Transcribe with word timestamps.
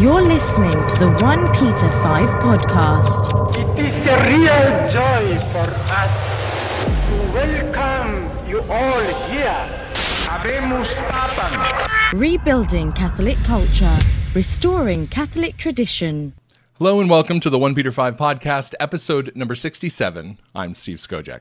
You're 0.00 0.22
listening 0.22 0.72
to 0.72 0.98
the 0.98 1.10
1 1.20 1.52
Peter 1.52 1.86
5 1.86 2.28
podcast. 2.40 3.54
It 3.54 3.84
is 3.84 3.94
a 4.06 4.16
real 4.32 4.90
joy 4.90 5.38
for 5.52 5.68
us 5.92 6.14
to 7.04 7.14
welcome 7.34 8.48
you 8.48 8.60
all 8.62 9.28
here. 9.28 9.68
Habemus 10.24 10.94
Papam. 11.06 12.18
Rebuilding 12.18 12.92
Catholic 12.92 13.36
culture, 13.44 13.94
restoring 14.34 15.06
Catholic 15.08 15.58
tradition. 15.58 16.32
Hello 16.78 16.98
and 17.02 17.10
welcome 17.10 17.38
to 17.38 17.50
the 17.50 17.58
1 17.58 17.74
Peter 17.74 17.92
5 17.92 18.16
podcast, 18.16 18.72
episode 18.80 19.30
number 19.36 19.54
67. 19.54 20.38
I'm 20.54 20.74
Steve 20.74 20.96
Skojec. 20.96 21.40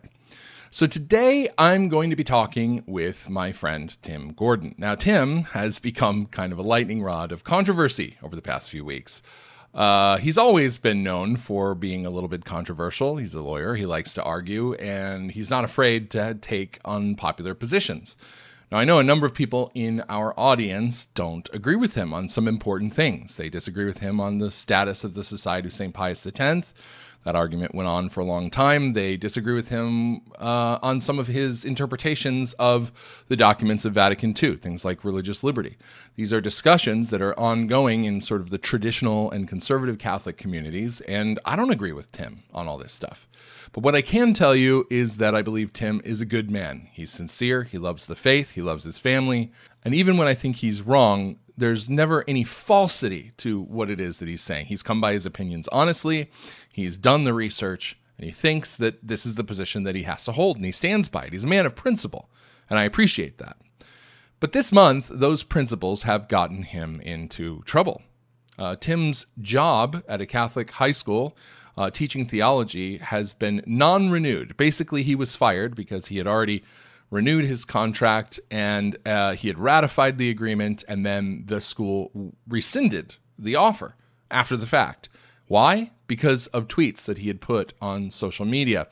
So 0.72 0.86
today 0.86 1.50
I'm 1.58 1.90
going 1.90 2.12
to 2.12 2.16
be 2.16 2.24
talking 2.24 2.84
with 2.86 3.27
my 3.27 3.52
friend 3.52 3.98
Tim 4.04 4.34
Gordon. 4.34 4.76
Now, 4.77 4.94
Tim 4.94 5.46
has 5.46 5.80
become 5.80 6.27
kind 6.27 6.54
of 6.54 6.60
a 6.60 6.64
lightning 6.64 7.02
rod 7.02 7.32
of 7.32 7.44
controversy 7.44 8.18
over 8.22 8.36
the 8.36 8.44
past 8.44 8.70
few 8.70 8.86
weeks. 8.86 9.24
Uh, 9.74 10.18
he's 10.18 10.38
always 10.38 10.77
been 10.77 11.02
known 11.02 11.38
for 11.38 11.74
being 11.74 12.05
a 12.05 12.12
little 12.12 12.30
bit 12.30 12.46
controversial. 12.46 13.18
He's 13.18 13.34
a 13.34 13.41
lawyer, 13.41 13.74
he 13.74 13.88
likes 13.88 14.13
to 14.13 14.24
argue, 14.24 14.76
and 14.76 15.32
he's 15.32 15.50
not 15.50 15.63
afraid 15.63 16.12
to 16.12 16.36
take 16.36 16.80
unpopular 16.86 17.55
positions. 17.55 18.16
Now, 18.72 18.77
I 18.77 18.86
know 18.86 18.99
a 18.99 19.04
number 19.04 19.26
of 19.26 19.34
people 19.34 19.72
in 19.74 20.04
our 20.08 20.40
audience 20.40 21.08
don't 21.08 21.49
agree 21.52 21.77
with 21.77 21.96
him 21.96 22.13
on 22.13 22.30
some 22.30 22.48
important 22.48 22.94
things. 22.94 23.38
They 23.38 23.49
disagree 23.49 23.86
with 23.86 24.02
him 24.02 24.20
on 24.20 24.38
the 24.38 24.52
status 24.52 25.04
of 25.04 25.16
the 25.16 25.24
Society 25.24 25.68
of 25.68 25.74
St. 25.74 25.96
Pius 25.96 26.24
X. 26.27 26.76
That 27.26 27.36
argument 27.36 27.76
went 27.76 27.90
on 27.90 28.09
for 28.09 28.22
a 28.22 28.26
long 28.26 28.50
time. 28.50 28.94
They 28.94 29.18
disagree 29.18 29.54
with 29.54 29.70
him 29.70 30.22
uh, 30.40 30.80
on 30.82 31.02
some 31.02 31.20
of 31.20 31.27
his 31.27 31.66
interpretations 31.66 32.54
of 32.54 32.94
the 33.27 33.36
documents 33.36 33.84
of 33.84 33.94
Vatican 33.94 34.34
II, 34.41 34.55
things 34.55 34.86
like 34.86 35.04
religious 35.04 35.43
liberty. 35.43 35.76
These 36.16 36.32
are 36.32 36.40
discussions 36.40 37.10
that 37.10 37.21
are 37.21 37.38
ongoing 37.38 38.05
in 38.05 38.21
sort 38.21 38.40
of 38.40 38.52
the 38.52 38.58
traditional 38.58 39.30
and 39.32 39.49
conservative 39.49 39.99
Catholic 39.99 40.38
communities, 40.38 41.02
and 41.02 41.40
I 41.43 41.58
don't 41.58 41.71
agree 41.71 41.91
with 41.91 42.12
Tim 42.12 42.43
on 42.54 42.68
all 42.68 42.77
this 42.77 42.93
stuff. 42.93 43.27
But 43.74 43.84
what 43.84 43.96
I 43.96 44.02
can 44.02 44.34
tell 44.34 44.55
you 44.55 44.88
is 44.90 45.18
that 45.18 45.36
I 45.36 45.41
believe 45.41 45.74
Tim 45.74 46.02
is 46.05 46.21
a 46.21 46.26
good 46.26 46.49
man. 46.49 46.88
He's 46.91 47.12
sincere, 47.12 47.63
he 47.63 47.77
loves 47.77 48.05
the 48.05 48.15
faith, 48.15 48.52
he 48.52 48.62
loves 48.62 48.86
his 48.86 48.98
family, 48.98 49.52
and 49.84 49.93
even 49.93 50.18
when 50.18 50.27
I 50.27 50.34
think 50.34 50.58
he's 50.58 50.82
wrong, 50.82 51.38
there's 51.60 51.90
never 51.90 52.24
any 52.27 52.43
falsity 52.43 53.32
to 53.38 53.62
what 53.62 53.90
it 53.90 53.99
is 53.99 54.20
that 54.20 54.30
he's 54.30 54.41
saying. 54.41 54.68
He's 54.68 54.82
come 54.82 55.02
by 55.02 55.13
his 55.13 55.26
opinions 55.26 55.68
honestly, 55.71 56.30
he's 56.80 56.98
done 56.98 57.24
the 57.24 57.34
research, 57.34 57.98
and 58.18 58.26
he 58.26 58.32
thinks 58.32 58.76
that 58.77 59.08
this 59.08 59.26
is 59.26 59.35
the 59.35 59.44
position 59.44 59.84
that 59.84 59.96
he 59.96 60.04
has 60.04 60.26
to 60.26 60.32
hold, 60.32 60.58
and 60.58 60.66
he 60.66 60.72
stands 60.72 61.10
by 61.10 61.26
it. 61.26 61.34
He's 61.34 61.44
a 61.44 61.48
man 61.48 61.66
of 61.66 61.76
principle, 61.76 62.30
and 62.70 62.80
I 62.80 62.84
appreciate 62.84 63.38
that. 63.38 63.58
But 64.40 64.53
this 64.53 64.72
month, 64.72 65.09
those 65.13 65.44
principles 65.44 66.03
have 66.03 66.28
gotten 66.28 66.63
him 66.63 67.02
into 67.02 67.62
trouble. 67.63 68.02
Uh, 68.58 68.75
Tim's 68.75 69.25
job 69.41 70.03
at 70.08 70.22
a 70.22 70.25
Catholic 70.25 70.72
high 70.72 70.91
school 70.91 71.36
uh, 71.78 71.90
teaching 71.90 72.25
theology 72.25 72.97
has 72.97 73.34
been 73.34 73.64
non 73.66 74.09
renewed. 74.09 74.56
Basically, 74.58 75.03
he 75.03 75.16
was 75.16 75.36
fired 75.36 75.75
because 75.75 76.08
he 76.08 76.18
had 76.18 76.28
already 76.28 76.64
renewed 77.09 77.46
his 77.46 77.66
contract 77.66 78.40
and 78.52 78.97
uh, 79.06 79.34
he 79.34 79.47
had 79.47 79.58
ratified 79.58 80.18
the 80.18 80.30
agreement, 80.30 80.84
and 80.88 81.06
then 81.06 81.44
the 81.46 81.62
school 81.62 82.36
rescinded 82.47 83.16
the 83.38 83.56
offer 83.56 83.96
after 84.30 84.58
the 84.58 84.68
fact. 84.68 85.09
Why? 85.50 85.92
Because 86.08 86.47
of 86.47 86.68
tweets 86.68 87.06
that 87.06 87.18
he 87.18 87.28
had 87.28 87.42
put 87.42 87.74
on 87.81 88.12
social 88.12 88.46
media. 88.46 88.88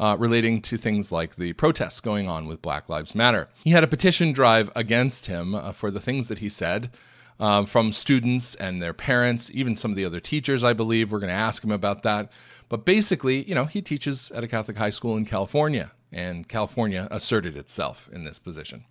Uh, 0.00 0.16
relating 0.16 0.62
to 0.62 0.76
things 0.76 1.10
like 1.10 1.34
the 1.34 1.52
protests 1.54 1.98
going 1.98 2.28
on 2.28 2.46
with 2.46 2.62
Black 2.62 2.88
Lives 2.88 3.16
Matter. 3.16 3.48
He 3.64 3.70
had 3.70 3.82
a 3.82 3.88
petition 3.88 4.32
drive 4.32 4.70
against 4.76 5.26
him 5.26 5.56
uh, 5.56 5.72
for 5.72 5.90
the 5.90 5.98
things 5.98 6.28
that 6.28 6.38
he 6.38 6.48
said 6.48 6.92
um, 7.40 7.66
from 7.66 7.92
students 7.92 8.54
and 8.54 8.80
their 8.80 8.92
parents, 8.92 9.50
even 9.52 9.76
some 9.76 9.90
of 9.90 9.96
the 9.96 10.04
other 10.04 10.20
teachers, 10.20 10.62
I 10.62 10.72
believe. 10.72 11.10
We're 11.10 11.18
going 11.18 11.32
to 11.32 11.34
ask 11.34 11.64
him 11.64 11.72
about 11.72 12.04
that. 12.04 12.30
But 12.68 12.84
basically, 12.84 13.42
you 13.48 13.56
know, 13.56 13.64
he 13.64 13.82
teaches 13.82 14.30
at 14.32 14.44
a 14.44 14.48
Catholic 14.48 14.78
high 14.78 14.90
school 14.90 15.16
in 15.16 15.24
California 15.24 15.90
and 16.12 16.48
California 16.48 17.08
asserted 17.10 17.56
itself 17.56 18.08
in 18.12 18.24
this 18.24 18.38
position. 18.38 18.84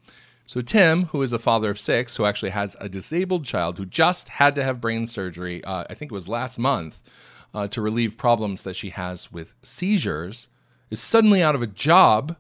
So, 0.48 0.62
Tim, 0.62 1.08
who 1.08 1.22
is 1.22 1.34
a 1.34 1.40
father 1.40 1.70
of 1.70 1.78
six, 1.78 2.16
who 2.16 2.24
actually 2.24 2.52
has 2.52 2.78
a 2.80 2.88
disabled 2.88 3.44
child 3.44 3.78
who 3.78 3.86
just 3.86 4.30
had 4.30 4.56
to 4.56 4.64
have 4.64 4.80
brain 4.80 5.06
surgery, 5.06 5.62
uh, 5.66 5.84
I 5.90 5.94
think 5.94 6.10
it 6.10 6.16
was 6.16 6.30
last 6.30 6.58
month, 6.58 7.04
uh, 7.54 7.68
to 7.68 7.82
relieve 7.82 8.18
problems 8.18 8.64
that 8.64 8.78
she 8.78 8.92
has 8.92 9.30
with 9.30 9.56
seizures, 9.62 10.48
is 10.90 11.02
suddenly 11.02 11.44
out 11.44 11.56
of 11.56 11.62
a 11.62 11.68
job 11.68 12.38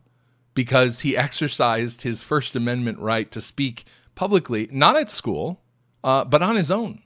because 0.54 1.02
he 1.02 1.18
exercised 1.26 2.04
his 2.04 2.24
First 2.24 2.56
Amendment 2.56 2.98
right 3.00 3.30
to 3.30 3.42
speak 3.42 3.84
publicly, 4.16 4.70
not 4.72 4.96
at 4.96 5.12
school, 5.12 5.60
uh, 6.02 6.24
but 6.24 6.42
on 6.42 6.56
his 6.56 6.72
own, 6.72 7.02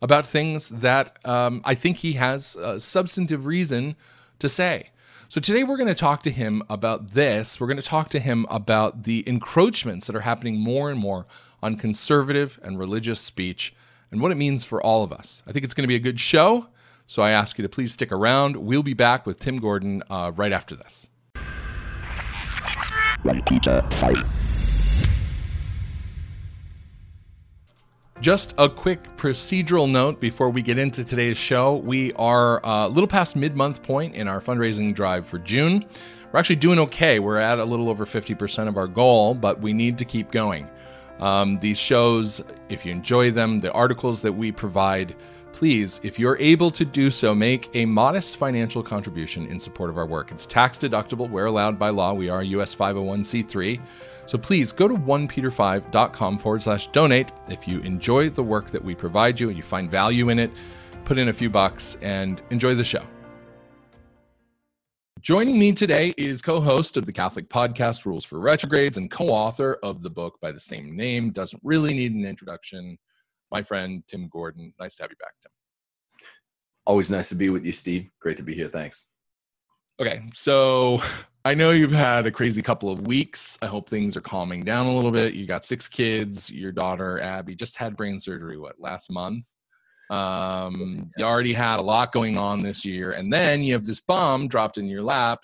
about 0.00 0.26
things 0.26 0.70
that 0.70 1.14
um, 1.26 1.60
I 1.62 1.74
think 1.74 1.98
he 1.98 2.14
has 2.14 2.56
substantive 2.78 3.44
reason 3.44 3.96
to 4.38 4.48
say. 4.48 4.91
So 5.32 5.40
today 5.40 5.64
we're 5.64 5.78
going 5.78 5.88
to 5.88 5.94
talk 5.94 6.22
to 6.24 6.30
him 6.30 6.62
about 6.68 7.12
this. 7.12 7.58
We're 7.58 7.66
going 7.66 7.78
to 7.78 7.82
talk 7.82 8.10
to 8.10 8.20
him 8.20 8.44
about 8.50 9.04
the 9.04 9.24
encroachments 9.26 10.06
that 10.06 10.14
are 10.14 10.20
happening 10.20 10.58
more 10.58 10.90
and 10.90 11.00
more 11.00 11.24
on 11.62 11.76
conservative 11.76 12.60
and 12.62 12.78
religious 12.78 13.18
speech 13.18 13.74
and 14.10 14.20
what 14.20 14.30
it 14.30 14.34
means 14.34 14.62
for 14.62 14.82
all 14.82 15.02
of 15.02 15.10
us. 15.10 15.42
I 15.46 15.52
think 15.52 15.64
it's 15.64 15.72
going 15.72 15.84
to 15.84 15.88
be 15.88 15.94
a 15.94 16.00
good 16.00 16.20
show. 16.20 16.66
So 17.06 17.22
I 17.22 17.30
ask 17.30 17.56
you 17.56 17.62
to 17.62 17.68
please 17.70 17.94
stick 17.94 18.12
around. 18.12 18.56
We'll 18.56 18.82
be 18.82 18.92
back 18.92 19.24
with 19.24 19.40
Tim 19.40 19.56
Gordon 19.56 20.02
uh, 20.10 20.32
right 20.34 20.52
after 20.52 20.76
this. 20.76 21.06
Just 28.22 28.54
a 28.56 28.68
quick 28.68 29.02
procedural 29.16 29.90
note 29.90 30.20
before 30.20 30.48
we 30.48 30.62
get 30.62 30.78
into 30.78 31.04
today's 31.04 31.36
show. 31.36 31.78
We 31.78 32.12
are 32.12 32.64
uh, 32.64 32.86
a 32.86 32.88
little 32.88 33.08
past 33.08 33.34
mid 33.34 33.56
month 33.56 33.82
point 33.82 34.14
in 34.14 34.28
our 34.28 34.40
fundraising 34.40 34.94
drive 34.94 35.26
for 35.26 35.40
June. 35.40 35.84
We're 36.30 36.38
actually 36.38 36.54
doing 36.54 36.78
okay. 36.78 37.18
We're 37.18 37.38
at 37.38 37.58
a 37.58 37.64
little 37.64 37.88
over 37.88 38.06
50% 38.06 38.68
of 38.68 38.76
our 38.76 38.86
goal, 38.86 39.34
but 39.34 39.60
we 39.60 39.72
need 39.72 39.98
to 39.98 40.04
keep 40.04 40.30
going. 40.30 40.70
Um, 41.18 41.58
these 41.58 41.78
shows, 41.78 42.40
if 42.68 42.86
you 42.86 42.92
enjoy 42.92 43.32
them, 43.32 43.58
the 43.58 43.72
articles 43.72 44.22
that 44.22 44.32
we 44.32 44.52
provide, 44.52 45.16
please, 45.52 45.98
if 46.04 46.16
you're 46.16 46.38
able 46.38 46.70
to 46.70 46.84
do 46.84 47.10
so, 47.10 47.34
make 47.34 47.74
a 47.74 47.86
modest 47.86 48.36
financial 48.36 48.84
contribution 48.84 49.48
in 49.48 49.58
support 49.58 49.90
of 49.90 49.98
our 49.98 50.06
work. 50.06 50.30
It's 50.30 50.46
tax 50.46 50.78
deductible 50.78 51.28
where 51.28 51.46
allowed 51.46 51.76
by 51.76 51.88
law. 51.88 52.14
We 52.14 52.28
are 52.28 52.44
US 52.44 52.72
501c3. 52.72 53.80
So 54.32 54.38
please 54.38 54.72
go 54.72 54.88
to 54.88 54.94
1peter5.com 54.94 56.38
forward 56.38 56.62
slash 56.62 56.86
donate 56.86 57.30
if 57.50 57.68
you 57.68 57.80
enjoy 57.80 58.30
the 58.30 58.42
work 58.42 58.70
that 58.70 58.82
we 58.82 58.94
provide 58.94 59.38
you 59.38 59.48
and 59.48 59.58
you 59.58 59.62
find 59.62 59.90
value 59.90 60.30
in 60.30 60.38
it. 60.38 60.50
Put 61.04 61.18
in 61.18 61.28
a 61.28 61.32
few 61.34 61.50
bucks 61.50 61.98
and 62.00 62.40
enjoy 62.48 62.74
the 62.74 62.82
show. 62.82 63.02
Joining 65.20 65.58
me 65.58 65.72
today 65.72 66.14
is 66.16 66.40
co 66.40 66.62
host 66.62 66.96
of 66.96 67.04
the 67.04 67.12
Catholic 67.12 67.50
podcast 67.50 68.06
Rules 68.06 68.24
for 68.24 68.40
Retrogrades 68.40 68.96
and 68.96 69.10
co 69.10 69.28
author 69.28 69.78
of 69.82 70.02
the 70.02 70.08
book 70.08 70.38
by 70.40 70.50
the 70.50 70.58
same 70.58 70.96
name. 70.96 71.30
Doesn't 71.30 71.60
really 71.62 71.92
need 71.92 72.14
an 72.14 72.24
introduction. 72.24 72.96
My 73.50 73.62
friend 73.62 74.02
Tim 74.08 74.30
Gordon. 74.32 74.72
Nice 74.80 74.96
to 74.96 75.02
have 75.02 75.10
you 75.10 75.16
back, 75.18 75.34
Tim. 75.42 75.52
Always 76.86 77.10
nice 77.10 77.28
to 77.28 77.34
be 77.34 77.50
with 77.50 77.66
you, 77.66 77.72
Steve. 77.72 78.08
Great 78.18 78.38
to 78.38 78.42
be 78.42 78.54
here. 78.54 78.68
Thanks. 78.68 79.04
Okay, 80.00 80.22
so 80.32 81.02
I 81.44 81.54
know 81.54 81.72
you've 81.72 81.90
had 81.90 82.26
a 82.26 82.30
crazy 82.30 82.62
couple 82.62 82.88
of 82.88 83.04
weeks. 83.08 83.58
I 83.62 83.66
hope 83.66 83.88
things 83.88 84.16
are 84.16 84.20
calming 84.20 84.62
down 84.62 84.86
a 84.86 84.94
little 84.94 85.10
bit. 85.10 85.34
You 85.34 85.44
got 85.44 85.64
six 85.64 85.88
kids. 85.88 86.48
Your 86.48 86.70
daughter 86.70 87.20
Abby 87.20 87.56
just 87.56 87.76
had 87.76 87.96
brain 87.96 88.20
surgery. 88.20 88.58
What 88.58 88.78
last 88.78 89.10
month? 89.10 89.52
Um, 90.08 91.10
you 91.16 91.24
already 91.24 91.52
had 91.52 91.80
a 91.80 91.82
lot 91.82 92.12
going 92.12 92.38
on 92.38 92.62
this 92.62 92.84
year, 92.84 93.12
and 93.12 93.32
then 93.32 93.62
you 93.64 93.72
have 93.72 93.86
this 93.86 93.98
bomb 93.98 94.46
dropped 94.46 94.78
in 94.78 94.86
your 94.86 95.02
lap. 95.02 95.40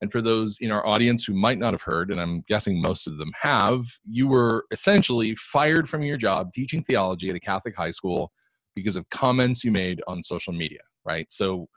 And 0.00 0.12
for 0.12 0.22
those 0.22 0.58
in 0.60 0.70
our 0.70 0.86
audience 0.86 1.24
who 1.24 1.34
might 1.34 1.58
not 1.58 1.72
have 1.74 1.82
heard, 1.82 2.12
and 2.12 2.20
I'm 2.20 2.42
guessing 2.42 2.80
most 2.80 3.08
of 3.08 3.16
them 3.16 3.32
have, 3.40 3.84
you 4.08 4.28
were 4.28 4.66
essentially 4.70 5.34
fired 5.34 5.88
from 5.88 6.02
your 6.02 6.16
job 6.16 6.52
teaching 6.52 6.84
theology 6.84 7.28
at 7.28 7.36
a 7.36 7.40
Catholic 7.40 7.74
high 7.74 7.90
school 7.90 8.30
because 8.76 8.94
of 8.94 9.08
comments 9.10 9.64
you 9.64 9.72
made 9.72 10.00
on 10.06 10.22
social 10.22 10.52
media, 10.52 10.82
right? 11.04 11.26
So, 11.32 11.68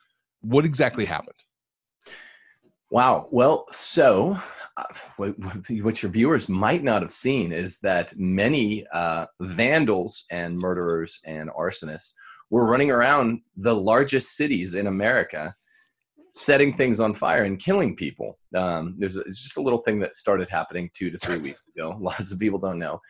what 0.42 0.66
exactly 0.66 1.06
happened? 1.06 1.40
Wow. 2.90 3.28
Well, 3.32 3.66
so 3.72 4.38
uh, 4.78 4.84
what, 5.18 6.02
your 6.02 6.12
viewers 6.12 6.48
might 6.48 6.84
not 6.84 7.02
have 7.02 7.12
seen 7.12 7.52
is 7.52 7.80
that 7.80 8.18
many 8.18 8.86
uh, 8.94 9.26
vandals 9.42 10.24
and 10.32 10.58
murderers 10.58 11.20
and 11.26 11.50
arsonists 11.50 12.14
were 12.50 12.70
running 12.70 12.90
around 12.90 13.42
the 13.58 13.76
largest 13.76 14.38
cities 14.38 14.76
in 14.76 14.88
America, 14.88 15.54
setting 16.30 16.74
things 16.74 17.02
on 17.02 17.14
fire 17.14 17.44
and 17.44 17.60
killing 17.60 17.94
people. 17.94 18.40
Um, 18.56 18.96
there's 18.98 19.18
a, 19.18 19.22
it's 19.22 19.44
just 19.44 19.58
a 19.58 19.62
little 19.62 19.80
thing 19.80 20.00
that 20.00 20.16
started 20.16 20.48
happening 20.48 20.90
two 20.94 21.10
to 21.10 21.18
three 21.18 21.40
weeks 21.40 21.62
ago. 21.76 21.98
Lots 22.00 22.32
of 22.32 22.40
people 22.40 22.60
don't 22.60 22.80
know, 22.80 23.02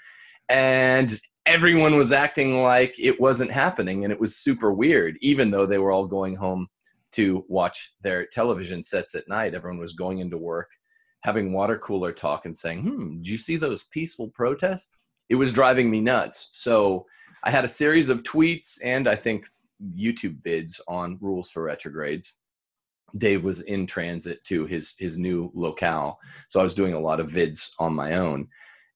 and 0.49 1.19
everyone 1.45 1.95
was 1.95 2.11
acting 2.11 2.63
like 2.63 2.95
it 2.99 3.19
wasn't 3.19 3.51
happening, 3.51 4.03
and 4.03 4.11
it 4.11 4.19
was 4.19 4.37
super 4.37 4.73
weird, 4.73 5.17
even 5.21 5.51
though 5.51 5.67
they 5.67 5.77
were 5.77 5.91
all 5.91 6.07
going 6.07 6.35
home 6.35 6.67
to 7.17 7.43
watch 7.47 7.93
their 8.01 8.25
television 8.25 8.81
sets 8.81 9.15
at 9.15 9.27
night. 9.27 9.53
Everyone 9.53 9.79
was 9.79 9.93
going 9.93 10.19
into 10.19 10.37
work, 10.37 10.69
having 11.23 11.51
water 11.51 11.77
cooler 11.77 12.11
talk 12.11 12.45
and 12.45 12.55
saying, 12.55 12.83
hmm, 12.83 13.17
did 13.17 13.27
you 13.27 13.37
see 13.37 13.55
those 13.55 13.85
peaceful 13.85 14.29
protests? 14.29 14.89
It 15.29 15.35
was 15.35 15.51
driving 15.51 15.89
me 15.89 15.99
nuts. 15.99 16.49
So 16.51 17.05
I 17.43 17.49
had 17.49 17.65
a 17.65 17.67
series 17.67 18.09
of 18.09 18.21
tweets 18.21 18.77
and 18.83 19.07
I 19.07 19.15
think 19.15 19.45
YouTube 19.95 20.41
vids 20.43 20.79
on 20.87 21.17
rules 21.19 21.49
for 21.49 21.63
retrogrades. 21.63 22.35
Dave 23.17 23.43
was 23.43 23.61
in 23.61 23.87
transit 23.87 24.43
to 24.43 24.65
his 24.65 24.95
his 24.99 25.17
new 25.17 25.49
locale, 25.55 26.19
so 26.49 26.59
I 26.59 26.63
was 26.63 26.75
doing 26.75 26.93
a 26.93 26.99
lot 26.99 27.21
of 27.21 27.31
vids 27.31 27.69
on 27.79 27.93
my 27.93 28.15
own, 28.15 28.49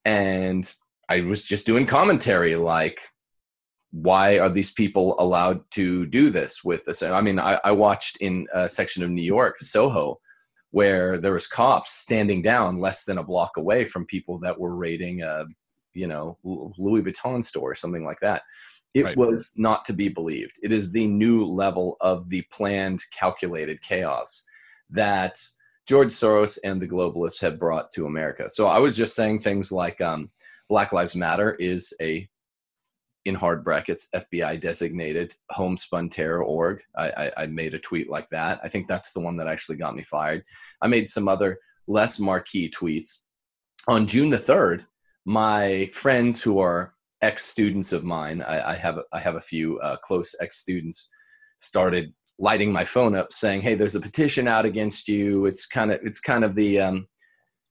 and 0.03 0.71
I 1.07 1.21
was 1.21 1.45
just 1.45 1.65
doing 1.65 1.85
commentary 1.85 2.57
like, 2.57 3.01
why 3.91 4.39
are 4.39 4.49
these 4.49 4.71
people 4.71 5.15
allowed 5.19 5.69
to 5.71 6.05
do 6.05 6.29
this 6.29 6.63
with 6.63 6.85
this? 6.85 7.03
I 7.03 7.21
mean, 7.21 7.39
I, 7.39 7.59
I 7.63 7.71
watched 7.71 8.17
in 8.17 8.47
a 8.53 8.67
section 8.67 9.03
of 9.03 9.09
New 9.09 9.21
York, 9.21 9.59
Soho, 9.59 10.19
where 10.71 11.17
there 11.17 11.33
was 11.33 11.47
cops 11.47 11.91
standing 11.91 12.41
down 12.41 12.79
less 12.79 13.03
than 13.03 13.17
a 13.17 13.23
block 13.23 13.57
away 13.57 13.83
from 13.83 14.05
people 14.05 14.39
that 14.39 14.57
were 14.57 14.75
raiding 14.75 15.21
a, 15.21 15.45
you 15.93 16.07
know, 16.07 16.37
Louis 16.43 17.01
Vuitton 17.01 17.43
store 17.43 17.71
or 17.71 17.75
something 17.75 18.05
like 18.05 18.19
that. 18.21 18.43
It 18.93 19.03
right. 19.03 19.17
was 19.17 19.53
not 19.57 19.83
to 19.85 19.93
be 19.93 20.07
believed. 20.07 20.53
It 20.63 20.71
is 20.71 20.91
the 20.91 21.07
new 21.07 21.45
level 21.45 21.97
of 21.99 22.29
the 22.29 22.43
planned, 22.51 23.01
calculated 23.13 23.81
chaos 23.81 24.43
that 24.89 25.37
George 25.87 26.09
Soros 26.09 26.57
and 26.63 26.81
the 26.81 26.87
globalists 26.87 27.41
have 27.41 27.59
brought 27.59 27.91
to 27.91 28.05
America. 28.05 28.49
So 28.49 28.67
I 28.67 28.79
was 28.79 28.95
just 28.95 29.15
saying 29.15 29.39
things 29.39 29.71
like 29.71 29.99
um, 29.99 30.29
Black 30.69 30.93
Lives 30.93 31.15
Matter 31.15 31.55
is 31.55 31.93
a 32.01 32.27
in 33.25 33.35
hard 33.35 33.63
brackets 33.63 34.07
FBI 34.15 34.59
designated 34.59 35.35
homespun 35.49 36.09
terror 36.09 36.43
org. 36.43 36.81
I, 36.97 37.09
I, 37.09 37.31
I, 37.43 37.45
made 37.45 37.73
a 37.73 37.79
tweet 37.79 38.09
like 38.09 38.27
that. 38.29 38.59
I 38.63 38.67
think 38.67 38.87
that's 38.87 39.13
the 39.13 39.19
one 39.19 39.37
that 39.37 39.47
actually 39.47 39.77
got 39.77 39.95
me 39.95 40.03
fired. 40.03 40.43
I 40.81 40.87
made 40.87 41.07
some 41.07 41.27
other 41.27 41.59
less 41.87 42.19
marquee 42.19 42.69
tweets. 42.69 43.19
On 43.87 44.07
June 44.07 44.29
the 44.29 44.39
third, 44.39 44.85
my 45.25 45.89
friends 45.93 46.41
who 46.41 46.59
are 46.59 46.93
ex 47.21 47.45
students 47.45 47.93
of 47.93 48.03
mine. 48.03 48.41
I, 48.41 48.71
I, 48.71 48.75
have 48.75 48.99
I 49.13 49.19
have 49.19 49.35
a 49.35 49.41
few 49.41 49.79
uh, 49.79 49.97
close 49.97 50.35
ex 50.41 50.57
students 50.57 51.09
started 51.59 52.13
lighting 52.39 52.71
my 52.71 52.83
phone 52.83 53.15
up 53.15 53.31
saying, 53.31 53.61
"Hey, 53.61 53.75
there's 53.75 53.95
a 53.95 54.01
petition 54.01 54.47
out 54.47 54.65
against 54.65 55.07
you." 55.07 55.45
It's 55.45 55.65
kind 55.65 55.91
of 55.91 55.99
it's 56.03 56.19
kind 56.19 56.43
of 56.43 56.55
the 56.55 56.79
um, 56.79 57.07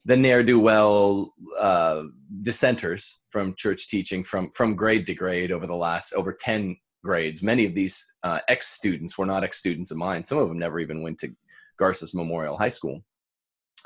the 0.05 0.17
ne'er 0.17 0.43
do 0.43 0.59
well 0.59 1.33
uh, 1.59 2.05
dissenters 2.43 3.21
from 3.31 3.55
church 3.57 3.89
teaching 3.89 4.25
from 4.25 4.51
from 4.53 4.75
grade 4.75 5.07
to 5.07 5.15
grade 5.15 5.53
over 5.53 5.67
the 5.67 5.77
last 5.77 6.13
over 6.15 6.33
ten 6.33 6.77
grades. 7.05 7.43
Many 7.43 7.67
of 7.67 7.75
these 7.75 8.05
uh, 8.23 8.41
ex 8.49 8.69
students 8.69 9.17
were 9.19 9.27
not 9.27 9.45
ex 9.45 9.59
students 9.59 9.91
of 9.91 9.97
mine. 9.97 10.25
Some 10.25 10.39
of 10.39 10.49
them 10.49 10.59
never 10.59 10.81
even 10.81 11.03
went 11.03 11.19
to 11.19 11.35
Garces 11.79 12.15
Memorial 12.15 12.57
High 12.57 12.69
School. 12.69 13.01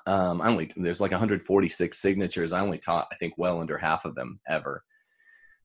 Um, 0.07 0.43
I 0.43 0.49
only 0.49 0.71
there's 0.77 1.01
like 1.01 1.13
146 1.13 1.99
signatures. 1.99 2.53
I 2.53 2.61
only 2.61 2.79
taught 2.79 3.09
I 3.13 3.17
think 3.17 3.35
well 3.37 3.61
under 3.61 3.79
half 3.79 4.05
of 4.05 4.15
them 4.15 4.41
ever 4.49 4.85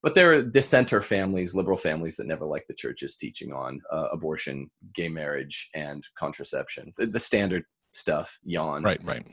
but 0.01 0.15
there 0.15 0.33
are 0.33 0.41
dissenter 0.41 1.01
families, 1.01 1.55
liberal 1.55 1.77
families 1.77 2.15
that 2.17 2.27
never 2.27 2.45
liked 2.45 2.67
the 2.67 2.73
church's 2.73 3.17
teaching 3.17 3.51
on 3.51 3.81
uh, 3.91 4.07
abortion, 4.11 4.69
gay 4.93 5.09
marriage, 5.09 5.69
and 5.75 6.05
contraception. 6.17 6.93
The, 6.97 7.07
the, 7.07 7.19
standard 7.19 7.63
stuff. 7.93 8.37
Yawn. 8.43 8.83
Right. 8.83 9.03
Right. 9.03 9.25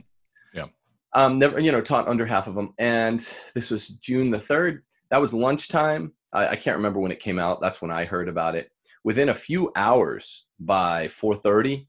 Yeah. 0.53 0.65
Um, 1.13 1.39
never, 1.39 1.59
you 1.59 1.71
know, 1.71 1.81
taught 1.81 2.07
under 2.07 2.25
half 2.25 2.47
of 2.47 2.55
them. 2.55 2.73
And 2.79 3.19
this 3.55 3.71
was 3.71 3.89
June 3.89 4.29
the 4.29 4.39
third. 4.39 4.83
That 5.09 5.21
was 5.21 5.33
lunchtime. 5.33 6.13
I, 6.33 6.49
I 6.49 6.55
can't 6.55 6.77
remember 6.77 6.99
when 6.99 7.11
it 7.11 7.19
came 7.19 7.39
out. 7.39 7.61
That's 7.61 7.81
when 7.81 7.91
I 7.91 8.05
heard 8.05 8.29
about 8.29 8.55
it. 8.55 8.69
Within 9.03 9.29
a 9.29 9.35
few 9.35 9.71
hours, 9.75 10.47
by 10.59 11.07
4:30, 11.07 11.87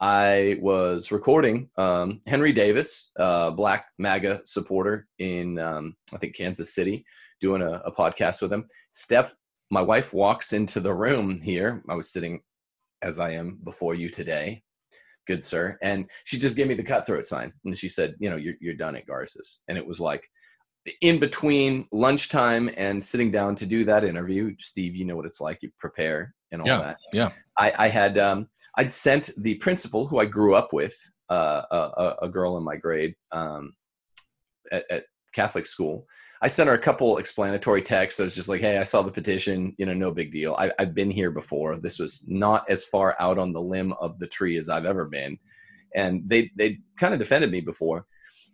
I 0.00 0.58
was 0.60 1.12
recording 1.12 1.70
um, 1.76 2.20
Henry 2.26 2.52
Davis, 2.52 3.10
uh, 3.18 3.50
Black 3.50 3.86
MAGA 3.98 4.42
supporter 4.44 5.06
in 5.18 5.58
um, 5.58 5.96
I 6.12 6.18
think 6.18 6.34
Kansas 6.34 6.74
City, 6.74 7.04
doing 7.40 7.62
a, 7.62 7.82
a 7.84 7.92
podcast 7.92 8.42
with 8.42 8.52
him. 8.52 8.66
Steph, 8.90 9.36
my 9.70 9.80
wife, 9.80 10.12
walks 10.12 10.52
into 10.52 10.80
the 10.80 10.92
room 10.92 11.40
here. 11.40 11.82
I 11.88 11.94
was 11.94 12.10
sitting 12.10 12.42
as 13.00 13.18
I 13.18 13.30
am 13.32 13.58
before 13.64 13.94
you 13.94 14.08
today, 14.08 14.62
good 15.26 15.44
sir. 15.44 15.78
And 15.82 16.08
she 16.24 16.38
just 16.38 16.56
gave 16.56 16.68
me 16.68 16.74
the 16.74 16.82
cutthroat 16.82 17.26
sign. 17.26 17.52
And 17.64 17.76
she 17.76 17.88
said, 17.88 18.14
you 18.18 18.30
know, 18.30 18.36
you're, 18.36 18.54
you're 18.60 18.74
done 18.74 18.96
at 18.96 19.06
Garces. 19.06 19.60
And 19.68 19.78
it 19.78 19.86
was 19.86 20.00
like 20.00 20.28
in 21.00 21.18
between 21.18 21.86
lunchtime 21.92 22.70
and 22.76 23.02
sitting 23.02 23.30
down 23.30 23.54
to 23.56 23.66
do 23.66 23.84
that 23.84 24.04
interview, 24.04 24.54
Steve, 24.58 24.96
you 24.96 25.04
know 25.04 25.16
what 25.16 25.26
it's 25.26 25.40
like. 25.40 25.58
You 25.62 25.70
prepare 25.78 26.34
and 26.50 26.60
all 26.60 26.66
yeah, 26.66 26.78
that. 26.78 26.96
Yeah. 27.12 27.30
I, 27.58 27.72
I 27.78 27.88
had, 27.88 28.18
um, 28.18 28.48
I'd 28.76 28.92
sent 28.92 29.30
the 29.38 29.54
principal 29.56 30.06
who 30.06 30.18
I 30.18 30.24
grew 30.24 30.54
up 30.54 30.72
with, 30.72 30.94
uh, 31.30 31.62
a, 31.70 32.14
a, 32.22 32.28
girl 32.28 32.58
in 32.58 32.64
my 32.64 32.76
grade 32.76 33.14
um, 33.30 33.72
at, 34.70 34.84
at 34.90 35.04
Catholic 35.34 35.66
school. 35.66 36.06
I 36.42 36.48
sent 36.48 36.66
her 36.66 36.74
a 36.74 36.78
couple 36.78 37.18
explanatory 37.18 37.82
texts. 37.82 38.18
I 38.18 38.24
was 38.24 38.34
just 38.34 38.48
like, 38.48 38.60
"Hey, 38.60 38.76
I 38.76 38.82
saw 38.82 39.02
the 39.02 39.12
petition. 39.12 39.74
You 39.78 39.86
know, 39.86 39.94
no 39.94 40.10
big 40.10 40.32
deal. 40.32 40.56
I, 40.58 40.72
have 40.76 40.92
been 40.92 41.10
here 41.10 41.30
before. 41.30 41.78
This 41.78 42.00
was 42.00 42.24
not 42.26 42.68
as 42.68 42.84
far 42.84 43.14
out 43.20 43.38
on 43.38 43.52
the 43.52 43.62
limb 43.62 43.92
of 43.94 44.18
the 44.18 44.26
tree 44.26 44.56
as 44.56 44.68
I've 44.68 44.84
ever 44.84 45.04
been." 45.04 45.38
And 45.94 46.28
they 46.28 46.50
they 46.56 46.80
kind 46.98 47.14
of 47.14 47.20
defended 47.20 47.52
me 47.52 47.60
before, 47.60 48.06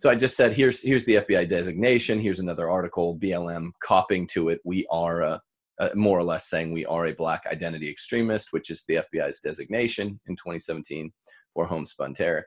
so 0.02 0.10
I 0.10 0.16
just 0.16 0.36
said, 0.36 0.52
"Here's 0.52 0.82
here's 0.82 1.06
the 1.06 1.16
FBI 1.16 1.48
designation. 1.48 2.20
Here's 2.20 2.40
another 2.40 2.68
article. 2.68 3.16
BLM 3.16 3.70
copying 3.82 4.26
to 4.28 4.50
it. 4.50 4.60
We 4.64 4.86
are 4.90 5.22
a, 5.22 5.40
a, 5.78 5.96
more 5.96 6.18
or 6.18 6.24
less 6.24 6.50
saying 6.50 6.72
we 6.72 6.84
are 6.84 7.06
a 7.06 7.14
black 7.14 7.44
identity 7.50 7.88
extremist, 7.88 8.52
which 8.52 8.68
is 8.68 8.84
the 8.86 8.96
FBI's 8.96 9.40
designation 9.40 10.20
in 10.26 10.36
2017 10.36 11.10
for 11.54 11.66
homespun 11.66 12.12
terror." 12.12 12.44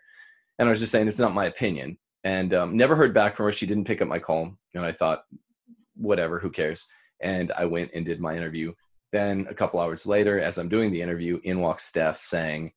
And 0.60 0.68
I 0.68 0.70
was 0.70 0.80
just 0.80 0.92
saying, 0.92 1.08
it's 1.08 1.18
not 1.18 1.34
my 1.34 1.46
opinion 1.46 1.98
and 2.24 2.54
um, 2.54 2.78
never 2.78 2.96
heard 2.96 3.14
back 3.14 3.36
from 3.36 3.46
her. 3.46 3.52
She 3.52 3.66
didn't 3.66 3.86
pick 3.86 4.02
up 4.02 4.08
my 4.08 4.20
call, 4.20 4.56
and 4.74 4.86
I 4.86 4.92
thought, 4.92 5.24
whatever, 5.96 6.40
who 6.40 6.50
cares? 6.50 6.88
And 7.22 7.52
I 7.52 7.66
went 7.66 7.92
and 7.94 8.06
did 8.06 8.20
my 8.20 8.36
interview. 8.36 8.74
Then 9.12 9.48
a 9.50 9.54
couple 9.54 9.80
hours 9.80 10.06
later, 10.06 10.40
as 10.40 10.58
I'm 10.58 10.70
doing 10.70 10.92
the 10.92 11.02
interview, 11.02 11.40
in 11.44 11.60
walks 11.60 11.84
Steph 11.84 12.18
saying, 12.18 12.72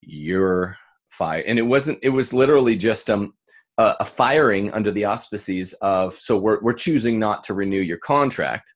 "You're 0.00 0.76
fired," 1.08 1.44
and 1.46 1.58
it 1.58 1.62
wasn't. 1.62 1.98
It 2.02 2.10
was 2.10 2.32
literally 2.32 2.76
just 2.76 3.08
um, 3.08 3.34
a, 3.78 3.94
a 4.00 4.04
firing 4.04 4.72
under 4.72 4.90
the 4.90 5.04
auspices 5.04 5.74
of. 5.74 6.14
So 6.14 6.36
we're 6.36 6.60
we're 6.60 6.72
choosing 6.72 7.18
not 7.18 7.44
to 7.44 7.54
renew 7.54 7.80
your 7.80 7.98
contract. 7.98 8.72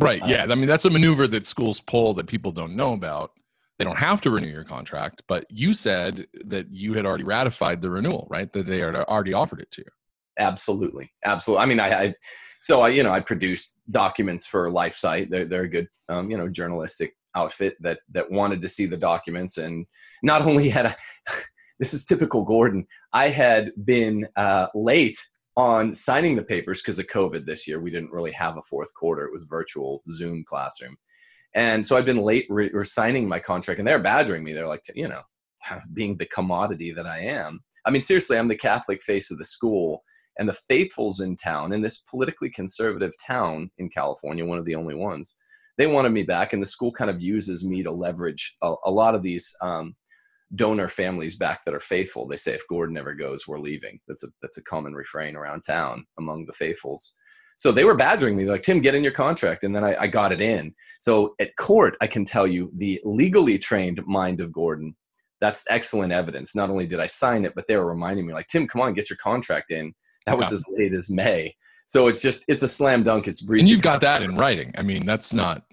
Right. 0.00 0.26
Yeah. 0.26 0.44
Uh, 0.44 0.52
I 0.52 0.54
mean, 0.54 0.68
that's 0.68 0.84
a 0.84 0.90
maneuver 0.90 1.26
that 1.28 1.46
schools 1.46 1.80
pull 1.80 2.14
that 2.14 2.26
people 2.26 2.52
don't 2.52 2.76
know 2.76 2.92
about 2.92 3.32
they 3.78 3.84
don't 3.84 3.98
have 3.98 4.20
to 4.22 4.30
renew 4.30 4.48
your 4.48 4.64
contract, 4.64 5.22
but 5.28 5.46
you 5.48 5.72
said 5.72 6.26
that 6.46 6.66
you 6.70 6.94
had 6.94 7.06
already 7.06 7.24
ratified 7.24 7.80
the 7.80 7.90
renewal, 7.90 8.26
right? 8.28 8.52
That 8.52 8.66
they 8.66 8.80
had 8.80 8.96
already 8.96 9.32
offered 9.32 9.60
it 9.60 9.70
to 9.72 9.82
you. 9.82 9.90
Absolutely, 10.38 11.10
absolutely. 11.24 11.62
I 11.62 11.66
mean, 11.66 11.80
I, 11.80 12.02
I 12.02 12.14
so 12.60 12.80
I, 12.80 12.88
you 12.88 13.02
know, 13.04 13.12
I 13.12 13.20
produced 13.20 13.78
documents 13.90 14.46
for 14.46 14.70
LifeSite. 14.70 15.30
They're 15.30 15.44
they're 15.44 15.62
a 15.62 15.68
good, 15.68 15.88
um, 16.08 16.30
you 16.30 16.36
know, 16.36 16.48
journalistic 16.48 17.14
outfit 17.36 17.76
that 17.80 18.00
that 18.10 18.30
wanted 18.30 18.60
to 18.62 18.68
see 18.68 18.86
the 18.86 18.96
documents, 18.96 19.58
and 19.58 19.86
not 20.22 20.42
only 20.42 20.68
had 20.68 20.86
I, 20.86 20.96
this 21.78 21.94
is 21.94 22.04
typical 22.04 22.44
Gordon. 22.44 22.84
I 23.12 23.28
had 23.28 23.70
been 23.84 24.26
uh, 24.34 24.66
late 24.74 25.18
on 25.56 25.94
signing 25.94 26.34
the 26.34 26.44
papers 26.44 26.82
because 26.82 26.98
of 26.98 27.06
COVID 27.06 27.44
this 27.44 27.66
year. 27.66 27.80
We 27.80 27.90
didn't 27.90 28.12
really 28.12 28.32
have 28.32 28.56
a 28.56 28.62
fourth 28.62 28.92
quarter; 28.94 29.24
it 29.24 29.32
was 29.32 29.44
virtual 29.44 30.02
Zoom 30.10 30.44
classroom 30.44 30.96
and 31.54 31.86
so 31.86 31.96
I've 31.96 32.04
been 32.04 32.22
late 32.22 32.46
re- 32.48 32.70
signing 32.84 33.28
my 33.28 33.38
contract, 33.38 33.78
and 33.78 33.86
they're 33.86 33.98
badgering 33.98 34.44
me. 34.44 34.52
They're 34.52 34.66
like, 34.66 34.82
you 34.94 35.08
know, 35.08 35.22
being 35.92 36.16
the 36.16 36.26
commodity 36.26 36.92
that 36.92 37.06
I 37.06 37.20
am. 37.20 37.60
I 37.84 37.90
mean, 37.90 38.02
seriously, 38.02 38.38
I'm 38.38 38.48
the 38.48 38.56
Catholic 38.56 39.02
face 39.02 39.30
of 39.30 39.38
the 39.38 39.44
school, 39.44 40.02
and 40.38 40.48
the 40.48 40.52
faithfuls 40.68 41.20
in 41.20 41.36
town, 41.36 41.72
in 41.72 41.80
this 41.80 41.98
politically 41.98 42.50
conservative 42.50 43.12
town 43.24 43.70
in 43.78 43.88
California, 43.88 44.44
one 44.44 44.58
of 44.58 44.64
the 44.64 44.76
only 44.76 44.94
ones, 44.94 45.34
they 45.78 45.86
wanted 45.86 46.10
me 46.10 46.24
back, 46.24 46.52
and 46.52 46.62
the 46.62 46.66
school 46.66 46.92
kind 46.92 47.10
of 47.10 47.22
uses 47.22 47.64
me 47.64 47.82
to 47.82 47.90
leverage 47.90 48.56
a, 48.62 48.74
a 48.86 48.90
lot 48.90 49.14
of 49.14 49.22
these 49.22 49.54
um, 49.62 49.94
donor 50.56 50.88
families 50.88 51.36
back 51.36 51.64
that 51.64 51.74
are 51.74 51.80
faithful. 51.80 52.26
They 52.26 52.36
say, 52.36 52.52
if 52.52 52.66
Gordon 52.68 52.96
ever 52.98 53.14
goes, 53.14 53.46
we're 53.46 53.60
leaving. 53.60 54.00
That's 54.08 54.24
a 54.24 54.28
that's 54.42 54.58
a 54.58 54.64
common 54.64 54.94
refrain 54.94 55.36
around 55.36 55.62
town 55.62 56.04
among 56.18 56.46
the 56.46 56.52
faithfuls. 56.52 57.12
So 57.58 57.72
they 57.72 57.84
were 57.84 57.96
badgering 57.96 58.36
me, 58.36 58.46
like, 58.46 58.62
Tim, 58.62 58.80
get 58.80 58.94
in 58.94 59.02
your 59.02 59.12
contract. 59.12 59.64
And 59.64 59.74
then 59.74 59.82
I, 59.82 60.02
I 60.02 60.06
got 60.06 60.30
it 60.30 60.40
in. 60.40 60.72
So 61.00 61.34
at 61.40 61.56
court, 61.56 61.96
I 62.00 62.06
can 62.06 62.24
tell 62.24 62.46
you 62.46 62.70
the 62.76 63.00
legally 63.04 63.58
trained 63.58 64.00
mind 64.06 64.40
of 64.40 64.52
Gordon, 64.52 64.94
that's 65.40 65.64
excellent 65.68 66.12
evidence. 66.12 66.54
Not 66.54 66.70
only 66.70 66.86
did 66.86 67.00
I 67.00 67.06
sign 67.06 67.44
it, 67.44 67.56
but 67.56 67.66
they 67.66 67.76
were 67.76 67.86
reminding 67.86 68.26
me, 68.26 68.32
like, 68.32 68.46
Tim, 68.46 68.68
come 68.68 68.80
on, 68.80 68.94
get 68.94 69.10
your 69.10 69.16
contract 69.16 69.72
in. 69.72 69.92
That 70.26 70.38
was 70.38 70.50
yeah. 70.50 70.54
as 70.54 70.64
late 70.68 70.92
as 70.94 71.10
May. 71.10 71.52
So 71.88 72.06
it's 72.06 72.22
just, 72.22 72.44
it's 72.46 72.62
a 72.62 72.68
slam 72.68 73.02
dunk. 73.02 73.26
It's 73.26 73.40
breaching. 73.40 73.62
And 73.62 73.68
you've 73.68 73.82
got 73.82 74.02
that 74.02 74.22
in 74.22 74.36
writing. 74.36 74.72
I 74.78 74.82
mean, 74.82 75.04
that's 75.04 75.32
not, 75.32 75.64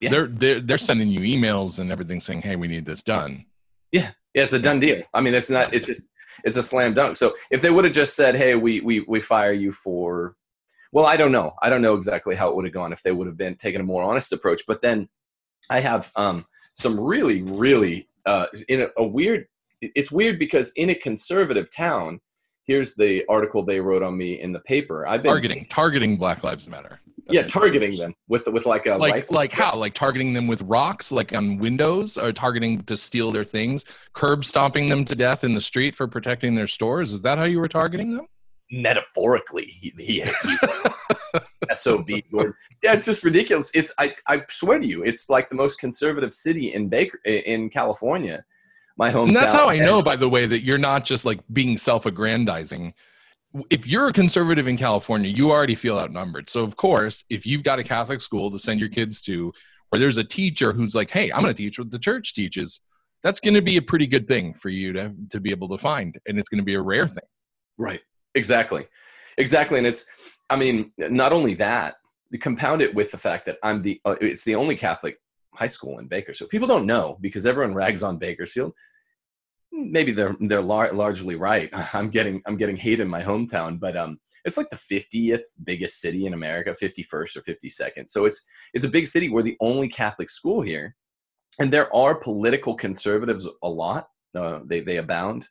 yeah. 0.00 0.10
they're, 0.10 0.26
they're, 0.26 0.60
they're 0.60 0.78
sending 0.78 1.08
you 1.08 1.20
emails 1.20 1.78
and 1.78 1.92
everything 1.92 2.20
saying, 2.20 2.42
hey, 2.42 2.56
we 2.56 2.66
need 2.66 2.86
this 2.86 3.04
done. 3.04 3.46
Yeah. 3.92 4.10
Yeah. 4.34 4.42
It's 4.42 4.52
a 4.52 4.58
done 4.58 4.80
deal. 4.80 5.02
I 5.14 5.20
mean, 5.20 5.34
it's 5.34 5.50
not, 5.50 5.72
it's 5.72 5.86
just, 5.86 6.08
it's 6.42 6.56
a 6.56 6.62
slam 6.62 6.92
dunk. 6.94 7.16
So 7.16 7.34
if 7.52 7.62
they 7.62 7.70
would 7.70 7.84
have 7.84 7.94
just 7.94 8.16
said, 8.16 8.34
hey, 8.34 8.56
we, 8.56 8.80
we, 8.80 9.00
we 9.06 9.20
fire 9.20 9.52
you 9.52 9.70
for 9.70 10.34
well, 10.94 11.06
I 11.06 11.16
don't 11.16 11.32
know. 11.32 11.54
I 11.60 11.68
don't 11.68 11.82
know 11.82 11.94
exactly 11.94 12.36
how 12.36 12.48
it 12.48 12.54
would 12.54 12.64
have 12.64 12.72
gone 12.72 12.92
if 12.92 13.02
they 13.02 13.10
would 13.10 13.26
have 13.26 13.36
been 13.36 13.56
taking 13.56 13.80
a 13.80 13.84
more 13.84 14.04
honest 14.04 14.32
approach. 14.32 14.62
But 14.66 14.80
then 14.80 15.08
I 15.68 15.80
have 15.80 16.12
um, 16.14 16.46
some 16.72 16.98
really, 16.98 17.42
really 17.42 18.08
uh, 18.24 18.46
in 18.68 18.82
a, 18.82 18.88
a 18.96 19.06
weird. 19.06 19.46
It's 19.80 20.12
weird 20.12 20.38
because 20.38 20.72
in 20.76 20.90
a 20.90 20.94
conservative 20.94 21.68
town, 21.74 22.20
here's 22.62 22.94
the 22.94 23.24
article 23.28 23.64
they 23.64 23.80
wrote 23.80 24.04
on 24.04 24.16
me 24.16 24.40
in 24.40 24.52
the 24.52 24.60
paper. 24.60 25.04
I've 25.04 25.24
been 25.24 25.32
targeting 25.32 25.66
targeting 25.68 26.16
Black 26.16 26.44
Lives 26.44 26.68
Matter. 26.68 27.00
yeah, 27.28 27.42
targeting 27.42 27.96
them 27.96 28.14
with 28.28 28.46
with 28.46 28.64
like 28.64 28.86
a 28.86 28.94
like 28.94 29.28
like 29.32 29.50
stuff. 29.50 29.72
how 29.72 29.76
like 29.76 29.94
targeting 29.94 30.32
them 30.32 30.46
with 30.46 30.62
rocks 30.62 31.10
like 31.10 31.34
on 31.34 31.58
windows 31.58 32.16
or 32.16 32.32
targeting 32.32 32.84
to 32.84 32.96
steal 32.96 33.32
their 33.32 33.44
things 33.44 33.84
curb 34.12 34.44
stomping 34.44 34.90
them 34.90 35.04
to 35.06 35.14
death 35.16 35.42
in 35.42 35.54
the 35.54 35.60
street 35.60 35.94
for 35.96 36.06
protecting 36.06 36.54
their 36.54 36.66
stores 36.66 37.12
is 37.12 37.22
that 37.22 37.38
how 37.38 37.44
you 37.44 37.58
were 37.58 37.68
targeting 37.68 38.14
them 38.14 38.26
metaphorically 38.70 39.64
he, 39.64 39.92
he, 39.98 40.22
he 40.22 41.74
sob 41.74 42.08
Gordon. 42.32 42.54
yeah 42.82 42.94
it's 42.94 43.04
just 43.04 43.22
ridiculous. 43.22 43.70
It's 43.74 43.92
I, 43.98 44.14
I 44.26 44.42
swear 44.48 44.78
to 44.78 44.86
you 44.86 45.02
it's 45.02 45.28
like 45.28 45.48
the 45.48 45.54
most 45.54 45.78
conservative 45.78 46.32
city 46.32 46.72
in 46.72 46.88
baker 46.88 47.18
in 47.24 47.68
california 47.68 48.44
my 48.96 49.10
home. 49.10 49.28
and 49.28 49.36
that's 49.36 49.52
how 49.52 49.68
i 49.68 49.78
know 49.78 50.02
by 50.02 50.16
the 50.16 50.28
way 50.28 50.46
that 50.46 50.62
you're 50.62 50.78
not 50.78 51.04
just 51.04 51.24
like 51.24 51.40
being 51.52 51.76
self-aggrandizing. 51.76 52.94
If 53.70 53.86
you're 53.86 54.08
a 54.08 54.12
conservative 54.12 54.66
in 54.66 54.76
california 54.76 55.30
you 55.30 55.50
already 55.50 55.74
feel 55.74 55.98
outnumbered. 55.98 56.48
So 56.48 56.62
of 56.62 56.76
course 56.76 57.24
if 57.28 57.46
you've 57.46 57.62
got 57.64 57.78
a 57.78 57.84
catholic 57.84 58.20
school 58.20 58.50
to 58.50 58.58
send 58.58 58.80
your 58.80 58.88
kids 58.88 59.20
to 59.22 59.52
where 59.90 60.00
there's 60.00 60.16
a 60.16 60.24
teacher 60.24 60.72
who's 60.72 60.94
like 60.94 61.10
hey 61.10 61.30
i'm 61.32 61.42
going 61.42 61.54
to 61.54 61.62
teach 61.62 61.78
what 61.78 61.90
the 61.90 61.98
church 61.98 62.34
teaches 62.34 62.80
that's 63.22 63.40
going 63.40 63.54
to 63.54 63.62
be 63.62 63.76
a 63.76 63.82
pretty 63.82 64.06
good 64.06 64.26
thing 64.28 64.52
for 64.52 64.68
you 64.68 64.92
to, 64.92 65.12
to 65.30 65.40
be 65.40 65.50
able 65.50 65.68
to 65.68 65.78
find 65.78 66.18
and 66.26 66.38
it's 66.38 66.48
going 66.48 66.58
to 66.58 66.64
be 66.64 66.74
a 66.74 66.82
rare 66.82 67.06
thing. 67.06 67.24
Right 67.78 68.00
exactly. 68.34 68.86
Exactly 69.36 69.78
and 69.78 69.86
it's 69.86 70.06
i 70.48 70.56
mean 70.56 70.92
not 70.96 71.32
only 71.32 71.54
that 71.54 71.96
compound 72.40 72.82
it 72.82 72.94
with 72.94 73.10
the 73.10 73.18
fact 73.18 73.46
that 73.46 73.58
i'm 73.62 73.82
the 73.82 74.00
uh, 74.04 74.16
it's 74.20 74.44
the 74.44 74.54
only 74.54 74.76
catholic 74.76 75.18
high 75.54 75.66
school 75.68 75.98
in 75.98 76.06
bakersfield. 76.06 76.50
People 76.50 76.68
don't 76.68 76.86
know 76.86 77.18
because 77.20 77.46
everyone 77.46 77.74
rags 77.74 78.02
on 78.02 78.18
bakersfield. 78.18 78.72
Maybe 79.72 80.12
they're 80.12 80.36
they're 80.40 80.62
lar- 80.62 80.92
largely 80.92 81.36
right. 81.36 81.70
I'm 81.94 82.10
getting 82.10 82.42
i'm 82.46 82.56
getting 82.56 82.76
hate 82.76 83.00
in 83.00 83.08
my 83.08 83.22
hometown 83.22 83.80
but 83.80 83.96
um 83.96 84.18
it's 84.44 84.58
like 84.58 84.68
the 84.68 84.76
50th 84.76 85.40
biggest 85.64 86.00
city 86.00 86.26
in 86.26 86.34
america 86.34 86.76
51st 86.80 87.36
or 87.36 87.42
52nd 87.42 88.10
so 88.10 88.26
it's 88.26 88.44
it's 88.74 88.84
a 88.84 88.88
big 88.88 89.06
city. 89.06 89.28
We're 89.30 89.42
the 89.42 89.56
only 89.60 89.88
catholic 89.88 90.30
school 90.30 90.60
here 90.60 90.94
and 91.58 91.72
there 91.72 91.94
are 91.94 92.14
political 92.16 92.74
conservatives 92.74 93.46
a 93.62 93.68
lot. 93.68 94.08
Uh, 94.34 94.60
they 94.64 94.80
they 94.80 94.98
abound 94.98 95.48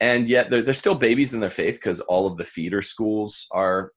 and 0.00 0.28
yet 0.28 0.50
they're, 0.50 0.62
they're 0.62 0.74
still 0.74 0.94
babies 0.94 1.34
in 1.34 1.40
their 1.40 1.50
faith 1.50 1.76
because 1.76 2.00
all 2.02 2.26
of 2.26 2.36
the 2.36 2.44
feeder 2.44 2.82
schools 2.82 3.46
are 3.52 3.92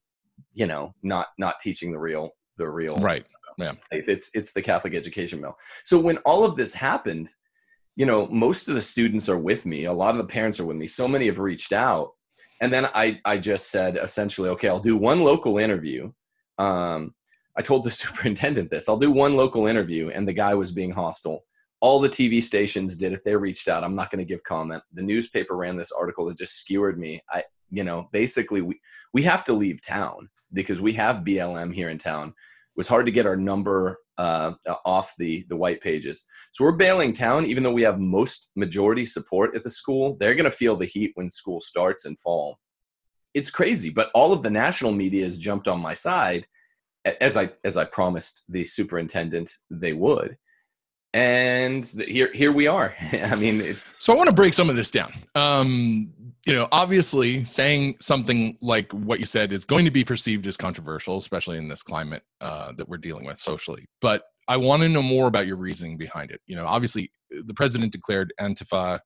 you 0.53 0.65
know 0.65 0.93
not 1.03 1.27
not 1.37 1.55
teaching 1.59 1.91
the 1.91 1.99
real 1.99 2.31
the 2.57 2.69
real 2.69 2.95
right. 2.97 3.25
Yeah. 3.57 3.73
faith. 3.91 4.07
It's 4.07 4.31
it's 4.33 4.53
the 4.53 4.61
catholic 4.61 4.95
education 4.95 5.41
mill. 5.41 5.57
So 5.83 5.99
when 5.99 6.17
all 6.19 6.45
of 6.45 6.55
this 6.55 6.73
happened 6.73 7.29
you 7.95 8.05
know 8.05 8.27
most 8.27 8.67
of 8.67 8.75
the 8.75 8.81
students 8.81 9.29
are 9.29 9.37
with 9.37 9.65
me. 9.65 9.85
A 9.85 9.93
lot 9.93 10.11
of 10.11 10.17
the 10.17 10.25
parents 10.25 10.59
are 10.59 10.65
with 10.65 10.77
me. 10.77 10.87
So 10.87 11.07
many 11.07 11.25
have 11.27 11.39
reached 11.39 11.73
out. 11.73 12.11
And 12.61 12.71
then 12.71 12.85
i 12.93 13.19
i 13.25 13.37
just 13.37 13.71
said 13.71 13.97
essentially 13.97 14.49
okay 14.49 14.69
i'll 14.69 14.79
do 14.79 14.97
one 14.97 15.23
local 15.23 15.57
interview. 15.57 16.11
Um 16.57 17.13
i 17.57 17.61
told 17.61 17.83
the 17.83 17.91
superintendent 18.03 18.71
this. 18.71 18.89
I'll 18.89 18.97
do 18.97 19.11
one 19.11 19.35
local 19.35 19.67
interview. 19.67 20.09
And 20.09 20.27
the 20.27 20.33
guy 20.33 20.55
was 20.55 20.71
being 20.71 20.91
hostile 20.91 21.43
all 21.81 21.99
the 21.99 22.09
tv 22.09 22.41
stations 22.41 22.95
did 22.95 23.11
it 23.11 23.21
they 23.25 23.35
reached 23.35 23.67
out 23.67 23.83
i'm 23.83 23.95
not 23.95 24.09
going 24.09 24.19
to 24.19 24.25
give 24.25 24.43
comment. 24.43 24.83
The 24.93 25.01
newspaper 25.01 25.55
ran 25.55 25.75
this 25.75 25.91
article 25.91 26.25
that 26.25 26.37
just 26.37 26.57
skewered 26.57 26.99
me. 26.99 27.21
I 27.29 27.43
you 27.69 27.83
know 27.83 28.09
basically 28.11 28.61
we 28.61 28.79
we 29.13 29.23
have 29.23 29.43
to 29.45 29.53
leave 29.53 29.81
town 29.81 30.29
because 30.53 30.81
we 30.81 30.93
have 30.93 31.23
blm 31.23 31.73
here 31.73 31.89
in 31.89 31.97
town. 31.97 32.29
It 32.29 32.77
was 32.77 32.87
hard 32.87 33.05
to 33.05 33.11
get 33.11 33.25
our 33.25 33.35
number 33.35 33.97
uh, 34.17 34.53
off 34.85 35.13
the 35.17 35.45
the 35.49 35.55
white 35.55 35.81
pages. 35.81 36.25
So 36.51 36.63
we're 36.63 36.73
bailing 36.73 37.13
town 37.13 37.45
even 37.45 37.63
though 37.63 37.73
we 37.73 37.81
have 37.83 37.99
most 37.99 38.51
majority 38.55 39.05
support 39.05 39.55
at 39.55 39.63
the 39.63 39.71
school. 39.71 40.17
They're 40.19 40.35
going 40.35 40.51
to 40.51 40.51
feel 40.51 40.75
the 40.75 40.85
heat 40.85 41.11
when 41.15 41.29
school 41.29 41.61
starts 41.61 42.05
in 42.05 42.15
fall. 42.17 42.59
It's 43.33 43.51
crazy 43.51 43.89
but 43.89 44.11
all 44.13 44.33
of 44.33 44.43
the 44.43 44.49
national 44.49 44.91
media 44.91 45.25
has 45.25 45.37
jumped 45.37 45.67
on 45.67 45.79
my 45.79 45.93
side 45.93 46.45
as 47.19 47.35
i 47.35 47.49
as 47.63 47.77
i 47.77 47.85
promised 47.85 48.43
the 48.49 48.63
superintendent 48.63 49.49
they 49.71 49.93
would 49.93 50.37
and 51.13 51.85
here 52.07 52.31
here 52.33 52.51
we 52.51 52.67
are 52.67 52.93
i 53.11 53.35
mean 53.35 53.61
it, 53.61 53.77
So 53.99 54.13
I 54.13 54.15
want 54.15 54.27
to 54.27 54.33
break 54.33 54.55
some 54.55 54.67
of 54.67 54.75
this 54.75 54.89
down. 54.89 55.13
Um, 55.35 56.11
you 56.47 56.53
know, 56.53 56.67
obviously, 56.71 57.45
saying 57.45 57.97
something 57.99 58.57
like 58.61 58.91
what 58.91 59.19
you 59.19 59.27
said 59.27 59.53
is 59.53 59.63
going 59.63 59.85
to 59.85 59.91
be 59.91 60.03
perceived 60.03 60.47
as 60.47 60.57
controversial, 60.57 61.17
especially 61.17 61.59
in 61.59 61.67
this 61.67 61.83
climate 61.83 62.23
uh, 62.41 62.71
that 62.77 62.89
we're 62.89 62.97
dealing 62.97 63.25
with 63.25 63.37
socially. 63.37 63.85
But 64.01 64.23
I 64.47 64.57
want 64.57 64.81
to 64.81 64.89
know 64.89 65.03
more 65.03 65.27
about 65.27 65.45
your 65.45 65.57
reasoning 65.57 65.97
behind 65.97 66.31
it. 66.31 66.41
You 66.47 66.55
know, 66.55 66.65
obviously, 66.65 67.11
the 67.29 67.53
president 67.53 67.91
declared 67.91 68.33
Antifa 68.39 68.99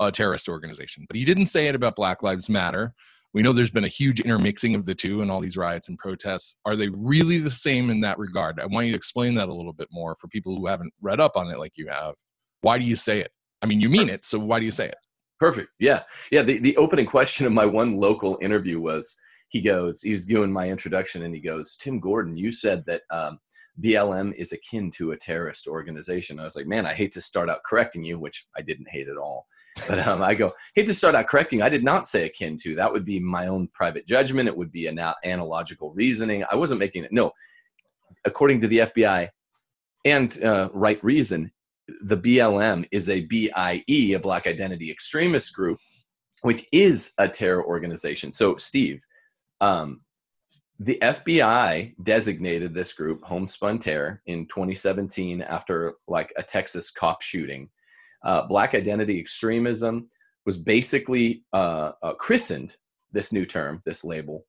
a 0.00 0.10
terrorist 0.10 0.48
organization, 0.48 1.04
but 1.06 1.16
he 1.16 1.26
didn't 1.26 1.46
say 1.46 1.68
it 1.68 1.74
about 1.74 1.96
Black 1.96 2.22
Lives 2.22 2.48
Matter. 2.48 2.94
We 3.32 3.42
know 3.42 3.52
there's 3.52 3.70
been 3.70 3.84
a 3.84 3.88
huge 3.88 4.20
intermixing 4.20 4.74
of 4.74 4.84
the 4.84 4.94
two 4.94 5.22
in 5.22 5.30
all 5.30 5.40
these 5.40 5.56
riots 5.56 5.88
and 5.88 5.96
protests. 5.98 6.56
Are 6.64 6.74
they 6.74 6.88
really 6.88 7.38
the 7.38 7.50
same 7.50 7.90
in 7.90 8.00
that 8.00 8.18
regard? 8.18 8.58
I 8.58 8.66
want 8.66 8.86
you 8.86 8.92
to 8.92 8.96
explain 8.96 9.34
that 9.36 9.48
a 9.48 9.54
little 9.54 9.72
bit 9.72 9.88
more 9.92 10.16
for 10.16 10.26
people 10.28 10.56
who 10.56 10.66
haven't 10.66 10.92
read 11.00 11.20
up 11.20 11.36
on 11.36 11.48
it 11.48 11.58
like 11.58 11.76
you 11.76 11.86
have. 11.88 12.14
Why 12.62 12.78
do 12.78 12.84
you 12.84 12.96
say 12.96 13.20
it? 13.20 13.30
I 13.62 13.66
mean, 13.66 13.80
you 13.80 13.88
mean 13.88 14.08
it, 14.08 14.24
so 14.24 14.38
why 14.38 14.58
do 14.58 14.64
you 14.64 14.72
say 14.72 14.86
it? 14.86 14.96
Perfect. 15.38 15.68
Yeah. 15.78 16.02
Yeah. 16.30 16.42
The, 16.42 16.58
the 16.58 16.76
opening 16.76 17.06
question 17.06 17.46
of 17.46 17.52
my 17.52 17.64
one 17.64 17.96
local 17.96 18.36
interview 18.40 18.80
was 18.80 19.16
he 19.48 19.60
goes, 19.60 20.02
he's 20.02 20.26
doing 20.26 20.52
my 20.52 20.68
introduction 20.68 21.22
and 21.22 21.34
he 21.34 21.40
goes, 21.40 21.76
Tim 21.76 22.00
Gordon, 22.00 22.36
you 22.36 22.52
said 22.52 22.84
that 22.86 23.02
um, 23.10 23.38
BLM 23.82 24.34
is 24.34 24.52
akin 24.52 24.90
to 24.92 25.12
a 25.12 25.16
terrorist 25.16 25.66
organization. 25.66 26.38
I 26.38 26.44
was 26.44 26.56
like, 26.56 26.66
man, 26.66 26.86
I 26.86 26.92
hate 26.92 27.12
to 27.12 27.20
start 27.20 27.48
out 27.48 27.62
correcting 27.64 28.04
you, 28.04 28.18
which 28.18 28.46
I 28.56 28.62
didn't 28.62 28.88
hate 28.88 29.08
at 29.08 29.16
all. 29.16 29.46
But 29.88 30.06
um, 30.06 30.22
I 30.22 30.34
go, 30.34 30.52
hate 30.74 30.86
to 30.86 30.94
start 30.94 31.14
out 31.14 31.26
correcting 31.26 31.60
you. 31.60 31.64
I 31.64 31.68
did 31.68 31.84
not 31.84 32.06
say 32.06 32.26
akin 32.26 32.56
to. 32.62 32.74
That 32.74 32.92
would 32.92 33.04
be 33.04 33.20
my 33.20 33.46
own 33.46 33.68
private 33.68 34.06
judgment. 34.06 34.48
It 34.48 34.56
would 34.56 34.72
be 34.72 34.86
an 34.86 35.00
analogical 35.24 35.92
reasoning. 35.92 36.44
I 36.50 36.56
wasn't 36.56 36.80
making 36.80 37.04
it. 37.04 37.12
No. 37.12 37.32
According 38.24 38.60
to 38.60 38.68
the 38.68 38.78
FBI 38.78 39.28
and 40.04 40.44
uh, 40.44 40.68
right 40.72 41.02
reason, 41.02 41.50
the 42.02 42.16
BLM 42.16 42.86
is 42.92 43.08
a 43.08 43.22
BIE, 43.22 43.84
a 43.88 44.18
Black 44.18 44.46
Identity 44.46 44.90
Extremist 44.90 45.54
Group, 45.54 45.78
which 46.42 46.66
is 46.72 47.12
a 47.18 47.28
terror 47.28 47.64
organization. 47.64 48.32
So, 48.32 48.56
Steve, 48.56 49.02
um, 49.60 50.00
the 50.80 50.98
FBI 51.02 51.94
designated 52.02 52.72
this 52.72 52.94
group 52.94 53.22
Homespun 53.22 53.78
Terror 53.78 54.22
in 54.26 54.46
2017 54.46 55.42
after 55.42 55.94
like 56.08 56.32
a 56.36 56.42
Texas 56.42 56.90
cop 56.90 57.20
shooting. 57.20 57.68
Uh, 58.24 58.46
Black 58.46 58.74
Identity 58.74 59.20
Extremism 59.20 60.08
was 60.46 60.56
basically 60.56 61.44
uh, 61.52 61.92
uh, 62.02 62.14
christened 62.14 62.76
this 63.12 63.30
new 63.30 63.44
term, 63.44 63.82
this 63.84 64.04
label, 64.04 64.46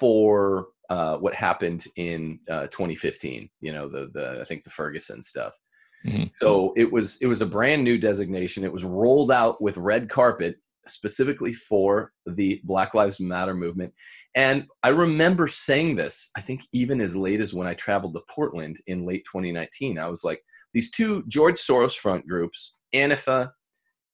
for 0.00 0.68
uh, 0.88 1.16
what 1.18 1.36
happened 1.36 1.84
in 1.94 2.40
uh, 2.50 2.66
2015. 2.66 3.48
You 3.60 3.72
know, 3.72 3.88
the 3.88 4.10
the 4.12 4.40
I 4.40 4.44
think 4.44 4.64
the 4.64 4.70
Ferguson 4.70 5.22
stuff. 5.22 5.56
Mhm. 6.04 6.32
So 6.34 6.72
it 6.76 6.90
was 6.90 7.18
it 7.22 7.26
was 7.26 7.42
a 7.42 7.46
brand 7.46 7.84
new 7.84 7.96
designation. 7.96 8.64
It 8.64 8.72
was 8.72 8.84
rolled 8.84 9.30
out 9.30 9.62
with 9.62 9.76
red 9.76 10.08
carpet 10.08 10.56
specifically 10.88 11.54
for 11.54 12.12
the 12.26 12.60
Black 12.64 12.94
Lives 12.94 13.20
Matter 13.20 13.54
movement. 13.54 13.92
And 14.34 14.66
I 14.82 14.90
remember 14.90 15.48
saying 15.48 15.96
this, 15.96 16.30
I 16.36 16.40
think 16.40 16.62
even 16.72 17.00
as 17.00 17.16
late 17.16 17.40
as 17.40 17.52
when 17.52 17.66
I 17.66 17.74
traveled 17.74 18.14
to 18.14 18.22
Portland 18.30 18.76
in 18.86 19.04
late 19.04 19.24
2019. 19.30 19.98
I 19.98 20.08
was 20.08 20.22
like, 20.22 20.40
these 20.72 20.90
two 20.90 21.24
George 21.26 21.56
Soros 21.56 21.96
front 21.96 22.26
groups, 22.28 22.74
Antifa 22.94 23.50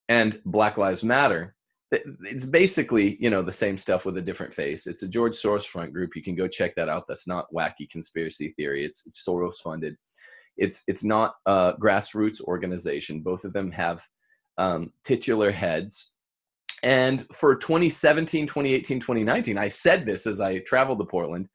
and 0.09 0.41
Black 0.47 0.79
Lives 0.79 1.05
Matter, 1.05 1.55
it's 1.93 2.47
basically, 2.47 3.17
you 3.21 3.31
know, 3.31 3.43
the 3.43 3.53
same 3.53 3.77
stuff 3.77 4.05
with 4.05 4.17
a 4.17 4.23
different 4.23 4.55
face. 4.55 4.87
It's 4.87 5.03
a 5.03 5.09
George 5.09 5.35
Soros 5.35 5.67
front 5.67 5.93
group. 5.93 6.17
You 6.17 6.23
can 6.23 6.35
go 6.35 6.49
check 6.49 6.75
that 6.77 6.89
out. 6.89 7.05
That's 7.07 7.29
not 7.29 7.53
wacky 7.55 7.89
conspiracy 7.91 8.55
theory. 8.57 8.85
It's, 8.85 9.07
it's 9.07 9.25
Soros 9.25 9.57
funded. 9.63 9.97
It's, 10.57 10.83
it's 10.89 11.05
not 11.05 11.35
a 11.45 11.75
grassroots 11.81 12.41
organization. 12.41 13.21
Both 13.21 13.45
of 13.45 13.53
them 13.53 13.71
have 13.73 14.03
um, 14.59 14.93
titular 15.05 15.51
heads 15.51 16.13
and 16.87 17.27
for 17.33 17.57
2017, 17.57 18.47
2018, 18.47 19.01
2019, 19.01 19.59
I 19.59 19.67
said 19.67 20.07
this 20.07 20.25
as 20.25 20.41
I 20.41 20.61
traveled 20.61 21.01
to 21.01 21.05
Portland. 21.05 21.49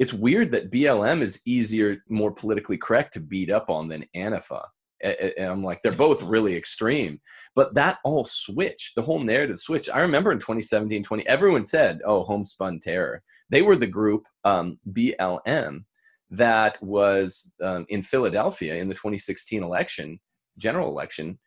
It's 0.00 0.12
weird 0.12 0.50
that 0.50 0.72
BLM 0.72 1.22
is 1.22 1.40
easier, 1.46 1.98
more 2.08 2.32
politically 2.32 2.76
correct 2.76 3.12
to 3.12 3.20
beat 3.20 3.48
up 3.48 3.70
on 3.70 3.86
than 3.86 4.04
Antifa. 4.16 4.64
A- 5.04 5.24
a- 5.26 5.40
And 5.40 5.52
I'm 5.52 5.62
like, 5.62 5.80
they're 5.82 5.92
both 5.92 6.20
really 6.24 6.56
extreme. 6.56 7.20
But 7.54 7.74
that 7.74 7.98
all 8.02 8.24
switched, 8.24 8.96
the 8.96 9.02
whole 9.02 9.20
narrative 9.20 9.60
switched. 9.60 9.94
I 9.94 10.00
remember 10.00 10.32
in 10.32 10.40
2017, 10.40 11.04
20, 11.04 11.28
everyone 11.28 11.64
said, 11.64 12.00
oh, 12.04 12.24
homespun 12.24 12.80
terror. 12.80 13.22
They 13.50 13.62
were 13.62 13.76
the 13.76 13.86
group, 13.86 14.24
um, 14.42 14.80
BLM, 14.92 15.84
that 16.30 16.82
was 16.82 17.52
um, 17.62 17.86
in 17.88 18.02
Philadelphia 18.02 18.74
in 18.74 18.88
the 18.88 18.94
2016 18.94 19.62
election, 19.62 20.18
general 20.58 20.88
election 20.88 21.38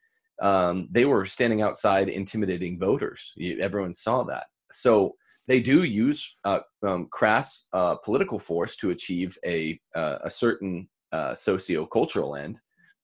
um, 0.43 0.89
they 0.91 1.05
were 1.05 1.25
standing 1.25 1.61
outside 1.61 2.09
intimidating 2.09 2.77
voters. 2.77 3.33
Everyone 3.59 3.93
saw 3.93 4.23
that. 4.23 4.47
So 4.71 5.15
they 5.47 5.61
do 5.61 5.83
use 5.83 6.35
uh, 6.43 6.59
um, 6.85 7.07
crass 7.11 7.67
uh, 7.73 7.95
political 7.95 8.39
force 8.39 8.75
to 8.77 8.91
achieve 8.91 9.37
a, 9.45 9.79
uh, 9.95 10.17
a 10.23 10.29
certain 10.29 10.89
uh, 11.13 11.33
socio-cultural 11.33 12.35
end. 12.35 12.59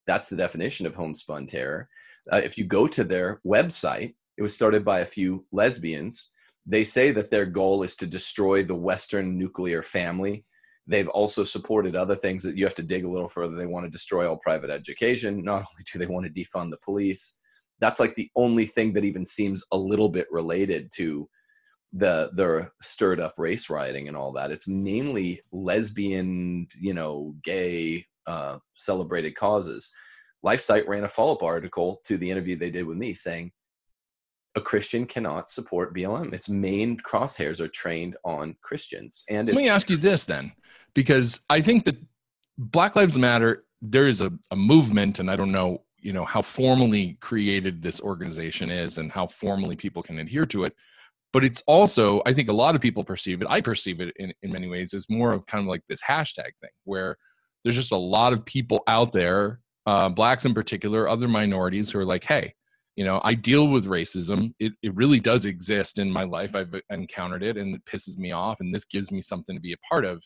That's 0.05 0.29
the 0.29 0.35
definition 0.35 0.85
of 0.85 0.95
homespun 0.95 1.47
terror. 1.47 1.87
Uh, 2.31 2.41
if 2.43 2.57
you 2.57 2.65
go 2.65 2.87
to 2.87 3.03
their 3.03 3.39
website, 3.47 4.13
it 4.37 4.41
was 4.41 4.53
started 4.53 4.83
by 4.83 4.99
a 4.99 5.05
few 5.05 5.45
lesbians. 5.51 6.31
They 6.65 6.83
say 6.83 7.11
that 7.11 7.29
their 7.29 7.45
goal 7.45 7.83
is 7.83 7.95
to 7.97 8.07
destroy 8.07 8.63
the 8.63 8.75
Western 8.75 9.37
nuclear 9.37 9.81
family. 9.81 10.45
They've 10.89 11.07
also 11.09 11.43
supported 11.43 11.95
other 11.95 12.15
things 12.15 12.41
that 12.43 12.57
you 12.57 12.65
have 12.65 12.73
to 12.75 12.83
dig 12.83 13.05
a 13.05 13.09
little 13.09 13.29
further. 13.29 13.55
They 13.55 13.67
want 13.67 13.85
to 13.85 13.91
destroy 13.91 14.27
all 14.27 14.37
private 14.37 14.71
education. 14.71 15.43
Not 15.43 15.57
only 15.71 15.85
do 15.91 15.99
they 15.99 16.07
want 16.07 16.25
to 16.25 16.31
defund 16.31 16.71
the 16.71 16.77
police, 16.83 17.37
that's 17.79 17.99
like 17.99 18.15
the 18.15 18.29
only 18.35 18.65
thing 18.65 18.93
that 18.93 19.05
even 19.05 19.25
seems 19.25 19.63
a 19.71 19.77
little 19.77 20.09
bit 20.09 20.27
related 20.31 20.91
to 20.95 21.29
the 21.93 22.29
the 22.33 22.69
stirred 22.81 23.19
up 23.19 23.35
race 23.37 23.69
rioting 23.69 24.07
and 24.07 24.17
all 24.17 24.31
that. 24.33 24.51
It's 24.51 24.67
mainly 24.67 25.41
lesbian, 25.51 26.67
you 26.79 26.93
know, 26.93 27.35
gay 27.43 28.05
uh, 28.27 28.57
celebrated 28.75 29.35
causes. 29.35 29.91
LifeSite 30.45 30.87
ran 30.87 31.03
a 31.03 31.07
follow 31.07 31.33
up 31.33 31.43
article 31.43 32.01
to 32.05 32.17
the 32.17 32.29
interview 32.29 32.57
they 32.57 32.69
did 32.69 32.85
with 32.85 32.97
me 32.97 33.13
saying 33.13 33.51
a 34.59 34.61
Christian 34.61 35.05
cannot 35.05 35.49
support 35.49 35.95
BLM. 35.95 36.33
Its 36.33 36.49
main 36.49 36.97
crosshairs 36.97 37.59
are 37.61 37.67
trained 37.69 38.17
on 38.25 38.55
Christians. 38.61 39.23
And 39.29 39.47
let 39.47 39.55
me 39.55 39.69
ask 39.69 39.89
you 39.89 39.97
this 39.97 40.25
then, 40.25 40.51
because 40.93 41.39
I 41.49 41.61
think 41.61 41.85
that 41.85 41.95
Black 42.57 42.95
Lives 42.95 43.17
Matter, 43.17 43.63
there 43.81 44.07
is 44.07 44.19
a, 44.21 44.31
a 44.51 44.55
movement, 44.55 45.19
and 45.19 45.31
I 45.31 45.37
don't 45.37 45.53
know, 45.53 45.83
you 45.97 46.11
know, 46.11 46.25
how 46.25 46.41
formally 46.41 47.17
created 47.21 47.81
this 47.81 48.01
organization 48.01 48.69
is 48.69 48.97
and 48.97 49.11
how 49.11 49.27
formally 49.27 49.77
people 49.77 50.03
can 50.03 50.19
adhere 50.19 50.45
to 50.47 50.65
it. 50.65 50.75
But 51.31 51.43
it's 51.43 51.63
also, 51.65 52.21
I 52.25 52.33
think 52.33 52.49
a 52.49 52.53
lot 52.53 52.75
of 52.75 52.81
people 52.81 53.03
perceive 53.03 53.41
it, 53.41 53.47
I 53.49 53.61
perceive 53.61 54.01
it 54.01 54.13
in, 54.17 54.33
in 54.43 54.51
many 54.51 54.67
ways 54.67 54.93
as 54.93 55.09
more 55.09 55.31
of 55.31 55.45
kind 55.45 55.63
of 55.63 55.67
like 55.67 55.83
this 55.87 56.01
hashtag 56.01 56.51
thing 56.61 56.71
where 56.83 57.15
there's 57.63 57.75
just 57.75 57.91
a 57.91 57.97
lot 57.97 58.33
of 58.33 58.43
people 58.45 58.83
out 58.87 59.13
there, 59.13 59.61
uh, 59.85 60.09
blacks 60.09 60.45
in 60.45 60.53
particular, 60.53 61.07
other 61.07 61.27
minorities 61.27 61.91
who 61.91 61.99
are 61.99 62.05
like, 62.05 62.23
hey, 62.23 62.53
you 62.99 63.05
know 63.05 63.21
i 63.23 63.33
deal 63.33 63.69
with 63.69 63.85
racism. 63.85 64.53
It, 64.59 64.73
it 64.83 64.93
really 64.93 65.21
does 65.21 65.45
exist 65.45 65.99
in 65.99 66.11
my 66.11 66.25
life. 66.25 66.53
I've 66.53 66.75
encountered 66.89 67.43
it 67.43 67.55
and 67.55 67.73
it 67.73 67.85
pisses 67.85 68.17
me 68.17 68.33
off 68.33 68.59
and 68.59 68.75
this 68.75 68.83
gives 68.83 69.09
me 69.09 69.21
something 69.21 69.55
to 69.55 69.61
be 69.61 69.71
a 69.71 69.85
part 69.89 70.03
of. 70.03 70.21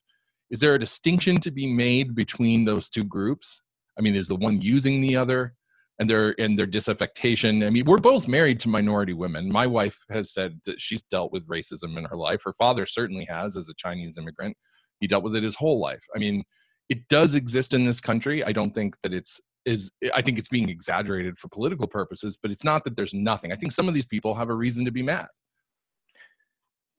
Is 0.49 0.59
there 0.59 0.73
a 0.73 0.79
distinction 0.79 1.37
to 1.41 1.51
be 1.51 1.67
made 1.67 2.15
between 2.15 2.65
those 2.65 2.89
two 2.89 3.03
groups? 3.03 3.61
I 3.97 4.01
mean 4.01 4.15
is 4.15 4.27
the 4.27 4.35
one 4.47 4.59
using 4.59 5.01
the 5.01 5.15
other 5.15 5.53
and 5.99 6.09
their 6.09 6.33
and 6.39 6.57
their 6.57 6.65
disaffectation? 6.65 7.63
I 7.63 7.69
mean 7.69 7.85
we're 7.85 7.99
both 7.99 8.27
married 8.27 8.59
to 8.61 8.69
minority 8.69 9.13
women. 9.13 9.51
My 9.51 9.67
wife 9.67 9.99
has 10.09 10.33
said 10.33 10.59
that 10.65 10.81
she's 10.81 11.03
dealt 11.03 11.31
with 11.31 11.47
racism 11.47 11.95
in 11.95 12.05
her 12.05 12.17
life. 12.17 12.41
Her 12.43 12.53
father 12.53 12.87
certainly 12.87 13.25
has 13.25 13.55
as 13.55 13.69
a 13.69 13.75
chinese 13.77 14.17
immigrant. 14.17 14.57
He 14.99 15.05
dealt 15.05 15.23
with 15.23 15.35
it 15.35 15.43
his 15.43 15.57
whole 15.57 15.79
life. 15.79 16.03
I 16.15 16.17
mean 16.17 16.43
it 16.89 17.07
does 17.07 17.35
exist 17.35 17.75
in 17.75 17.83
this 17.83 18.01
country. 18.01 18.43
I 18.43 18.51
don't 18.51 18.73
think 18.73 18.99
that 19.03 19.13
it's 19.13 19.39
is 19.65 19.91
I 20.13 20.21
think 20.21 20.37
it's 20.37 20.49
being 20.49 20.69
exaggerated 20.69 21.37
for 21.37 21.47
political 21.49 21.87
purposes, 21.87 22.37
but 22.41 22.51
it's 22.51 22.63
not 22.63 22.83
that 22.83 22.95
there's 22.95 23.13
nothing. 23.13 23.51
I 23.51 23.55
think 23.55 23.71
some 23.71 23.87
of 23.87 23.93
these 23.93 24.05
people 24.05 24.35
have 24.35 24.49
a 24.49 24.55
reason 24.55 24.85
to 24.85 24.91
be 24.91 25.03
mad. 25.03 25.27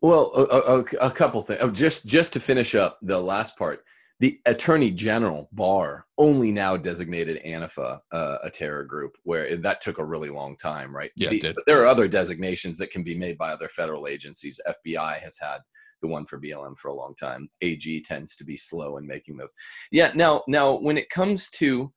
Well, 0.00 0.33
a, 0.35 0.42
a, 0.42 1.09
a 1.09 1.11
couple 1.11 1.40
things. 1.42 1.61
Oh, 1.62 1.71
just 1.71 2.06
just 2.06 2.33
to 2.35 2.40
finish 2.40 2.75
up 2.75 2.99
the 3.02 3.18
last 3.18 3.56
part, 3.56 3.85
the 4.21 4.40
Attorney 4.47 4.90
General 4.90 5.49
Barr 5.52 6.06
only 6.18 6.52
now 6.52 6.76
designated 6.76 7.42
Antifa 7.44 8.00
uh, 8.12 8.38
a 8.42 8.50
terror 8.50 8.85
group, 8.85 9.16
where 9.23 9.56
that 9.56 9.80
took 9.80 9.99
a 9.99 10.04
really 10.04 10.30
long 10.30 10.56
time, 10.56 10.94
right? 10.94 11.11
Yeah, 11.16 11.30
the, 11.30 11.37
it 11.37 11.42
did. 11.42 11.54
But 11.54 11.66
there 11.66 11.83
are 11.83 11.87
other 11.87 12.06
designations 12.06 12.78
that 12.78 12.90
can 12.90 13.02
be 13.02 13.14
made 13.14 13.38
by 13.38 13.52
other 13.52 13.68
federal 13.68 14.06
agencies. 14.06 14.61
FBI 14.68 15.18
has 15.21 15.38
had 15.40 15.59
the 16.02 16.09
one 16.09 16.26
for 16.26 16.38
BLM 16.38 16.78
for 16.78 16.88
a 16.88 16.94
long 16.94 17.14
time. 17.14 17.49
AG 17.62 18.02
tends 18.02 18.37
to 18.37 18.44
be 18.44 18.56
slow 18.56 18.99
in 18.99 19.06
making 19.06 19.37
those. 19.37 19.54
Yeah. 19.90 20.12
Now, 20.14 20.42
now 20.47 20.78
when 20.78 20.99
it 20.99 21.09
comes 21.11 21.50
to 21.52 21.92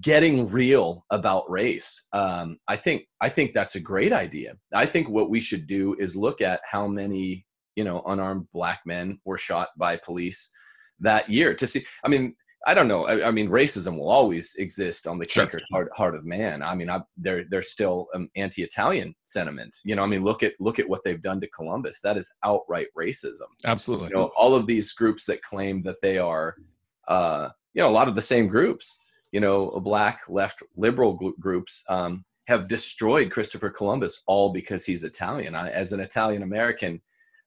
getting 0.00 0.48
real 0.50 1.06
about 1.10 1.50
race 1.50 2.06
um, 2.12 2.58
i 2.68 2.76
think 2.76 3.04
i 3.22 3.28
think 3.28 3.52
that's 3.52 3.76
a 3.76 3.80
great 3.80 4.12
idea 4.12 4.54
i 4.74 4.84
think 4.84 5.08
what 5.08 5.30
we 5.30 5.40
should 5.40 5.66
do 5.66 5.96
is 5.98 6.14
look 6.14 6.42
at 6.42 6.60
how 6.70 6.86
many 6.86 7.46
you 7.76 7.84
know 7.84 8.02
unarmed 8.06 8.46
black 8.52 8.80
men 8.84 9.18
were 9.24 9.38
shot 9.38 9.68
by 9.78 9.96
police 9.96 10.50
that 10.98 11.28
year 11.30 11.54
to 11.54 11.66
see 11.66 11.82
i 12.04 12.08
mean 12.08 12.34
i 12.66 12.74
don't 12.74 12.88
know 12.88 13.06
i, 13.06 13.28
I 13.28 13.30
mean 13.30 13.48
racism 13.48 13.96
will 13.96 14.10
always 14.10 14.54
exist 14.56 15.06
on 15.06 15.18
the 15.18 15.26
Sure. 15.26 15.48
sure. 15.50 15.60
heart, 15.72 15.90
heart 15.94 16.14
of 16.14 16.26
man 16.26 16.62
i 16.62 16.74
mean 16.74 16.90
I, 16.90 17.00
there, 17.16 17.44
there's 17.48 17.70
still 17.70 18.08
um, 18.14 18.28
anti-italian 18.36 19.14
sentiment 19.24 19.74
you 19.82 19.96
know 19.96 20.02
i 20.02 20.06
mean 20.06 20.22
look 20.22 20.42
at 20.42 20.52
look 20.60 20.78
at 20.78 20.88
what 20.90 21.00
they've 21.06 21.22
done 21.22 21.40
to 21.40 21.48
columbus 21.48 22.02
that 22.02 22.18
is 22.18 22.30
outright 22.44 22.88
racism 22.98 23.48
Absolutely. 23.64 24.08
you 24.08 24.14
know 24.14 24.30
all 24.36 24.54
of 24.54 24.66
these 24.66 24.92
groups 24.92 25.24
that 25.24 25.40
claim 25.40 25.82
that 25.84 25.96
they 26.02 26.18
are 26.18 26.54
uh, 27.08 27.48
you 27.72 27.80
know 27.82 27.88
a 27.88 27.90
lot 27.90 28.08
of 28.08 28.14
the 28.14 28.20
same 28.22 28.46
groups 28.46 29.00
you 29.32 29.40
know 29.40 29.70
black 29.84 30.20
left 30.28 30.62
liberal 30.76 31.12
groups 31.38 31.84
um, 31.88 32.24
have 32.48 32.68
destroyed 32.68 33.30
christopher 33.30 33.70
columbus 33.70 34.22
all 34.26 34.52
because 34.52 34.84
he's 34.84 35.04
italian. 35.04 35.54
I, 35.54 35.70
as 35.70 35.92
an 35.92 36.00
italian 36.00 36.42
american 36.42 37.00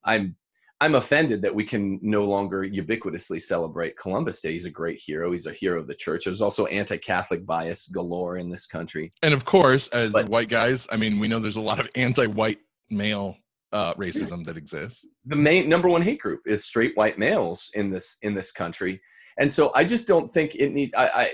i'm 0.06 0.36
i'm 0.82 0.96
offended 0.96 1.41
that 1.41 1.54
we 1.54 1.63
can 1.63 2.00
no 2.02 2.24
longer 2.26 2.63
ubiquitously 2.63 3.41
celebrate 3.41 3.98
columbus 3.98 4.41
day. 4.41 4.52
He's 4.54 4.65
a 4.65 4.69
great 4.69 5.00
hero. 5.00 5.32
He's 5.32 5.46
a 5.46 5.54
hero 5.54 5.80
of 5.80 5.88
the 5.88 5.96
church. 5.96 6.26
There's 6.26 6.41
also 6.41 6.65
anti-catholic 6.65 7.46
bias 7.46 7.88
galore 7.88 8.38
in 8.38 8.50
this 8.50 8.65
country. 8.65 9.13
And 9.22 9.34
of 9.34 9.46
course, 9.46 9.88
as 9.89 10.12
But- 10.12 10.28
white 10.30 10.50
guys, 10.50 10.88
I 10.91 10.98
mean, 10.98 11.19
we 11.19 11.28
know 11.30 11.39
there's 11.39 11.56
a 11.58 11.62
lot 11.62 11.80
of 11.80 11.88
anti-white 11.96 12.60
male 12.89 13.38
uh, 13.72 13.93
racism 13.96 14.46
that 14.46 14.58
exists. 14.58 15.06
the 15.26 15.36
main 15.36 15.69
number 15.69 15.88
one 15.89 16.02
hate 16.02 16.19
group 16.19 16.41
is 16.46 16.65
straight 16.65 16.96
white 16.98 17.17
males 17.17 17.69
in 17.76 17.89
this 17.89 18.17
in 18.22 18.34
this 18.34 18.52
country. 18.52 19.00
And 19.39 19.52
so 19.52 19.72
i 19.76 19.84
just 19.84 20.06
don't 20.08 20.32
think 20.34 20.56
it 20.56 20.69
needs. 20.72 20.93
i 20.96 21.06
i, 21.24 21.26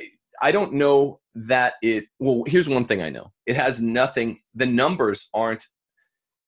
I 0.42 0.52
don't 0.52 0.74
know 0.74 1.20
that 1.36 1.74
it 1.82 2.06
well 2.20 2.44
here's 2.48 2.70
one 2.70 2.86
thing 2.86 3.02
i 3.02 3.10
know. 3.10 3.32
It 3.46 3.56
has 3.56 3.82
nothing 3.82 4.40
the 4.56 4.66
numbers 4.66 5.30
aren't 5.34 5.66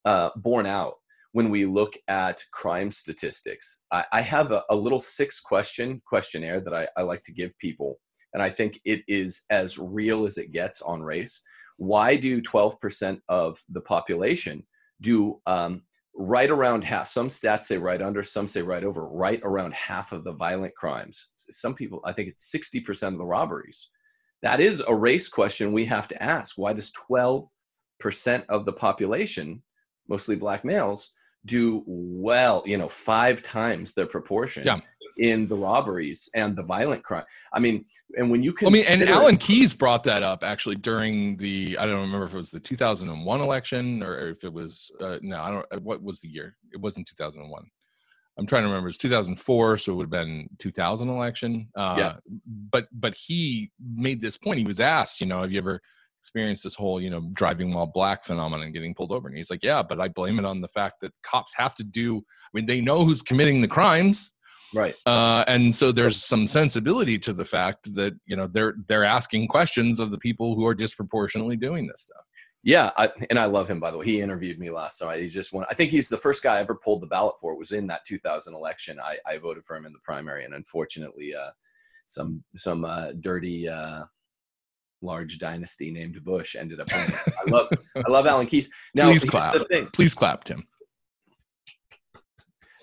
uh, 0.06 0.30
borne 0.36 0.66
out 0.66 0.96
when 1.34 1.50
we 1.50 1.66
look 1.66 1.94
at 2.08 2.44
crime 2.52 2.92
statistics. 2.92 3.84
I, 3.92 4.04
I 4.12 4.22
have 4.22 4.52
a, 4.52 4.64
a 4.70 4.76
little 4.76 5.00
six 5.00 5.40
question 5.40 6.02
questionnaire 6.06 6.60
that 6.62 6.74
I, 6.74 6.88
I 6.98 7.04
like 7.04 7.24
to 7.24 7.34
give 7.34 7.58
people 7.60 8.00
and 8.34 8.42
i 8.42 8.50
think 8.50 8.80
it 8.86 9.04
is 9.08 9.44
as 9.50 9.78
real 9.78 10.26
as 10.26 10.38
it 10.38 10.52
gets 10.52 10.82
on 10.82 11.02
race. 11.02 11.42
Why 11.78 12.16
do 12.16 12.42
12% 12.42 13.20
of 13.28 13.60
the 13.70 13.82
population 13.82 14.64
do 15.02 15.42
um, 15.48 15.82
right 16.16 16.50
around 16.50 16.84
half 16.84 17.08
some 17.08 17.30
stats 17.30 17.66
say 17.66 17.78
right 17.78 18.02
under 18.02 18.22
some 18.22 18.48
say 18.48 18.62
right 18.62 18.84
over 18.84 19.08
right 19.08 19.40
around 19.44 19.74
half 19.74 20.12
of 20.12 20.24
the 20.24 20.34
violent 20.34 20.76
crimes. 20.76 21.30
Some 21.50 21.74
people 21.74 22.02
i 22.06 22.12
think 22.12 22.30
it's 22.30 22.54
60% 22.54 23.08
of 23.08 23.18
the 23.18 23.26
robberies. 23.26 23.90
That 24.42 24.60
is 24.60 24.84
a 24.88 24.96
race 24.96 25.30
question 25.30 25.72
we 25.72 25.86
have 25.86 26.08
to 26.08 26.24
ask. 26.24 26.58
Why 26.58 26.74
does 26.74 26.92
12% 27.10 27.48
of 28.50 28.66
the 28.66 28.74
population 28.74 29.62
mostly 30.08 30.36
black 30.36 30.66
males 30.66 31.12
do 31.46 31.84
well 31.86 32.62
you 32.66 32.78
know 32.78 32.90
five 32.90 33.42
times 33.42 33.94
their 33.94 34.08
proportion? 34.08 34.64
Yeah. 34.66 34.80
In 35.22 35.48
the 35.48 35.56
robberies 35.56 36.28
and 36.34 36.58
the 36.58 36.64
violent 36.64 37.04
crime. 37.04 37.24
I 37.54 37.60
mean 37.60 37.86
and 38.18 38.30
when 38.32 38.42
you 38.42 38.52
can, 38.54 38.68
I 38.68 38.72
mean, 38.72 38.86
and 38.90 39.04
Alan 39.04 39.38
Keyes 39.38 39.72
brought 39.74 40.04
that 40.06 40.24
up 40.24 40.44
actually 40.44 40.76
during 40.78 41.38
the 41.38 41.78
I 41.78 41.86
don't 41.86 42.02
remember 42.02 42.26
if 42.26 42.34
it 42.34 42.38
was 42.38 42.50
the 42.50 42.60
2001 42.60 43.40
election 43.42 44.02
or 44.02 44.30
if 44.30 44.44
it 44.44 44.52
was 44.52 44.92
uh, 45.00 45.20
no 45.22 45.40
I 45.40 45.52
don't 45.52 45.66
uh, 45.72 45.80
what 45.80 46.02
was 46.02 46.20
the 46.22 46.28
year? 46.28 46.58
It 46.74 46.82
wasn't 46.82 47.08
2001 47.08 47.64
I'm 48.40 48.48
trying 48.48 48.64
to 48.64 48.68
remember 48.70 48.90
it's 48.90 48.98
2004 48.98 49.78
so 49.78 49.92
it 49.92 49.96
would 49.96 50.06
have 50.06 50.10
been 50.10 50.50
2000 50.58 51.08
election. 51.08 51.70
Uh, 51.76 51.96
Yeah. 52.00 52.14
but 52.72 52.88
but 52.92 53.14
he 53.14 53.72
made 53.80 54.22
this 54.22 54.38
point. 54.38 54.58
He 54.58 54.66
was 54.66 54.80
asked 54.80 55.22
you 55.22 55.28
know 55.28 55.42
have 55.44 55.52
you 55.52 55.60
ever 55.60 55.80
experienced 56.20 56.64
this 56.64 56.76
whole 56.76 57.00
you 57.00 57.12
know 57.12 57.30
driving 57.34 57.72
while 57.76 57.86
black 57.86 58.24
phenomenon 58.24 58.66
and 58.66 58.74
getting 58.74 58.96
pulled 58.96 59.12
over? 59.12 59.28
And 59.28 59.38
he's 59.38 59.52
like 59.52 59.64
yeah 59.64 59.84
but 59.84 60.02
I 60.02 60.08
blame 60.08 60.40
it 60.40 60.46
on 60.46 60.62
the 60.62 60.68
fact 60.70 60.96
that 61.02 61.14
cops 61.22 61.54
have 61.56 61.76
to 61.76 61.84
do 61.84 62.18
I 62.18 62.50
mean 62.54 62.66
they 62.66 62.82
know 62.82 63.06
who's 63.06 63.22
committing 63.22 63.62
the 63.62 63.68
crimes 63.68 64.32
right 64.74 64.96
uh, 65.06 65.44
and 65.48 65.74
so 65.76 65.92
there's 65.92 66.24
some 66.24 66.48
sensibility 66.48 67.18
to 67.18 67.34
the 67.34 67.46
fact 67.46 67.94
that 67.94 68.14
you 68.26 68.36
know 68.36 68.48
they're 68.48 68.76
they're 68.88 69.04
asking 69.04 69.48
questions 69.48 70.00
of 70.00 70.12
the 70.12 70.18
people 70.18 70.56
who 70.56 70.66
are 70.66 70.76
disproportionately 70.76 71.56
doing 71.56 71.88
this 71.88 72.02
stuff. 72.02 72.24
Yeah, 72.64 72.92
I, 72.96 73.10
and 73.32 73.40
I 73.40 73.46
love 73.46 73.68
him 73.68 73.80
by 73.80 73.90
the 73.90 73.98
way. 73.98 74.06
He 74.06 74.22
interviewed 74.22 74.60
me 74.60 74.70
last 74.70 75.02
night. 75.02 75.20
He's 75.20 75.34
just 75.34 75.52
one. 75.52 75.66
I 75.70 75.74
think 75.74 75.90
he's 75.90 76.10
the 76.10 76.18
first 76.18 76.44
guy 76.44 76.58
I 76.58 76.60
ever 76.60 76.76
pulled 76.76 77.02
the 77.02 77.08
ballot 77.08 77.36
for. 77.42 77.54
It 77.54 77.58
was 77.58 77.72
in 77.72 77.88
that 77.88 78.06
2000 78.06 78.54
election. 78.54 79.00
I, 79.00 79.18
I 79.26 79.40
voted 79.40 79.66
for 79.66 79.76
him 79.76 79.86
in 79.86 79.94
the 79.94 80.00
primary, 80.04 80.46
and 80.46 80.54
unfortunately, 80.54 81.34
uh, 81.34 81.50
some 82.06 82.44
some 82.56 82.86
uh, 82.86 83.14
dirty 83.20 83.68
uh, 83.68 84.04
large 85.02 85.40
dynasty 85.40 85.92
named 85.92 86.24
Bush 86.24 86.56
ended 86.56 86.80
up. 86.80 86.88
I 86.94 87.26
love 87.48 87.70
I 87.96 88.10
love 88.10 88.28
Alan 88.28 88.46
Keyes. 88.46 88.70
Now, 88.94 89.10
Please 89.10 89.26
clap. 89.26 89.54
The 89.54 89.66
thing. 89.66 89.88
Please 89.94 90.14
clap, 90.14 90.44
Tim. 90.44 90.68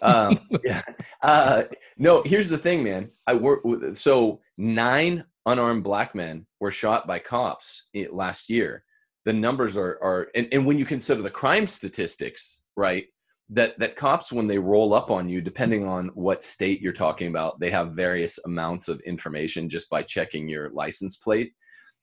Um, 0.02 0.40
yeah. 0.64 0.82
Uh, 1.20 1.64
no, 1.96 2.22
here's 2.22 2.48
the 2.48 2.56
thing, 2.56 2.84
man. 2.84 3.10
I 3.26 3.34
work 3.34 3.64
with 3.64 3.96
so 3.96 4.40
nine 4.56 5.24
unarmed 5.46 5.82
black 5.82 6.14
men 6.14 6.46
were 6.60 6.70
shot 6.70 7.08
by 7.08 7.18
cops 7.18 7.86
last 8.12 8.48
year. 8.48 8.84
The 9.24 9.32
numbers 9.32 9.76
are 9.76 9.98
are 10.00 10.28
and, 10.36 10.46
and 10.52 10.64
when 10.64 10.78
you 10.78 10.84
consider 10.84 11.20
the 11.20 11.30
crime 11.30 11.66
statistics, 11.66 12.62
right? 12.76 13.06
That 13.50 13.76
that 13.80 13.96
cops 13.96 14.30
when 14.30 14.46
they 14.46 14.60
roll 14.60 14.94
up 14.94 15.10
on 15.10 15.28
you, 15.28 15.40
depending 15.40 15.88
on 15.88 16.08
what 16.14 16.44
state 16.44 16.80
you're 16.80 16.92
talking 16.92 17.26
about, 17.26 17.58
they 17.58 17.70
have 17.70 17.94
various 17.94 18.38
amounts 18.44 18.86
of 18.86 19.00
information 19.00 19.68
just 19.68 19.90
by 19.90 20.04
checking 20.04 20.48
your 20.48 20.70
license 20.70 21.16
plate. 21.16 21.52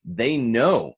They 0.04 0.38
know 0.38 0.94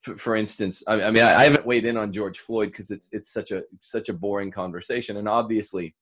for, 0.00 0.16
for 0.16 0.36
instance, 0.36 0.82
I, 0.86 0.94
I 1.02 1.10
mean, 1.10 1.22
I, 1.22 1.40
I 1.40 1.44
haven't 1.44 1.66
weighed 1.66 1.84
in 1.84 1.96
on 1.96 2.12
George 2.12 2.38
Floyd 2.38 2.70
because 2.70 2.90
it's 2.90 3.08
it's 3.12 3.32
such 3.32 3.50
a 3.52 3.62
such 3.80 4.08
a 4.08 4.14
boring 4.14 4.50
conversation, 4.50 5.18
and 5.18 5.28
obviously, 5.28 5.94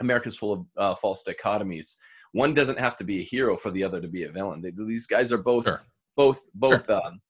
America's 0.00 0.36
full 0.36 0.52
of 0.52 0.66
uh, 0.76 0.94
false 0.96 1.22
dichotomies. 1.26 1.96
One 2.32 2.54
doesn't 2.54 2.78
have 2.78 2.96
to 2.98 3.04
be 3.04 3.20
a 3.20 3.24
hero 3.24 3.56
for 3.56 3.70
the 3.70 3.82
other 3.84 4.00
to 4.00 4.08
be 4.08 4.24
a 4.24 4.30
villain. 4.32 4.62
They, 4.62 4.70
these 4.70 5.06
guys 5.06 5.32
are 5.32 5.38
both 5.38 5.64
Sure. 5.64 5.80
both 6.16 6.40
both 6.54 6.88
um, 6.90 7.20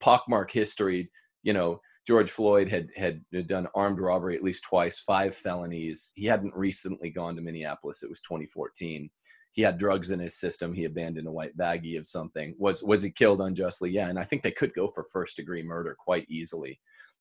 pockmark 0.00 0.50
history. 0.50 1.10
You 1.42 1.52
know, 1.52 1.80
George 2.06 2.30
Floyd 2.30 2.68
had 2.68 2.88
had 2.96 3.22
done 3.46 3.68
armed 3.74 4.00
robbery 4.00 4.34
at 4.36 4.42
least 4.42 4.64
twice, 4.64 4.98
five 4.98 5.34
felonies. 5.34 6.12
He 6.16 6.26
hadn't 6.26 6.54
recently 6.54 7.10
gone 7.10 7.36
to 7.36 7.42
Minneapolis. 7.42 8.02
It 8.02 8.10
was 8.10 8.20
2014. 8.22 9.08
He 9.52 9.62
had 9.62 9.78
drugs 9.78 10.10
in 10.10 10.20
his 10.20 10.38
system. 10.38 10.72
He 10.74 10.84
abandoned 10.84 11.26
a 11.26 11.32
white 11.32 11.56
baggie 11.56 11.98
of 11.98 12.06
something. 12.06 12.54
Was 12.58 12.82
was 12.82 13.02
he 13.02 13.10
killed 13.10 13.40
unjustly? 13.40 13.90
Yeah, 13.90 14.08
and 14.08 14.18
I 14.18 14.24
think 14.24 14.42
they 14.42 14.50
could 14.50 14.74
go 14.74 14.88
for 14.88 15.06
first 15.12 15.36
degree 15.36 15.62
murder 15.62 15.96
quite 15.98 16.26
easily 16.28 16.80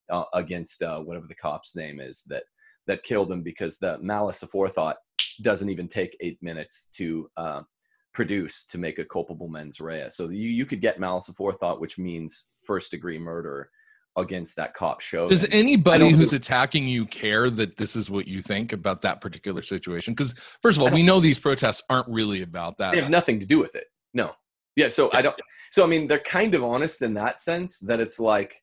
uh, 0.10 0.24
against 0.34 0.82
uh, 0.82 1.00
whatever 1.00 1.28
the 1.28 1.36
cop's 1.36 1.76
name 1.76 2.00
is 2.00 2.24
that 2.28 2.44
that 2.88 3.04
killed 3.04 3.32
him 3.32 3.44
because 3.44 3.78
the 3.78 3.98
malice 4.00 4.44
aforethought 4.44 4.96
doesn't 5.42 5.70
even 5.70 5.88
take 5.88 6.18
eight 6.22 6.38
minutes 6.42 6.90
to 6.96 7.30
uh, 7.38 7.62
produce 8.14 8.66
to 8.66 8.78
make 8.78 8.98
a 9.00 9.06
culpable 9.06 9.48
mens 9.48 9.80
rea. 9.80 10.10
So 10.10 10.30
you 10.30 10.50
you 10.50 10.66
could 10.66 10.82
get 10.82 11.00
malice 11.00 11.30
aforethought, 11.30 11.80
which 11.80 11.98
means 11.98 12.52
first 12.64 12.92
degree 12.92 13.20
murder 13.20 13.70
against 14.18 14.56
that 14.56 14.74
cop 14.74 15.00
show. 15.00 15.30
Does 15.30 15.46
anybody 15.52 16.10
who's 16.10 16.32
do- 16.32 16.38
attacking 16.38 16.88
you 16.88 17.06
care 17.06 17.50
that 17.52 17.78
this 17.78 17.96
is 17.96 18.10
what 18.10 18.28
you 18.28 18.42
think 18.42 18.74
about 18.74 19.02
that 19.04 19.22
particular 19.22 19.62
situation? 19.62 20.14
Because 20.14 20.34
first 20.62 20.78
of 20.78 20.84
all, 20.84 20.90
we 20.90 21.04
know 21.04 21.20
these 21.20 21.40
protests 21.40 21.84
aren't 21.90 22.08
really 22.08 22.42
about 22.42 22.78
that. 22.80 22.94
they 22.94 23.02
have 23.02 23.12
nothing 23.12 23.40
to 23.40 23.46
do 23.46 23.60
with 23.60 23.76
it. 23.76 23.86
No. 24.14 24.34
Yeah. 24.76 24.90
So 24.90 25.12
I 25.14 25.22
don't. 25.22 25.36
So 25.72 25.84
I 25.84 25.88
mean, 25.88 26.08
they're 26.08 26.20
kind 26.20 26.56
of 26.56 26.64
honest 26.64 27.02
in 27.02 27.14
that 27.16 27.40
sense 27.40 27.80
that 27.82 28.00
it's 28.00 28.20
like, 28.20 28.56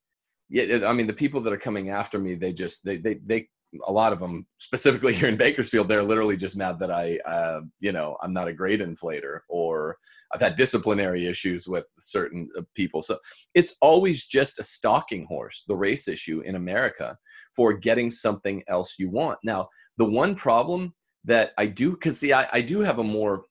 yeah. 0.48 0.88
I 0.88 0.92
mean, 0.92 1.06
the 1.06 1.12
people 1.12 1.40
that 1.42 1.52
are 1.52 1.58
coming 1.58 1.90
after 1.90 2.18
me, 2.18 2.34
they 2.34 2.52
just 2.52 2.84
they 2.84 2.96
they 2.96 3.20
they. 3.24 3.48
A 3.86 3.92
lot 3.92 4.12
of 4.12 4.20
them, 4.20 4.46
specifically 4.58 5.14
here 5.18 5.28
in 5.28 5.36
Bakersfield, 5.36 5.88
they're 5.88 6.02
literally 6.02 6.36
just 6.36 6.56
mad 6.56 6.78
that 6.78 6.90
I, 6.90 7.18
uh, 7.24 7.60
you 7.80 7.92
know, 7.92 8.16
I'm 8.22 8.32
not 8.32 8.48
a 8.48 8.52
grade 8.52 8.80
inflator, 8.80 9.40
or 9.48 9.96
I've 10.32 10.40
had 10.40 10.56
disciplinary 10.56 11.26
issues 11.26 11.66
with 11.66 11.84
certain 11.98 12.48
uh, 12.58 12.62
people. 12.74 13.02
So 13.02 13.18
it's 13.54 13.76
always 13.80 14.26
just 14.26 14.58
a 14.58 14.62
stalking 14.62 15.26
horse, 15.26 15.64
the 15.66 15.76
race 15.76 16.08
issue 16.08 16.40
in 16.40 16.56
America, 16.56 17.16
for 17.54 17.72
getting 17.72 18.10
something 18.10 18.62
else 18.68 18.94
you 18.98 19.10
want. 19.10 19.38
Now, 19.44 19.68
the 19.96 20.04
one 20.04 20.34
problem 20.34 20.94
that 21.24 21.52
I 21.58 21.66
do, 21.66 21.92
because 21.92 22.18
see, 22.18 22.32
I, 22.32 22.48
I 22.52 22.60
do 22.60 22.80
have 22.80 22.98
a 22.98 23.04
more 23.04 23.44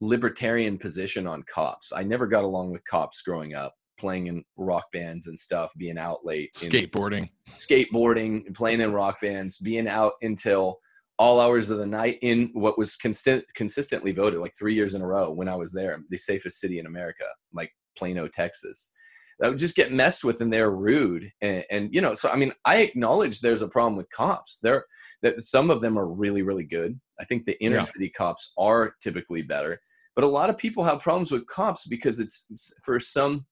libertarian 0.00 0.78
position 0.78 1.26
on 1.26 1.42
cops. 1.42 1.92
I 1.94 2.02
never 2.02 2.26
got 2.26 2.44
along 2.44 2.70
with 2.70 2.84
cops 2.84 3.20
growing 3.22 3.54
up, 3.54 3.74
playing 4.00 4.26
in 4.26 4.42
rock 4.56 4.86
bands 4.92 5.26
and 5.26 5.38
stuff, 5.38 5.70
being 5.76 5.98
out 5.98 6.20
late, 6.24 6.50
in 6.62 6.70
Skateboarding. 6.70 7.28
skateboarding, 7.54 8.52
playing 8.54 8.80
in 8.80 8.92
rock 8.92 9.20
bands, 9.20 9.58
being 9.58 9.86
out 9.86 10.12
until 10.22 10.78
all 11.18 11.38
hours 11.38 11.68
of 11.68 11.78
the 11.78 11.86
night 11.86 12.18
in 12.22 12.48
what 12.54 12.78
was 12.78 12.96
consistent, 12.96 13.44
consistently 13.54 14.10
voted 14.12 14.40
like 14.40 14.54
three 14.58 14.74
years 14.74 14.94
in 14.94 15.02
a 15.02 15.06
row 15.06 15.30
when 15.30 15.48
I 15.48 15.54
was 15.54 15.72
there, 15.72 16.02
the 16.08 16.16
safest 16.16 16.58
city 16.60 16.78
in 16.78 16.86
America, 16.86 17.24
like 17.52 17.70
Plano, 17.96 18.26
Texas. 18.26 18.90
That 19.38 19.50
would 19.50 19.58
just 19.58 19.76
get 19.76 19.92
messed 19.92 20.22
with 20.24 20.40
and 20.40 20.52
they're 20.52 20.70
rude. 20.70 21.30
And, 21.40 21.64
and 21.70 21.94
you 21.94 22.00
know, 22.00 22.14
so 22.14 22.28
I 22.30 22.36
mean, 22.36 22.52
I 22.64 22.78
acknowledge 22.78 23.40
there's 23.40 23.62
a 23.62 23.68
problem 23.68 23.96
with 23.96 24.10
cops. 24.10 24.58
There 24.62 24.84
that 25.22 25.42
some 25.42 25.70
of 25.70 25.80
them 25.82 25.98
are 25.98 26.08
really, 26.10 26.42
really 26.42 26.64
good. 26.64 26.98
I 27.20 27.24
think 27.24 27.44
the 27.44 27.62
inner 27.62 27.76
Yeah. 27.76 27.82
city 27.82 28.10
cops 28.10 28.52
are 28.58 28.94
typically 29.02 29.42
better. 29.42 29.78
But 30.14 30.24
a 30.24 30.28
lot 30.28 30.50
of 30.50 30.58
people 30.58 30.84
have 30.84 31.00
problems 31.00 31.30
with 31.32 31.46
cops 31.46 31.86
because 31.86 32.18
it's 32.20 32.46
for 32.82 32.98
some 33.00 33.46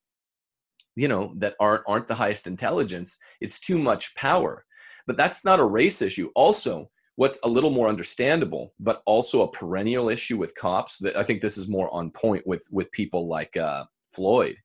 you 0.99 1.09
know 1.09 1.33
that 1.37 1.55
aren't 1.61 1.83
aren't 1.87 2.09
the 2.09 2.15
highest 2.15 2.47
intelligence 2.47 3.17
it's 3.41 3.61
too 3.61 3.79
much 3.79 4.15
power. 4.15 4.65
But 5.07 5.17
that's 5.17 5.45
not 5.45 5.61
a 5.61 5.65
race 5.65 6.03
issue. 6.03 6.31
Also 6.35 6.91
what's 7.19 7.41
a 7.43 7.49
little 7.49 7.71
more 7.71 7.89
understandable 7.89 8.73
but 8.79 9.03
also 9.05 9.43
a 9.43 9.51
perennial 9.51 10.09
issue 10.09 10.39
with 10.39 10.55
cops 10.55 10.99
that 10.99 11.17
i 11.17 11.23
think 11.23 11.41
this 11.41 11.59
is 11.59 11.69
more 11.69 11.93
on 11.93 12.13
point 12.13 12.47
with 12.47 12.65
with 12.71 12.91
people 12.93 13.27
like 13.27 13.57
uh, 13.57 13.85
floyd 14.15 14.57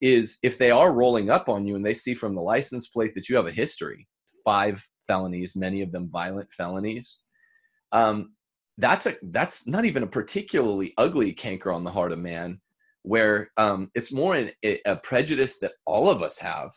is 0.00 0.38
if 0.44 0.56
they 0.56 0.70
are 0.70 0.92
rolling 0.92 1.30
up 1.30 1.48
on 1.48 1.66
you 1.66 1.74
and 1.74 1.84
they 1.84 1.94
see 1.94 2.14
from 2.14 2.34
the 2.34 2.40
license 2.40 2.86
plate 2.86 3.12
that 3.14 3.28
you 3.28 3.34
have 3.34 3.48
a 3.48 3.60
history 3.62 4.06
five 4.44 4.86
felonies 5.08 5.56
many 5.56 5.82
of 5.82 5.90
them 5.90 6.08
violent 6.08 6.48
felonies 6.52 7.18
um, 7.90 8.32
that's 8.78 9.06
a 9.06 9.16
that's 9.30 9.66
not 9.66 9.84
even 9.84 10.04
a 10.04 10.06
particularly 10.06 10.94
ugly 10.98 11.32
canker 11.32 11.72
on 11.72 11.82
the 11.82 11.90
heart 11.90 12.12
of 12.12 12.20
man 12.20 12.60
where 13.06 13.50
um, 13.56 13.88
it's 13.94 14.12
more 14.12 14.34
an, 14.34 14.50
a, 14.64 14.96
prejudice 14.96 15.60
that 15.60 15.72
all 15.86 16.10
of 16.10 16.22
us 16.22 16.38
have 16.38 16.72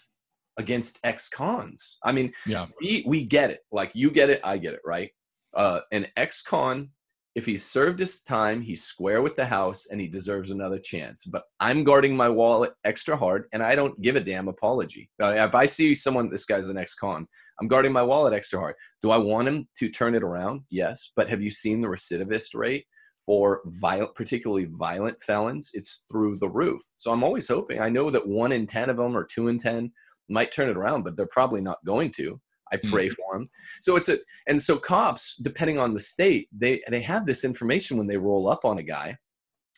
against 0.57 0.99
ex-cons. 1.03 1.97
I 2.03 2.11
mean, 2.11 2.31
Yeah. 2.45 2.67
we 2.79 3.03
we 3.07 3.25
get 3.25 3.49
it. 3.49 3.61
Like 3.71 3.91
you 3.95 4.11
get 4.11 4.29
it, 4.29 4.39
I 4.43 4.57
get 4.59 4.75
it, 4.75 4.81
right? 4.85 5.09
Uh, 5.55 5.79
an 5.91 6.05
ex-con, 6.17 6.89
if 7.33 7.47
he's 7.47 7.65
served 7.65 7.99
his 7.99 8.21
time, 8.21 8.61
he's 8.61 8.83
square 8.83 9.23
with 9.23 9.35
the 9.35 9.45
house, 9.45 9.87
and 9.89 9.99
he 9.99 10.07
deserves 10.07 10.51
another 10.51 10.77
chance. 10.77 11.23
But 11.25 11.43
I'm 11.59 11.83
guarding 11.83 12.15
my 12.15 12.29
wallet 12.29 12.73
extra 12.83 13.17
hard, 13.17 13.45
and 13.51 13.63
I 13.63 13.73
don't 13.73 13.99
give 13.99 14.15
a 14.15 14.19
damn 14.21 14.49
apology. 14.49 15.09
Uh, 15.21 15.33
if 15.33 15.55
I 15.55 15.65
see 15.65 15.95
someone, 15.95 16.29
this 16.29 16.45
guy's 16.45 16.69
an 16.69 16.77
ex-con, 16.77 17.25
I'm 17.59 17.67
guarding 17.67 17.91
my 17.93 18.03
wallet 18.03 18.33
extra 18.33 18.59
hard. 18.59 18.75
Do 19.01 19.09
I 19.09 19.17
want 19.17 19.47
him 19.47 19.67
to 19.79 19.89
turn 19.89 20.13
it 20.13 20.23
around? 20.23 20.61
Yes. 20.69 21.11
But 21.15 21.29
have 21.29 21.41
you 21.41 21.49
seen 21.49 21.81
the 21.81 21.87
recidivist 21.87 22.53
rate? 22.53 22.85
For 23.29 23.61
violent, 23.65 24.15
particularly 24.15 24.65
violent 24.71 25.21
felons, 25.21 25.69
it's 25.75 26.05
through 26.11 26.35
the 26.39 26.49
roof. 26.49 26.81
So 26.95 27.11
I'm 27.11 27.23
always 27.23 27.47
hoping. 27.47 27.79
I 27.79 27.87
know 27.87 28.09
that 28.09 28.27
one 28.27 28.51
in 28.51 28.65
ten 28.65 28.89
of 28.89 28.97
them 28.97 29.15
or 29.15 29.23
two 29.23 29.49
in 29.49 29.59
ten 29.59 29.91
might 30.29 30.51
turn 30.51 30.67
it 30.67 30.75
around, 30.75 31.03
but 31.03 31.15
they're 31.15 31.27
probably 31.27 31.61
not 31.61 31.77
going 31.85 32.11
to. 32.13 32.41
I 32.73 32.77
mm-hmm. 32.77 32.89
pray 32.89 33.07
for 33.07 33.33
them. 33.33 33.47
So 33.81 33.97
it's 33.97 34.09
a 34.09 34.17
and 34.47 34.59
so 34.59 34.77
cops, 34.77 35.35
depending 35.43 35.77
on 35.77 35.93
the 35.93 35.99
state, 35.99 36.47
they 36.51 36.81
they 36.89 37.01
have 37.01 37.27
this 37.27 37.43
information 37.43 37.97
when 37.97 38.07
they 38.07 38.17
roll 38.17 38.49
up 38.49 38.65
on 38.65 38.79
a 38.79 38.83
guy. 38.83 39.15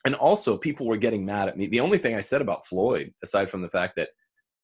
And 0.06 0.16
also, 0.16 0.58
people 0.58 0.88
were 0.88 0.96
getting 0.96 1.26
mad 1.26 1.50
at 1.50 1.58
me. 1.58 1.68
The 1.68 1.82
only 1.82 1.98
thing 1.98 2.16
I 2.16 2.22
said 2.22 2.40
about 2.40 2.66
Floyd, 2.66 3.12
aside 3.22 3.50
from 3.50 3.62
the 3.62 3.70
fact 3.70 3.98
that 3.98 4.12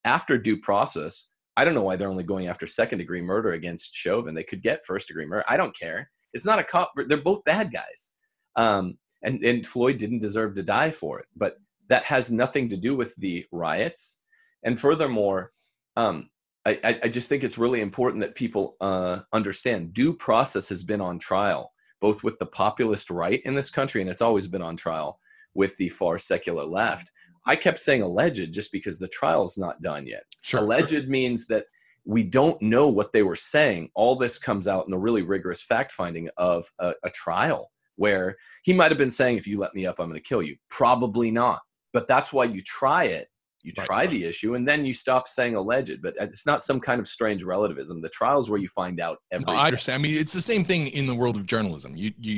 after 0.06 0.38
due 0.38 0.56
process, 0.62 1.28
I 1.58 1.66
don't 1.66 1.74
know 1.74 1.82
why 1.82 1.96
they're 1.96 2.08
only 2.08 2.24
going 2.24 2.46
after 2.46 2.66
second 2.66 3.00
degree 3.00 3.20
murder 3.20 3.50
against 3.50 3.94
Chauvin. 3.94 4.34
They 4.34 4.44
could 4.44 4.62
get 4.62 4.86
first 4.86 5.08
degree 5.08 5.26
murder. 5.26 5.44
I 5.46 5.58
don't 5.58 5.78
care. 5.78 6.10
It's 6.32 6.46
not 6.46 6.58
a 6.58 6.64
cop. 6.64 6.92
They're 7.06 7.18
both 7.18 7.44
bad 7.44 7.70
guys. 7.70 8.14
Um, 8.58 8.98
and, 9.22 9.42
and 9.42 9.66
Floyd 9.66 9.96
didn't 9.96 10.18
deserve 10.18 10.54
to 10.56 10.62
die 10.62 10.90
for 10.90 11.18
it. 11.20 11.26
But 11.34 11.56
that 11.88 12.04
has 12.04 12.30
nothing 12.30 12.68
to 12.68 12.76
do 12.76 12.94
with 12.94 13.14
the 13.16 13.46
riots. 13.50 14.20
And 14.62 14.78
furthermore, 14.78 15.52
um, 15.96 16.28
I, 16.66 17.00
I, 17.02 17.08
just 17.08 17.30
think 17.30 17.44
it's 17.44 17.56
really 17.56 17.80
important 17.80 18.20
that 18.20 18.34
people 18.34 18.76
uh, 18.82 19.20
understand 19.32 19.94
due 19.94 20.12
process 20.12 20.68
has 20.68 20.82
been 20.82 21.00
on 21.00 21.18
trial, 21.18 21.72
both 21.98 22.22
with 22.22 22.38
the 22.38 22.46
populist 22.46 23.08
right 23.08 23.40
in 23.46 23.54
this 23.54 23.70
country, 23.70 24.02
and 24.02 24.10
it's 24.10 24.20
always 24.20 24.46
been 24.46 24.60
on 24.60 24.76
trial 24.76 25.18
with 25.54 25.74
the 25.78 25.88
far 25.88 26.18
secular 26.18 26.64
left. 26.64 27.10
I 27.46 27.56
kept 27.56 27.80
saying 27.80 28.02
alleged 28.02 28.52
just 28.52 28.70
because 28.70 28.98
the 28.98 29.08
trial's 29.08 29.56
not 29.56 29.80
done 29.80 30.06
yet. 30.06 30.24
Sure. 30.42 30.60
Alleged 30.60 31.08
means 31.08 31.46
that 31.46 31.64
we 32.04 32.22
don't 32.22 32.60
know 32.60 32.88
what 32.88 33.14
they 33.14 33.22
were 33.22 33.36
saying. 33.36 33.90
All 33.94 34.14
this 34.14 34.38
comes 34.38 34.68
out 34.68 34.86
in 34.86 34.92
a 34.92 34.98
really 34.98 35.22
rigorous 35.22 35.62
fact 35.62 35.92
finding 35.92 36.28
of 36.36 36.70
a, 36.78 36.92
a 37.02 37.10
trial 37.10 37.70
where 37.98 38.34
he 38.64 38.72
might 38.72 38.90
have 38.90 38.98
been 38.98 39.10
saying, 39.10 39.36
if 39.36 39.46
you 39.46 39.58
let 39.58 39.74
me 39.74 39.84
up, 39.86 39.98
I'm 40.00 40.08
going 40.08 40.16
to 40.16 40.22
kill 40.22 40.42
you. 40.42 40.56
Probably 40.70 41.30
not. 41.30 41.60
But 41.92 42.08
that's 42.08 42.32
why 42.32 42.44
you 42.44 42.62
try 42.62 43.04
it. 43.04 43.28
You 43.64 43.72
Right. 43.76 43.86
try 43.86 44.06
the 44.06 44.24
issue 44.24 44.54
and 44.54 44.66
then 44.66 44.84
you 44.84 44.94
stop 44.94 45.28
saying 45.28 45.56
alleged. 45.56 46.00
But 46.00 46.14
uh, 46.20 46.24
it's 46.24 46.46
not 46.46 46.62
some 46.62 46.80
kind 46.80 47.00
of 47.00 47.08
strange 47.08 47.42
relativism. 47.44 48.00
The 48.00 48.08
trial 48.08 48.40
is 48.40 48.48
where 48.48 48.60
you 48.60 48.68
find 48.68 49.00
out 49.00 49.18
No. 49.32 49.52
I 49.52 49.66
understand. 49.66 49.96
I 49.96 49.98
mean, 50.02 50.14
it's 50.16 50.32
the 50.32 50.40
same 50.40 50.64
thing 50.64 50.86
in 50.88 51.06
the 51.06 51.14
world 51.14 51.36
of 51.36 51.44
journalism. 51.44 51.94
You 51.96 52.12
you 52.18 52.34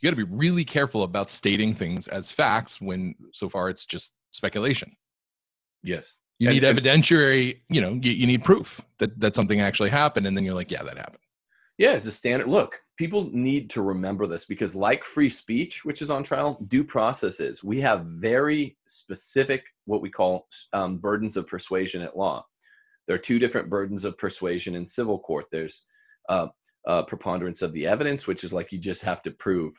you 0.00 0.06
got 0.08 0.10
to 0.16 0.24
be 0.26 0.30
really 0.36 0.64
careful 0.64 1.02
about 1.04 1.30
stating 1.30 1.74
things 1.74 2.06
as 2.06 2.30
facts 2.30 2.80
when 2.80 3.14
so 3.32 3.48
far 3.48 3.70
it's 3.70 3.86
just 3.86 4.12
speculation. 4.30 4.94
yes. 5.82 6.16
You 6.40 6.50
And- 6.50 6.54
need 6.60 6.62
evidentiary. 6.64 7.62
You 7.68 7.80
know, 7.80 7.98
you, 8.00 8.12
you 8.12 8.26
need 8.26 8.44
proof 8.44 8.80
that 8.98 9.18
that 9.18 9.34
something 9.34 9.60
actually 9.60 9.90
happened, 9.90 10.26
and 10.26 10.36
then 10.36 10.44
you're 10.44 10.54
like, 10.54 10.70
yeah, 10.70 10.84
that 10.84 10.96
happened. 10.98 11.22
Yeah, 11.78 11.92
it's 11.92 12.06
a 12.06 12.12
standard. 12.12 12.48
Look, 12.48 12.80
people 12.96 13.30
need 13.32 13.70
to 13.70 13.82
remember 13.82 14.26
this 14.26 14.44
because, 14.46 14.74
like 14.74 15.04
free 15.04 15.30
speech, 15.30 15.84
which 15.84 16.02
is 16.02 16.10
on 16.10 16.24
trial, 16.24 16.58
due 16.66 16.82
process 16.82 17.38
is. 17.38 17.62
We 17.62 17.80
have 17.80 18.04
very 18.06 18.76
specific, 18.88 19.64
what 19.84 20.02
we 20.02 20.10
call 20.10 20.48
um, 20.72 20.98
burdens 20.98 21.36
of 21.36 21.46
persuasion 21.46 22.02
at 22.02 22.16
law. 22.16 22.44
There 23.06 23.14
are 23.14 23.20
two 23.20 23.38
different 23.38 23.70
burdens 23.70 24.04
of 24.04 24.18
persuasion 24.18 24.74
in 24.74 24.84
civil 24.84 25.20
court. 25.20 25.46
There's 25.52 25.86
uh, 26.28 26.48
uh, 26.86 27.04
preponderance 27.04 27.62
of 27.62 27.72
the 27.72 27.86
evidence, 27.86 28.26
which 28.26 28.42
is 28.42 28.52
like 28.52 28.72
you 28.72 28.78
just 28.78 29.04
have 29.04 29.22
to 29.22 29.30
prove 29.30 29.72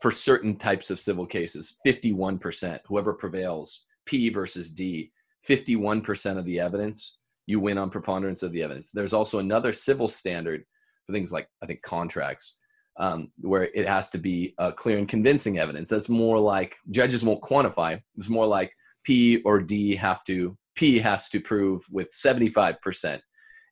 for 0.00 0.10
certain 0.10 0.56
types 0.56 0.90
of 0.90 0.98
civil 0.98 1.26
cases 1.26 1.76
51%, 1.86 2.80
whoever 2.86 3.12
prevails, 3.12 3.84
P 4.06 4.30
versus 4.30 4.72
D, 4.72 5.12
51% 5.46 6.38
of 6.38 6.44
the 6.46 6.58
evidence, 6.58 7.18
you 7.46 7.60
win 7.60 7.78
on 7.78 7.90
preponderance 7.90 8.42
of 8.42 8.52
the 8.52 8.62
evidence. 8.62 8.90
There's 8.90 9.12
also 9.12 9.38
another 9.38 9.72
civil 9.72 10.08
standard 10.08 10.64
for 11.08 11.14
things 11.14 11.32
like 11.32 11.48
I 11.62 11.66
think 11.66 11.82
contracts, 11.82 12.56
um, 12.98 13.32
where 13.38 13.64
it 13.74 13.88
has 13.88 14.10
to 14.10 14.18
be 14.18 14.54
uh, 14.58 14.72
clear 14.72 14.98
and 14.98 15.08
convincing 15.08 15.58
evidence. 15.58 15.88
That's 15.88 16.08
more 16.08 16.38
like 16.38 16.76
judges 16.90 17.24
won't 17.24 17.40
quantify. 17.40 18.00
It's 18.16 18.28
more 18.28 18.46
like 18.46 18.72
P 19.04 19.40
or 19.44 19.60
D 19.60 19.96
have 19.96 20.22
to 20.24 20.56
P 20.74 20.98
has 20.98 21.30
to 21.30 21.40
prove 21.40 21.82
with 21.90 22.12
seventy 22.12 22.50
five 22.50 22.80
percent 22.82 23.22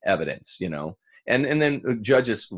evidence. 0.06 0.56
You 0.58 0.70
know, 0.70 0.96
and 1.28 1.44
and 1.44 1.60
then 1.60 2.00
judges 2.02 2.50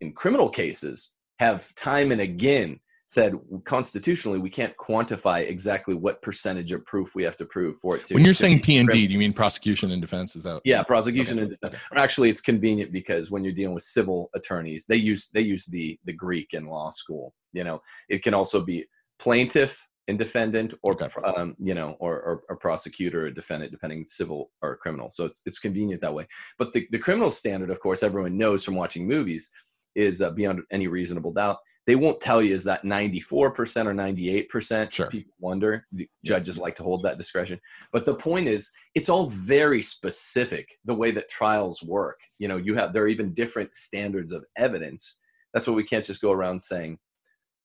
in 0.00 0.12
criminal 0.12 0.48
cases 0.48 1.10
have 1.40 1.74
time 1.74 2.12
and 2.12 2.20
again 2.20 2.78
said 3.06 3.34
constitutionally 3.64 4.38
we 4.38 4.48
can't 4.48 4.74
quantify 4.76 5.46
exactly 5.46 5.94
what 5.94 6.22
percentage 6.22 6.72
of 6.72 6.84
proof 6.86 7.14
we 7.14 7.22
have 7.22 7.36
to 7.36 7.44
prove 7.44 7.78
for 7.80 7.96
it 7.96 8.04
to. 8.06 8.14
when 8.14 8.24
you're 8.24 8.32
to 8.32 8.38
saying 8.40 8.60
P 8.62 8.78
and 8.78 8.88
D, 8.88 9.06
do 9.06 9.12
you 9.12 9.18
mean 9.18 9.32
prosecution 9.32 9.90
and 9.90 10.00
defense? 10.00 10.36
Is 10.36 10.42
that 10.44 10.60
Yeah, 10.64 10.82
prosecution 10.82 11.38
Okay. 11.38 11.42
and 11.42 11.50
defense. 11.50 11.82
Or 11.92 11.98
Actually, 11.98 12.30
it's 12.30 12.40
convenient 12.40 12.92
because 12.92 13.30
when 13.30 13.44
you're 13.44 13.52
dealing 13.52 13.74
with 13.74 13.82
civil 13.82 14.30
attorneys, 14.34 14.86
they 14.86 14.96
use 14.96 15.28
they 15.28 15.42
use 15.42 15.66
the 15.66 15.98
the 16.04 16.12
Greek 16.12 16.54
in 16.54 16.66
law 16.66 16.90
school. 16.90 17.34
You 17.52 17.64
know, 17.64 17.80
it 18.08 18.22
can 18.22 18.34
also 18.34 18.60
be 18.62 18.86
plaintiff 19.18 19.86
and 20.08 20.18
defendant, 20.18 20.74
or 20.82 20.92
Okay. 20.92 21.08
um, 21.24 21.56
you 21.58 21.74
know, 21.74 21.96
or, 22.00 22.20
or 22.20 22.42
or 22.48 22.56
prosecutor 22.56 23.26
or 23.26 23.30
defendant, 23.30 23.70
depending 23.72 24.04
civil 24.06 24.50
or 24.62 24.76
criminal. 24.76 25.10
So 25.10 25.24
it's 25.26 25.42
it's 25.44 25.58
convenient 25.58 26.00
that 26.02 26.14
way. 26.14 26.26
But 26.58 26.72
the 26.72 26.86
the 26.90 26.98
criminal 26.98 27.30
standard, 27.30 27.70
of 27.70 27.80
course, 27.80 28.02
everyone 28.02 28.38
knows 28.38 28.64
from 28.64 28.76
watching 28.76 29.06
movies, 29.06 29.50
is 29.94 30.22
uh, 30.22 30.30
beyond 30.30 30.62
any 30.70 30.88
reasonable 30.88 31.32
doubt. 31.32 31.58
They 31.86 31.96
won't 31.96 32.20
tell 32.20 32.40
you 32.40 32.54
is 32.54 32.64
that 32.64 32.82
94% 32.84 33.30
or 33.42 33.50
98%. 33.52 34.90
Sure. 34.90 35.06
People 35.08 35.34
wonder. 35.38 35.86
The 35.92 36.08
judges 36.24 36.58
like 36.58 36.76
to 36.76 36.82
hold 36.82 37.02
that 37.02 37.18
discretion. 37.18 37.60
But 37.92 38.06
the 38.06 38.14
point 38.14 38.48
is, 38.48 38.70
it's 38.94 39.10
all 39.10 39.28
very 39.28 39.82
specific 39.82 40.68
the 40.86 40.94
way 40.94 41.10
that 41.10 41.28
trials 41.28 41.82
work. 41.82 42.20
You 42.38 42.48
know, 42.48 42.56
you 42.56 42.74
have 42.74 42.92
there 42.92 43.02
are 43.02 43.08
even 43.08 43.34
different 43.34 43.74
standards 43.74 44.32
of 44.32 44.44
evidence. 44.56 45.18
That's 45.52 45.66
why 45.66 45.74
we 45.74 45.84
can't 45.84 46.04
just 46.04 46.22
go 46.22 46.32
around 46.32 46.60
saying 46.60 46.98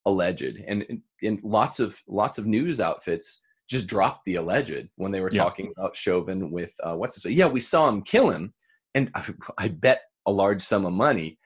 alleged. 0.05 0.61
And 0.67 1.01
in, 1.21 1.39
lots 1.41 1.79
of 1.79 1.97
lots 2.07 2.37
of 2.37 2.45
news 2.45 2.81
outfits 2.81 3.41
just 3.69 3.87
dropped 3.87 4.25
the 4.25 4.35
alleged 4.35 4.89
when 4.97 5.11
they 5.11 5.21
were 5.21 5.29
Yeah. 5.31 5.43
talking 5.43 5.71
about 5.77 5.95
Chauvin 5.95 6.51
with 6.51 6.73
uh, 6.83 6.95
what's 6.95 7.21
his 7.21 7.33
Yeah, 7.33 7.47
we 7.47 7.61
saw 7.61 7.87
him 7.87 8.01
kill 8.01 8.29
him, 8.31 8.53
and 8.95 9.11
I, 9.15 9.23
I 9.57 9.67
bet 9.69 10.01
a 10.25 10.31
large 10.31 10.61
sum 10.61 10.85
of 10.85 10.93
money 10.93 11.39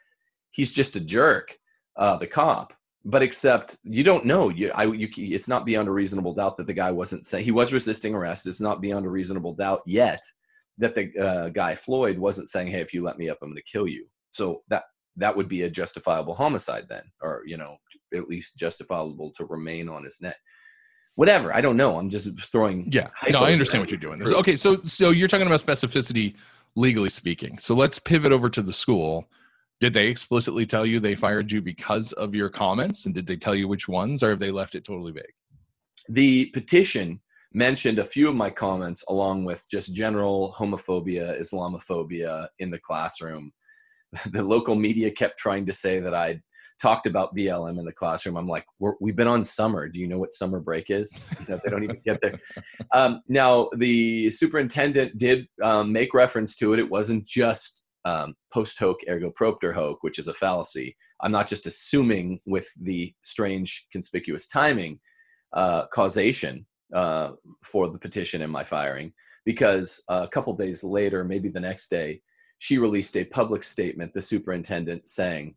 he's 0.54 0.72
just 0.72 0.96
a 0.96 1.02
jerk, 1.02 1.58
uh, 1.96 2.18
the 2.18 2.28
cop. 2.28 2.74
But 3.06 3.22
except 3.22 3.76
you 3.84 4.04
don't 4.04 4.26
know. 4.26 4.48
You, 4.48 4.72
I, 4.74 4.86
you, 4.86 5.10
it's 5.18 5.50
not 5.50 5.66
beyond 5.66 5.90
a 5.90 5.92
reasonable 5.92 6.34
doubt 6.34 6.56
that 6.58 6.68
the 6.68 6.74
guy 6.74 6.90
wasn't 6.90 7.26
saying 7.26 7.44
he 7.44 7.52
was 7.52 7.74
resisting 7.74 8.16
arrest. 8.16 8.48
It's 8.48 8.62
not 8.62 8.80
beyond 8.80 9.06
a 9.06 9.10
reasonable 9.10 9.54
doubt 9.54 9.82
yet 9.86 10.22
that 10.78 10.96
the 10.96 11.16
uh, 11.18 11.50
guy 11.50 11.76
Floyd 11.76 12.18
wasn't 12.18 12.50
saying, 12.50 12.68
"Hey, 12.68 12.80
if 12.80 12.94
you 12.94 13.04
let 13.04 13.18
me 13.18 13.30
up, 13.30 13.40
I'm 13.42 13.50
going 13.50 13.58
to 13.58 13.64
kill 13.64 13.88
you." 13.88 14.06
So 14.32 14.64
that 14.70 14.84
that 15.18 15.36
would 15.36 15.48
be 15.48 15.64
a 15.64 15.70
justifiable 15.70 16.34
homicide 16.34 16.86
then, 16.90 17.04
or 17.22 17.44
you 17.46 17.58
know, 17.58 17.76
at 18.14 18.28
least 18.28 18.58
justifiable 18.58 19.32
to 19.38 19.46
remain 19.46 19.90
on 19.90 20.04
his 20.04 20.22
neck. 20.22 20.38
Whatever. 21.16 21.54
I 21.54 21.62
don't 21.62 21.78
know. 21.78 22.00
I'm 22.00 22.10
just 22.10 22.40
throwing. 22.52 22.92
Yeah, 22.92 23.10
no, 23.30 23.40
I 23.40 23.52
understand 23.52 23.82
what 23.82 23.92
you're 23.92 24.00
doing. 24.00 24.22
Okay. 24.24 24.56
So, 24.56 24.82
so 24.82 25.12
you're 25.12 25.28
talking 25.28 25.46
about 25.46 25.60
specificity, 25.60 26.36
legally 26.76 27.10
speaking. 27.10 27.60
So 27.60 27.76
let's 27.76 28.00
pivot 28.00 28.32
over 28.32 28.50
to 28.50 28.64
the 28.64 28.74
school. 28.74 29.30
Did 29.80 29.94
they 29.94 30.08
explicitly 30.08 30.66
tell 30.66 30.86
you 30.86 31.00
they 31.00 31.16
fired 31.16 31.52
you 31.52 31.62
because 31.62 32.14
of 32.14 32.34
your 32.34 32.50
comments, 32.50 33.06
and 33.06 33.14
did 33.14 33.28
they 33.28 33.36
tell 33.36 33.56
you 33.56 33.68
which 33.68 33.88
ones, 33.88 34.24
or 34.24 34.30
have 34.30 34.40
they 34.40 34.52
left 34.52 34.76
it 34.76 34.86
totally 34.86 35.12
vague? 35.12 35.26
the 36.10 36.48
petition 36.48 37.20
mentioned 37.54 38.00
a 38.00 38.04
few 38.04 38.28
of 38.28 38.36
my 38.36 38.50
comments 38.50 39.04
along 39.10 39.46
with 39.46 39.66
just 39.70 39.94
general 39.94 40.56
homophobia 40.58 41.40
islamophobia 41.40 42.48
in 42.60 42.70
the 42.70 42.80
classroom. 42.80 43.52
The 44.32 44.44
local 44.44 44.76
media 44.76 45.10
kept 45.10 45.40
trying 45.40 45.66
to 45.66 45.74
say 45.74 46.00
that 46.00 46.14
i'd 46.14 46.42
talked 46.80 47.08
about 47.08 47.36
blm 47.36 47.80
in 47.80 47.86
the 47.86 47.94
classroom. 47.94 48.36
I'm 48.36 48.48
like 48.48 48.66
We're, 48.80 48.96
we've 49.00 49.16
been 49.16 49.28
on 49.28 49.44
summer. 49.44 49.88
Do 49.88 50.00
you 50.00 50.08
know 50.08 50.18
what 50.18 50.34
summer 50.34 50.60
break 50.60 50.90
is? 50.90 51.26
They 51.48 51.58
don't 51.70 51.84
even 51.84 52.02
get 52.06 52.20
there. 52.22 52.40
Um, 52.94 53.22
now 53.28 53.70
the 53.78 54.30
superintendent 54.30 55.18
did 55.18 55.48
um, 55.64 55.92
make 55.92 56.14
reference 56.14 56.56
to 56.58 56.74
it. 56.74 56.80
It 56.80 56.90
wasn't 56.90 57.26
just 57.26 57.83
um, 58.06 58.36
post 58.52 58.78
hoc 58.80 58.98
ergo 59.10 59.32
propter 59.32 59.72
hoc 59.72 60.02
which 60.02 60.20
is 60.20 60.28
a 60.28 60.34
fallacy 60.34 60.96
i'm 61.22 61.32
not 61.32 61.48
just 61.48 61.68
assuming 61.68 62.40
with 62.46 62.68
the 62.82 63.14
strange 63.22 63.88
conspicuous 63.92 64.48
timing 64.48 65.00
uh, 65.54 65.86
causation 65.94 66.66
uh, 66.94 67.32
for 67.64 67.90
the 67.90 68.00
petition 68.00 68.42
and 68.42 68.52
my 68.52 68.64
firing 68.64 69.14
because 69.46 70.02
a 70.10 70.28
couple 70.28 70.54
days 70.54 70.84
later, 70.84 71.24
maybe 71.24 71.50
the 71.50 71.60
next 71.60 71.90
day, 71.90 72.22
she 72.60 72.78
released 72.78 73.18
a 73.18 73.26
public 73.26 73.64
statement, 73.64 74.14
the 74.14 74.22
superintendent 74.22 75.08
saying, 75.08 75.56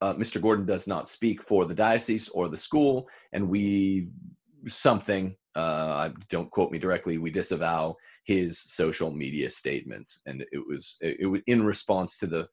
uh, 0.00 0.14
Mr. 0.14 0.40
Gordon 0.40 0.64
does 0.64 0.86
not 0.86 1.08
speak 1.08 1.42
for 1.42 1.64
the 1.64 1.74
diocese 1.74 2.28
or 2.28 2.48
the 2.48 2.56
school, 2.56 3.08
and 3.32 3.48
we 3.48 4.08
something, 4.68 5.34
uh, 5.58 6.10
don't 6.28 6.50
quote 6.50 6.70
me 6.70 6.78
directly, 6.78 7.18
we 7.18 7.30
disavow 7.30 7.96
his 8.24 8.58
social 8.58 9.10
media 9.10 9.50
statements. 9.50 10.20
And 10.26 10.44
it 10.52 10.62
was, 10.66 10.96
it, 11.00 11.16
it 11.20 11.26
was 11.26 11.40
in 11.46 11.64
response 11.64 12.16
to 12.18 12.26
the 12.26 12.48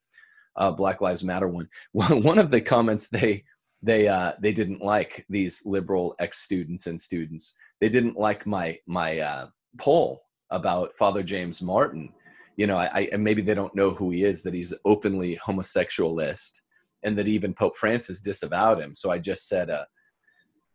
uh, 0.55 0.71
Black 0.71 1.01
Lives 1.01 1.23
Matter 1.23 1.47
one. 1.47 1.69
One 1.91 2.39
of 2.39 2.51
the 2.51 2.61
comments 2.61 3.09
they 3.09 3.43
they 3.83 4.07
uh, 4.07 4.33
they 4.41 4.53
didn't 4.53 4.81
like 4.81 5.25
these 5.29 5.61
liberal 5.65 6.15
ex 6.19 6.39
students 6.39 6.87
and 6.87 6.99
students. 6.99 7.53
They 7.81 7.89
didn't 7.89 8.17
like 8.17 8.45
my 8.47 8.77
my 8.87 9.19
uh, 9.19 9.47
poll 9.77 10.21
about 10.49 10.97
Father 10.97 11.23
James 11.23 11.61
Martin. 11.61 12.11
You 12.57 12.67
know, 12.67 12.77
I, 12.77 13.09
I 13.13 13.17
maybe 13.17 13.41
they 13.41 13.53
don't 13.53 13.75
know 13.75 13.91
who 13.91 14.09
he 14.09 14.23
is. 14.23 14.41
That 14.43 14.53
he's 14.53 14.73
openly 14.85 15.37
homosexualist, 15.45 16.61
and 17.03 17.17
that 17.17 17.27
even 17.27 17.53
Pope 17.53 17.77
Francis 17.77 18.21
disavowed 18.21 18.81
him. 18.81 18.95
So 18.95 19.11
I 19.11 19.19
just 19.19 19.47
said, 19.47 19.69
uh, 19.69 19.85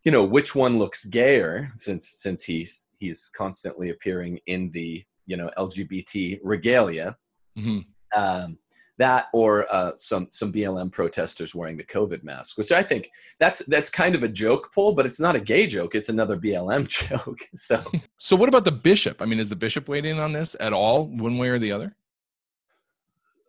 you 0.04 0.12
know, 0.12 0.24
which 0.24 0.54
one 0.54 0.78
looks 0.78 1.04
gayer 1.04 1.70
since 1.74 2.08
since 2.08 2.42
he's 2.42 2.84
he's 2.98 3.30
constantly 3.36 3.90
appearing 3.90 4.38
in 4.46 4.70
the 4.70 5.04
you 5.26 5.36
know 5.36 5.50
LGBT 5.58 6.40
regalia. 6.42 7.16
Mhm. 7.58 7.84
Um, 8.16 8.58
that 8.98 9.28
or 9.32 9.66
uh, 9.74 9.92
some 9.96 10.28
some 10.30 10.52
BLM 10.52 10.92
protesters 10.92 11.54
wearing 11.54 11.76
the 11.78 11.84
COVID 11.84 12.22
mask, 12.22 12.58
which 12.58 12.70
I 12.70 12.82
think 12.82 13.08
that's 13.38 13.60
that's 13.66 13.88
kind 13.88 14.14
of 14.14 14.22
a 14.22 14.28
joke 14.28 14.70
poll, 14.74 14.92
but 14.92 15.06
it's 15.06 15.18
not 15.18 15.34
a 15.36 15.40
gay 15.40 15.66
joke. 15.66 15.94
It's 15.94 16.10
another 16.10 16.36
BLM 16.36 16.86
joke. 17.08 17.38
So 17.56 17.82
So, 18.18 18.36
what 18.36 18.50
about 18.50 18.64
the 18.66 18.72
bishop? 18.72 19.22
I 19.22 19.24
mean, 19.24 19.40
is 19.40 19.48
the 19.48 19.56
bishop 19.56 19.88
weighed 19.88 20.04
in 20.04 20.18
on 20.18 20.32
this 20.34 20.54
at 20.60 20.74
all, 20.74 21.06
one 21.08 21.38
way 21.38 21.48
or 21.48 21.58
the 21.58 21.72
other? 21.72 21.96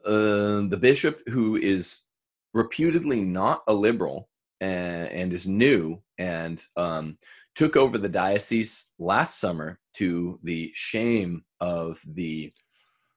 uh, 0.05 0.65
the 0.67 0.77
bishop, 0.79 1.21
who 1.29 1.57
is 1.57 2.07
reputedly 2.53 3.21
not 3.21 3.63
a 3.67 3.73
liberal 3.73 4.29
and, 4.61 5.09
and 5.09 5.33
is 5.33 5.47
new 5.47 6.01
and 6.17 6.63
um, 6.77 7.17
took 7.55 7.75
over 7.75 7.97
the 7.97 8.09
diocese 8.09 8.93
last 8.99 9.39
summer 9.39 9.79
to 9.95 10.39
the 10.43 10.71
shame 10.73 11.43
of 11.59 11.99
the 12.05 12.51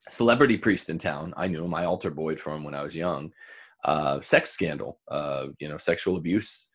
celebrity 0.08 0.58
priest 0.58 0.90
in 0.90 0.98
town. 0.98 1.32
I 1.36 1.48
knew. 1.48 1.72
I 1.72 1.84
altar 1.84 2.10
boyed 2.10 2.40
for 2.40 2.52
him 2.54 2.64
when 2.64 2.74
I 2.74 2.82
was 2.82 2.96
young. 2.96 3.32
Uh, 3.84 4.20
sex 4.22 4.50
scandal, 4.50 4.98
uh, 5.10 5.46
you 5.60 5.68
know, 5.68 5.76
sexual 5.76 6.16
abuse, 6.16 6.68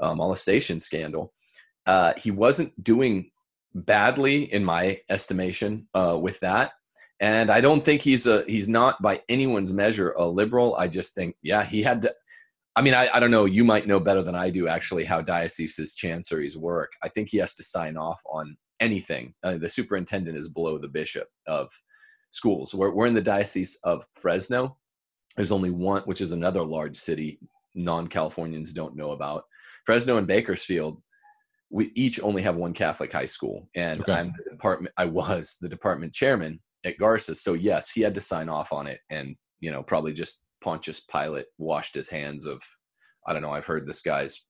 uh, 0.00 0.14
molestation 0.14 0.80
scandal. 0.80 1.32
Uh, 1.86 2.12
he 2.16 2.32
wasn't 2.32 2.72
doing 2.82 3.30
badly, 3.74 4.52
in 4.52 4.64
my 4.64 5.00
estimation, 5.08 5.86
uh, 5.94 6.18
with 6.20 6.40
that. 6.40 6.72
And 7.20 7.50
I 7.50 7.60
don't 7.60 7.84
think 7.84 8.02
he's 8.02 8.26
a 8.26 8.44
he's 8.46 8.68
not 8.68 9.00
by 9.00 9.22
anyone's 9.28 9.72
measure 9.72 10.12
a 10.12 10.26
liberal. 10.26 10.76
I 10.76 10.88
just 10.88 11.14
think, 11.14 11.36
yeah, 11.42 11.64
he 11.64 11.82
had 11.82 12.02
to. 12.02 12.14
I 12.76 12.82
mean, 12.82 12.94
I, 12.94 13.08
I 13.12 13.20
don't 13.20 13.30
know. 13.30 13.46
You 13.46 13.64
might 13.64 13.86
know 13.86 13.98
better 13.98 14.22
than 14.22 14.34
I 14.34 14.50
do 14.50 14.68
actually 14.68 15.04
how 15.04 15.22
dioceses 15.22 15.94
chanceries 15.94 16.58
work. 16.58 16.92
I 17.02 17.08
think 17.08 17.30
he 17.30 17.38
has 17.38 17.54
to 17.54 17.64
sign 17.64 17.96
off 17.96 18.20
on 18.30 18.56
anything. 18.80 19.32
Uh, 19.42 19.56
the 19.56 19.68
superintendent 19.68 20.36
is 20.36 20.50
below 20.50 20.76
the 20.76 20.88
bishop 20.88 21.26
of 21.46 21.70
schools. 22.30 22.74
We're, 22.74 22.92
we're 22.92 23.06
in 23.06 23.14
the 23.14 23.22
diocese 23.22 23.78
of 23.84 24.04
Fresno. 24.14 24.76
There's 25.36 25.52
only 25.52 25.70
one, 25.70 26.02
which 26.02 26.20
is 26.20 26.32
another 26.32 26.62
large 26.62 26.96
city 26.96 27.38
non 27.74 28.06
Californians 28.08 28.72
don't 28.72 28.96
know 28.96 29.12
about. 29.12 29.44
Fresno 29.84 30.18
and 30.18 30.26
Bakersfield, 30.26 31.00
we 31.70 31.92
each 31.94 32.20
only 32.20 32.42
have 32.42 32.56
one 32.56 32.72
Catholic 32.72 33.12
high 33.12 33.26
school. 33.26 33.68
And 33.74 34.00
Okay. 34.02 34.12
I'm 34.12 34.32
the 34.36 34.50
department, 34.50 34.94
I 34.98 35.06
was 35.06 35.56
the 35.60 35.68
department 35.68 36.12
chairman 36.12 36.60
at 36.84 36.98
Garces. 36.98 37.42
So, 37.42 37.54
yes, 37.54 37.90
he 37.90 38.02
had 38.02 38.14
to 38.14 38.20
sign 38.20 38.48
off 38.48 38.72
on 38.72 38.86
it. 38.86 39.00
And, 39.10 39.34
you 39.60 39.70
know, 39.70 39.82
probably 39.82 40.12
just 40.12 40.42
Pontius 40.66 40.98
Pilate 40.98 41.46
washed 41.58 41.94
his 41.94 42.10
hands 42.10 42.44
of, 42.44 42.60
I 43.24 43.32
don't 43.32 43.40
know, 43.40 43.52
I've 43.52 43.66
heard 43.66 43.86
this 43.86 44.02
guy's 44.02 44.44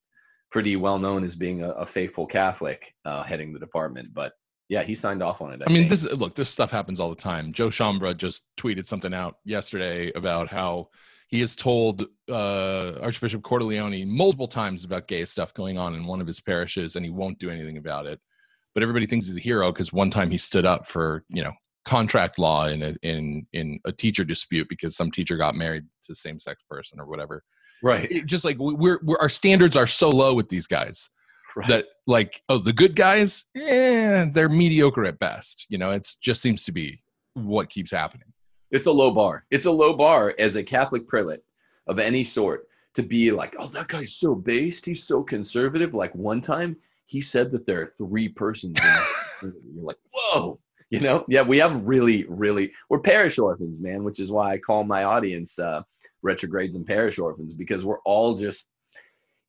pretty 0.51 0.75
well 0.77 0.99
known 0.99 1.25
as 1.25 1.37
being 1.37 1.63
a, 1.63 1.73
a 1.73 1.85
faithful 1.85 2.27
Catholic 2.27 2.95
uh, 3.05 3.23
heading 3.23 3.53
the 3.53 3.59
department. 3.59 4.15
But 4.15 4.33
yeah, 4.71 4.83
he 4.83 4.95
signed 4.95 5.23
off 5.23 5.43
on 5.43 5.53
it. 5.53 5.63
I 5.67 5.71
mean, 5.71 5.81
think. 5.81 5.91
this 5.91 6.05
look, 6.05 6.35
this 6.35 6.49
stuff 6.49 6.71
happens 6.71 7.01
all 7.01 7.11
the 7.11 7.17
time. 7.17 7.53
Joe 7.53 7.69
Sciambra 7.69 8.17
just 8.17 8.45
tweeted 8.59 8.87
something 8.87 9.13
out 9.13 9.37
yesterday 9.45 10.11
about 10.15 10.49
how 10.49 10.89
he 11.29 11.39
has 11.41 11.55
told 11.55 12.07
uh, 12.31 12.93
Archbishop 13.03 13.43
Cordileone 13.43 14.07
multiple 14.07 14.49
times 14.49 14.85
about 14.85 15.09
gay 15.09 15.27
stuff 15.27 15.53
going 15.53 15.77
on 15.77 15.95
in 15.95 16.07
one 16.07 16.23
of 16.23 16.27
his 16.27 16.41
parishes, 16.41 16.97
and 16.97 17.05
he 17.05 17.11
won't 17.11 17.39
do 17.39 17.51
anything 17.51 17.77
about 17.77 18.07
it. 18.07 18.21
But 18.73 18.83
everybody 18.83 19.05
thinks 19.05 19.27
he's 19.27 19.37
a 19.37 19.41
hero 19.41 19.71
because 19.71 19.93
one 19.93 20.11
time 20.11 20.31
he 20.31 20.39
stood 20.39 20.65
up 20.65 20.87
for 20.87 21.25
you 21.29 21.45
know 21.45 21.53
contract 21.87 22.39
law 22.39 22.67
in 22.67 22.83
a 22.83 22.95
in 23.03 23.47
in 23.53 23.79
a 23.85 23.93
teacher 23.93 24.25
dispute 24.25 24.69
because 24.69 24.97
some 24.97 25.11
teacher 25.11 25.37
got 25.37 25.55
married 25.55 25.85
to 26.03 26.13
the 26.13 26.17
same 26.17 26.39
sex 26.39 26.63
person 26.69 26.99
or 27.01 27.07
whatever. 27.07 27.43
right. 27.83 28.11
It- 28.11 28.27
just 28.27 28.45
like 28.45 28.59
we- 28.59 28.75
we're, 28.75 29.01
we're 29.03 29.19
our 29.19 29.29
standards 29.29 29.77
are 29.77 29.87
so 29.87 30.09
low 30.11 30.35
with 30.35 30.49
these 30.49 30.67
guys 30.67 31.09
right. 31.57 31.69
that 31.69 31.87
like 32.07 32.43
oh 32.49 32.59
the 32.59 32.73
good 32.73 32.95
guys 32.97 33.45
eh, 33.57 34.27
they're 34.33 34.49
mediocre 34.49 35.05
at 35.05 35.19
best 35.19 35.67
you 35.69 35.79
know 35.79 35.91
it 35.91 36.07
just 36.21 36.43
seems 36.43 36.65
to 36.65 36.73
be 36.73 37.01
what 37.35 37.71
keeps 37.71 37.91
happening 37.93 38.31
It's 38.73 38.87
a 38.87 38.93
low 38.93 39.11
bar. 39.13 39.45
It's 39.51 39.67
a 39.67 39.71
low 39.71 39.93
bar 39.95 40.35
as 40.39 40.57
a 40.57 40.63
Catholic 40.65 41.07
prelate 41.07 41.43
of 41.87 42.01
any 42.01 42.25
sort 42.25 42.67
to 42.95 43.03
be 43.03 43.31
like, 43.31 43.55
oh, 43.61 43.69
that 43.69 43.87
guy's 43.89 44.17
so 44.17 44.35
based. 44.35 44.85
He's 44.87 45.05
so 45.07 45.23
conservative. 45.23 45.95
Like 45.95 46.13
one 46.15 46.41
time 46.41 46.77
he 47.07 47.21
said 47.21 47.53
that 47.53 47.65
there 47.67 47.81
are 47.83 47.93
three 47.99 48.29
persons. 48.29 48.77
In 49.43 49.53
You're 49.75 49.85
like, 49.85 49.99
whoa, 50.13 50.59
you 50.91 51.01
know? 51.01 51.25
Yeah, 51.29 51.43
we 51.43 51.59
have 51.59 51.85
really, 51.85 52.25
really, 52.29 52.73
we're 52.89 53.01
parish 53.01 53.39
orphans, 53.39 53.81
man, 53.81 54.05
which 54.05 54.21
is 54.21 54.31
why 54.31 54.53
I 54.53 54.59
call 54.59 54.85
my 54.85 55.05
audience 55.05 55.59
uh, 55.59 55.83
retrogrades 56.23 56.77
and 56.77 56.87
parish 56.87 57.19
orphans 57.19 57.55
because 57.55 57.85
we're 57.85 58.01
all 58.01 58.35
just 58.35 58.67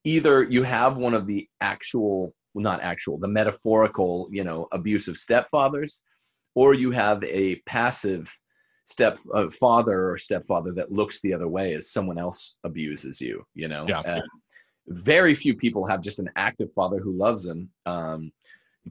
either 0.04 0.43
you 0.43 0.63
have 0.63 0.97
one 0.97 1.13
of 1.13 1.28
the 1.28 1.47
actual, 1.62 2.34
well, 2.54 2.63
not 2.63 2.82
actual, 2.82 3.17
the 3.17 3.28
metaphorical, 3.28 4.30
you 4.32 4.43
know, 4.43 4.67
abusive 4.71 5.15
stepfathers, 5.15 6.02
or 6.56 6.73
you 6.73 6.91
have 6.91 7.23
a 7.23 7.56
passive 7.67 8.36
step 8.88 9.19
uh, 9.36 9.50
father 9.50 10.10
or 10.10 10.17
stepfather 10.17 10.71
that 10.71 10.91
looks 10.91 11.19
the 11.21 11.34
other 11.34 11.47
way 11.47 11.73
as 11.73 11.91
someone 11.91 12.17
else 12.17 12.56
abuses 12.63 13.19
you 13.19 13.45
you 13.54 13.67
know 13.67 13.86
Yeah. 13.88 14.02
And 14.06 14.23
very 14.88 15.36
few 15.36 15.54
people 15.54 15.86
have 15.86 16.02
just 16.02 16.19
an 16.19 16.30
active 16.38 16.71
father 16.71 17.00
who 17.00 17.12
loves 17.12 17.43
them 17.43 17.69
um, 17.86 18.32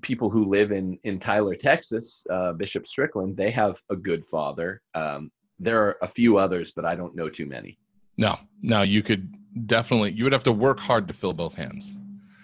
people 0.01 0.31
who 0.31 0.45
live 0.47 0.73
in 0.73 0.99
in 1.05 1.19
tyler 1.19 1.55
texas 1.55 2.25
uh, 2.31 2.53
bishop 2.53 2.87
strickland 2.87 3.37
they 3.37 3.51
have 3.51 3.81
a 3.91 3.97
good 3.97 4.25
father 4.27 4.81
um, 4.95 5.31
there 5.59 5.81
are 5.83 5.97
a 6.03 6.07
few 6.09 6.39
others 6.39 6.73
but 6.75 6.85
i 6.85 6.95
don't 6.95 7.15
know 7.17 7.29
too 7.29 7.47
many 7.47 7.79
No, 8.19 8.39
no, 8.63 8.81
you 8.83 9.03
could 9.03 9.29
definitely, 9.67 10.13
you 10.13 10.25
would 10.25 10.33
have 10.33 10.45
to 10.45 10.53
work 10.53 10.81
hard 10.81 11.07
to 11.09 11.15
fill 11.15 11.33
both 11.35 11.55
hands 11.55 11.95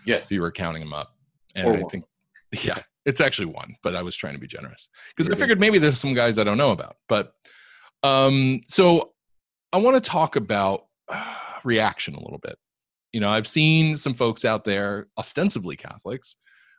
yes 0.04 0.26
if 0.26 0.32
you 0.32 0.40
were 0.42 0.52
counting 0.52 0.82
them 0.82 0.92
up. 0.92 1.08
And 1.54 1.66
Or 1.66 1.76
I 1.76 1.80
one. 1.80 1.90
think, 1.90 2.04
yeah, 2.68 2.78
it's 3.04 3.20
actually 3.20 3.46
one, 3.46 3.74
but 3.82 3.94
I 3.96 4.02
was 4.02 4.14
trying 4.16 4.34
to 4.34 4.40
be 4.40 4.46
generous 4.46 4.88
because 5.10 5.30
I 5.30 5.34
figured 5.38 5.60
maybe 5.60 5.78
there's 5.78 5.98
some 5.98 6.14
guys 6.14 6.38
I 6.38 6.44
don't 6.44 6.58
know 6.58 6.72
about. 6.72 6.96
But 7.08 7.32
um, 8.02 8.60
so 8.66 9.12
I 9.72 9.78
want 9.78 9.96
to 10.02 10.10
talk 10.10 10.36
about 10.36 10.86
uh, 11.08 11.24
reaction 11.64 12.14
a 12.14 12.20
little 12.20 12.40
bit. 12.42 12.56
You 13.12 13.20
know, 13.20 13.30
I've 13.30 13.46
seen 13.48 13.96
some 13.96 14.14
folks 14.14 14.44
out 14.44 14.64
there, 14.64 15.08
ostensibly 15.18 15.76
Catholics, 15.76 16.36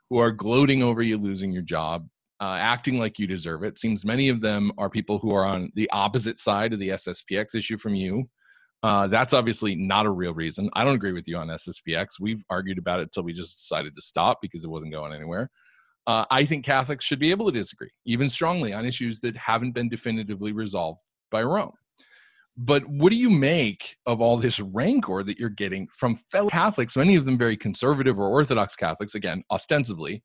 who 0.10 0.18
are 0.18 0.32
gloating 0.32 0.84
over 0.84 1.02
you 1.02 1.18
losing 1.18 1.52
your 1.52 1.62
job, 1.62 2.08
uh, 2.40 2.58
acting 2.60 3.00
like 3.00 3.20
you 3.20 3.28
deserve 3.28 3.64
it. 3.64 3.78
Seems 3.80 4.06
many 4.06 4.30
of 4.30 4.42
them 4.42 4.72
are 4.78 4.90
people 4.90 5.20
who 5.20 5.34
are 5.34 5.46
on 5.46 5.72
the 5.76 5.90
opposite 5.92 6.40
side 6.40 6.74
of 6.74 6.80
the 6.80 6.90
SSPX 6.90 7.56
issue 7.56 7.78
from 7.78 7.96
you. 7.96 8.30
Uh, 8.84 9.08
that's 9.08 9.34
obviously 9.34 9.76
not 9.76 10.06
a 10.06 10.12
real 10.12 10.34
reason. 10.34 10.70
I 10.74 10.84
don't 10.84 10.96
agree 10.96 11.14
with 11.14 11.28
you 11.28 11.38
on 11.38 11.48
SSPX. 11.48 12.20
We've 12.20 12.44
argued 12.50 12.78
about 12.78 13.00
it 13.00 13.04
until 13.04 13.24
we 13.24 13.32
just 13.32 13.58
decided 13.58 13.96
to 13.96 14.02
stop 14.02 14.40
because 14.42 14.66
it 14.66 14.70
wasn't 14.70 14.92
going 14.92 15.14
anywhere. 15.14 15.50
Uh, 16.06 16.26
I 16.30 16.44
think 16.44 16.66
Catholics 16.66 17.06
should 17.06 17.20
be 17.20 17.32
able 17.32 17.46
to 17.46 17.58
disagree, 17.58 17.92
even 18.06 18.30
strongly, 18.30 18.74
on 18.74 18.86
issues 18.86 19.22
that 19.22 19.38
haven't 19.38 19.72
been 19.72 19.88
definitively 19.88 20.52
resolved 20.52 21.00
by 21.32 21.44
Rome. 21.44 21.72
But 22.56 22.88
what 22.88 23.12
do 23.12 23.18
you 23.18 23.32
make 23.32 23.98
of 24.06 24.22
all 24.22 24.38
this 24.38 24.60
rancor 24.60 25.24
that 25.24 25.40
you're 25.40 25.50
getting 25.50 25.88
from 25.88 26.16
fellow 26.16 26.50
Catholics, 26.50 26.96
many 26.96 27.16
of 27.16 27.26
them 27.26 27.38
very 27.38 27.58
conservative 27.58 28.20
or 28.20 28.28
Orthodox 28.30 28.76
Catholics, 28.76 29.16
again, 29.16 29.44
ostensibly? 29.50 30.24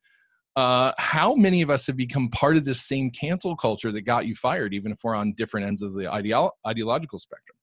Uh, 0.56 0.92
how 0.98 1.34
many 1.34 1.62
of 1.62 1.70
us 1.70 1.86
have 1.86 1.96
become 1.96 2.28
part 2.30 2.56
of 2.56 2.64
this 2.64 2.82
same 2.82 3.10
cancel 3.10 3.56
culture 3.56 3.92
that 3.92 4.02
got 4.02 4.26
you 4.26 4.34
fired, 4.34 4.74
even 4.74 4.92
if 4.92 4.98
we're 5.02 5.14
on 5.14 5.32
different 5.36 5.66
ends 5.66 5.82
of 5.82 5.94
the 5.94 6.04
ideolo- 6.04 6.50
ideological 6.66 7.18
spectrum? 7.18 7.56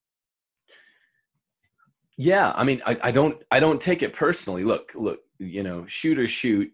Yeah, 2.18 2.54
I 2.56 2.64
mean, 2.64 2.82
I, 2.86 2.98
I 3.04 3.12
don't, 3.12 3.44
I 3.52 3.60
don't 3.60 3.82
take 3.82 4.02
it 4.02 4.14
personally. 4.14 4.64
Look, 4.64 4.94
look, 4.96 5.20
you 5.38 5.62
know, 5.62 5.86
shoot 5.88 6.18
or 6.18 6.28
shoot, 6.28 6.72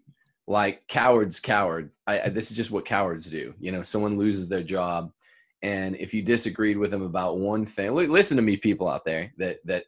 like 0.47 0.87
cowards, 0.87 1.39
coward. 1.39 1.91
I, 2.05 2.21
I 2.21 2.29
this 2.29 2.51
is 2.51 2.57
just 2.57 2.71
what 2.71 2.85
cowards 2.85 3.25
do. 3.25 3.53
You 3.59 3.71
know, 3.71 3.81
someone 3.81 4.17
loses 4.17 4.47
their 4.47 4.63
job, 4.63 5.11
and 5.63 5.95
if 5.95 6.13
you 6.13 6.21
disagreed 6.21 6.77
with 6.77 6.91
them 6.91 7.03
about 7.03 7.37
one 7.37 7.65
thing, 7.65 7.93
listen 7.93 8.37
to 8.37 8.43
me, 8.43 8.57
people 8.57 8.87
out 8.87 9.05
there 9.05 9.31
that 9.37 9.59
that 9.65 9.85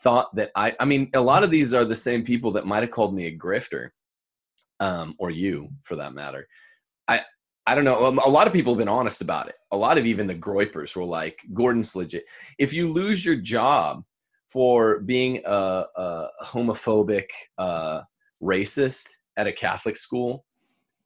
thought 0.00 0.34
that 0.36 0.50
I, 0.54 0.74
I 0.78 0.84
mean, 0.84 1.10
a 1.14 1.20
lot 1.20 1.42
of 1.42 1.50
these 1.50 1.72
are 1.74 1.84
the 1.84 1.96
same 1.96 2.22
people 2.22 2.50
that 2.52 2.66
might 2.66 2.82
have 2.82 2.90
called 2.90 3.14
me 3.14 3.26
a 3.26 3.36
grifter, 3.36 3.90
um, 4.80 5.14
or 5.18 5.30
you 5.30 5.70
for 5.82 5.96
that 5.96 6.14
matter. 6.14 6.46
I, 7.08 7.22
I 7.66 7.74
don't 7.74 7.84
know. 7.84 8.04
Um, 8.04 8.18
A 8.18 8.28
lot 8.28 8.46
of 8.46 8.52
people 8.52 8.72
have 8.72 8.78
been 8.78 8.88
honest 8.88 9.22
about 9.22 9.48
it. 9.48 9.56
A 9.72 9.76
lot 9.76 9.98
of 9.98 10.06
even 10.06 10.26
the 10.26 10.34
Groypers 10.34 10.94
were 10.94 11.04
like, 11.04 11.40
Gordon's 11.52 11.96
legit. 11.96 12.24
If 12.58 12.72
you 12.72 12.88
lose 12.88 13.24
your 13.24 13.36
job 13.36 14.04
for 14.48 15.00
being 15.00 15.42
a, 15.44 15.84
a 15.96 16.28
homophobic 16.44 17.26
uh, 17.58 18.02
racist 18.42 19.08
at 19.36 19.46
a 19.46 19.52
Catholic 19.52 19.96
school, 19.96 20.44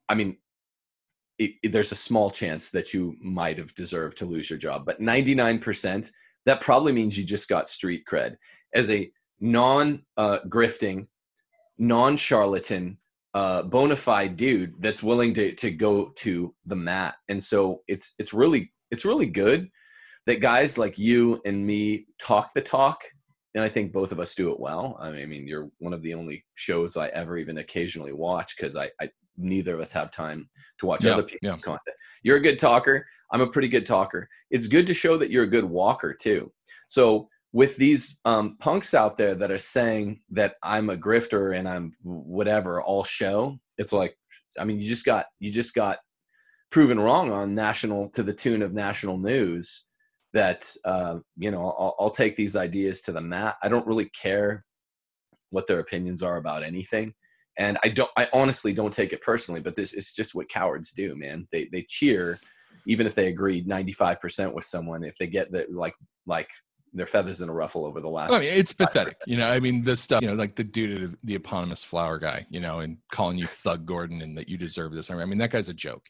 I 0.09 0.14
mean, 0.14 0.37
it, 1.40 1.53
it- 1.62 1.72
there's 1.72 1.92
a 1.92 1.96
small 1.96 2.31
chance 2.31 2.68
that 2.70 2.94
you 2.94 3.16
might 3.20 3.59
have 3.59 3.74
deserved 3.74 4.18
to 4.18 4.26
lose 4.26 4.48
your 4.48 4.59
job. 4.59 4.85
But 4.87 5.00
99%, 5.00 6.11
that 6.46 6.61
probably 6.61 6.92
means 6.92 7.18
you 7.18 7.24
just 7.24 7.48
got 7.48 7.68
street 7.68 8.05
cred 8.09 8.37
as 8.74 8.90
a 8.90 9.11
non 9.40 10.03
uh, 10.16 10.38
grifting, 10.48 11.07
non 11.79 12.16
charlatan, 12.16 12.98
uh, 13.35 13.62
bona 13.62 13.96
fide 13.96 14.37
dude 14.37 14.74
that's 14.81 15.03
willing 15.03 15.35
to, 15.35 15.53
to 15.57 15.70
go 15.70 16.12
to 16.16 16.55
the 16.66 16.76
mat. 16.76 17.14
And 17.29 17.42
so 17.42 17.83
it's 17.88 18.14
it's 18.18 18.33
really 18.33 18.72
it's 18.90 19.05
really 19.05 19.26
good 19.26 19.68
that 20.26 20.40
guys 20.40 20.79
like 20.79 20.98
you 20.98 21.40
and 21.44 21.64
me 21.66 22.07
talk 22.20 22.53
the 22.55 22.61
talk 22.61 23.03
and 23.55 23.64
I 23.64 23.68
think 23.68 23.92
both 23.92 24.12
of 24.12 24.20
us 24.20 24.35
do 24.35 24.53
it 24.53 24.61
well. 24.61 24.96
I 25.00 25.11
mean, 25.11 25.46
you're 25.46 25.70
one 25.79 25.92
of 25.92 26.03
the 26.03 26.14
only 26.14 26.44
shows 26.55 26.96
I 26.96 27.09
ever 27.09 27.37
even 27.37 27.59
occasionally 27.59 28.12
watch 28.12 28.57
because 28.57 28.76
I, 28.76 28.90
I 29.00 29.11
neither 29.40 29.74
of 29.74 29.81
us 29.81 29.92
have 29.92 30.11
time 30.11 30.48
to 30.79 30.87
watch 30.87 31.05
Yeah, 31.05 31.14
other 31.14 31.22
people's 31.22 31.59
yeah. 31.59 31.62
content. 31.62 31.96
You're 32.22 32.37
a 32.37 32.42
good 32.42 32.59
talker. 32.59 33.07
I'm 33.33 33.40
a 33.40 33.46
pretty 33.46 33.68
good 33.68 33.87
talker. 33.87 34.29
It's 34.50 34.66
good 34.66 34.87
to 34.87 34.94
show 34.94 35.16
that 35.16 35.31
you're 35.31 35.44
a 35.44 35.48
good 35.48 35.64
walker 35.64 36.14
too. 36.14 36.53
So 36.88 37.29
with 37.53 37.76
these 37.76 38.20
um, 38.24 38.57
punks 38.59 38.94
out 38.94 39.16
there 39.16 39.35
that 39.35 39.50
are 39.50 39.59
saying 39.59 40.20
that 40.31 40.55
I'm 40.62 40.90
a 40.90 40.96
grifter 40.96 41.57
and 41.57 41.68
I'm 41.68 41.92
whatever 42.03 42.83
all 42.83 43.05
show, 43.05 43.59
it's 43.79 43.92
like, 43.92 44.16
I 44.59 44.64
mean, 44.64 44.81
you 44.81 44.88
just 44.88 45.05
got 45.05 45.26
you 45.38 45.50
just 45.50 45.74
got 45.74 45.98
proven 46.70 46.98
wrong 46.98 47.33
on 47.33 47.55
national 47.55 48.09
to 48.11 48.22
the 48.22 48.33
tune 48.33 48.62
of 48.62 48.72
national 48.72 49.18
news 49.18 49.85
that 50.33 50.72
uh, 50.85 51.18
you 51.37 51.50
know 51.50 51.74
I'll, 51.79 51.96
I'll 51.98 52.11
take 52.11 52.37
these 52.37 52.57
ideas 52.57 53.00
to 53.03 53.12
the 53.12 53.20
mat 53.20 53.57
i 53.62 53.68
don't 53.68 53.87
really 53.87 54.09
care 54.11 54.64
what 55.50 55.66
their 55.66 55.81
opinions 55.81 56.22
are 56.22 56.37
about 56.37 56.62
anything 56.62 57.12
and 57.58 57.78
i 57.84 57.88
don't 57.88 58.10
i 58.16 58.28
honestly 58.32 58.72
don't 58.72 58.92
take 58.92 59.12
it 59.12 59.22
personally 59.22 59.60
but 59.60 59.74
this 59.74 59.92
is 59.92 60.14
just 60.14 60.34
what 60.34 60.48
cowards 60.48 60.92
do 60.92 61.14
man 61.16 61.46
they 61.52 61.68
they 61.72 61.84
cheer 61.88 62.38
even 62.86 63.06
if 63.06 63.14
they 63.14 63.28
agreed 63.28 63.68
95% 63.68 64.54
with 64.54 64.64
someone 64.64 65.04
if 65.04 65.16
they 65.18 65.26
get 65.26 65.52
the 65.52 65.66
like 65.70 65.94
like 66.26 66.48
their 66.92 67.06
feathers 67.06 67.40
in 67.40 67.48
a 67.48 67.52
ruffle 67.52 67.84
over 67.84 68.00
the 68.00 68.08
last 68.08 68.32
I 68.32 68.40
mean, 68.40 68.52
it's 68.52 68.72
pathetic. 68.72 69.16
You 69.26 69.36
know, 69.36 69.46
I 69.46 69.60
mean, 69.60 69.82
the 69.82 69.96
stuff, 69.96 70.22
you 70.22 70.28
know, 70.28 70.34
like 70.34 70.56
the 70.56 70.64
dude, 70.64 71.16
the 71.22 71.36
eponymous 71.36 71.84
flower 71.84 72.18
guy, 72.18 72.46
you 72.50 72.58
know, 72.58 72.80
and 72.80 72.98
calling 73.12 73.38
you 73.38 73.46
Thug 73.46 73.86
Gordon 73.86 74.22
and 74.22 74.36
that 74.36 74.48
you 74.48 74.56
deserve 74.56 74.92
this. 74.92 75.08
I 75.10 75.24
mean, 75.24 75.38
that 75.38 75.52
guy's 75.52 75.68
a 75.68 75.74
joke. 75.74 76.04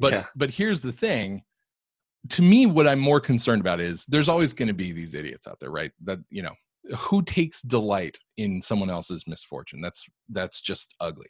But 0.00 0.12
Yeah. 0.12 0.26
but 0.34 0.50
here's 0.50 0.80
the 0.80 0.92
thing. 0.92 1.42
To 2.30 2.42
me, 2.42 2.66
what 2.66 2.88
I'm 2.88 2.98
more 2.98 3.20
concerned 3.20 3.60
about 3.60 3.80
is 3.80 4.06
there's 4.06 4.28
always 4.28 4.52
going 4.52 4.66
to 4.68 4.74
be 4.74 4.90
these 4.90 5.14
idiots 5.14 5.46
out 5.46 5.60
there, 5.60 5.70
right? 5.70 5.92
That 6.02 6.18
you 6.30 6.42
know, 6.42 6.54
who 6.96 7.22
takes 7.22 7.62
delight 7.62 8.18
in 8.36 8.62
someone 8.62 8.90
else's 8.90 9.24
misfortune. 9.26 9.80
That's 9.80 10.04
that's 10.28 10.60
just 10.60 10.94
ugly. 11.00 11.28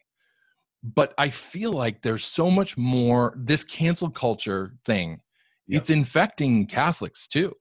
But 0.83 1.13
I 1.19 1.31
feel 1.31 1.73
like 1.73 2.03
there's 2.03 2.25
so 2.25 2.51
much 2.51 2.77
more. 2.79 3.35
This 3.37 3.65
cancel 3.65 4.11
culture 4.11 4.75
thing, 4.85 5.21
Yeah. 5.67 5.79
it's 5.79 5.91
infecting 5.91 6.67
Catholics 6.67 7.27
too. 7.27 7.53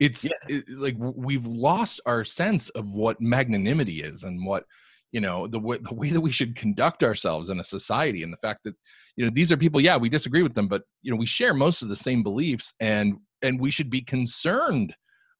It's 0.00 0.24
Yeah. 0.24 0.30
it- 0.48 0.68
like 0.68 0.96
we've 0.98 1.46
lost 1.46 2.00
our 2.06 2.24
sense 2.24 2.68
of 2.70 2.90
what 2.90 3.20
magnanimity 3.20 4.02
is 4.02 4.22
and 4.24 4.44
what 4.44 4.64
you 5.10 5.20
know 5.20 5.46
the 5.46 5.58
way 5.58 5.78
the 5.78 5.94
way 5.94 6.10
that 6.10 6.20
we 6.20 6.30
should 6.30 6.54
conduct 6.54 7.02
ourselves 7.02 7.48
in 7.48 7.58
a 7.60 7.64
society 7.64 8.22
and 8.22 8.30
the 8.30 8.36
fact 8.42 8.60
that 8.64 8.74
you 9.16 9.24
know 9.24 9.30
these 9.30 9.50
are 9.50 9.56
people 9.56 9.80
yeah 9.80 9.96
we 9.96 10.10
disagree 10.10 10.42
with 10.42 10.52
them 10.52 10.68
but 10.68 10.82
you 11.00 11.10
know 11.10 11.16
we 11.16 11.24
share 11.24 11.54
most 11.54 11.80
of 11.80 11.88
the 11.88 11.96
same 11.96 12.22
beliefs 12.22 12.74
and 12.80 13.14
and 13.40 13.58
we 13.58 13.70
should 13.70 13.88
be 13.88 14.02
concerned 14.02 14.94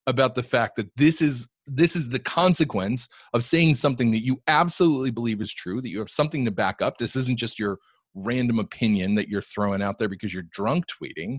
about 0.09 0.35
the 0.35 0.43
fact 0.43 0.75
that 0.77 0.91
this 0.97 1.23
is 1.23 1.49
this 1.67 1.95
is 1.95 2.09
the 2.09 2.19
consequence 2.19 3.09
of 3.35 3.45
saying 3.45 3.75
something 3.75 4.11
that 4.11 4.25
you 4.25 4.41
absolutely 4.49 5.11
believe 5.11 5.41
is 5.41 5.53
true 5.53 5.83
that 5.83 5.91
you 5.91 5.99
have 5.99 6.09
something 6.09 6.45
to 6.47 6.51
back 6.51 6.81
up. 6.81 6.97
This 6.97 7.15
isn't 7.15 7.39
just 7.39 7.59
your 7.59 7.77
random 8.15 8.59
opinion 8.59 9.15
that 9.17 9.29
you're 9.29 9.43
throwing 9.43 9.83
out 9.83 9.99
there 9.99 10.09
because 10.09 10.33
you're 10.33 10.47
drunk 10.51 10.87
tweeting. 10.87 11.39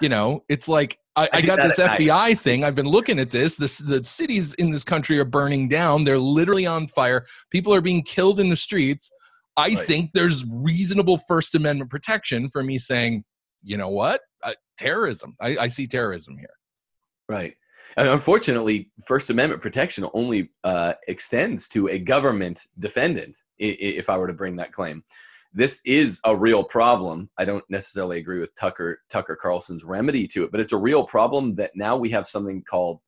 You 0.00 0.08
know 0.08 0.44
it's 0.48 0.68
like 0.68 0.96
i, 1.16 1.24
I 1.24 1.28
I 1.34 1.40
got 1.42 1.56
this 1.60 1.78
at 1.80 1.86
night. 1.86 2.00
fbi 2.00 2.38
thing. 2.38 2.62
I've 2.64 2.76
been 2.76 2.86
looking 2.86 3.18
at 3.18 3.30
this. 3.30 3.56
This 3.56 3.78
the 3.78 4.02
cities 4.04 4.54
in 4.54 4.70
this 4.70 4.84
country 4.84 5.18
are 5.18 5.24
burning 5.24 5.68
down. 5.68 6.04
They're 6.04 6.16
literally 6.18 6.64
on 6.66 6.86
fire. 6.86 7.26
People 7.50 7.74
are 7.74 7.80
being 7.82 8.02
killed 8.04 8.38
in 8.40 8.48
the 8.48 8.56
streets. 8.56 9.10
I 9.58 9.68
Right. 9.68 9.78
think 9.86 10.10
there's 10.14 10.44
reasonable 10.48 11.18
first 11.26 11.54
amendment 11.56 11.90
protection 11.90 12.48
for 12.52 12.62
me 12.62 12.78
saying 12.78 13.24
you 13.64 13.76
know 13.76 13.88
what? 13.88 14.20
Uh, 14.44 14.52
terrorism. 14.78 15.34
I, 15.40 15.56
I 15.56 15.66
see 15.68 15.88
terrorism 15.88 16.38
here. 16.38 16.54
Right. 17.28 17.54
Unfortunately, 17.96 18.90
First 19.06 19.30
Amendment 19.30 19.62
protection 19.62 20.06
only 20.12 20.50
uh, 20.64 20.94
extends 21.08 21.68
to 21.70 21.88
a 21.88 21.98
government 21.98 22.60
defendant. 22.78 23.36
If 23.58 24.10
I 24.10 24.18
were 24.18 24.26
to 24.26 24.34
bring 24.34 24.56
that 24.56 24.72
claim, 24.72 25.02
this 25.54 25.80
is 25.86 26.20
a 26.26 26.36
real 26.36 26.62
problem. 26.62 27.30
I 27.38 27.46
don't 27.46 27.64
necessarily 27.70 28.18
agree 28.18 28.38
with 28.38 28.54
Tucker 28.54 29.00
Tucker 29.08 29.38
Carlson's 29.40 29.84
remedy 29.84 30.26
to 30.28 30.44
it, 30.44 30.52
but 30.52 30.60
it's 30.60 30.74
a 30.74 30.78
real 30.78 31.04
problem 31.04 31.54
that 31.54 31.70
now 31.74 31.96
we 31.96 32.10
have 32.10 32.26
something 32.26 32.62
called 32.62 33.00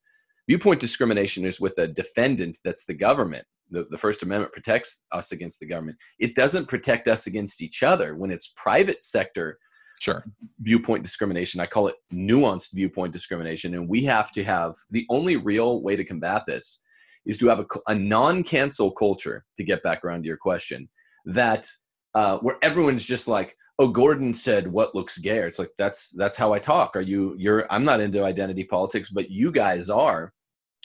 Viewpoint 0.48 0.80
discrimination 0.80 1.44
is 1.44 1.60
with 1.60 1.76
a 1.76 1.86
defendant 1.86 2.56
that's 2.64 2.86
the 2.86 2.94
government. 2.94 3.44
The, 3.70 3.86
the 3.90 3.98
First 3.98 4.22
Amendment 4.22 4.54
protects 4.54 5.04
us 5.12 5.32
against 5.32 5.60
the 5.60 5.66
government. 5.66 5.98
It 6.18 6.34
doesn't 6.34 6.68
protect 6.68 7.06
us 7.06 7.26
against 7.26 7.60
each 7.60 7.82
other. 7.82 8.16
When 8.16 8.30
it's 8.30 8.54
private 8.56 9.02
sector 9.02 9.58
Sure. 10.00 10.24
viewpoint 10.60 11.02
discrimination, 11.02 11.60
I 11.60 11.66
call 11.66 11.88
it 11.88 11.96
nuanced 12.12 12.72
viewpoint 12.72 13.12
discrimination. 13.12 13.74
And 13.74 13.88
we 13.88 14.04
have 14.04 14.32
to 14.32 14.44
have 14.44 14.74
the 14.90 15.06
only 15.10 15.36
real 15.36 15.82
way 15.82 15.96
to 15.96 16.04
combat 16.04 16.42
this 16.46 16.80
is 17.26 17.36
to 17.38 17.48
have 17.48 17.60
a, 17.60 17.66
a 17.88 17.94
non 17.94 18.42
cancel 18.42 18.90
culture, 18.90 19.44
to 19.56 19.64
get 19.64 19.82
back 19.82 20.04
around 20.04 20.22
to 20.22 20.28
your 20.28 20.36
question, 20.36 20.88
that 21.26 21.66
uh, 22.14 22.38
where 22.38 22.56
everyone's 22.62 23.04
just 23.04 23.28
like, 23.28 23.56
oh 23.78 23.88
gordon 23.88 24.34
said 24.34 24.66
what 24.66 24.94
looks 24.94 25.18
gay. 25.18 25.38
It's 25.38 25.58
like 25.58 25.70
that's 25.78 26.10
that's 26.10 26.36
how 26.36 26.52
i 26.52 26.58
talk. 26.58 26.96
Are 26.96 27.00
you 27.00 27.34
you're 27.38 27.66
i'm 27.72 27.84
not 27.84 28.00
into 28.00 28.24
identity 28.24 28.64
politics 28.64 29.10
but 29.10 29.30
you 29.30 29.52
guys 29.52 29.88
are. 29.90 30.32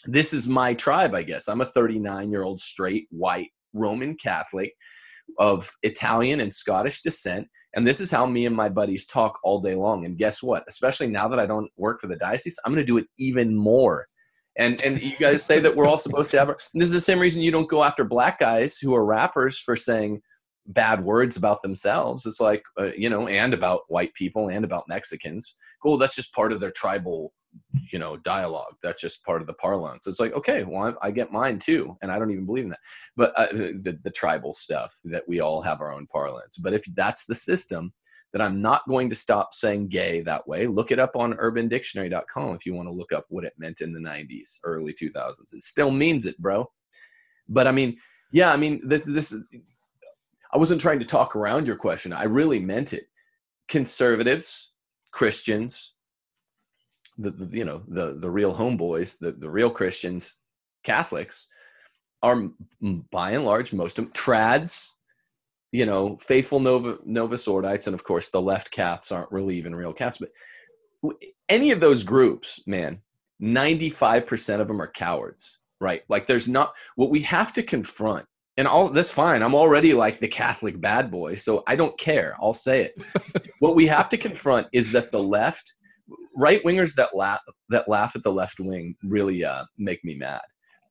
This 0.05 0.33
is 0.33 0.47
my 0.47 0.73
tribe 0.73 1.15
i 1.15 1.23
guess. 1.23 1.47
I'm 1.47 1.61
a 1.61 1.65
39 1.65 2.31
year 2.31 2.43
old 2.43 2.59
straight 2.59 3.07
white 3.09 3.49
roman 3.73 4.15
catholic 4.15 4.73
of 5.37 5.69
italian 5.83 6.41
and 6.41 6.53
scottish 6.53 7.01
descent 7.01 7.47
and 7.75 7.87
this 7.87 7.99
is 7.99 8.11
how 8.11 8.25
me 8.25 8.45
and 8.45 8.55
my 8.55 8.69
buddies 8.69 9.07
talk 9.07 9.39
all 9.43 9.59
day 9.59 9.75
long 9.75 10.05
and 10.05 10.17
guess 10.17 10.43
what 10.43 10.63
especially 10.67 11.07
now 11.07 11.27
that 11.27 11.39
i 11.39 11.45
don't 11.45 11.71
work 11.77 11.99
for 11.99 12.07
the 12.07 12.17
diocese 12.17 12.57
i'm 12.65 12.73
going 12.73 12.85
to 12.85 12.91
do 12.91 12.97
it 12.97 13.07
even 13.17 13.55
more 13.55 14.07
and 14.57 14.81
and 14.81 15.01
you 15.01 15.15
guys 15.19 15.43
say 15.43 15.59
that 15.59 15.75
we're 15.75 15.87
all 15.87 15.97
supposed 15.97 16.29
to 16.29 16.37
have 16.37 16.49
this 16.73 16.85
is 16.85 16.91
the 16.91 17.01
same 17.01 17.19
reason 17.19 17.41
you 17.41 17.51
don't 17.51 17.69
go 17.69 17.83
after 17.83 18.03
black 18.03 18.39
guys 18.39 18.77
who 18.77 18.93
are 18.93 19.05
rappers 19.05 19.57
for 19.57 19.75
saying 19.75 20.21
bad 20.67 21.03
words 21.03 21.37
about 21.37 21.61
themselves. 21.61 22.25
It's 22.25 22.39
like, 22.39 22.63
uh, 22.79 22.91
you 22.97 23.09
know, 23.09 23.27
and 23.27 23.53
about 23.53 23.81
white 23.87 24.13
people 24.13 24.49
and 24.49 24.63
about 24.63 24.87
Mexicans. 24.87 25.55
Cool, 25.81 25.97
that's 25.97 26.15
just 26.15 26.33
part 26.33 26.51
of 26.51 26.59
their 26.59 26.71
tribal, 26.71 27.33
you 27.91 27.99
know, 27.99 28.17
dialogue. 28.17 28.75
That's 28.81 29.01
just 29.01 29.23
part 29.23 29.41
of 29.41 29.47
the 29.47 29.53
parlance. 29.53 30.07
It's 30.07 30.19
like, 30.19 30.33
okay, 30.33 30.63
well, 30.63 30.95
I, 31.01 31.07
I 31.07 31.11
get 31.11 31.31
mine 31.31 31.59
too, 31.59 31.97
and 32.01 32.11
I 32.11 32.19
don't 32.19 32.31
even 32.31 32.45
believe 32.45 32.65
in 32.65 32.69
that. 32.71 32.79
But 33.15 33.33
uh, 33.37 33.47
the, 33.51 33.99
the 34.03 34.11
tribal 34.11 34.53
stuff 34.53 34.95
that 35.05 35.27
we 35.27 35.39
all 35.39 35.61
have 35.61 35.81
our 35.81 35.93
own 35.93 36.07
parlance. 36.07 36.57
But 36.57 36.73
if 36.73 36.83
that's 36.95 37.25
the 37.25 37.35
system, 37.35 37.93
then 38.31 38.41
I'm 38.41 38.61
not 38.61 38.87
going 38.87 39.09
to 39.09 39.15
stop 39.15 39.53
saying 39.53 39.89
gay 39.89 40.21
that 40.21 40.47
way. 40.47 40.65
Look 40.65 40.91
it 40.91 40.99
up 40.99 41.15
on 41.15 41.33
urbandictionary.com 41.33 42.55
if 42.55 42.65
you 42.65 42.73
want 42.73 42.87
to 42.87 42.93
look 42.93 43.13
up 43.13 43.25
what 43.29 43.45
it 43.45 43.53
meant 43.57 43.81
in 43.81 43.93
the 43.93 43.99
90s, 43.99 44.59
early 44.63 44.93
2000s. 44.93 45.53
It 45.53 45.61
still 45.61 45.91
means 45.91 46.25
it, 46.25 46.37
bro. 46.39 46.69
But 47.47 47.67
I 47.67 47.71
mean, 47.71 47.97
yeah, 48.31 48.51
I 48.51 48.57
mean, 48.57 48.81
this, 48.87 49.03
this 49.05 49.35
I 50.51 50.57
wasn't 50.57 50.81
trying 50.81 50.99
to 50.99 51.05
talk 51.05 51.35
around 51.35 51.67
your 51.67 51.75
question. 51.75 52.11
I 52.11 52.23
really 52.23 52.59
meant 52.59 52.93
it. 52.93 53.05
Conservatives, 53.67 54.71
Christians, 55.11 55.92
the, 57.17 57.31
the 57.31 57.57
you 57.57 57.65
know 57.65 57.83
the 57.87 58.13
the 58.13 58.29
real 58.29 58.55
homeboys, 58.55 59.17
the 59.19 59.31
the 59.31 59.49
real 59.49 59.69
Christians, 59.69 60.41
Catholics, 60.83 61.47
are 62.21 62.49
by 63.11 63.31
and 63.31 63.45
large 63.45 63.73
most 63.73 63.99
of 63.99 64.05
them 64.05 64.13
trads. 64.13 64.87
You 65.71 65.87
know, 65.87 66.17
faithful 66.17 66.59
Nova 66.59 66.99
Novus 67.03 67.47
Ordites, 67.47 67.87
and 67.87 67.95
of 67.95 68.03
course 68.03 68.29
the 68.29 68.41
left 68.41 68.71
Caths 68.71 69.11
aren't 69.11 69.31
really 69.31 69.55
even 69.57 69.75
real 69.75 69.93
Caths. 69.93 70.19
But 71.01 71.15
any 71.49 71.71
of 71.71 71.79
those 71.79 72.03
groups, 72.03 72.59
man, 72.67 73.01
ninety 73.39 73.89
five 73.89 74.27
percent 74.27 74.61
of 74.61 74.67
them 74.67 74.81
are 74.81 74.91
cowards, 74.91 75.57
right? 75.81 76.03
Like 76.09 76.27
there's 76.27 76.47
not 76.47 76.73
what 76.95 77.09
we 77.09 77.21
have 77.21 77.53
to 77.53 77.63
confront 77.63 78.25
and 78.57 78.67
all 78.67 78.89
that's 78.89 79.11
fine. 79.11 79.41
I'm 79.41 79.55
already 79.55 79.93
like 79.93 80.19
the 80.19 80.27
Catholic 80.27 80.79
bad 80.79 81.09
boy, 81.09 81.35
so 81.35 81.63
I 81.67 81.75
don't 81.75 81.97
care. 81.97 82.35
I'll 82.41 82.53
say 82.53 82.81
it. 82.81 83.47
what 83.59 83.75
we 83.75 83.87
have 83.87 84.09
to 84.09 84.17
confront 84.17 84.67
is 84.71 84.91
that 84.91 85.11
the 85.11 85.21
left, 85.21 85.73
right 86.35 86.63
wingers 86.63 86.93
that 86.95 87.15
laugh 87.15 87.39
that 87.69 87.87
laugh 87.87 88.15
at 88.15 88.23
the 88.23 88.31
left 88.31 88.59
wing 88.59 88.95
really 89.03 89.43
uh, 89.43 89.63
make 89.77 90.03
me 90.03 90.15
mad. 90.15 90.41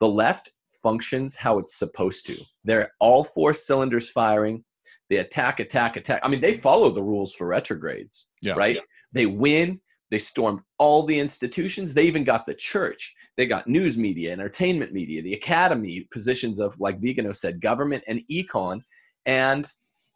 The 0.01 0.09
left 0.09 0.53
functions 0.83 1.37
how 1.37 1.59
it's 1.59 1.77
supposed 1.79 2.27
to. 2.27 2.37
They're 2.65 2.93
all 3.01 3.25
four 3.25 3.53
cylinders 3.53 4.11
firing. 4.11 4.65
They 5.09 5.17
attack, 5.19 5.61
attack, 5.61 5.97
attack. 5.97 6.21
I 6.25 6.29
mean, 6.29 6.41
they 6.41 6.55
follow 6.55 6.91
the 6.91 7.03
rules 7.03 7.35
for 7.35 7.47
retrogrades, 7.47 8.29
yeah, 8.41 8.55
right? 8.55 8.77
Yeah. 8.77 8.83
They 9.13 9.27
win. 9.27 9.81
They 10.11 10.19
stormed 10.19 10.61
all 10.79 11.05
the 11.05 11.19
institutions. 11.19 11.95
They 11.95 12.05
even 12.05 12.25
got 12.25 12.47
the 12.47 12.55
church. 12.55 13.15
They 13.37 13.47
got 13.47 13.67
news 13.67 13.97
media, 13.97 14.33
entertainment 14.33 14.93
media, 14.93 15.23
the 15.23 15.35
academy 15.35 16.07
positions 16.13 16.61
of, 16.61 16.79
like 16.79 17.01
Vigano 17.01 17.33
said, 17.33 17.61
government 17.61 18.05
and 18.09 18.23
econ. 18.31 18.83
And 19.25 19.67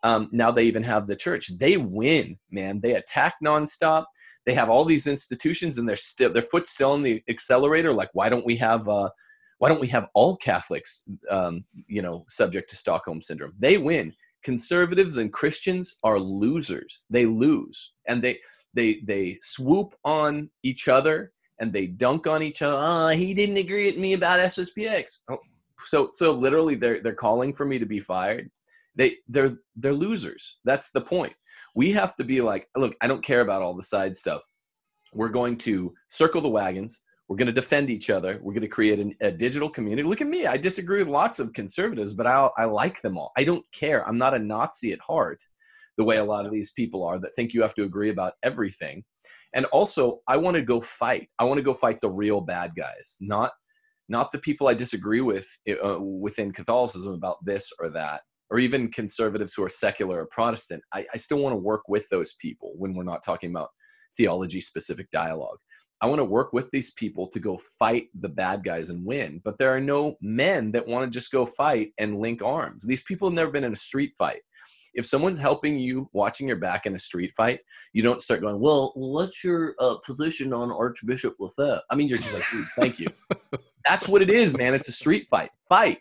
um, 0.03 0.29
now 0.33 0.51
they 0.51 0.65
even 0.65 0.83
have 0.83 1.07
the 1.07 1.17
church. 1.17 1.51
They 1.59 1.77
win, 1.77 2.39
man. 2.51 2.81
They 2.81 2.95
attack 2.95 3.35
nonstop. 3.45 4.05
They 4.47 4.55
have 4.55 4.71
all 4.71 4.85
these 4.85 5.07
institutions, 5.07 5.79
and 5.79 5.89
they're 5.89 5.97
still 5.97 6.33
their 6.33 6.43
foot 6.43 6.67
still 6.67 6.93
on 6.93 7.03
the 7.03 7.23
accelerator. 7.29 7.93
Like, 7.93 8.11
why 8.13 8.29
don't 8.29 8.47
we 8.47 8.57
have? 8.57 8.89
Uh, 8.89 9.11
why 9.59 9.69
don't 9.69 9.81
we 9.81 9.89
have 9.89 10.09
all 10.15 10.37
Catholics, 10.37 11.09
um, 11.31 11.65
you 11.87 12.03
know, 12.03 12.25
subject 12.29 12.71
to 12.71 12.77
Stockholm 12.77 13.23
syndrome? 13.23 13.55
They 13.59 13.79
win. 13.79 14.13
Conservatives 14.45 15.17
and 15.17 15.33
Christians 15.33 15.97
are 16.05 16.19
losers. 16.19 17.05
They 17.11 17.27
lose, 17.27 17.93
and 18.07 18.23
they 18.23 18.39
they 18.75 19.01
they 19.05 19.39
swoop 19.43 19.95
on 20.05 20.51
each 20.63 20.89
other 20.89 21.33
and 21.59 21.73
they 21.73 21.87
dunk 21.87 22.27
on 22.27 22.43
each 22.43 22.63
other. 22.63 22.77
Oh, 22.79 23.09
he 23.09 23.35
didn't 23.35 23.57
agree 23.57 23.87
with 23.87 23.99
me 23.99 24.13
about 24.13 24.41
SSPX. 24.41 25.19
Oh, 25.31 25.39
so 25.87 26.11
so 26.15 26.33
literally 26.33 26.75
they're 26.75 27.01
they're 27.01 27.15
calling 27.15 27.53
for 27.55 27.65
me 27.65 27.79
to 27.79 27.87
be 27.87 28.01
fired. 28.01 28.51
They 28.95 29.17
they're 29.29 29.57
they're 29.77 29.93
losers. 29.93 30.59
That's 30.65 30.91
the 30.91 31.01
point. 31.01 31.35
We 31.77 31.93
have 31.93 32.17
to 32.17 32.25
be 32.25 32.41
like, 32.41 32.69
look, 32.77 32.97
I 33.01 33.07
don't 33.07 33.25
care 33.25 33.43
about 33.43 33.63
all 33.63 33.75
the 33.75 33.85
side 33.85 34.17
stuff. 34.17 34.43
We're 35.13 35.29
going 35.29 35.59
to 35.59 35.95
circle 36.09 36.41
the 36.41 36.49
wagons. 36.49 37.03
We're 37.29 37.37
going 37.37 37.47
to 37.47 37.53
defend 37.53 37.91
each 37.91 38.11
other. 38.11 38.41
We're 38.43 38.55
going 38.55 38.63
to 38.63 38.69
create 38.69 38.99
an, 38.99 39.15
a 39.21 39.31
digital 39.31 39.69
community. 39.69 40.09
Look 40.09 40.21
at 40.21 40.27
me. 40.27 40.47
I 40.47 40.57
disagree 40.57 40.99
with 40.99 41.09
lots 41.09 41.39
of 41.39 41.53
conservatives, 41.53 42.15
but 42.15 42.27
I 42.27 42.49
I 42.57 42.65
like 42.65 43.01
them 43.03 43.17
all. 43.17 43.33
I 43.37 43.45
don't 43.45 43.65
care. 43.73 44.07
I'm 44.09 44.19
not 44.19 44.35
a 44.35 44.39
Nazi 44.39 44.93
at 44.93 45.01
heart 45.01 45.41
the 45.97 46.05
way 46.05 46.19
a 46.19 46.25
lot 46.25 46.47
of 46.47 46.53
these 46.53 46.73
people 46.73 47.05
are 47.05 47.19
that 47.19 47.35
think 47.35 47.53
you 47.53 47.63
have 47.63 47.75
to 47.75 47.85
agree 47.85 48.11
about 48.11 48.35
everything. 48.43 49.05
And 49.55 49.65
also, 49.67 50.21
I 50.29 50.37
want 50.37 50.57
to 50.57 50.63
go 50.63 50.81
fight. 50.81 51.29
I 51.39 51.45
want 51.45 51.59
to 51.59 51.65
go 51.65 51.75
fight 51.75 52.01
the 52.01 52.11
real 52.11 52.41
bad 52.41 52.73
guys, 52.77 53.17
not 53.21 53.53
not 54.09 54.31
the 54.31 54.39
people 54.39 54.69
I 54.69 54.75
disagree 54.75 55.21
with 55.21 55.49
uh, 55.85 56.01
within 56.01 56.53
Catholicism 56.53 57.13
about 57.13 57.45
this 57.45 57.73
or 57.81 57.91
that, 57.91 58.21
or 58.51 58.59
even 58.59 58.91
conservatives 58.91 59.55
who 59.55 59.65
are 59.65 59.69
secular 59.69 60.21
or 60.21 60.27
Protestant. 60.27 60.83
I, 60.93 61.07
I 61.13 61.17
still 61.17 61.39
want 61.39 61.53
to 61.53 61.59
work 61.59 61.83
with 61.89 62.09
those 62.11 62.35
people 62.35 62.73
when 62.77 62.95
we're 62.95 63.05
not 63.05 63.25
talking 63.25 63.51
about 63.51 63.71
theology 64.17 64.61
specific 64.61 65.11
dialogue. 65.11 65.59
I 66.01 66.07
want 66.07 66.19
to 66.19 66.25
work 66.25 66.53
with 66.53 66.71
these 66.71 66.93
people 66.93 67.27
to 67.29 67.41
go 67.41 67.59
fight 67.79 68.09
the 68.21 68.29
bad 68.29 68.63
guys 68.63 68.91
and 68.91 69.05
win. 69.05 69.41
But 69.45 69.59
there 69.59 69.75
are 69.75 69.81
no 69.81 70.17
men 70.21 70.71
that 70.73 70.87
want 70.87 71.11
to 71.11 71.17
just 71.17 71.33
go 71.33 71.47
fight 71.47 71.93
and 71.99 72.21
link 72.21 72.43
arms. 72.43 72.85
These 72.85 73.03
people 73.05 73.29
have 73.29 73.35
never 73.35 73.51
been 73.51 73.65
in 73.65 73.73
a 73.73 73.77
street 73.77 74.13
fight 74.19 74.43
if 74.97 75.07
someone's 75.07 75.39
helping 75.39 75.79
you 75.79 76.09
watching 76.13 76.49
your 76.49 76.57
back 76.57 76.87
in 76.87 76.95
a 76.95 76.99
street 76.99 77.33
fight, 77.37 77.61
you 77.93 78.03
don't 78.03 78.23
start 78.23 78.41
going, 78.41 78.59
well, 78.59 78.93
what's 78.97 79.45
your 79.45 79.75
uh, 79.79 79.97
position 80.05 80.53
on 80.53 80.73
Archbishop 80.73 81.37
Lefebvre? 81.39 81.83
I 81.91 81.95
mean, 81.95 82.09
you're 82.09 82.19
just 82.19 82.35
like, 82.35 82.45
thank 82.77 82.99
you. 82.99 83.07
That's 83.87 84.09
what 84.09 84.23
it 84.23 84.31
is, 84.31 84.57
man. 84.57 84.75
It's 84.75 84.89
a 84.89 84.93
street 84.93 85.29
fight. 85.31 85.51
Fight. 85.69 85.99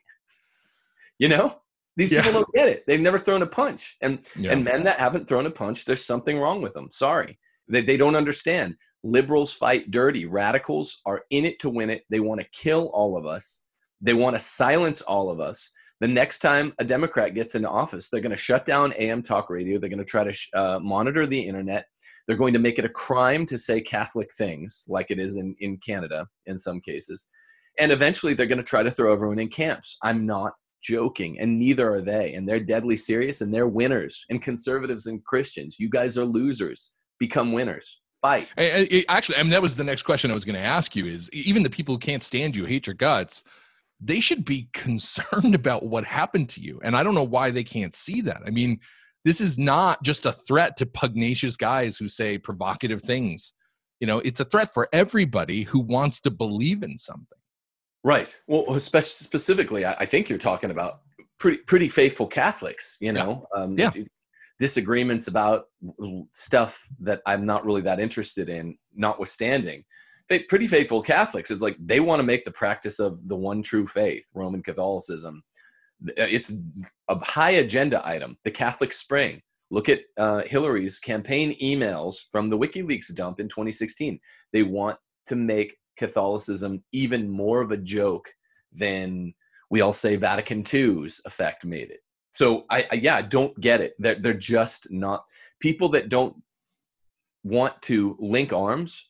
You 1.19 1.27
know? 1.27 1.61
These 1.97 2.11
yeah. 2.11 2.21
people 2.21 2.41
don't 2.41 2.53
get 2.53 2.67
it. 2.67 2.83
They've 2.87 2.99
never 2.99 3.19
thrown 3.19 3.41
a 3.41 3.47
punch. 3.47 3.97
And 4.01 4.19
yeah. 4.35 4.51
and 4.51 4.63
men 4.63 4.83
that 4.83 4.99
haven't 4.99 5.27
thrown 5.27 5.45
a 5.45 5.51
punch, 5.51 5.85
there's 5.85 6.05
something 6.05 6.39
wrong 6.39 6.61
with 6.61 6.73
them. 6.73 6.89
Sorry. 6.91 7.39
They, 7.67 7.81
they 7.81 7.97
don't 7.97 8.15
understand. 8.15 8.75
Liberals 9.03 9.53
fight 9.53 9.91
dirty. 9.91 10.25
Radicals 10.25 11.01
are 11.05 11.23
in 11.29 11.45
it 11.45 11.59
to 11.59 11.69
win 11.69 11.89
it. 11.89 12.03
They 12.09 12.19
want 12.19 12.41
to 12.41 12.47
kill 12.51 12.87
all 12.93 13.17
of 13.17 13.25
us. 13.25 13.63
They 14.01 14.13
want 14.13 14.35
to 14.35 14.39
silence 14.39 15.01
all 15.01 15.29
of 15.29 15.39
us 15.39 15.69
the 16.01 16.07
next 16.07 16.39
time 16.39 16.73
a 16.79 16.83
Democrat 16.83 17.33
gets 17.33 17.55
into 17.55 17.69
office, 17.69 18.09
they're 18.09 18.21
going 18.21 18.31
to 18.31 18.37
shut 18.37 18.65
down 18.65 18.93
AM 18.97 19.21
talk 19.21 19.49
radio. 19.49 19.79
They're 19.79 19.89
going 19.89 19.99
to 19.99 20.05
try 20.05 20.25
to 20.25 20.33
sh- 20.33 20.49
uh, 20.53 20.79
monitor 20.81 21.25
the 21.25 21.39
internet. 21.39 21.85
They're 22.27 22.37
going 22.37 22.53
to 22.53 22.59
make 22.59 22.79
it 22.79 22.85
a 22.85 22.89
crime 22.89 23.45
to 23.45 23.57
say 23.57 23.79
Catholic 23.79 24.33
things, 24.33 24.83
like 24.87 25.09
it 25.09 25.19
is 25.19 25.37
in, 25.37 25.55
in 25.59 25.77
Canada 25.77 26.27
in 26.47 26.57
some 26.57 26.81
cases. 26.81 27.29
And 27.79 27.91
eventually 27.91 28.33
they're 28.33 28.45
going 28.45 28.57
to 28.57 28.63
try 28.63 28.83
to 28.83 28.91
throw 28.91 29.13
everyone 29.13 29.39
in 29.39 29.47
camps. 29.47 29.97
I'm 30.03 30.25
not 30.25 30.53
joking, 30.85 31.39
and 31.39 31.57
neither 31.57 31.91
are 31.91 32.01
they. 32.01 32.33
And 32.33 32.47
they're 32.47 32.59
deadly 32.59 32.97
serious, 32.97 33.41
and 33.41 33.53
they're 33.53 33.67
winners. 33.67 34.25
And 34.29 34.41
conservatives 34.41 35.07
and 35.07 35.23
Christians, 35.23 35.77
you 35.79 35.89
guys 35.89 36.17
are 36.17 36.25
losers. 36.25 36.93
Become 37.19 37.51
winners. 37.51 37.99
Fight. 38.21 38.47
I, 38.57 38.87
I, 38.91 39.05
actually, 39.09 39.37
I 39.37 39.43
mean, 39.43 39.51
that 39.51 39.61
was 39.61 39.75
the 39.75 39.83
next 39.83 40.03
question 40.03 40.31
I 40.31 40.33
was 40.33 40.45
going 40.45 40.55
to 40.55 40.61
ask 40.61 40.95
you 40.95 41.05
is 41.05 41.29
even 41.31 41.63
the 41.63 41.69
people 41.69 41.95
who 41.95 41.99
can't 41.99 42.23
stand 42.23 42.55
you, 42.55 42.65
hate 42.65 42.87
your 42.87 42.93
guts, 42.93 43.43
they 43.99 44.19
should 44.19 44.45
be 44.45 44.69
concerned 44.73 45.55
about 45.55 45.85
what 45.85 46.05
happened 46.05 46.49
to 46.49 46.61
you. 46.61 46.79
And 46.83 46.95
I 46.95 47.03
don't 47.03 47.15
know 47.15 47.23
why 47.23 47.51
they 47.51 47.63
can't 47.63 47.93
see 47.93 48.21
that. 48.21 48.41
I 48.45 48.49
mean, 48.49 48.79
this 49.23 49.41
is 49.41 49.57
not 49.57 50.03
just 50.03 50.27
a 50.27 50.31
threat 50.31 50.77
to 50.77 50.85
pugnacious 50.85 51.57
guys 51.57 51.97
who 51.97 52.07
say 52.07 52.37
provocative 52.37 53.01
things. 53.01 53.53
You 53.99 54.07
know, 54.07 54.19
it's 54.19 54.39
a 54.39 54.45
threat 54.45 54.71
for 54.71 54.87
everybody 54.93 55.63
who 55.63 55.79
wants 55.79 56.19
to 56.21 56.31
believe 56.31 56.83
in 56.83 56.97
something. 56.97 57.39
Right. 58.05 58.35
Well, 58.47 58.79
specifically, 58.79 59.85
I 59.85 60.05
think 60.05 60.29
you're 60.29 60.37
talking 60.37 60.71
about 60.71 60.99
pretty 61.39 61.57
pretty 61.57 61.89
faithful 61.89 62.27
Catholics. 62.27 62.97
You 63.01 63.13
know, 63.13 63.47
yeah. 63.55 63.61
Um, 63.61 63.77
yeah. 63.77 63.91
disagreements 64.59 65.27
about 65.27 65.65
stuff 66.31 66.87
that 66.99 67.21
I'm 67.25 67.45
not 67.45 67.65
really 67.65 67.81
that 67.81 67.99
interested 67.99 68.47
in, 68.47 68.77
notwithstanding 68.93 69.83
pretty 70.27 70.67
faithful 70.67 71.01
Catholics. 71.01 71.51
is 71.51 71.61
like 71.61 71.77
they 71.79 71.99
want 71.99 72.19
to 72.19 72.23
make 72.23 72.45
the 72.45 72.51
practice 72.51 72.99
of 72.99 73.19
the 73.27 73.35
one 73.35 73.61
true 73.61 73.87
faith, 73.87 74.25
Roman 74.33 74.63
Catholicism. 74.63 75.43
It's 76.17 76.51
a 77.07 77.17
high 77.19 77.51
agenda 77.51 78.05
item. 78.05 78.37
The 78.43 78.51
Catholic 78.51 78.93
Spring. 78.93 79.41
Look 79.71 79.89
at 79.89 80.01
uh, 80.17 80.43
Hillary's 80.43 80.99
campaign 80.99 81.55
emails 81.61 82.15
from 82.31 82.49
the 82.49 82.57
WikiLeaks 82.57 83.13
dump 83.15 83.39
in 83.39 83.47
2016. 83.49 84.19
They 84.53 84.63
want 84.63 84.97
to 85.27 85.35
make 85.35 85.75
Catholicism 85.97 86.83
even 86.91 87.29
more 87.29 87.61
of 87.61 87.71
a 87.71 87.77
joke 87.77 88.29
than 88.71 89.33
we 89.69 89.81
all 89.81 89.93
say 89.93 90.15
Vatican 90.15 90.63
II's 90.71 91.21
effect 91.25 91.65
made 91.65 91.89
it. 91.89 91.99
So 92.31 92.65
I, 92.69 92.85
I 92.91 92.95
yeah, 92.95 93.15
I 93.15 93.21
don't 93.21 93.57
get 93.59 93.81
it. 93.81 93.93
They're 93.99 94.15
they're 94.15 94.33
just 94.33 94.91
not 94.91 95.23
people 95.59 95.89
that 95.89 96.09
don't 96.09 96.35
want 97.43 97.81
to 97.83 98.17
link 98.19 98.51
arms 98.51 99.05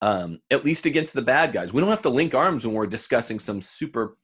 um, 0.00 0.40
at 0.50 0.64
least 0.64 0.86
against 0.86 1.14
the 1.14 1.22
bad 1.22 1.52
guys. 1.52 1.72
We 1.72 1.80
don't 1.80 1.90
have 1.90 2.02
to 2.02 2.10
link 2.10 2.34
arms 2.34 2.64
when 2.64 2.74
we're 2.74 2.86
discussing 2.86 3.38
some 3.38 3.60
super 3.60 4.16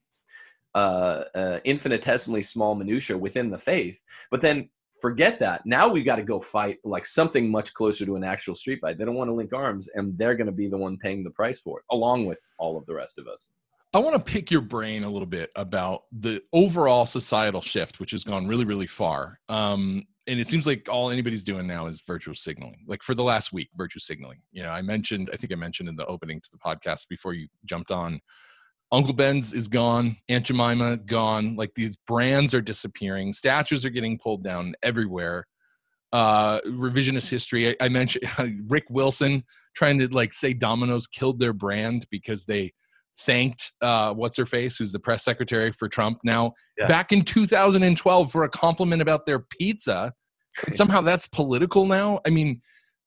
uh, 0.75 1.25
uh, 1.35 1.61
infinitesimally 1.65 2.43
small 2.43 2.75
minutia 2.75 3.17
within 3.17 3.51
the 3.51 3.59
faith. 3.59 4.01
But 4.31 4.41
then 4.41 4.71
forget 5.05 5.39
that. 5.39 5.61
Now 5.67 5.87
we've 5.87 6.07
got 6.07 6.17
to 6.17 6.23
go 6.23 6.41
fight 6.41 6.79
like 6.83 7.05
something 7.05 7.51
much 7.51 7.75
closer 7.75 8.07
to 8.07 8.17
an 8.17 8.25
actual 8.25 8.55
street 8.55 8.79
fight. 8.81 8.97
They 8.97 9.05
don't 9.05 9.17
want 9.17 9.29
to 9.29 9.35
link 9.35 9.53
arms, 9.53 9.91
and 9.95 10.17
they're 10.17 10.35
going 10.35 10.47
to 10.47 10.53
be 10.53 10.67
the 10.67 10.79
one 10.79 10.97
paying 10.97 11.23
the 11.23 11.31
price 11.31 11.61
for 11.61 11.81
it, 11.81 11.85
along 11.91 12.25
with 12.25 12.41
all 12.59 12.79
of 12.79 12.87
the 12.87 12.95
rest 12.95 13.19
of 13.19 13.29
us. 13.29 13.51
I 13.93 13.99
want 13.99 14.15
to 14.17 14.33
pick 14.33 14.51
your 14.51 14.63
brain 14.63 15.05
a 15.05 15.11
little 15.11 15.27
bit 15.27 15.51
about 15.57 16.05
the 16.11 16.41
overall 16.55 17.05
societal 17.05 17.61
shift, 17.61 18.01
which 18.01 18.13
has 18.13 18.25
gone 18.25 18.49
really, 18.49 18.65
really 18.65 18.87
far. 18.87 19.39
Um, 19.51 20.07
and 20.27 20.41
it 20.41 20.49
seems 20.49 20.67
like 20.67 20.89
all 20.91 21.11
anybody's 21.11 21.45
doing 21.45 21.67
now 21.67 21.87
is 21.87 22.03
virtual 22.07 22.35
signaling. 22.35 22.87
Like 22.89 23.03
for 23.03 23.15
the 23.15 23.23
last 23.23 23.53
week, 23.53 23.69
virtual 23.77 24.01
signaling. 24.01 24.39
You 24.53 24.63
know, 24.63 24.71
I 24.71 24.81
mentioned, 24.81 25.29
I 25.35 25.37
think 25.37 25.53
I 25.53 25.57
mentioned 25.57 25.91
in 25.91 25.97
the 25.97 26.07
opening 26.07 26.41
to 26.41 26.49
the 26.51 26.57
podcast 26.57 27.09
before 27.11 27.35
you 27.35 27.47
jumped 27.67 27.91
on, 27.91 28.21
Uncle 28.93 29.15
Ben's 29.15 29.53
is 29.53 29.67
gone, 29.69 30.17
Aunt 30.29 30.47
Jemima 30.47 30.99
gone. 30.99 31.57
Like 31.57 31.75
these 31.75 31.97
brands 32.07 32.55
are 32.55 32.61
disappearing, 32.61 33.33
statues 33.33 33.85
are 33.85 33.91
getting 33.91 34.19
pulled 34.19 34.45
down 34.45 34.75
everywhere. 34.83 35.47
Uh, 36.13 36.61
revisionist 36.61 37.29
history. 37.29 37.71
I, 37.71 37.77
I 37.81 37.89
mentioned 37.89 38.29
Rick 38.69 38.85
Wilson 38.89 39.43
trying 39.75 39.99
to 39.99 40.07
like 40.09 40.33
say 40.33 40.53
Domino's 40.53 41.09
killed 41.09 41.41
their 41.41 41.53
brand 41.53 42.07
because 42.09 42.45
they 42.45 42.73
thanked 43.23 43.73
uh, 43.83 44.15
what's 44.15 44.37
her 44.37 44.47
face, 44.47 44.77
who's 44.77 44.93
the 44.93 45.01
press 45.01 45.25
secretary 45.25 45.73
for 45.73 45.89
Trump 45.89 46.19
now, 46.23 46.53
Yeah. 46.79 46.87
back 46.87 47.11
in 47.11 47.25
2012 47.25 48.31
for 48.31 48.45
a 48.45 48.49
compliment 48.49 49.03
about 49.03 49.27
their 49.27 49.41
pizza. 49.41 50.13
Somehow 50.73 51.01
that's 51.01 51.27
political 51.27 51.85
now. 51.87 52.21
I 52.25 52.31
mean, 52.31 52.61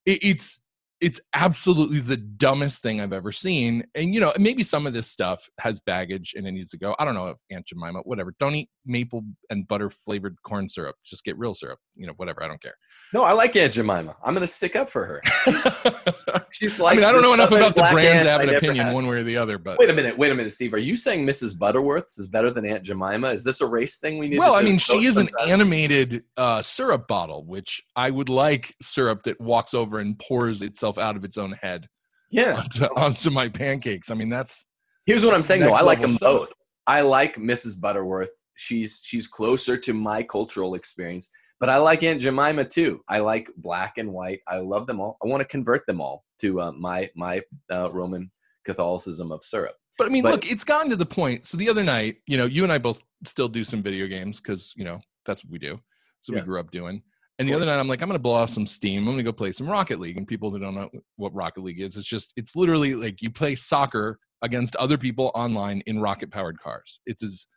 it, 0.05 0.19
it's 0.21 0.59
it's 0.99 1.21
absolutely 1.33 1.99
the 1.99 2.17
dumbest 2.17 2.81
thing 2.81 2.99
I've 2.99 3.13
ever 3.13 3.31
seen. 3.31 3.85
And 3.95 4.13
you 4.13 4.19
know, 4.19 4.33
maybe 4.39 4.63
some 4.63 4.87
of 4.87 4.93
this 4.93 5.07
stuff 5.07 5.47
has 5.59 5.79
baggage 5.79 6.33
and 6.35 6.47
it 6.47 6.51
needs 6.51 6.71
to 6.71 6.77
go. 6.77 6.95
I 6.97 7.05
don't 7.05 7.13
know 7.13 7.27
if 7.27 7.37
Aunt 7.51 7.67
Jemima, 7.67 7.99
whatever. 7.99 8.33
Don't 8.39 8.55
eat 8.55 8.69
maple 8.85 9.23
and 9.49 9.67
butter 9.67 9.89
flavored 9.89 10.37
corn 10.43 10.67
syrup. 10.69 10.95
Just 11.05 11.23
get 11.23 11.37
real 11.37 11.53
syrup. 11.53 11.79
You 11.95 12.07
know, 12.07 12.13
whatever. 12.17 12.43
I 12.43 12.47
don't 12.47 12.61
care. 12.61 12.75
No, 13.13 13.23
I 13.23 13.33
like 13.33 13.55
Aunt 13.55 13.73
Jemima. 13.73 14.15
I'm 14.23 14.33
going 14.33 14.45
to 14.45 14.51
stick 14.51 14.75
up 14.75 14.89
for 14.89 15.05
her. 15.05 15.21
She's 16.51 16.79
like 16.79 16.93
I 16.93 16.95
mean, 16.95 17.05
I 17.05 17.11
don't 17.11 17.21
know 17.21 17.33
enough 17.33 17.51
about 17.51 17.75
the 17.75 17.87
brands 17.91 18.25
to 18.25 18.31
have 18.31 18.41
an 18.41 18.55
opinion 18.55 18.87
had. 18.87 18.93
one 18.93 19.05
way 19.07 19.17
or 19.17 19.23
the 19.23 19.37
other, 19.37 19.57
but 19.57 19.77
Wait 19.77 19.89
a 19.89 19.93
minute, 19.93 20.17
wait 20.17 20.31
a 20.31 20.35
minute, 20.35 20.51
Steve. 20.51 20.73
Are 20.73 20.79
you 20.79 20.97
saying 20.97 21.25
Mrs. 21.25 21.57
Butterworth's 21.57 22.17
is 22.17 22.27
better 22.27 22.51
than 22.51 22.65
Aunt 22.65 22.83
Jemima? 22.83 23.31
Is 23.31 23.43
this 23.43 23.61
a 23.61 23.65
race 23.65 23.97
thing 23.97 24.17
we 24.17 24.29
need? 24.29 24.39
well, 24.39 24.55
I 24.55 24.61
mean, 24.61 24.77
she 24.77 25.05
is 25.05 25.17
an 25.17 25.27
sometime? 25.27 25.53
animated 25.53 26.23
uh, 26.37 26.61
syrup 26.61 27.07
bottle, 27.07 27.43
which 27.45 27.83
I 27.95 28.09
would 28.09 28.29
like 28.29 28.75
syrup 28.81 29.23
that 29.23 29.39
walks 29.39 29.73
over 29.73 29.99
and 29.99 30.17
pours 30.19 30.61
itself 30.61 30.86
out 30.97 31.15
of 31.17 31.23
its 31.25 31.38
own 31.38 31.51
head 31.51 31.88
Yeah. 32.31 32.55
onto, 32.61 32.85
onto 32.95 33.29
my 33.29 33.49
pancakes. 33.49 34.09
I 34.11 34.15
mean, 34.15 34.29
that's 34.29 34.65
Here's 35.05 35.23
what 35.25 35.33
I'm 35.33 35.43
saying 35.43 35.61
though. 35.61 35.73
I 35.73 35.81
like 35.81 36.01
them 36.01 36.11
stuff. 36.11 36.39
both. 36.39 36.53
I 36.88 37.01
like 37.01 37.35
Mrs. 37.35 37.81
Butterworth. 37.81 38.31
She's 38.55 39.01
she's 39.03 39.27
closer 39.27 39.77
to 39.77 39.93
my 39.93 40.23
cultural 40.23 40.75
experience, 40.75 41.29
but 41.59 41.69
I 41.69 41.77
like 41.77 42.01
Aunt 42.03 42.21
Jemima 42.21 42.65
too. 42.65 43.01
I 43.07 43.19
like 43.19 43.49
black 43.57 43.97
and 43.99 44.11
white. 44.11 44.39
I 44.47 44.57
love 44.57 44.88
them 44.88 44.99
all. 44.99 45.17
I 45.23 45.27
want 45.27 45.41
to 45.41 45.47
convert 45.47 45.85
them 45.85 45.99
all 46.01 46.23
to 46.41 46.61
uh, 46.61 46.71
my 46.71 47.09
my 47.15 47.41
uh, 47.71 47.91
Roman 47.91 48.31
Catholicism 48.65 49.31
of 49.31 49.43
syrup. 49.43 49.75
But 49.97 50.07
I 50.07 50.09
mean, 50.09 50.23
But- 50.23 50.31
look, 50.33 50.51
it's 50.51 50.63
gotten 50.63 50.89
to 50.89 50.95
the 50.95 51.05
point. 51.05 51.45
So 51.45 51.55
the 51.57 51.69
other 51.69 51.83
night, 51.83 52.17
you 52.27 52.38
know, 52.38 52.45
you 52.45 52.63
and 52.63 52.71
I 52.73 52.77
both 52.77 53.01
still 53.25 53.47
do 53.49 53.63
some 53.63 53.81
video 53.81 54.07
games 54.07 54.39
because 54.41 54.73
you 54.75 54.83
know 54.85 54.99
that's 55.25 55.43
what 55.43 55.51
we 55.51 55.59
do. 55.59 55.79
So 56.21 56.33
Yeah. 56.33 56.39
we 56.39 56.45
grew 56.45 56.59
up 56.59 56.71
doing. 56.71 57.01
And 57.39 57.47
the 57.47 57.53
other 57.53 57.65
night, 57.65 57.79
I'm 57.79 57.88
like, 57.88 58.01
I'm 58.01 58.09
gonna 58.09 58.19
blow 58.19 58.33
off 58.33 58.49
some 58.49 58.65
steam. 58.65 59.07
I'm 59.07 59.13
gonna 59.13 59.23
go 59.23 59.31
play 59.31 59.51
some 59.51 59.69
Rocket 59.69 59.99
League. 59.99 60.17
And 60.17 60.27
people 60.27 60.51
who 60.51 60.59
don't 60.59 60.75
know 60.75 60.89
what 61.17 61.33
Rocket 61.35 61.61
League 61.63 61.79
is, 61.79 61.95
it's 61.95 62.07
just 62.07 62.33
it's 62.35 62.55
literally 62.55 62.95
like 62.95 63.21
you 63.21 63.29
play 63.29 63.55
soccer 63.55 64.17
against 64.41 64.75
other 64.77 64.97
people 64.97 65.31
online 65.35 65.81
in 65.88 65.99
rocket 65.99 66.31
powered 66.31 66.59
cars. 66.59 66.99
It's 67.05 67.23
as 67.23 67.47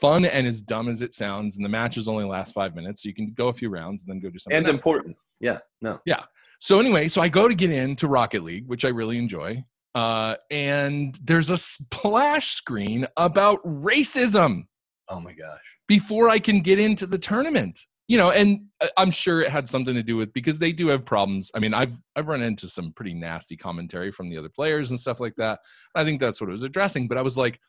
fun 0.00 0.24
and 0.24 0.46
as 0.46 0.62
dumb 0.62 0.88
as 0.88 1.02
it 1.02 1.14
sounds. 1.14 1.56
And 1.56 1.64
the 1.64 1.68
matches 1.68 2.08
only 2.08 2.24
last 2.24 2.54
five 2.54 2.74
minutes, 2.74 3.02
so 3.02 3.08
you 3.08 3.14
can 3.14 3.32
go 3.36 3.48
a 3.48 3.52
few 3.52 3.68
rounds 3.68 4.02
and 4.02 4.10
then 4.12 4.20
go 4.20 4.30
do 4.30 4.38
something. 4.38 4.56
And 4.56 4.66
else. 4.66 4.74
important. 4.74 5.16
Yeah. 5.40 5.58
No. 5.80 6.00
Yeah. 6.06 6.22
So 6.60 6.78
anyway, 6.78 7.08
so 7.08 7.20
I 7.22 7.28
go 7.28 7.48
to 7.48 7.54
get 7.54 7.70
into 7.70 8.06
Rocket 8.08 8.42
League, 8.42 8.66
which 8.68 8.84
I 8.84 8.88
really 8.88 9.16
enjoy. 9.18 9.64
Uh, 9.94 10.36
and 10.50 11.18
there's 11.24 11.50
a 11.50 11.56
splash 11.56 12.52
screen 12.52 13.06
about 13.16 13.58
racism 13.64 14.62
Oh 15.08 15.18
my 15.20 15.32
gosh. 15.32 15.58
before 15.88 16.28
I 16.28 16.38
can 16.38 16.60
get 16.60 16.78
into 16.78 17.06
the 17.06 17.18
tournament. 17.18 17.78
You 18.10 18.18
know, 18.18 18.30
and 18.32 18.66
I- 18.82 18.90
I'm 18.96 19.12
sure 19.12 19.40
it 19.40 19.50
had 19.50 19.68
something 19.68 19.94
to 19.94 20.02
do 20.02 20.16
with 20.16 20.32
because 20.32 20.58
they 20.58 20.72
do 20.72 20.88
have 20.88 21.04
problems. 21.04 21.50
I 21.54 21.60
mean, 21.60 21.72
I've 21.72 21.96
I've 22.16 22.26
run 22.26 22.42
into 22.42 22.66
some 22.68 22.92
pretty 22.92 23.14
nasty 23.14 23.56
commentary 23.56 24.10
from 24.10 24.28
the 24.28 24.36
other 24.36 24.48
players 24.48 24.90
and 24.90 24.98
stuff 24.98 25.20
like 25.20 25.36
that. 25.36 25.60
I 25.94 26.02
think 26.04 26.18
that's 26.18 26.40
what 26.40 26.50
it 26.50 26.52
was 26.52 26.64
addressing. 26.64 27.06
But 27.06 27.18
I 27.18 27.22
was 27.22 27.36
like, 27.38 27.60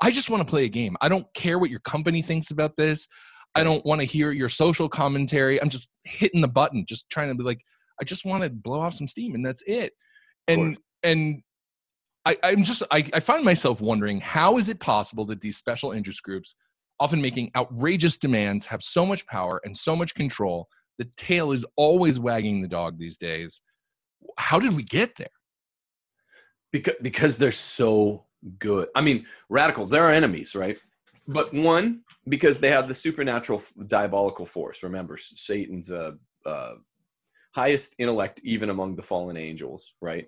I 0.00 0.10
just 0.10 0.30
want 0.30 0.40
to 0.40 0.50
play 0.50 0.64
a 0.64 0.68
game. 0.70 0.96
I 1.02 1.08
don't 1.10 1.26
care 1.34 1.58
what 1.58 1.68
your 1.68 1.80
company 1.80 2.22
thinks 2.22 2.50
about 2.52 2.74
this. 2.76 3.06
I 3.54 3.62
don't 3.64 3.84
want 3.84 4.00
to 4.00 4.06
hear 4.06 4.32
your 4.32 4.48
social 4.48 4.88
commentary. 4.88 5.60
I'm 5.60 5.68
just 5.68 5.90
hitting 6.04 6.40
the 6.40 6.48
button, 6.48 6.86
just 6.88 7.10
trying 7.10 7.28
to 7.28 7.34
be 7.34 7.44
like, 7.44 7.60
I 8.00 8.04
just 8.04 8.24
want 8.24 8.42
to 8.44 8.48
blow 8.50 8.80
off 8.80 8.94
some 8.94 9.06
steam, 9.06 9.34
and 9.34 9.44
that's 9.44 9.62
it. 9.66 9.92
And 10.48 10.78
and 11.02 11.42
I, 12.24 12.38
I'm 12.42 12.64
just 12.64 12.82
I, 12.90 13.04
I 13.12 13.20
find 13.20 13.44
myself 13.44 13.82
wondering 13.82 14.20
how 14.20 14.56
is 14.56 14.70
it 14.70 14.80
possible 14.80 15.26
that 15.26 15.42
these 15.42 15.58
special 15.58 15.92
interest 15.92 16.22
groups, 16.22 16.54
often 17.00 17.20
making 17.20 17.50
outrageous 17.56 18.16
demands, 18.18 18.66
have 18.66 18.82
so 18.82 19.04
much 19.04 19.26
power 19.26 19.60
and 19.64 19.76
so 19.76 19.96
much 19.96 20.14
control. 20.14 20.68
The 20.98 21.08
tail 21.16 21.52
is 21.52 21.64
always 21.76 22.20
wagging 22.20 22.62
the 22.62 22.68
dog 22.68 22.98
these 22.98 23.18
days. 23.18 23.60
How 24.36 24.60
did 24.60 24.76
we 24.76 24.82
get 24.82 25.16
there? 25.16 25.28
because 26.72 26.94
because 27.02 27.36
they're 27.36 27.52
so 27.52 28.24
good. 28.58 28.88
I 28.96 29.02
mean, 29.02 29.26
radicals, 29.48 29.90
they're 29.90 30.04
our 30.04 30.10
enemies, 30.10 30.54
right? 30.54 30.78
But 31.28 31.54
one, 31.54 32.00
because 32.28 32.58
they 32.58 32.70
have 32.70 32.88
the 32.88 32.94
supernatural 32.94 33.62
diabolical 33.86 34.46
force. 34.46 34.82
Remember, 34.82 35.16
Satan's 35.16 35.90
uh, 35.90 36.12
uh, 36.44 36.74
highest 37.54 37.94
intellect, 37.98 38.40
even 38.42 38.70
among 38.70 38.96
the 38.96 39.02
fallen 39.02 39.36
angels, 39.36 39.94
right? 40.00 40.26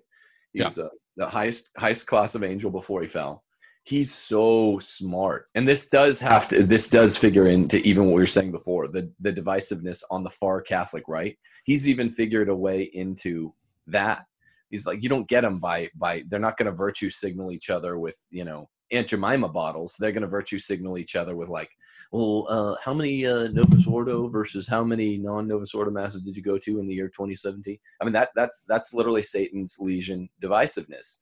Yeah. 0.53 0.65
He's 0.65 0.79
uh, 0.79 0.87
the 1.17 1.27
highest 1.27 1.69
highest 1.77 2.07
class 2.07 2.35
of 2.35 2.43
angel 2.43 2.71
before 2.71 3.01
he 3.01 3.07
fell. 3.07 3.43
He's 3.85 4.13
so 4.13 4.79
smart, 4.79 5.47
and 5.55 5.67
this 5.67 5.89
does 5.89 6.19
have 6.19 6.47
to. 6.49 6.63
This 6.63 6.89
does 6.89 7.17
figure 7.17 7.47
into 7.47 7.77
even 7.87 8.05
what 8.05 8.15
we 8.15 8.21
were 8.21 8.27
saying 8.27 8.51
before 8.51 8.87
the 8.87 9.11
the 9.19 9.31
divisiveness 9.31 10.03
on 10.11 10.23
the 10.23 10.29
far 10.31 10.61
Catholic 10.61 11.07
right. 11.07 11.37
He's 11.65 11.87
even 11.87 12.11
figured 12.11 12.49
a 12.49 12.55
way 12.55 12.83
into 12.93 13.53
that 13.87 14.25
he's 14.69 14.85
like 14.85 15.01
you 15.01 15.09
don't 15.09 15.27
get 15.27 15.41
them 15.41 15.59
by 15.59 15.89
by 15.95 16.23
they're 16.27 16.39
not 16.39 16.57
going 16.57 16.65
to 16.65 16.71
virtue 16.71 17.09
signal 17.09 17.51
each 17.51 17.69
other 17.69 17.97
with 17.97 18.19
you 18.29 18.43
know 18.43 18.69
Aunt 18.91 19.07
Jemima 19.07 19.49
bottles 19.49 19.95
they're 19.99 20.11
going 20.11 20.21
to 20.21 20.27
virtue 20.27 20.59
signal 20.59 20.97
each 20.97 21.15
other 21.15 21.35
with 21.35 21.49
like 21.49 21.69
well 22.11 22.45
uh 22.49 22.75
how 22.83 22.93
many 22.93 23.25
uh 23.25 23.47
novus 23.49 23.87
ordo 23.87 24.27
versus 24.27 24.67
how 24.67 24.83
many 24.83 25.17
non-novus 25.17 25.73
ordo 25.73 25.91
masses 25.91 26.23
did 26.23 26.35
you 26.35 26.43
go 26.43 26.57
to 26.57 26.79
in 26.79 26.87
the 26.87 26.93
year 26.93 27.07
2017 27.07 27.77
i 28.01 28.03
mean 28.03 28.13
that 28.13 28.29
that's 28.35 28.63
that's 28.67 28.93
literally 28.93 29.23
satan's 29.23 29.77
legion 29.79 30.29
divisiveness 30.41 31.17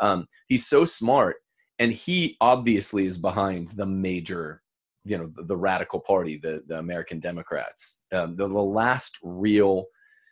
um 0.00 0.26
he's 0.48 0.66
so 0.66 0.84
smart 0.84 1.36
and 1.78 1.92
he 1.92 2.36
obviously 2.40 3.06
is 3.06 3.18
behind 3.18 3.70
the 3.70 3.86
major 3.86 4.62
you 5.04 5.16
know 5.16 5.30
the, 5.34 5.44
the 5.44 5.56
radical 5.56 6.00
party 6.00 6.36
the 6.38 6.62
the 6.66 6.78
american 6.78 7.20
democrats 7.20 8.02
um, 8.12 8.36
the, 8.36 8.46
the 8.46 8.54
last 8.54 9.18
real 9.22 9.86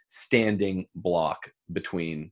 standing 0.09 0.86
block 0.94 1.51
between 1.72 2.30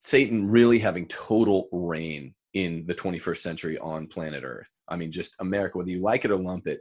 Satan 0.00 0.48
really 0.48 0.78
having 0.78 1.08
total 1.08 1.68
reign 1.72 2.34
in 2.54 2.86
the 2.86 2.94
21st 2.94 3.38
century 3.38 3.78
on 3.78 4.06
planet 4.06 4.44
Earth. 4.44 4.70
I 4.88 4.96
mean, 4.96 5.10
just 5.10 5.34
America, 5.40 5.78
whether 5.78 5.90
you 5.90 6.00
like 6.00 6.24
it 6.24 6.30
or 6.30 6.36
lump 6.36 6.66
it, 6.66 6.80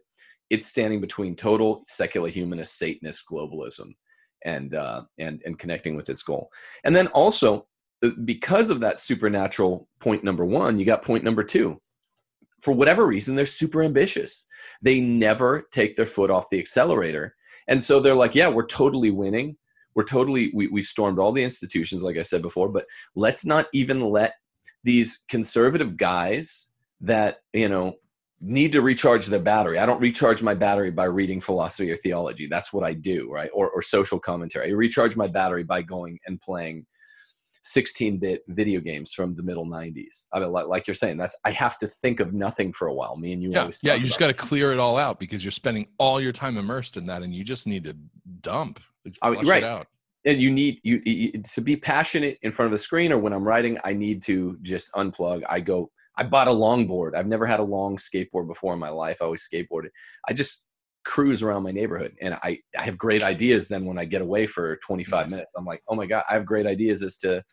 it's 0.50 0.68
standing 0.68 1.02
between 1.02 1.36
total 1.36 1.82
secular 1.88 2.30
humanist, 2.30 2.78
Satanist 2.78 3.24
globalism, 3.30 3.96
and 4.44 4.76
uh, 4.76 5.04
and 5.18 5.42
and 5.46 5.58
connecting 5.58 5.96
with 5.96 6.10
its 6.10 6.22
goal. 6.22 6.52
And 6.84 6.96
then 6.96 7.08
also, 7.08 7.66
Uh, 8.06 8.12
because 8.24 8.70
of 8.70 8.80
that 8.80 9.00
supernatural 9.00 9.88
point 10.00 10.24
number 10.24 10.46
one, 10.46 10.80
you 10.80 10.86
got 10.86 11.04
point 11.04 11.24
number 11.24 11.44
two. 11.44 11.82
For 12.62 12.74
whatever 12.74 13.06
reason, 13.06 13.36
they're 13.36 13.46
super 13.46 13.84
ambitious. 13.84 14.48
They 14.82 15.00
never 15.00 15.68
take 15.72 15.96
their 15.96 16.06
foot 16.06 16.32
off 16.32 16.50
the 16.50 16.60
accelerator, 16.60 17.36
and 17.68 17.84
so 17.84 18.00
they're 18.00 18.16
like, 18.16 18.36
"Yeah, 18.36 18.50
we're 18.50 18.68
totally 18.68 19.12
winning." 19.12 19.58
we're 19.96 20.04
totally 20.04 20.52
we, 20.54 20.68
we 20.68 20.82
stormed 20.82 21.20
all 21.20 21.32
the 21.32 21.42
institutions 21.42 22.04
like 22.04 22.18
i 22.18 22.22
said 22.22 22.42
before 22.42 22.68
but 22.68 22.86
let's 23.16 23.46
not 23.46 23.68
even 23.72 24.02
let 24.02 24.34
these 24.84 25.24
conservative 25.30 25.96
guys 25.96 26.74
that 27.02 27.40
you 27.54 27.68
know 27.68 27.96
need 28.42 28.72
to 28.74 28.82
recharge 28.82 29.28
their 29.28 29.40
battery. 29.40 29.80
I 29.80 29.86
don't 29.86 30.02
recharge 30.02 30.44
my 30.44 30.54
battery 30.54 30.92
by 30.92 31.06
reading 31.06 31.42
philosophy 31.42 31.92
or 31.92 31.96
theology. 31.96 32.48
That's 32.48 32.74
what 32.74 32.84
I 32.84 32.94
do, 32.94 33.32
right? 33.32 33.50
Or, 33.54 33.70
or 33.70 33.82
social 33.82 34.20
commentary. 34.20 34.70
I 34.70 34.74
recharge 34.74 35.16
my 35.16 35.28
battery 35.28 35.64
by 35.64 35.82
going 35.82 36.20
and 36.28 36.40
playing 36.40 36.86
16-bit 37.66 38.44
video 38.50 38.80
games 38.80 39.12
from 39.12 39.36
the 39.36 39.42
middle 39.42 39.66
90s. 39.66 40.26
I 40.32 40.40
mean, 40.40 40.52
like, 40.52 40.68
like, 40.68 40.88
you're 40.88 40.94
saying, 40.94 41.18
that's 41.18 41.36
I 41.44 41.52
have 41.52 41.80
to 41.80 41.88
think 41.88 42.20
of 42.20 42.34
nothing 42.34 42.72
for 42.72 42.88
a 42.88 42.94
while. 42.94 43.18
Me 43.18 43.34
and 43.34 43.42
you 43.42 43.52
yeah, 43.52 43.62
always 43.62 43.80
yeah. 43.82 43.96
You 43.96 44.06
just 44.06 44.20
got 44.20 44.28
to 44.28 44.34
clear 44.34 44.72
it 44.72 44.80
all 44.80 44.98
out 44.98 45.20
because 45.20 45.44
you're 45.44 45.52
spending 45.52 45.88
all 45.98 46.22
your 46.22 46.32
time 46.32 46.58
immersed 46.58 46.96
in 46.98 47.06
that, 47.08 47.24
and 47.24 47.34
you 47.34 47.44
just 47.44 47.66
need 47.66 47.84
to 47.86 47.98
dump, 48.42 48.80
flush 49.22 49.44
right. 49.46 49.64
it 49.64 49.68
out. 49.68 49.88
And 50.26 50.40
you 50.40 50.52
need 50.52 50.80
you, 50.84 51.02
you 51.06 51.44
to 51.54 51.62
be 51.62 51.76
passionate 51.76 52.40
in 52.42 52.52
front 52.52 52.68
of 52.68 52.72
the 52.72 52.78
screen, 52.78 53.12
or 53.12 53.18
when 53.18 53.34
I'm 53.34 53.44
writing, 53.44 53.78
I 53.84 53.94
need 53.94 54.22
to 54.24 54.58
just 54.62 54.92
unplug. 54.94 55.44
I 55.50 55.60
go. 55.60 55.92
I 56.18 56.24
bought 56.24 56.48
a 56.48 56.52
longboard. 56.52 57.16
I've 57.16 57.28
never 57.28 57.46
had 57.46 57.60
a 57.60 57.64
long 57.64 57.98
skateboard 57.98 58.48
before 58.48 58.74
in 58.74 58.80
my 58.80 58.90
life. 58.90 59.18
I 59.22 59.26
always 59.26 59.48
skateboarded. 59.52 59.90
I 60.28 60.34
just 60.34 60.68
cruise 61.06 61.44
around 61.44 61.64
my 61.64 61.72
neighborhood 61.72 62.16
and 62.22 62.34
I, 62.44 62.60
I 62.78 62.82
have 62.82 62.98
great 62.98 63.24
ideas 63.24 63.68
then 63.68 63.86
when 63.86 63.98
I 63.98 64.06
get 64.06 64.22
away 64.22 64.48
for 64.48 64.78
25 64.78 65.30
minutes. 65.30 65.54
I'm 65.56 65.66
like, 65.66 65.82
oh 65.88 65.96
my 65.96 66.06
God, 66.06 66.24
I 66.30 66.34
have 66.34 66.46
great 66.46 66.66
ideas 66.66 67.04
as 67.04 67.18
to 67.20 67.44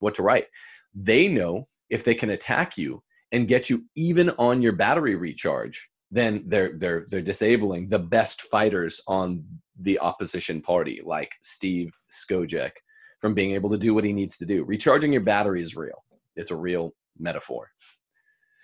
what 0.00 0.14
to 0.16 0.22
write. 0.22 0.46
They 0.94 1.28
know 1.28 1.68
if 1.90 2.04
they 2.04 2.14
can 2.14 2.30
attack 2.30 2.76
you 2.78 3.02
and 3.30 3.48
get 3.48 3.70
you 3.70 3.84
even 3.96 4.30
on 4.30 4.62
your 4.62 4.72
battery 4.72 5.14
recharge, 5.14 5.88
then 6.10 6.44
they're 6.46 6.76
they're 6.76 7.06
they're 7.08 7.22
disabling 7.22 7.88
the 7.88 7.98
best 7.98 8.42
fighters 8.42 9.00
on 9.08 9.44
the 9.80 9.98
opposition 9.98 10.60
party, 10.60 11.00
like 11.04 11.30
Steve 11.42 11.90
Skojec, 12.10 12.72
from 13.20 13.34
being 13.34 13.52
able 13.52 13.70
to 13.70 13.78
do 13.78 13.94
what 13.94 14.04
he 14.04 14.12
needs 14.12 14.36
to 14.38 14.46
do. 14.46 14.64
Recharging 14.64 15.12
your 15.12 15.22
battery 15.22 15.62
is 15.62 15.74
real. 15.74 16.04
It's 16.36 16.50
a 16.50 16.56
real 16.56 16.92
metaphor. 17.18 17.70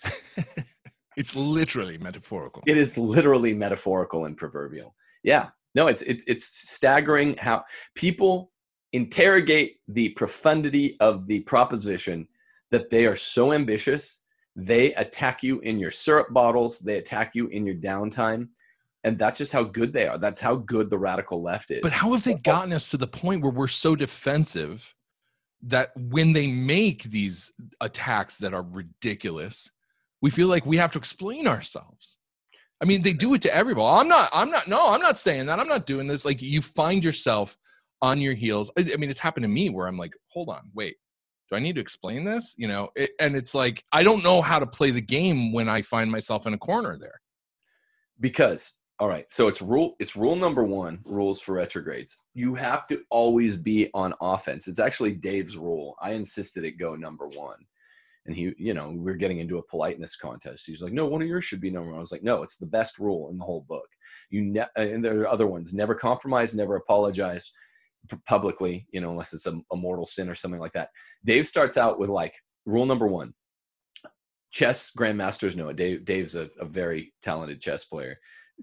it's 1.18 1.36
literally 1.36 1.98
metaphorical. 1.98 2.62
It 2.66 2.76
is 2.76 2.96
literally 2.96 3.52
metaphorical 3.52 4.26
and 4.26 4.36
proverbial. 4.36 4.94
Yeah. 5.22 5.48
No, 5.74 5.88
it's 5.88 6.02
it's 6.02 6.24
it's 6.26 6.44
staggering 6.70 7.36
how 7.36 7.64
people 7.94 8.52
interrogate 8.92 9.76
the 9.88 10.10
profundity 10.10 10.96
of 11.00 11.26
the 11.26 11.40
proposition 11.40 12.26
that 12.70 12.90
they 12.90 13.06
are 13.06 13.16
so 13.16 13.52
ambitious 13.52 14.24
they 14.56 14.92
attack 14.94 15.42
you 15.42 15.60
in 15.60 15.78
your 15.78 15.90
syrup 15.90 16.32
bottles 16.32 16.80
they 16.80 16.98
attack 16.98 17.32
you 17.34 17.46
in 17.48 17.64
your 17.64 17.76
downtime 17.76 18.48
and 19.04 19.16
that's 19.16 19.38
just 19.38 19.52
how 19.52 19.62
good 19.62 19.92
they 19.92 20.06
are 20.06 20.18
that's 20.18 20.40
how 20.40 20.56
good 20.56 20.90
the 20.90 20.98
radical 20.98 21.42
left 21.42 21.70
is 21.70 21.80
but 21.82 21.92
how 21.92 22.12
have 22.12 22.24
they 22.24 22.34
gotten 22.34 22.72
us 22.72 22.90
to 22.90 22.96
the 22.96 23.06
point 23.06 23.42
where 23.42 23.52
we're 23.52 23.68
so 23.68 23.94
defensive 23.94 24.94
that 25.62 25.90
when 25.96 26.32
they 26.32 26.46
make 26.46 27.04
these 27.04 27.52
attacks 27.80 28.38
that 28.38 28.54
are 28.54 28.62
ridiculous 28.62 29.70
we 30.20 30.30
feel 30.30 30.48
like 30.48 30.66
we 30.66 30.76
have 30.76 30.92
to 30.92 30.98
explain 30.98 31.46
ourselves 31.46 32.16
i 32.80 32.84
mean 32.84 33.02
they 33.02 33.12
do 33.12 33.34
it 33.34 33.42
to 33.42 33.54
everybody 33.54 34.00
i'm 34.00 34.08
not 34.08 34.28
i'm 34.32 34.50
not 34.50 34.68
no 34.68 34.90
i'm 34.90 35.00
not 35.00 35.18
saying 35.18 35.46
that 35.46 35.58
i'm 35.58 35.68
not 35.68 35.86
doing 35.86 36.06
this 36.06 36.24
like 36.24 36.42
you 36.42 36.62
find 36.62 37.04
yourself 37.04 37.56
on 38.02 38.20
your 38.20 38.34
heels. 38.34 38.70
I, 38.78 38.82
I 38.92 38.96
mean, 38.96 39.10
it's 39.10 39.18
happened 39.18 39.44
to 39.44 39.48
me 39.48 39.70
where 39.70 39.86
I'm 39.86 39.98
like, 39.98 40.12
hold 40.28 40.48
on, 40.48 40.70
wait, 40.74 40.96
do 41.50 41.56
I 41.56 41.60
need 41.60 41.74
to 41.76 41.80
explain 41.80 42.24
this? 42.24 42.54
You 42.56 42.68
know, 42.68 42.90
it, 42.94 43.10
and 43.20 43.34
it's 43.34 43.54
like 43.54 43.84
I 43.92 44.02
don't 44.02 44.22
know 44.22 44.42
how 44.42 44.58
to 44.58 44.66
play 44.66 44.90
the 44.90 45.00
game 45.00 45.52
when 45.52 45.68
I 45.68 45.82
find 45.82 46.10
myself 46.10 46.46
in 46.46 46.54
a 46.54 46.58
corner 46.58 46.98
there. 46.98 47.20
Because 48.20 48.74
all 49.00 49.08
right, 49.08 49.26
so 49.30 49.46
it's 49.48 49.62
rule 49.62 49.94
it's 49.98 50.16
rule 50.16 50.36
number 50.36 50.64
1, 50.64 51.00
rules 51.04 51.40
for 51.40 51.54
retrogrades. 51.54 52.18
You 52.34 52.54
have 52.56 52.86
to 52.88 53.02
always 53.10 53.56
be 53.56 53.90
on 53.94 54.12
offense. 54.20 54.68
It's 54.68 54.80
actually 54.80 55.14
Dave's 55.14 55.56
rule. 55.56 55.94
I 56.02 56.12
insisted 56.12 56.64
it 56.64 56.78
go 56.78 56.94
number 56.94 57.26
1. 57.28 57.56
And 58.28 58.36
he, 58.36 58.52
you 58.58 58.74
know, 58.74 58.92
we're 58.94 59.16
getting 59.16 59.38
into 59.38 59.58
a 59.58 59.66
politeness 59.66 60.14
contest. 60.14 60.66
He's 60.66 60.82
like, 60.82 60.92
"No, 60.92 61.06
one 61.06 61.22
of 61.22 61.28
yours 61.28 61.44
should 61.44 61.60
be 61.60 61.70
number 61.70 61.88
one." 61.88 61.96
I 61.96 62.00
was 62.00 62.12
like, 62.12 62.22
"No, 62.22 62.42
it's 62.42 62.58
the 62.58 62.66
best 62.66 62.98
rule 62.98 63.30
in 63.30 63.38
the 63.38 63.44
whole 63.44 63.64
book. 63.68 63.88
You 64.30 64.42
ne- 64.42 64.60
uh, 64.60 64.66
and 64.76 65.04
there 65.04 65.20
are 65.22 65.28
other 65.28 65.46
ones: 65.46 65.72
never 65.72 65.94
compromise, 65.94 66.54
never 66.54 66.76
apologize, 66.76 67.50
publicly, 68.26 68.86
you 68.92 69.00
know, 69.00 69.10
unless 69.10 69.32
it's 69.32 69.46
a, 69.46 69.58
a 69.72 69.76
mortal 69.76 70.06
sin 70.06 70.28
or 70.28 70.34
something 70.34 70.60
like 70.60 70.72
that. 70.72 70.90
Dave 71.24 71.48
starts 71.48 71.76
out 71.76 71.98
with 71.98 72.10
like 72.10 72.34
rule 72.66 72.86
number 72.86 73.06
one 73.06 73.32
chess 74.50 74.90
grandmasters 74.96 75.56
know 75.56 75.68
it. 75.68 75.76
Dave, 75.76 76.04
Dave's 76.04 76.34
a, 76.34 76.50
a 76.60 76.64
very 76.64 77.12
talented 77.22 77.60
chess 77.60 77.84
player. 77.84 78.16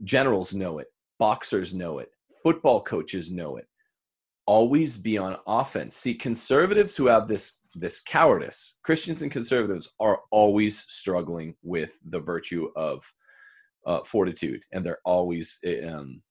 Generals 0.03 0.53
know 0.53 0.79
it. 0.79 0.87
Boxers 1.19 1.73
know 1.73 1.99
it. 1.99 2.09
Football 2.43 2.81
coaches 2.81 3.31
know 3.31 3.57
it. 3.57 3.65
Always 4.45 4.97
be 4.97 5.17
on 5.17 5.37
offense. 5.47 5.95
See, 5.95 6.13
conservatives 6.13 6.95
who 6.95 7.07
have 7.07 7.27
this 7.27 7.61
this 7.75 8.01
cowardice, 8.01 8.75
Christians 8.83 9.21
and 9.21 9.31
conservatives 9.31 9.93
are 9.99 10.21
always 10.31 10.79
struggling 10.79 11.55
with 11.61 11.97
the 12.09 12.19
virtue 12.19 12.69
of 12.75 13.03
uh, 13.85 14.01
fortitude, 14.03 14.61
and 14.71 14.83
they're 14.83 14.99
always 15.05 15.59
um, 15.87 16.21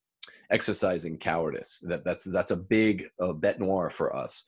exercising 0.51 1.17
cowardice. 1.17 1.79
That 1.83 2.03
that's 2.03 2.25
that's 2.25 2.51
a 2.51 2.57
big 2.57 3.05
uh, 3.21 3.33
bet 3.33 3.59
noir 3.59 3.89
for 3.89 4.15
us. 4.15 4.43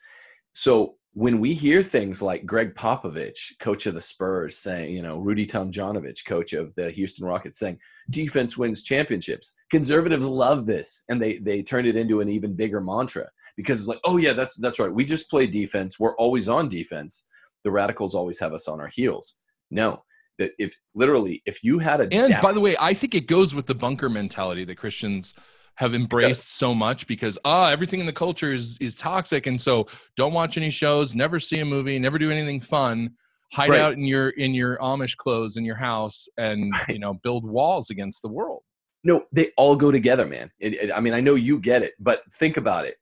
So 0.51 0.95
when 1.13 1.39
we 1.39 1.53
hear 1.53 1.81
things 1.81 2.21
like 2.21 2.45
Gregg 2.45 2.75
Popovich, 2.75 3.57
coach 3.59 3.87
of 3.87 3.95
the 3.95 4.01
Spurs, 4.01 4.57
saying, 4.57 4.93
you 4.93 5.01
know, 5.01 5.17
Rudy 5.17 5.47
Tomjanovich, 5.47 6.25
coach 6.25 6.53
of 6.53 6.73
the 6.75 6.91
Houston 6.91 7.25
Rockets, 7.25 7.59
saying 7.59 7.79
defense 8.09 8.57
wins 8.57 8.83
championships, 8.83 9.53
conservatives 9.71 10.27
love 10.27 10.65
this, 10.65 11.03
and 11.09 11.21
they 11.21 11.37
they 11.37 11.61
turn 11.61 11.85
it 11.85 11.95
into 11.95 12.21
an 12.21 12.29
even 12.29 12.55
bigger 12.55 12.81
mantra 12.81 13.29
because 13.57 13.79
it's 13.79 13.87
like, 13.87 13.99
oh 14.05 14.17
yeah, 14.17 14.33
that's 14.33 14.55
that's 14.55 14.79
right. 14.79 14.93
We 14.93 15.03
just 15.03 15.29
play 15.29 15.47
defense. 15.47 15.99
We're 15.99 16.15
always 16.15 16.47
on 16.47 16.69
defense. 16.69 17.25
The 17.63 17.71
radicals 17.71 18.15
always 18.15 18.39
have 18.39 18.53
us 18.53 18.67
on 18.67 18.79
our 18.79 18.89
heels. 18.93 19.35
No, 19.71 20.03
that 20.37 20.51
if 20.57 20.75
literally 20.95 21.41
if 21.45 21.63
you 21.63 21.79
had 21.79 21.99
a 21.99 22.03
and 22.03 22.31
down- 22.31 22.41
by 22.41 22.53
the 22.53 22.61
way, 22.61 22.77
I 22.79 22.93
think 22.93 23.15
it 23.15 23.27
goes 23.27 23.53
with 23.53 23.65
the 23.65 23.75
bunker 23.75 24.07
mentality 24.07 24.63
that 24.65 24.77
Christians 24.77 25.33
have 25.77 25.93
embraced 25.93 26.57
so 26.57 26.73
much 26.73 27.05
because 27.05 27.37
ah 27.45 27.69
everything 27.69 27.99
in 27.99 28.05
the 28.05 28.13
culture 28.13 28.51
is 28.51 28.77
is 28.81 28.95
toxic 28.95 29.45
and 29.45 29.61
so 29.61 29.85
don't 30.15 30.33
watch 30.33 30.57
any 30.57 30.71
shows 30.71 31.15
never 31.15 31.39
see 31.39 31.59
a 31.59 31.65
movie 31.65 31.99
never 31.99 32.17
do 32.17 32.31
anything 32.31 32.59
fun 32.59 33.11
hide 33.53 33.69
right. 33.69 33.79
out 33.79 33.93
in 33.93 34.03
your 34.03 34.29
in 34.29 34.55
your 34.55 34.77
amish 34.79 35.15
clothes 35.15 35.55
in 35.55 35.63
your 35.63 35.75
house 35.75 36.27
and 36.37 36.73
right. 36.87 36.89
you 36.89 36.99
know 36.99 37.13
build 37.23 37.45
walls 37.45 37.91
against 37.91 38.23
the 38.23 38.27
world 38.27 38.63
no 39.03 39.23
they 39.31 39.51
all 39.55 39.75
go 39.75 39.91
together 39.91 40.25
man 40.25 40.49
it, 40.59 40.73
it, 40.73 40.91
i 40.91 40.99
mean 40.99 41.13
i 41.13 41.19
know 41.19 41.35
you 41.35 41.59
get 41.59 41.83
it 41.83 41.93
but 41.99 42.21
think 42.33 42.57
about 42.57 42.83
it 42.83 42.95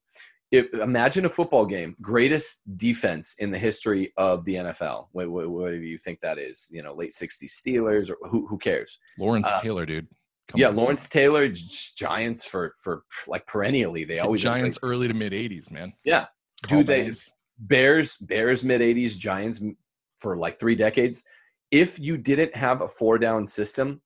if, 0.56 0.74
imagine 0.74 1.26
a 1.26 1.30
football 1.30 1.66
game 1.66 1.96
greatest 2.02 2.62
defense 2.78 3.36
in 3.40 3.50
the 3.50 3.58
history 3.58 4.14
of 4.18 4.44
the 4.46 4.56
nfl 4.56 5.08
what, 5.12 5.30
what, 5.30 5.50
what, 5.50 5.72
do 5.72 5.78
you 5.78 5.98
think 5.98 6.20
that 6.22 6.38
is 6.38 6.68
you 6.72 6.82
know 6.82 6.94
late 6.94 7.12
60s 7.12 7.46
steelers 7.46 8.10
or 8.10 8.18
who, 8.30 8.48
who 8.48 8.58
cares 8.58 9.00
lawrence 9.18 9.48
uh, 9.50 9.62
taylor 9.62 9.86
dude 9.86 10.08
Come 10.48 10.62
yeah, 10.62 10.68
on. 10.68 10.76
Lawrence 10.76 11.08
Taylor, 11.08 11.48
Giants 11.48 12.46
for 12.46 12.76
for 12.80 13.04
like 13.26 13.48
perennially. 13.48 14.04
They 14.04 14.20
always 14.20 14.44
Giants 14.44 14.78
early 14.84 15.08
to 15.08 15.14
mid 15.14 15.34
'80s, 15.34 15.72
man. 15.72 15.94
Yeah, 16.04 16.28
Call 16.68 16.80
do 16.80 16.84
they 16.84 17.12
Bears 17.58 18.18
Bears 18.18 18.64
mid 18.64 18.82
'80s, 18.82 19.18
Giants 19.18 19.64
for 20.20 20.38
like 20.38 20.60
three 20.60 20.76
decades. 20.76 21.24
If 21.72 22.00
you 22.00 22.18
didn't 22.18 22.56
have 22.56 22.82
a 22.82 22.88
four 22.88 23.18
down 23.18 23.48
system, 23.48 24.02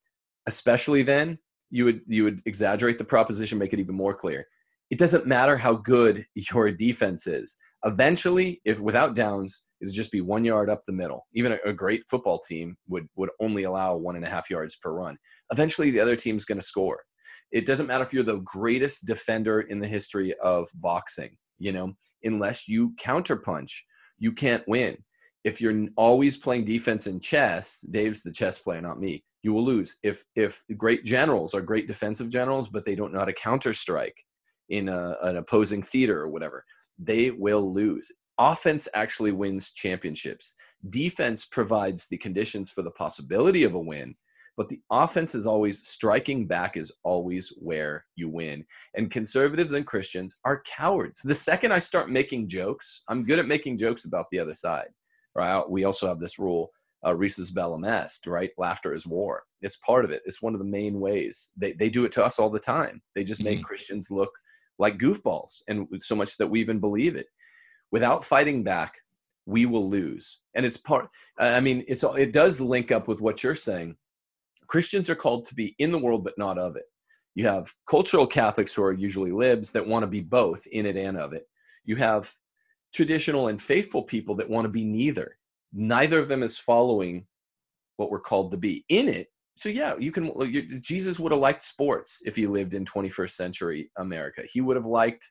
especially 0.48 1.04
then, 1.04 1.40
you 1.72 1.86
would 1.86 2.02
you 2.08 2.24
would 2.24 2.42
exaggerate 2.46 2.98
the 2.98 3.04
proposition, 3.04 3.58
make 3.58 3.74
it 3.74 3.80
even 3.80 3.96
more 3.96 4.14
clear. 4.14 4.48
It 4.90 5.00
doesn't 5.00 5.28
matter 5.28 5.58
how 5.58 5.76
good 5.76 6.26
your 6.36 6.72
defense 6.72 7.28
is. 7.28 7.58
Eventually, 7.86 8.60
if 8.66 8.80
without 8.80 9.16
downs, 9.16 9.64
it'd 9.82 9.94
just 9.94 10.12
be 10.12 10.22
one 10.22 10.44
yard 10.44 10.70
up 10.70 10.82
the 10.86 10.94
middle. 10.94 11.26
Even 11.34 11.54
a, 11.54 11.70
a 11.70 11.74
great 11.74 12.04
football 12.10 12.40
team 12.40 12.76
would 12.88 13.08
would 13.16 13.30
only 13.40 13.64
allow 13.64 13.96
one 13.96 14.16
and 14.16 14.26
a 14.26 14.30
half 14.30 14.50
yards 14.50 14.76
per 14.76 14.92
run 14.92 15.18
eventually 15.52 15.92
the 15.92 16.00
other 16.00 16.16
team's 16.16 16.46
going 16.46 16.60
to 16.60 16.66
score. 16.66 17.00
It 17.52 17.66
doesn't 17.66 17.88
matter 17.88 18.04
if 18.04 18.14
you're 18.14 18.24
the 18.24 18.44
greatest 18.46 19.06
defender 19.06 19.62
in 19.62 19.80
the 19.80 19.88
history 19.88 20.36
of 20.44 20.70
boxing, 20.76 21.36
you 21.58 21.72
know, 21.72 21.94
unless 22.24 22.68
you 22.68 22.94
counterpunch, 23.02 23.72
you 24.20 24.32
can't 24.32 24.64
win. 24.68 24.98
If 25.44 25.60
you're 25.60 25.88
always 25.96 26.38
playing 26.38 26.66
defense 26.66 27.08
in 27.08 27.20
chess, 27.20 27.80
Dave's 27.90 28.22
the 28.22 28.32
chess 28.32 28.60
player, 28.60 28.82
not 28.82 29.00
me. 29.00 29.24
You 29.42 29.54
will 29.54 29.64
lose. 29.64 29.98
If 30.04 30.24
if 30.36 30.62
great 30.76 31.06
generals 31.06 31.54
are 31.54 31.62
great 31.62 31.88
defensive 31.88 32.30
generals, 32.30 32.68
but 32.68 32.84
they 32.84 32.94
don't 32.94 33.14
know 33.14 33.20
how 33.20 33.26
to 33.26 33.34
counter 33.34 33.74
strike 33.74 34.18
in 34.70 34.90
a, 34.90 35.18
an 35.24 35.38
opposing 35.38 35.82
theater 35.82 36.22
or 36.22 36.30
whatever, 36.30 36.64
they 36.98 37.32
will 37.32 37.74
lose. 37.74 38.12
Offense 38.38 38.88
actually 38.96 39.32
wins 39.32 39.74
championships. 39.74 40.54
Defense 40.90 41.46
provides 41.46 42.08
the 42.08 42.18
conditions 42.18 42.70
for 42.70 42.82
the 42.82 42.92
possibility 42.92 43.64
of 43.64 43.74
a 43.74 43.80
win, 43.80 44.16
but 44.56 44.70
the 44.70 44.82
offense 44.92 45.36
is 45.36 45.48
always 45.48 45.88
striking 45.88 46.46
back 46.46 46.78
is 46.78 46.92
always 47.04 47.50
where 47.60 48.06
you 48.16 48.30
win. 48.30 48.66
And 48.96 49.12
conservatives 49.12 49.74
and 49.74 49.86
Christians 49.86 50.38
are 50.46 50.64
cowards. 50.66 51.22
The 51.24 51.36
second 51.36 51.72
I 51.72 51.80
start 51.80 52.10
making 52.10 52.48
jokes, 52.48 53.04
I'm 53.08 53.26
good 53.26 53.40
at 53.40 53.48
making 53.48 53.78
jokes 53.78 54.06
about 54.06 54.26
the 54.32 54.40
other 54.40 54.54
side. 54.54 54.90
Right? 55.36 55.64
We 55.70 55.86
also 55.86 56.08
have 56.08 56.20
this 56.20 56.40
rule, 56.40 56.72
uh, 57.06 57.14
risus 57.14 57.54
bellum 57.54 57.86
est, 57.86 58.28
right? 58.28 58.52
Laughter 58.58 58.94
is 58.94 59.08
war. 59.08 59.44
It's 59.62 59.78
part 59.78 60.04
of 60.04 60.12
it. 60.12 60.22
It's 60.26 60.42
one 60.42 60.54
of 60.54 60.60
the 60.60 60.66
main 60.66 61.00
ways. 61.00 61.52
They, 61.56 61.74
they 61.74 61.90
do 61.90 62.04
it 62.04 62.12
to 62.14 62.26
us 62.26 62.40
all 62.40 62.50
the 62.50 62.60
time. 62.60 63.02
They 63.16 63.24
just 63.24 63.44
make 63.44 63.60
mm-hmm. 63.60 63.66
Christians 63.66 64.12
look 64.12 64.32
like 64.80 64.98
goofballs, 64.98 65.62
and 65.68 65.88
so 66.02 66.16
much 66.16 66.38
that 66.38 66.48
we 66.48 66.62
even 66.62 66.80
believe 66.80 67.16
it. 67.16 67.28
Without 67.92 68.26
fighting 68.26 68.64
back, 68.64 68.96
we 69.46 69.66
will 69.66 69.90
lose. 69.90 70.40
And 70.56 70.66
it's 70.66 70.78
part. 70.78 71.10
I 71.38 71.60
mean, 71.60 71.84
it's 71.88 72.04
it 72.04 72.32
does 72.32 72.62
link 72.62 72.92
up 72.92 73.08
with 73.08 73.22
what 73.22 73.44
you're 73.44 73.56
saying. 73.56 73.96
Christians 74.68 75.10
are 75.10 75.16
called 75.16 75.46
to 75.46 75.56
be 75.56 75.76
in 75.80 75.92
the 75.92 76.00
world, 76.00 76.24
but 76.24 76.38
not 76.38 76.58
of 76.58 76.76
it. 76.76 76.84
You 77.36 77.46
have 77.48 77.72
cultural 77.90 78.28
Catholics 78.28 78.74
who 78.74 78.84
are 78.84 78.94
usually 78.94 79.32
libs 79.32 79.72
that 79.72 79.88
want 79.88 80.04
to 80.04 80.08
be 80.08 80.22
both 80.22 80.66
in 80.68 80.86
it 80.86 80.96
and 80.96 81.18
of 81.18 81.34
it. 81.34 81.44
You 81.86 81.96
have 81.96 82.32
traditional 82.94 83.48
and 83.48 83.62
faithful 83.62 84.04
people 84.04 84.36
that 84.36 84.50
want 84.50 84.66
to 84.66 84.70
be 84.70 84.86
neither. 84.86 85.38
Neither 85.74 86.20
of 86.20 86.28
them 86.28 86.44
is 86.44 86.58
following 86.58 87.26
what 87.98 88.12
we're 88.12 88.20
called 88.20 88.52
to 88.52 88.58
be 88.58 88.86
in 88.90 89.08
it. 89.08 89.28
So 89.60 89.68
yeah, 89.68 89.96
you 90.00 90.14
can. 90.14 90.32
You, 90.50 90.80
Jesus 90.80 91.20
would 91.20 91.34
have 91.34 91.42
liked 91.42 91.64
sports 91.64 92.22
if 92.26 92.34
he 92.38 92.48
lived 92.48 92.74
in 92.74 92.86
21st 92.86 93.32
century 93.32 93.92
America. 93.98 94.44
He 94.50 94.62
would 94.62 94.78
have 94.78 94.86
liked 94.86 95.30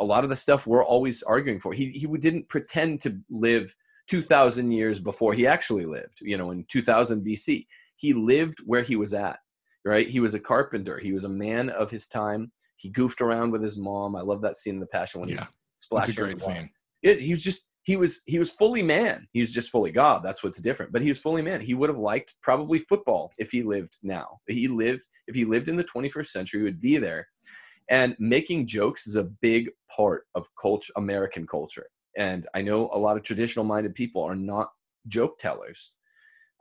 a 0.00 0.04
lot 0.04 0.24
of 0.24 0.30
the 0.30 0.36
stuff 0.36 0.66
we're 0.66 0.84
always 0.84 1.22
arguing 1.22 1.60
for. 1.60 1.72
He 1.72 1.90
he 1.90 2.08
didn't 2.18 2.48
pretend 2.48 3.00
to 3.02 3.16
live 3.30 3.72
2,000 4.08 4.72
years 4.72 4.98
before 4.98 5.32
he 5.32 5.46
actually 5.46 5.86
lived. 5.86 6.18
You 6.20 6.36
know, 6.36 6.50
in 6.50 6.64
2000 6.68 7.24
BC, 7.24 7.66
he 7.94 8.12
lived 8.12 8.58
where 8.66 8.82
he 8.82 8.96
was 8.96 9.14
at. 9.14 9.38
Right? 9.84 10.08
He 10.08 10.18
was 10.18 10.34
a 10.34 10.40
carpenter. 10.40 10.98
He 10.98 11.12
was 11.12 11.22
a 11.22 11.28
man 11.28 11.70
of 11.70 11.88
his 11.88 12.08
time. 12.08 12.50
He 12.74 12.90
goofed 12.90 13.20
around 13.20 13.52
with 13.52 13.62
his 13.62 13.78
mom. 13.78 14.16
I 14.16 14.22
love 14.22 14.42
that 14.42 14.56
scene 14.56 14.74
in 14.74 14.80
The 14.80 14.86
Passion 14.88 15.20
when 15.20 15.30
yeah, 15.30 15.36
he's 15.36 15.56
splashing. 15.76 16.10
It's 16.10 16.18
a 16.18 16.22
great 16.22 16.40
scene. 16.40 16.70
It, 17.04 17.20
he 17.20 17.30
was 17.30 17.42
just 17.42 17.68
he 17.86 17.94
was 17.94 18.22
he 18.26 18.40
was 18.40 18.50
fully 18.50 18.82
man. 18.82 19.28
He's 19.32 19.52
just 19.52 19.70
fully 19.70 19.92
God. 19.92 20.20
That's 20.24 20.42
what's 20.42 20.60
different. 20.60 20.92
But 20.92 21.02
he 21.02 21.08
was 21.08 21.20
fully 21.20 21.40
man. 21.40 21.60
He 21.60 21.74
would 21.74 21.88
have 21.88 21.98
liked 21.98 22.34
probably 22.42 22.80
football 22.80 23.32
if 23.38 23.52
he 23.52 23.62
lived 23.62 23.96
now. 24.02 24.40
He 24.48 24.66
lived 24.66 25.06
if 25.28 25.36
he 25.36 25.44
lived 25.44 25.68
in 25.68 25.76
the 25.76 25.84
21st 25.84 26.26
century, 26.26 26.60
he 26.60 26.64
would 26.64 26.80
be 26.80 26.98
there. 26.98 27.28
And 27.88 28.16
making 28.18 28.66
jokes 28.66 29.06
is 29.06 29.14
a 29.14 29.30
big 29.40 29.70
part 29.88 30.24
of 30.34 30.48
culture, 30.60 30.92
American 30.96 31.46
culture. 31.46 31.86
And 32.16 32.44
I 32.54 32.62
know 32.62 32.90
a 32.92 32.98
lot 32.98 33.16
of 33.16 33.22
traditional 33.22 33.64
minded 33.64 33.94
people 33.94 34.22
are 34.24 34.34
not 34.34 34.70
joke 35.06 35.38
tellers. 35.38 35.94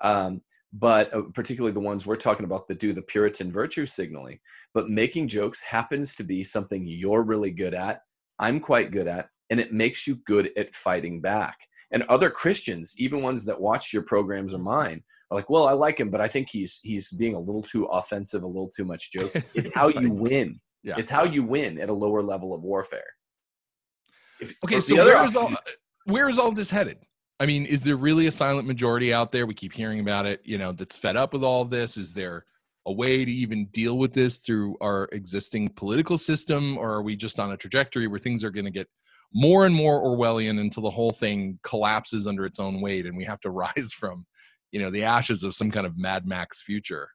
Um, 0.02 0.42
but 0.74 1.12
uh, 1.12 1.24
particularly 1.34 1.74
the 1.74 1.80
ones 1.80 2.06
we're 2.06 2.18
talking 2.18 2.46
about 2.46 2.68
that 2.68 2.80
do 2.80 2.94
the 2.94 3.02
Puritan 3.02 3.52
virtue 3.52 3.88
signaling. 3.88 4.38
But 4.76 4.92
making 4.92 5.30
jokes 5.30 5.64
happens 5.64 6.14
to 6.16 6.24
be 6.24 6.44
something 6.44 6.86
you're 6.86 7.24
really 7.24 7.52
good 7.52 7.74
at. 7.74 8.02
I'm 8.38 8.60
quite 8.60 8.92
good 8.92 9.08
at 9.08 9.30
and 9.50 9.60
it 9.60 9.74
makes 9.74 10.08
you 10.08 10.16
good 10.26 10.52
at 10.58 10.76
fighting 10.76 11.22
back. 11.22 11.58
And 11.92 12.04
other 12.04 12.30
Christians, 12.30 12.96
even 12.98 13.22
ones 13.22 13.46
that 13.46 13.60
watch 13.60 13.94
your 13.94 14.02
programs 14.02 14.54
or 14.54 14.58
mine, 14.60 15.04
are 15.32 15.36
like, 15.36 15.50
"Well, 15.50 15.68
I 15.68 15.74
like 15.74 16.00
him, 16.00 16.10
but 16.10 16.22
I 16.22 16.28
think 16.28 16.50
he's 16.50 16.80
he's 16.84 17.12
being 17.12 17.36
a 17.36 17.40
little 17.40 17.64
too 17.64 17.86
offensive, 17.86 18.44
a 18.44 18.48
little 18.48 18.70
too 18.70 18.86
much 18.86 19.12
joke." 19.12 19.34
It's 19.54 19.74
how 19.74 19.88
you 19.90 20.12
win. 20.12 20.60
Yeah. 20.84 20.96
It's 20.98 21.10
how 21.10 21.24
you 21.24 21.44
win 21.44 21.80
at 21.80 21.90
a 21.90 21.94
lower 21.94 22.22
level 22.22 22.54
of 22.54 22.62
warfare. 22.62 23.06
If, 24.40 24.54
okay, 24.64 24.80
so 24.80 24.96
where 24.96 25.24
is 25.24 25.36
all 25.36 25.52
where 26.06 26.30
is 26.30 26.40
all 26.40 26.52
this 26.52 26.70
headed? 26.70 26.98
I 27.40 27.46
mean, 27.46 27.66
is 27.66 27.84
there 27.84 27.98
really 27.98 28.28
a 28.28 28.32
silent 28.32 28.68
majority 28.68 29.14
out 29.14 29.32
there? 29.32 29.46
We 29.46 29.54
keep 29.54 29.74
hearing 29.74 30.00
about 30.00 30.26
it. 30.26 30.42
You 30.44 30.58
know, 30.58 30.72
that's 30.72 30.98
fed 30.98 31.18
up 31.18 31.34
with 31.34 31.44
all 31.44 31.62
of 31.62 31.70
this. 31.70 31.98
Is 31.98 32.14
there 32.14 32.46
a 32.86 32.92
way 32.92 33.26
to 33.26 33.32
even 33.32 33.66
deal 33.68 33.98
with 33.98 34.14
this 34.14 34.38
through 34.38 34.78
our 34.80 35.10
existing 35.12 35.70
political 35.70 36.18
system, 36.18 36.78
or 36.78 36.94
are 36.94 37.02
we 37.02 37.16
just 37.16 37.40
on 37.40 37.52
a 37.52 37.58
trajectory 37.58 38.08
where 38.08 38.20
things 38.20 38.44
are 38.44 38.52
going 38.52 38.66
to 38.66 38.72
get 38.72 38.88
more 39.34 39.66
and 39.66 39.76
more 39.76 40.02
Orwellian 40.04 40.60
until 40.60 40.84
the 40.84 40.90
whole 40.90 41.12
thing 41.12 41.60
collapses 41.64 42.28
under 42.28 42.46
its 42.46 42.60
own 42.60 42.82
weight 42.82 43.06
and 43.06 43.18
we 43.18 43.24
have 43.24 43.40
to 43.42 43.50
rise 43.52 43.94
from, 43.94 44.26
you 44.72 44.80
know, 44.80 44.90
the 44.90 45.04
ashes 45.04 45.44
of 45.44 45.56
some 45.56 45.72
kind 45.72 45.86
of 45.86 45.98
Mad 45.98 46.28
Max 46.28 46.62
future. 46.62 47.10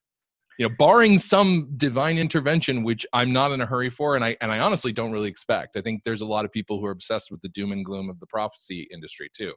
You 0.58 0.68
know, 0.68 0.74
barring 0.78 1.16
some 1.16 1.70
divine 1.78 2.18
intervention, 2.18 2.82
which 2.82 3.06
I'm 3.14 3.32
not 3.32 3.50
in 3.52 3.62
a 3.62 3.66
hurry 3.66 3.88
for, 3.88 4.14
and 4.14 4.22
I 4.22 4.36
and 4.42 4.52
I 4.52 4.58
honestly 4.58 4.92
don't 4.92 5.10
really 5.10 5.30
expect. 5.30 5.78
I 5.78 5.80
think 5.80 6.04
there's 6.04 6.20
a 6.20 6.26
lot 6.26 6.44
of 6.44 6.52
people 6.52 6.78
who 6.78 6.84
are 6.84 6.90
obsessed 6.90 7.30
with 7.30 7.40
the 7.40 7.48
doom 7.48 7.72
and 7.72 7.82
gloom 7.82 8.10
of 8.10 8.20
the 8.20 8.26
prophecy 8.26 8.86
industry 8.92 9.30
too. 9.34 9.54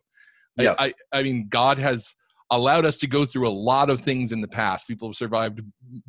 Yeah. 0.56 0.76
I, 0.80 0.86
I, 0.86 1.20
I 1.20 1.24
mean, 1.24 1.48
God 1.50 1.78
has 1.78 2.16
allowed 2.52 2.86
us 2.86 2.98
to 3.00 3.08
go 3.08 3.26
through 3.26 3.48
a 3.48 3.50
lot 3.50 3.90
of 3.90 4.00
things 4.00 4.32
in 4.32 4.40
the 4.40 4.48
past. 4.48 4.88
People 4.88 5.08
have 5.10 5.16
survived 5.16 5.62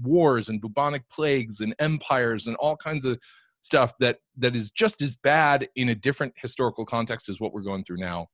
wars 0.02 0.48
and 0.48 0.60
bubonic 0.60 1.08
plagues 1.08 1.60
and 1.60 1.74
empires 1.78 2.46
and 2.46 2.56
all 2.56 2.76
kinds 2.76 3.04
of 3.04 3.18
stuff 3.64 3.94
that 3.98 4.18
that 4.36 4.54
is 4.54 4.70
just 4.70 5.00
as 5.00 5.14
bad 5.14 5.66
in 5.74 5.88
a 5.88 5.94
different 5.94 6.34
historical 6.36 6.84
context 6.84 7.30
as 7.30 7.40
what 7.40 7.54
we're 7.54 7.62
going 7.62 7.82
through 7.82 7.96
now 7.96 8.28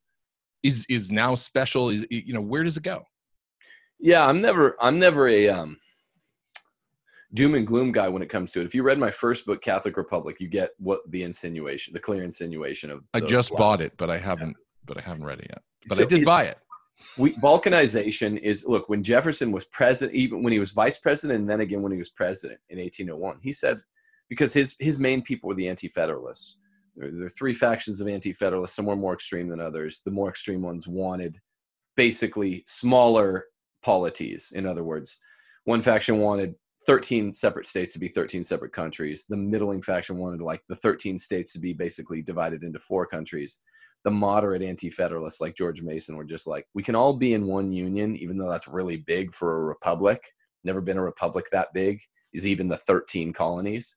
is 0.64 0.85
is 0.89 1.11
now 1.12 1.37
special. 1.37 1.89
Is 1.89 2.05
you 2.11 2.35
know 2.35 2.41
where 2.41 2.64
does 2.64 2.76
it 2.76 2.83
go? 2.83 3.05
Yeah 4.01 4.26
i'm 4.26 4.41
never 4.41 4.76
i'm 4.81 4.99
never 4.99 5.28
a 5.28 5.49
um 5.49 5.76
doom 7.35 7.55
and 7.55 7.66
gloom 7.66 7.93
guy 7.93 8.09
when 8.09 8.22
it 8.22 8.28
comes 8.28 8.51
to 8.53 8.61
it. 8.61 8.64
If 8.64 8.74
you 8.74 8.83
read 8.83 8.99
my 8.99 9.11
first 9.11 9.47
book 9.47 9.62
catholic 9.62 9.97
republic 9.97 10.37
you 10.41 10.49
get 10.49 10.70
what 10.78 11.01
the 11.11 11.22
insinuation 11.22 11.93
the 11.93 12.01
clear 12.01 12.24
insinuation 12.24 12.91
of 12.91 13.05
i 13.14 13.20
just 13.20 13.53
bought 13.53 13.81
it 13.81 13.93
but 13.99 14.11
i 14.11 14.18
haven't 14.18 14.57
but 14.87 14.97
i 14.99 15.01
haven't 15.01 15.24
read 15.24 15.41
it 15.41 15.47
yet. 15.51 15.62
But 15.87 15.99
so 15.99 16.05
i 16.05 16.07
did 16.07 16.22
it, 16.22 16.26
buy 16.26 16.45
it. 16.45 16.59
We 17.18 17.35
balkanization 17.37 18.39
is 18.39 18.64
look 18.66 18.89
when 18.89 19.03
jefferson 19.03 19.53
was 19.53 19.66
president 19.66 20.16
even 20.16 20.43
when 20.43 20.53
he 20.53 20.59
was 20.59 20.72
vice 20.72 20.99
president 20.99 21.41
and 21.41 21.49
then 21.49 21.61
again 21.61 21.83
when 21.83 21.93
he 21.93 21.99
was 21.99 22.11
president 22.11 22.59
in 22.70 22.78
1801 22.78 23.39
he 23.43 23.53
said 23.53 23.81
because 24.31 24.55
his 24.55 24.76
his 24.78 24.99
main 24.99 25.20
people 25.20 25.49
were 25.49 25.55
the 25.55 25.68
anti-federalists. 25.68 26.57
There, 26.97 27.11
there 27.11 27.26
are 27.26 27.31
three 27.31 27.53
factions 27.53 28.01
of 28.01 28.09
anti-federalists. 28.09 28.76
Some 28.76 28.87
were 28.87 28.97
more 28.97 29.12
extreme 29.12 29.49
than 29.49 29.61
others. 29.61 30.01
The 30.05 30.11
more 30.11 30.31
extreme 30.31 30.62
ones 30.62 30.89
wanted 30.89 31.37
basically 31.97 32.64
smaller 32.66 33.45
polities. 33.83 34.53
In 34.55 34.64
other 34.64 34.85
words, 34.85 35.18
one 35.64 35.83
faction 35.83 36.18
wanted 36.18 36.55
13 36.87 37.33
separate 37.33 37.66
states 37.66 37.93
to 37.93 37.99
be 37.99 38.09
13 38.09 38.43
separate 38.43 38.72
countries. 38.72 39.26
The 39.28 39.37
middling 39.37 39.83
faction 39.83 40.16
wanted 40.16 40.41
like 40.41 40.62
the 40.68 40.76
13 40.76 41.18
states 41.18 41.53
to 41.53 41.59
be 41.59 41.72
basically 41.72 42.22
divided 42.22 42.62
into 42.62 42.78
four 42.78 43.07
countries. 43.07 43.61
The 44.05 44.11
moderate 44.11 44.62
anti-federalists 44.62 45.43
like 45.43 45.57
George 45.57 45.83
Mason 45.83 46.16
were 46.16 46.24
just 46.24 46.47
like, 46.47 46.66
we 46.72 46.83
can 46.83 46.95
all 46.95 47.12
be 47.12 47.35
in 47.35 47.47
one 47.47 47.70
union, 47.70 48.16
even 48.16 48.39
though 48.39 48.49
that's 48.49 48.68
really 48.68 48.97
big 48.97 49.35
for 49.35 49.59
a 49.59 49.64
republic. 49.64 50.22
Never 50.64 50.81
been 50.81 50.97
a 50.97 51.03
republic 51.03 51.47
that 51.51 51.68
big. 51.74 52.01
Is 52.33 52.47
even 52.47 52.68
the 52.68 52.76
13 52.76 53.33
colonies 53.33 53.97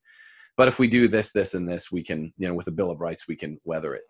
but 0.58 0.68
if 0.68 0.80
we 0.80 0.88
do 0.88 1.08
this 1.08 1.32
this 1.32 1.54
and 1.54 1.68
this 1.68 1.92
we 1.92 2.04
can 2.04 2.34
you 2.38 2.48
know 2.48 2.54
with 2.54 2.68
a 2.68 2.72
bill 2.72 2.92
of 2.92 3.00
rights 3.00 3.28
we 3.28 3.36
can 3.36 3.60
weather 3.64 3.94
it. 3.96 4.04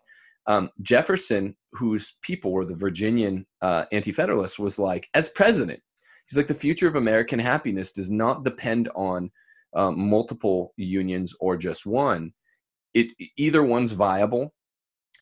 Um, 0.46 0.70
jefferson 0.82 1.56
whose 1.72 2.16
people 2.22 2.52
were 2.52 2.66
the 2.66 2.74
virginian 2.74 3.46
uh, 3.62 3.84
anti-federalists 3.92 4.58
was 4.58 4.78
like 4.78 5.08
as 5.14 5.30
president 5.30 5.80
he's 6.28 6.36
like 6.36 6.46
the 6.46 6.54
future 6.54 6.86
of 6.86 6.96
american 6.96 7.38
happiness 7.38 7.92
does 7.92 8.10
not 8.10 8.44
depend 8.44 8.90
on 8.94 9.30
um, 9.74 9.98
multiple 10.08 10.72
unions 10.76 11.34
or 11.40 11.56
just 11.56 11.86
one. 11.86 12.32
It 12.94 13.08
either 13.36 13.62
one's 13.62 13.92
viable 13.92 14.54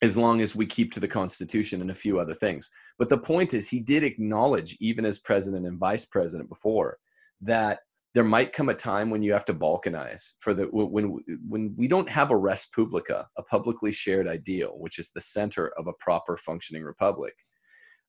as 0.01 0.15
long 0.17 0.41
as 0.41 0.55
we 0.55 0.65
keep 0.65 0.91
to 0.93 0.99
the 0.99 1.07
constitution 1.07 1.81
and 1.81 1.89
a 1.89 1.95
few 1.95 2.19
other 2.19 2.33
things. 2.33 2.69
But 2.99 3.09
the 3.09 3.17
point 3.17 3.53
is 3.53 3.69
he 3.69 3.79
did 3.79 4.03
acknowledge 4.03 4.77
even 4.79 5.05
as 5.05 5.19
president 5.19 5.65
and 5.65 5.79
vice 5.79 6.05
president 6.05 6.49
before 6.49 6.97
that 7.41 7.79
there 8.13 8.23
might 8.23 8.53
come 8.53 8.69
a 8.69 8.75
time 8.75 9.09
when 9.09 9.23
you 9.23 9.33
have 9.33 9.45
to 9.45 9.53
balkanize 9.53 10.31
for 10.39 10.53
the 10.53 10.63
when 10.65 11.17
when 11.47 11.73
we 11.77 11.87
don't 11.87 12.09
have 12.09 12.31
a 12.31 12.37
res 12.37 12.67
publica 12.73 13.27
a 13.37 13.43
publicly 13.43 13.91
shared 13.91 14.27
ideal 14.27 14.75
which 14.77 14.99
is 14.99 15.11
the 15.11 15.21
center 15.21 15.73
of 15.77 15.87
a 15.87 15.93
proper 15.99 16.37
functioning 16.37 16.83
republic 16.83 17.33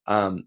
um, 0.06 0.44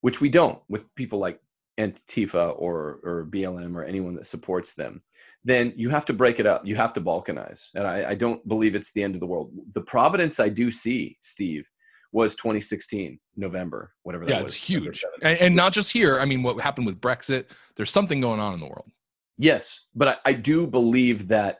which 0.00 0.20
we 0.20 0.28
don't 0.28 0.60
with 0.68 0.92
people 0.94 1.18
like 1.18 1.40
antifa 1.78 2.54
or 2.58 3.00
or 3.04 3.28
blm 3.30 3.76
or 3.76 3.84
anyone 3.84 4.14
that 4.14 4.26
supports 4.26 4.74
them 4.74 5.02
then 5.44 5.72
you 5.76 5.90
have 5.90 6.04
to 6.06 6.12
break 6.12 6.40
it 6.40 6.46
up. 6.46 6.66
You 6.66 6.74
have 6.74 6.92
to 6.94 7.00
balkanize. 7.00 7.68
And 7.74 7.86
i, 7.86 8.10
I 8.10 8.14
don't 8.14 8.46
believe 8.48 8.74
it's 8.74 8.92
the 8.92 9.02
end 9.02 9.14
of 9.14 9.20
the 9.20 9.26
world. 9.26 9.52
The 9.74 9.82
providence 9.82 10.40
i 10.40 10.48
do 10.48 10.70
see 10.70 11.18
steve 11.20 11.68
was 12.16 12.34
2016 12.34 13.20
November, 13.36 13.92
whatever 14.02 14.24
that 14.24 14.32
yeah, 14.32 14.40
was. 14.40 14.54
it's 14.54 14.64
huge, 14.64 15.04
and, 15.20 15.38
and, 15.38 15.54
not 15.54 15.70
just 15.70 15.92
here. 15.92 16.16
I 16.18 16.24
mean, 16.24 16.42
what 16.42 16.58
happened 16.58 16.86
with 16.86 16.98
Brexit? 16.98 17.44
There's 17.76 17.90
something 17.90 18.22
going 18.22 18.40
on 18.40 18.54
in 18.54 18.60
the 18.60 18.64
world. 18.64 18.90
Yes, 19.36 19.82
but 19.94 20.08
I, 20.08 20.30
I 20.30 20.32
do 20.32 20.66
believe 20.66 21.28
that 21.28 21.58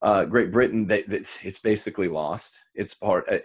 uh, 0.00 0.26
Great 0.26 0.52
Britain, 0.52 0.86
they, 0.86 1.02
they, 1.02 1.24
it's 1.42 1.58
basically 1.58 2.06
lost. 2.06 2.60
It's 2.76 2.94
part. 2.94 3.24
I, 3.28 3.42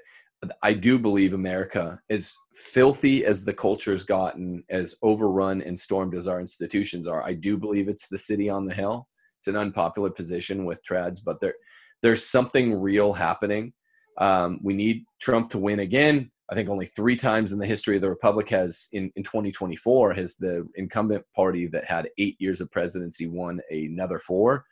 I 0.62 0.74
do 0.74 1.00
believe 1.00 1.34
America, 1.34 2.00
as 2.12 2.36
filthy 2.54 3.26
as 3.26 3.43
the 3.43 3.54
culture's 3.54 4.04
gotten, 4.04 4.64
as 4.70 4.96
overrun 5.02 5.64
and 5.64 5.80
stormed 5.80 6.14
as 6.14 6.28
our 6.28 6.39
institutions 6.39 7.08
are, 7.08 7.24
I 7.24 7.34
do 7.34 7.58
believe 7.58 7.89
it's 7.89 8.08
the 8.08 8.20
city 8.20 8.52
on 8.52 8.66
the 8.66 8.74
hill. 8.76 9.08
It's 9.39 9.48
an 9.48 9.56
unpopular 9.56 10.12
position 10.12 10.64
with 10.64 10.80
trads, 10.88 11.18
but 11.26 11.41
there, 11.41 11.56
there's 12.04 12.24
something 12.24 12.80
real 12.80 13.14
happening. 13.14 13.74
Um, 14.20 14.60
we 14.62 14.76
need 14.76 15.06
Trump 15.20 15.50
to 15.52 15.58
win 15.58 15.80
again. 15.80 16.32
I 16.50 16.56
think 16.56 16.70
only 16.70 16.86
three 16.86 17.16
times 17.16 17.52
in 17.52 17.60
the 17.60 17.66
history 17.66 17.96
of 17.96 18.02
the 18.02 18.10
Republic 18.10 18.50
has 18.50 18.88
in, 18.93 19.12
in 19.16 19.24
2024 19.24 20.14
has 20.14 20.36
the 20.36 20.68
incumbent 20.76 21.26
party 21.36 21.68
that 21.68 21.86
had 21.86 22.10
eight 22.18 22.36
years 22.39 22.62
of 22.62 22.72
presidency 22.72 23.28
won 23.28 23.62
another 23.72 24.20
four. 24.20 24.66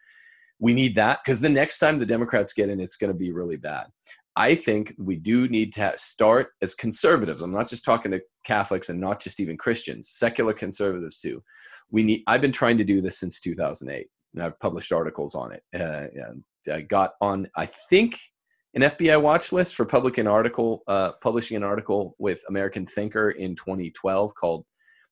We 0.60 0.74
need 0.74 0.96
that 0.96 1.20
because 1.24 1.42
the 1.42 1.50
next 1.50 1.80
time 1.80 1.98
the 1.98 2.06
Democrats 2.06 2.54
get 2.54 2.70
in, 2.70 2.80
it's 2.80 2.96
going 2.96 3.12
to 3.12 3.18
be 3.18 3.32
really 3.32 3.58
bad. 3.58 3.88
I 4.36 4.56
think 4.56 4.94
we 4.98 5.16
do 5.16 5.48
need 5.48 5.74
to 5.74 5.94
start 5.96 6.50
as 6.62 6.74
conservatives. 6.74 7.42
I'm 7.42 7.52
not 7.52 7.70
just 7.70 7.86
talking 7.86 8.12
to 8.12 8.22
Catholics 8.44 8.90
and 8.90 9.00
not 9.00 9.20
just 9.20 9.40
even 9.40 9.58
Christians, 9.58 10.10
secular 10.10 10.54
conservatives 10.54 11.20
too. 11.20 11.44
We 11.92 12.04
need. 12.04 12.24
I've 12.28 12.42
been 12.42 12.52
trying 12.52 12.78
to 12.80 12.84
do 12.84 13.02
this 13.02 13.20
since 13.20 13.40
2008, 13.40 14.08
and 14.34 14.44
I've 14.44 14.60
published 14.60 14.92
articles 14.92 15.36
on 15.36 15.52
it. 15.54 15.64
Uh, 15.80 16.08
I 16.72 16.82
got 16.82 17.14
on. 17.22 17.48
I 17.56 17.68
think 17.68 18.20
an 18.76 18.82
FBI 18.82 19.22
watch 19.22 19.52
list 19.52 19.76
for 19.76 19.86
public 19.86 20.18
an 20.18 20.28
article, 20.28 20.84
uh, 20.88 21.12
publishing 21.22 21.58
an 21.58 21.64
article 21.64 22.16
with 22.18 22.42
American 22.50 22.86
Thinker 22.86 23.32
in 23.32 23.56
2012 23.56 24.34
called 24.34 24.66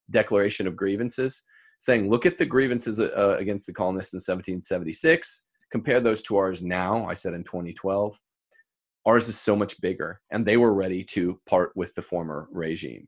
"Declaration 0.10 0.68
of 0.68 0.76
Grievances," 0.76 1.44
saying, 1.80 2.10
"Look 2.10 2.26
at 2.26 2.38
the 2.38 2.46
grievances 2.46 3.00
uh, 3.00 3.36
against 3.38 3.68
the 3.68 3.74
colonists 3.74 4.14
in 4.14 4.18
1776. 4.18 5.48
Compare 5.72 6.02
those 6.02 6.24
to 6.24 6.38
ours 6.38 6.64
now." 6.64 7.06
I 7.06 7.14
said 7.14 7.34
in 7.34 7.44
2012, 7.44 8.18
ours 9.06 9.30
is 9.30 9.40
so 9.40 9.56
much 9.56 9.80
bigger, 9.80 10.20
and 10.32 10.46
they 10.46 10.58
were 10.58 10.74
ready 10.74 11.04
to 11.06 11.40
part 11.46 11.72
with 11.76 11.94
the 11.94 12.02
former 12.02 12.48
regime. 12.52 13.08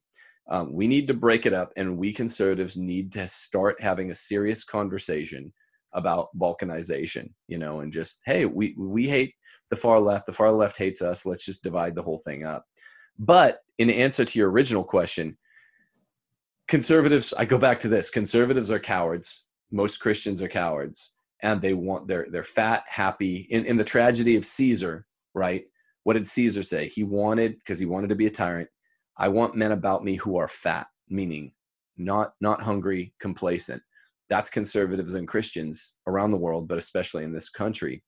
Um, 0.50 0.74
we 0.74 0.88
need 0.88 1.08
to 1.08 1.14
break 1.14 1.46
it 1.46 1.54
up, 1.54 1.72
and 1.78 1.98
we 1.98 2.14
conservatives 2.14 2.78
need 2.78 3.12
to 3.14 3.28
start 3.28 3.82
having 3.82 4.12
a 4.12 4.16
serious 4.16 4.64
conversation 4.64 5.52
about 5.96 6.30
balkanization 6.38 7.30
you 7.48 7.58
know 7.58 7.82
and 7.82 7.94
just 7.94 8.22
hey 8.26 8.46
we 8.46 8.74
we 8.78 9.08
hate 9.08 9.36
the 9.74 9.80
far 9.80 10.00
left 10.00 10.28
the 10.28 10.34
far 10.34 10.52
left 10.52 10.78
hates 10.78 11.02
us 11.02 11.26
let's 11.26 11.46
just 11.46 11.64
divide 11.64 11.96
the 11.96 12.04
whole 12.04 12.20
thing 12.20 12.46
up. 12.46 12.66
But 13.18 13.60
in 13.78 13.90
answer 13.90 14.24
to 14.24 14.40
your 14.40 14.52
original 14.52 14.84
question 14.84 15.38
conservatives 16.68 17.34
i 17.38 17.44
go 17.44 17.58
back 17.58 17.80
to 17.80 17.88
this 17.88 18.10
conservatives 18.10 18.70
are 18.70 18.80
cowards. 18.80 19.46
Most 19.72 19.98
christians 19.98 20.42
are 20.42 20.48
cowards 20.48 21.12
and 21.42 21.62
they 21.62 21.74
want 21.74 22.08
they're 22.08 22.28
they're 22.32 22.44
fat 22.44 22.84
happy. 22.88 23.48
In, 23.50 23.66
in 23.66 23.78
the 23.78 23.84
tragedy 23.84 24.36
of 24.36 24.46
caesar 24.46 25.06
right 25.34 25.64
what 26.04 26.14
did 26.14 26.28
caesar 26.28 26.64
say? 26.64 26.90
He 26.90 27.04
wanted 27.04 27.58
because 27.60 27.80
he 27.80 27.86
wanted 27.86 28.10
to 28.10 28.16
be 28.16 28.28
a 28.28 28.32
tyrant 28.32 28.70
i 29.18 29.28
want 29.28 29.56
men 29.56 29.72
about 29.72 30.04
me 30.04 30.16
who 30.16 30.38
are 30.38 30.48
fat 30.48 30.86
meaning 31.10 31.52
not 31.98 32.34
not 32.42 32.62
hungry 32.62 33.14
complacent. 33.20 33.82
That's 34.30 34.50
conservatives 34.50 35.14
and 35.14 35.28
Christians 35.28 35.96
around 36.08 36.32
the 36.32 36.38
world, 36.38 36.68
but 36.68 36.78
especially 36.78 37.24
in 37.24 37.34
this 37.34 37.50
country. 37.50 38.04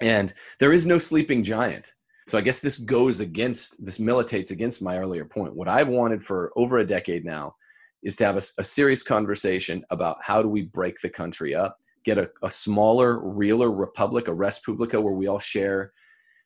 And 0.00 0.32
there 0.58 0.72
is 0.72 0.86
no 0.86 0.98
sleeping 0.98 1.42
giant. 1.42 1.92
So 2.28 2.38
I 2.38 2.40
guess 2.40 2.60
this 2.60 2.78
goes 2.78 3.20
against, 3.20 3.84
this 3.84 3.98
militates 3.98 4.50
against 4.50 4.82
my 4.82 4.98
earlier 4.98 5.24
point. 5.24 5.54
What 5.54 5.68
I've 5.68 5.88
wanted 5.88 6.24
for 6.24 6.52
over 6.56 6.78
a 6.78 6.86
decade 6.86 7.24
now 7.24 7.54
is 8.02 8.16
to 8.16 8.24
have 8.24 8.36
a, 8.36 8.42
a 8.58 8.64
serious 8.64 9.02
conversation 9.02 9.84
about 9.90 10.18
how 10.22 10.42
do 10.42 10.48
we 10.48 10.62
break 10.62 11.00
the 11.00 11.08
country 11.08 11.54
up, 11.54 11.78
get 12.04 12.18
a, 12.18 12.30
a 12.42 12.50
smaller, 12.50 13.20
realer 13.20 13.70
republic, 13.70 14.28
a 14.28 14.34
res 14.34 14.58
publica 14.60 15.00
where 15.00 15.12
we 15.12 15.26
all 15.26 15.38
share 15.38 15.92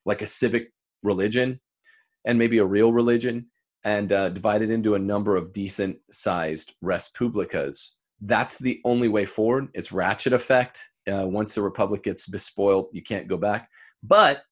like 0.04 0.22
a 0.22 0.26
civic 0.26 0.72
religion 1.02 1.60
and 2.24 2.38
maybe 2.38 2.58
a 2.58 2.64
real 2.64 2.92
religion 2.92 3.46
and 3.84 4.12
uh, 4.12 4.28
divide 4.30 4.62
it 4.62 4.70
into 4.70 4.94
a 4.94 4.98
number 4.98 5.36
of 5.36 5.52
decent 5.52 5.96
sized 6.10 6.74
res 6.82 7.10
publicas 7.16 7.90
that's 8.22 8.58
the 8.58 8.80
only 8.84 9.08
way 9.08 9.24
forward. 9.24 9.68
It's 9.74 9.92
ratchet 9.92 10.32
effect. 10.32 10.80
Uh, 11.10 11.26
once 11.26 11.54
the 11.54 11.62
republic 11.62 12.02
gets 12.02 12.26
bespoiled, 12.26 12.88
you 12.92 13.02
can't 13.02 13.28
go 13.28 13.36
back. 13.36 13.68
But 14.02 14.42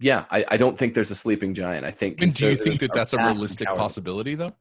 yeah, 0.00 0.24
I, 0.30 0.44
I 0.48 0.56
don't 0.56 0.78
think 0.78 0.94
there's 0.94 1.10
a 1.10 1.16
sleeping 1.16 1.54
giant. 1.54 1.84
I 1.84 1.90
think. 1.90 2.22
And 2.22 2.32
do 2.32 2.50
you 2.50 2.56
think 2.56 2.80
that 2.80 2.92
that's 2.92 3.12
a 3.12 3.18
realistic 3.18 3.68
possibility, 3.68 4.34
though? 4.34 4.52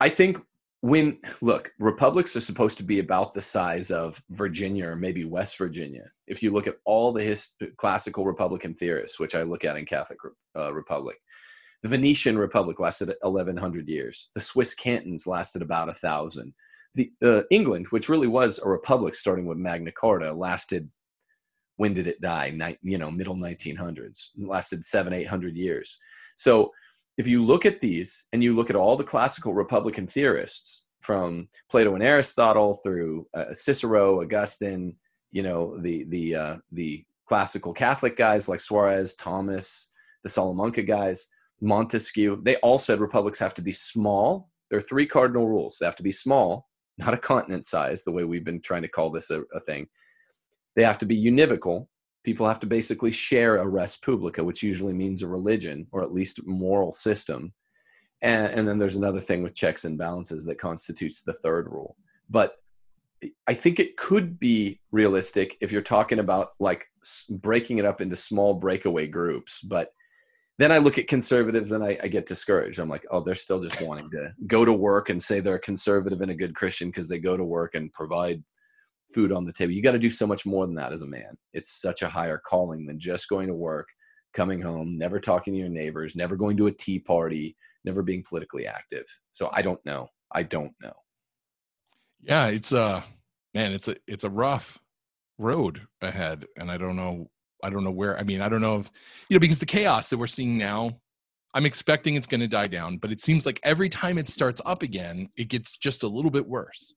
I 0.00 0.08
think 0.08 0.38
when 0.80 1.18
look, 1.40 1.72
republics 1.78 2.36
are 2.36 2.40
supposed 2.40 2.78
to 2.78 2.84
be 2.84 2.98
about 2.98 3.34
the 3.34 3.42
size 3.42 3.90
of 3.90 4.22
Virginia 4.30 4.88
or 4.88 4.96
maybe 4.96 5.24
West 5.24 5.58
Virginia. 5.58 6.10
If 6.26 6.42
you 6.42 6.52
look 6.52 6.66
at 6.66 6.76
all 6.84 7.12
the 7.12 7.46
classical 7.76 8.24
Republican 8.24 8.74
theorists, 8.74 9.18
which 9.18 9.34
I 9.34 9.42
look 9.42 9.64
at 9.64 9.76
in 9.76 9.84
Catholic 9.84 10.18
uh, 10.56 10.72
Republic, 10.72 11.16
the 11.82 11.88
Venetian 11.88 12.38
Republic 12.38 12.80
lasted 12.80 13.12
1100 13.20 13.88
years. 13.88 14.28
The 14.34 14.40
Swiss 14.40 14.74
cantons 14.74 15.26
lasted 15.26 15.62
about 15.62 15.88
a 15.88 15.94
thousand 15.94 16.54
the 16.96 17.12
uh, 17.22 17.42
England, 17.50 17.86
which 17.90 18.08
really 18.08 18.26
was 18.26 18.58
a 18.58 18.68
republic 18.68 19.14
starting 19.14 19.46
with 19.46 19.58
Magna 19.58 19.92
Carta, 19.92 20.32
lasted. 20.32 20.90
When 21.76 21.92
did 21.92 22.06
it 22.06 22.22
die? 22.22 22.76
You 22.82 22.98
know, 22.98 23.10
middle 23.10 23.36
1900s. 23.36 24.28
It 24.38 24.46
lasted 24.46 24.84
seven, 24.84 25.12
eight 25.12 25.28
hundred 25.28 25.56
years. 25.56 25.98
So, 26.34 26.72
if 27.18 27.28
you 27.28 27.44
look 27.44 27.64
at 27.64 27.80
these 27.80 28.26
and 28.32 28.42
you 28.42 28.54
look 28.54 28.70
at 28.70 28.76
all 28.76 28.96
the 28.96 29.04
classical 29.04 29.54
Republican 29.54 30.06
theorists, 30.06 30.86
from 31.06 31.48
Plato 31.70 31.94
and 31.94 32.02
Aristotle 32.02 32.80
through 32.82 33.28
uh, 33.32 33.52
Cicero, 33.52 34.20
Augustine, 34.22 34.96
you 35.30 35.44
know, 35.44 35.78
the 35.80 36.04
the 36.08 36.34
uh, 36.34 36.56
the 36.72 37.04
classical 37.28 37.72
Catholic 37.72 38.16
guys 38.16 38.48
like 38.48 38.60
Suarez, 38.60 39.14
Thomas, 39.14 39.92
the 40.24 40.30
Salamanca 40.30 40.82
guys, 40.82 41.28
Montesquieu, 41.60 42.40
they 42.42 42.56
all 42.56 42.78
said 42.78 43.00
republics 43.00 43.38
have 43.38 43.54
to 43.54 43.62
be 43.62 43.72
small. 43.72 44.50
There 44.68 44.78
are 44.78 44.82
three 44.82 45.06
cardinal 45.06 45.48
rules. 45.48 45.78
They 45.78 45.86
have 45.86 45.96
to 45.96 46.02
be 46.02 46.12
small, 46.12 46.68
not 46.98 47.14
a 47.14 47.18
continent 47.18 47.66
size, 47.66 48.02
the 48.02 48.12
way 48.12 48.24
we've 48.24 48.44
been 48.44 48.60
trying 48.60 48.82
to 48.82 48.88
call 48.88 49.10
this 49.10 49.30
a, 49.30 49.42
a 49.54 49.60
thing. 49.60 49.86
They 50.74 50.82
have 50.82 50.98
to 50.98 51.06
be 51.06 51.22
univocal. 51.22 51.86
People 52.24 52.46
have 52.48 52.60
to 52.60 52.66
basically 52.66 53.12
share 53.12 53.58
a 53.58 53.68
res 53.68 53.96
publica, 53.96 54.42
which 54.42 54.62
usually 54.62 54.94
means 54.94 55.22
a 55.22 55.28
religion 55.28 55.86
or 55.92 56.02
at 56.02 56.12
least 56.12 56.46
moral 56.46 56.92
system. 56.92 57.52
And, 58.22 58.52
and 58.52 58.68
then 58.68 58.78
there's 58.78 58.96
another 58.96 59.20
thing 59.20 59.42
with 59.42 59.54
checks 59.54 59.84
and 59.84 59.98
balances 59.98 60.44
that 60.44 60.58
constitutes 60.58 61.22
the 61.22 61.34
third 61.34 61.66
rule. 61.68 61.96
But 62.28 62.56
I 63.46 63.54
think 63.54 63.78
it 63.78 63.96
could 63.96 64.38
be 64.38 64.80
realistic 64.90 65.56
if 65.60 65.72
you're 65.72 65.82
talking 65.82 66.18
about 66.18 66.50
like 66.58 66.86
breaking 67.30 67.78
it 67.78 67.84
up 67.84 68.00
into 68.00 68.16
small 68.16 68.54
breakaway 68.54 69.06
groups. 69.06 69.60
But 69.60 69.90
then 70.58 70.72
I 70.72 70.78
look 70.78 70.98
at 70.98 71.08
conservatives 71.08 71.72
and 71.72 71.84
I, 71.84 71.98
I, 72.02 72.08
get 72.08 72.26
discouraged. 72.26 72.78
I'm 72.78 72.88
like, 72.88 73.04
oh, 73.10 73.20
they're 73.20 73.34
still 73.34 73.62
just 73.62 73.80
wanting 73.82 74.10
to 74.10 74.32
go 74.46 74.64
to 74.64 74.72
work 74.72 75.10
and 75.10 75.22
say 75.22 75.40
they're 75.40 75.56
a 75.56 75.60
conservative 75.60 76.22
and 76.22 76.30
a 76.30 76.36
good 76.36 76.54
Christian 76.54 76.88
because 76.88 77.08
they 77.08 77.18
go 77.18 77.36
to 77.36 77.44
work 77.44 77.74
and 77.74 77.92
provide 77.92 78.42
food 79.12 79.32
on 79.32 79.44
the 79.44 79.52
table. 79.52 79.72
You 79.72 79.82
got 79.82 79.92
to 79.92 79.98
do 79.98 80.10
so 80.10 80.26
much 80.26 80.46
more 80.46 80.66
than 80.66 80.74
that 80.76 80.92
as 80.92 81.02
a 81.02 81.06
man. 81.06 81.36
It's 81.52 81.80
such 81.80 82.02
a 82.02 82.08
higher 82.08 82.40
calling 82.46 82.86
than 82.86 82.98
just 82.98 83.28
going 83.28 83.48
to 83.48 83.54
work, 83.54 83.88
coming 84.32 84.60
home, 84.60 84.96
never 84.96 85.20
talking 85.20 85.52
to 85.52 85.60
your 85.60 85.68
neighbors, 85.68 86.16
never 86.16 86.36
going 86.36 86.56
to 86.56 86.68
a 86.68 86.72
tea 86.72 87.00
party, 87.00 87.54
never 87.84 88.02
being 88.02 88.24
politically 88.26 88.66
active. 88.66 89.04
So 89.32 89.50
I 89.52 89.60
don't 89.62 89.84
know. 89.84 90.08
I 90.32 90.42
don't 90.42 90.72
know. 90.82 90.94
Yeah, 92.22 92.46
it's 92.46 92.72
a 92.72 92.80
uh, 92.80 93.02
man. 93.54 93.72
It's 93.72 93.88
a 93.88 93.96
it's 94.08 94.24
a 94.24 94.30
rough 94.30 94.78
road 95.38 95.82
ahead, 96.00 96.46
and 96.56 96.70
I 96.70 96.78
don't 96.78 96.96
know 96.96 97.30
I 97.62 97.70
don't 97.70 97.84
know 97.84 97.90
where. 97.90 98.18
I 98.18 98.22
mean, 98.22 98.40
I 98.40 98.48
don't 98.48 98.60
know 98.60 98.76
if 98.76 98.90
you 99.28 99.34
know 99.34 99.40
because 99.40 99.58
the 99.58 99.66
chaos 99.66 100.08
that 100.08 100.18
we're 100.18 100.26
seeing 100.26 100.56
now, 100.58 100.90
I'm 101.54 101.66
expecting 101.66 102.14
it's 102.14 102.26
going 102.26 102.40
to 102.40 102.48
die 102.48 102.66
down, 102.66 102.98
but 102.98 103.10
it 103.10 103.20
seems 103.20 103.46
like 103.46 103.60
every 103.62 103.88
time 103.88 104.18
it 104.18 104.28
starts 104.28 104.60
up 104.66 104.82
again, 104.82 105.28
it 105.36 105.48
gets 105.48 105.76
just 105.76 106.02
a 106.02 106.08
little 106.08 106.30
bit 106.30 106.46
worse. 106.46 106.94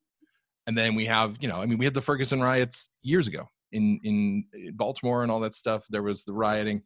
And 0.67 0.77
then 0.77 0.95
we 0.95 1.05
have, 1.05 1.37
you 1.39 1.47
know, 1.47 1.57
I 1.57 1.65
mean, 1.65 1.77
we 1.77 1.85
had 1.85 1.93
the 1.93 2.01
Ferguson 2.01 2.41
riots 2.41 2.89
years 3.01 3.27
ago 3.27 3.45
in 3.71 3.99
in 4.03 4.43
uh, 4.55 4.71
Baltimore 4.75 5.23
and 5.23 5.31
all 5.31 5.39
that 5.41 5.55
stuff. 5.55 5.85
There 5.89 6.03
was 6.03 6.23
the 6.23 6.33
rioting, 6.33 6.81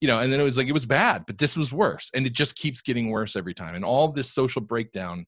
you 0.00 0.08
know, 0.08 0.20
and 0.20 0.32
then 0.32 0.40
it 0.40 0.44
was 0.44 0.58
like 0.58 0.68
it 0.68 0.72
was 0.72 0.86
bad, 0.86 1.24
but 1.26 1.38
this 1.38 1.56
was 1.56 1.72
worse, 1.72 2.10
and 2.14 2.26
it 2.26 2.32
just 2.32 2.56
keeps 2.56 2.80
getting 2.80 3.10
worse 3.10 3.36
every 3.36 3.54
time. 3.54 3.74
And 3.74 3.84
all 3.84 4.10
this 4.10 4.30
social 4.30 4.62
breakdown, 4.62 5.26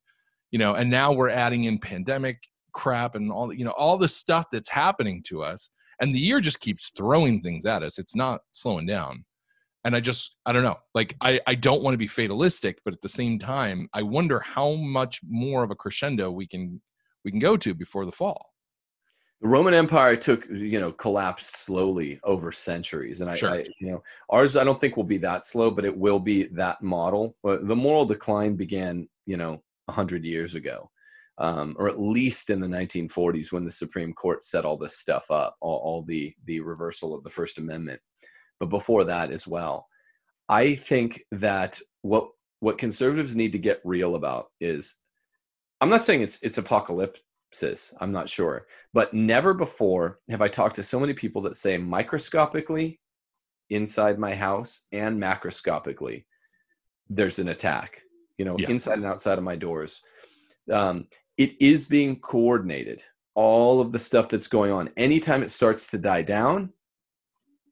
you 0.50 0.58
know, 0.58 0.74
and 0.74 0.90
now 0.90 1.12
we're 1.12 1.28
adding 1.28 1.64
in 1.64 1.78
pandemic 1.78 2.38
crap 2.72 3.14
and 3.14 3.30
all, 3.30 3.52
you 3.52 3.64
know, 3.64 3.72
all 3.72 3.98
the 3.98 4.08
stuff 4.08 4.46
that's 4.50 4.68
happening 4.68 5.22
to 5.24 5.42
us 5.42 5.70
and 6.00 6.14
the 6.14 6.18
year 6.18 6.40
just 6.40 6.60
keeps 6.60 6.90
throwing 6.96 7.40
things 7.40 7.66
at 7.66 7.82
us. 7.82 7.98
It's 7.98 8.16
not 8.16 8.40
slowing 8.52 8.86
down. 8.86 9.24
And 9.84 9.96
i 9.96 10.00
just 10.00 10.36
i 10.44 10.52
don't 10.52 10.62
know. 10.62 10.78
Like 10.94 11.16
i 11.20 11.40
i 11.46 11.54
don't 11.54 11.82
want 11.82 11.94
to 11.94 11.98
be 11.98 12.06
fatalistic 12.06 12.78
but 12.84 12.92
at 12.94 13.00
the 13.00 13.08
same 13.08 13.38
time 13.38 13.88
i 13.94 14.02
wonder 14.02 14.40
how 14.40 14.74
much 14.74 15.20
more 15.26 15.62
of 15.62 15.70
a 15.70 15.74
crescendo 15.74 16.30
we 16.30 16.46
can 16.46 16.80
we 17.24 17.30
can 17.30 17.40
go 17.40 17.56
to 17.56 17.74
before 17.74 18.04
the 18.04 18.12
fall. 18.12 18.46
The 19.40 19.48
roman 19.48 19.72
empire 19.72 20.16
took 20.16 20.46
you 20.50 20.80
know 20.80 20.92
collapsed 20.92 21.56
slowly 21.64 22.20
over 22.24 22.52
centuries 22.52 23.22
and 23.22 23.30
I, 23.30 23.34
sure. 23.34 23.50
I 23.50 23.64
you 23.80 23.90
know 23.90 24.02
ours 24.28 24.56
i 24.56 24.64
don't 24.64 24.80
think 24.80 24.96
will 24.96 25.04
be 25.04 25.18
that 25.18 25.46
slow 25.46 25.70
but 25.70 25.86
it 25.86 25.96
will 25.96 26.20
be 26.20 26.44
that 26.62 26.82
model. 26.82 27.36
But 27.42 27.66
the 27.66 27.76
moral 27.76 28.04
decline 28.04 28.56
began 28.56 29.08
you 29.24 29.38
know 29.38 29.62
100 29.86 30.26
years 30.26 30.54
ago 30.54 30.90
um, 31.40 31.74
or 31.78 31.88
at 31.88 31.98
least 31.98 32.50
in 32.50 32.60
the 32.60 32.66
1940s 32.66 33.50
when 33.50 33.64
the 33.64 33.70
Supreme 33.70 34.12
Court 34.12 34.44
set 34.44 34.66
all 34.66 34.76
this 34.76 34.98
stuff 34.98 35.30
up, 35.30 35.56
all, 35.60 35.78
all 35.78 36.02
the 36.02 36.34
the 36.44 36.60
reversal 36.60 37.14
of 37.14 37.24
the 37.24 37.30
First 37.30 37.58
Amendment, 37.58 38.00
but 38.60 38.66
before 38.66 39.04
that 39.04 39.30
as 39.30 39.46
well. 39.46 39.88
I 40.48 40.74
think 40.74 41.24
that 41.32 41.80
what 42.02 42.28
what 42.60 42.76
conservatives 42.76 43.34
need 43.34 43.52
to 43.52 43.58
get 43.58 43.80
real 43.84 44.16
about 44.16 44.48
is, 44.60 44.98
I'm 45.80 45.88
not 45.88 46.04
saying 46.04 46.20
it's 46.20 46.42
it's 46.42 46.58
apocalypsis. 46.58 47.94
I'm 48.00 48.12
not 48.12 48.28
sure, 48.28 48.66
but 48.92 49.14
never 49.14 49.54
before 49.54 50.20
have 50.28 50.42
I 50.42 50.48
talked 50.48 50.76
to 50.76 50.82
so 50.82 51.00
many 51.00 51.14
people 51.14 51.40
that 51.42 51.56
say 51.56 51.78
microscopically 51.78 53.00
inside 53.70 54.18
my 54.18 54.34
house 54.34 54.86
and 54.92 55.20
macroscopically 55.20 56.24
there's 57.08 57.38
an 57.38 57.48
attack. 57.48 58.02
You 58.36 58.44
know, 58.44 58.56
yeah. 58.58 58.70
inside 58.70 58.98
and 58.98 59.06
outside 59.06 59.38
of 59.38 59.44
my 59.44 59.56
doors. 59.56 60.00
Um, 60.70 61.06
it 61.40 61.56
is 61.58 61.86
being 61.86 62.20
coordinated 62.20 63.02
all 63.34 63.80
of 63.80 63.92
the 63.92 63.98
stuff 63.98 64.28
that's 64.28 64.46
going 64.46 64.70
on 64.70 64.90
anytime 64.98 65.42
it 65.42 65.50
starts 65.50 65.86
to 65.88 65.98
die 65.98 66.22
down 66.22 66.70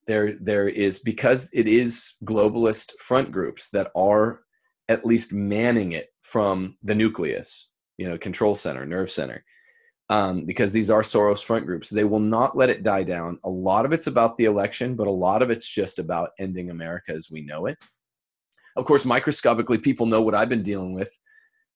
there 0.06 0.36
there 0.40 0.68
is 0.68 1.00
because 1.00 1.50
it 1.52 1.68
is 1.68 2.14
globalist 2.24 2.92
front 2.98 3.30
groups 3.30 3.68
that 3.68 3.90
are 3.94 4.40
at 4.88 5.04
least 5.04 5.34
manning 5.34 5.92
it 5.92 6.08
from 6.22 6.76
the 6.82 6.94
nucleus 6.94 7.68
you 7.98 8.08
know 8.08 8.16
control 8.16 8.54
center 8.54 8.86
nerve 8.86 9.10
center 9.10 9.44
um, 10.10 10.46
because 10.46 10.72
these 10.72 10.90
are 10.90 11.02
Soros 11.02 11.44
front 11.44 11.66
groups. 11.66 11.90
They 11.90 12.04
will 12.04 12.18
not 12.18 12.56
let 12.56 12.70
it 12.70 12.82
die 12.82 13.02
down. 13.02 13.38
A 13.44 13.50
lot 13.50 13.84
of 13.84 13.92
it's 13.92 14.06
about 14.06 14.38
the 14.38 14.46
election, 14.46 14.96
but 14.96 15.06
a 15.06 15.10
lot 15.10 15.42
of 15.42 15.50
it's 15.50 15.68
just 15.68 15.98
about 15.98 16.30
ending 16.38 16.70
America 16.70 17.12
as 17.12 17.28
we 17.30 17.42
know 17.42 17.66
it. 17.66 17.76
Of 18.76 18.86
course, 18.86 19.04
microscopically, 19.04 19.76
people 19.76 20.06
know 20.06 20.22
what 20.22 20.34
I've 20.34 20.48
been 20.48 20.62
dealing 20.62 20.94
with. 20.94 21.10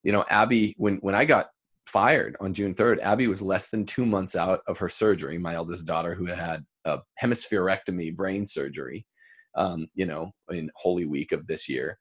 You 0.02 0.12
know, 0.12 0.24
Abby, 0.30 0.74
when 0.78 0.96
when 0.96 1.14
I 1.14 1.26
got 1.26 1.48
fired 1.86 2.36
on 2.40 2.54
June 2.54 2.74
3rd, 2.74 3.00
Abby 3.00 3.26
was 3.26 3.42
less 3.42 3.70
than 3.70 3.84
two 3.84 4.06
months 4.06 4.36
out 4.36 4.60
of 4.66 4.78
her 4.78 4.88
surgery. 4.88 5.38
My 5.38 5.54
eldest 5.54 5.86
daughter, 5.86 6.14
who 6.14 6.26
had 6.26 6.64
a 6.84 7.00
hemispherectomy 7.22 8.14
brain 8.14 8.46
surgery, 8.46 9.06
um, 9.54 9.86
you 9.94 10.06
know, 10.06 10.30
in 10.50 10.70
Holy 10.76 11.04
Week 11.04 11.32
of 11.32 11.46
this 11.46 11.68
year. 11.68 11.98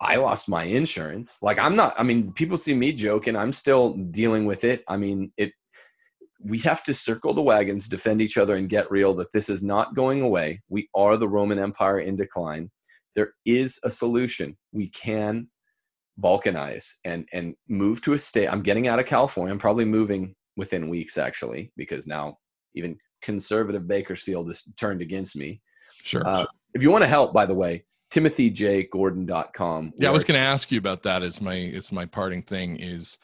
I 0.00 0.16
lost 0.16 0.48
my 0.48 0.64
insurance. 0.64 1.38
Like 1.42 1.58
I'm 1.58 1.76
not, 1.76 1.94
I 1.96 2.02
mean, 2.02 2.32
people 2.32 2.58
see 2.58 2.74
me 2.74 2.92
joking. 2.92 3.36
I'm 3.36 3.52
still 3.52 3.94
dealing 3.94 4.46
with 4.46 4.64
it. 4.64 4.82
I 4.88 4.96
mean, 4.96 5.32
it, 5.36 5.52
we 6.44 6.58
have 6.60 6.82
to 6.84 6.94
circle 6.94 7.34
the 7.34 7.42
wagons, 7.42 7.88
defend 7.88 8.20
each 8.20 8.36
other, 8.36 8.56
and 8.56 8.68
get 8.68 8.90
real 8.90 9.14
that 9.14 9.32
this 9.32 9.48
is 9.48 9.62
not 9.62 9.94
going 9.94 10.22
away. 10.22 10.60
We 10.68 10.88
are 10.94 11.16
the 11.16 11.28
Roman 11.28 11.60
Empire 11.60 12.00
in 12.00 12.16
decline. 12.16 12.68
There 13.14 13.34
is 13.44 13.78
a 13.84 13.90
solution. 13.90 14.56
We 14.72 14.88
can 14.88 15.48
balkanize 16.22 16.94
and 17.04 17.26
and 17.32 17.54
move 17.68 18.02
to 18.02 18.14
a 18.14 18.18
state. 18.18 18.48
I'm 18.48 18.62
getting 18.62 18.88
out 18.88 18.98
of 18.98 19.06
California. 19.06 19.52
I'm 19.52 19.58
probably 19.58 19.84
moving 19.84 20.34
within 20.56 20.88
weeks 20.88 21.18
actually 21.18 21.72
because 21.76 22.06
now 22.06 22.38
even 22.74 22.96
conservative 23.22 23.88
Bakersfield 23.88 24.50
is 24.50 24.62
turned 24.76 25.02
against 25.02 25.36
me. 25.36 25.60
Sure. 26.02 26.26
Uh, 26.26 26.44
if 26.74 26.82
you 26.82 26.90
want 26.90 27.02
to 27.02 27.08
help, 27.08 27.32
by 27.32 27.46
the 27.46 27.54
way, 27.54 27.84
timothyjgordon.com. 28.12 29.92
Yeah, 29.98 30.08
I 30.08 30.12
was 30.12 30.24
going 30.24 30.34
to 30.34 30.40
ask 30.40 30.70
you 30.70 30.78
about 30.78 31.02
that. 31.04 31.22
As 31.22 31.40
my 31.40 31.54
it's 31.54 31.92
my 31.92 32.06
parting 32.06 32.42
thing 32.42 32.78
is, 32.78 33.18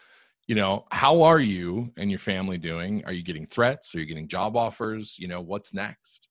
you 0.46 0.55
know, 0.55 0.86
how 0.90 1.22
are 1.22 1.40
you 1.40 1.92
and 1.96 2.11
your 2.11 2.18
family 2.18 2.59
doing? 2.59 3.05
Are 3.05 3.12
you 3.12 3.22
getting 3.22 3.46
threats? 3.46 3.94
Are 3.94 4.01
you 4.01 4.07
getting 4.07 4.28
job 4.28 4.57
offers? 4.57 5.18
You 5.18 5.28
know, 5.28 5.40
what's 5.40 5.74
next? 5.74 6.28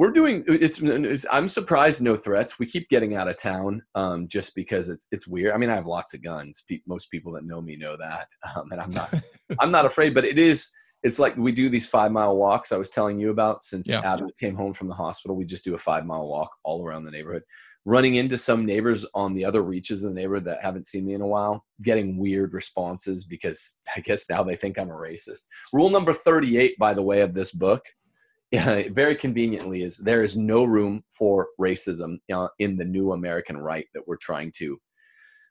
We're 0.00 0.12
doing. 0.12 0.44
It's. 0.48 0.80
it's 0.80 1.26
I'm 1.30 1.46
surprised 1.46 2.00
no 2.00 2.16
threats. 2.16 2.58
We 2.58 2.64
keep 2.64 2.88
getting 2.88 3.16
out 3.16 3.28
of 3.28 3.36
town 3.36 3.82
um, 3.94 4.28
just 4.28 4.54
because 4.54 4.88
it's 4.88 5.06
it's 5.12 5.28
weird. 5.28 5.52
I 5.52 5.58
mean, 5.58 5.68
I 5.68 5.74
have 5.74 5.86
lots 5.86 6.14
of 6.14 6.22
guns. 6.22 6.64
Pe- 6.66 6.80
most 6.86 7.10
people 7.10 7.32
that 7.32 7.44
know 7.44 7.60
me 7.60 7.76
know 7.76 7.98
that, 7.98 8.26
um, 8.56 8.72
and 8.72 8.80
I'm 8.80 8.92
not. 8.92 9.12
I'm 9.60 9.70
not 9.70 9.84
afraid. 9.84 10.14
But 10.14 10.24
it 10.24 10.38
is 10.38 10.70
it's 11.02 11.18
like 11.18 11.36
we 11.36 11.52
do 11.52 11.68
these 11.68 11.86
five 11.86 12.12
mile 12.12 12.34
walks 12.34 12.72
I 12.72 12.78
was 12.78 12.88
telling 12.88 13.18
you 13.18 13.28
about 13.28 13.62
since 13.62 13.90
yeah. 13.90 14.18
Came 14.38 14.56
home 14.56 14.72
from 14.72 14.88
the 14.88 14.94
hospital. 14.94 15.36
We 15.36 15.44
just 15.44 15.64
do 15.64 15.74
a 15.74 15.78
five 15.78 16.06
mile 16.06 16.26
walk 16.26 16.50
all 16.64 16.82
around 16.82 17.04
the 17.04 17.10
neighborhood, 17.10 17.42
running 17.84 18.14
into 18.14 18.38
some 18.38 18.64
neighbors 18.64 19.06
on 19.14 19.34
the 19.34 19.44
other 19.44 19.62
reaches 19.62 20.02
of 20.02 20.14
the 20.14 20.20
neighborhood 20.20 20.44
that 20.44 20.62
haven't 20.62 20.86
seen 20.86 21.06
me 21.06 21.12
in 21.14 21.20
a 21.20 21.26
while, 21.26 21.64
getting 21.82 22.18
weird 22.18 22.54
responses 22.54 23.24
because 23.24 23.78
I 23.96 24.00
guess 24.00 24.30
now 24.30 24.42
they 24.42 24.56
think 24.56 24.78
I'm 24.78 24.90
a 24.90 24.94
racist. 24.94 25.46
Rule 25.74 25.90
number 25.90 26.14
38, 26.14 26.78
by 26.78 26.94
the 26.94 27.02
way, 27.02 27.20
of 27.20 27.34
this 27.34 27.52
book, 27.52 27.82
yeah, 28.50 28.82
very 28.92 29.14
conveniently, 29.14 29.82
is 29.82 29.96
there 29.98 30.22
is 30.22 30.36
no 30.36 30.64
room 30.64 31.02
for 31.12 31.48
racism 31.60 32.18
uh, 32.32 32.48
in 32.58 32.76
the 32.76 32.84
new 32.84 33.12
American 33.12 33.56
right 33.56 33.86
that 33.94 34.06
we're 34.06 34.16
trying 34.16 34.52
to 34.56 34.78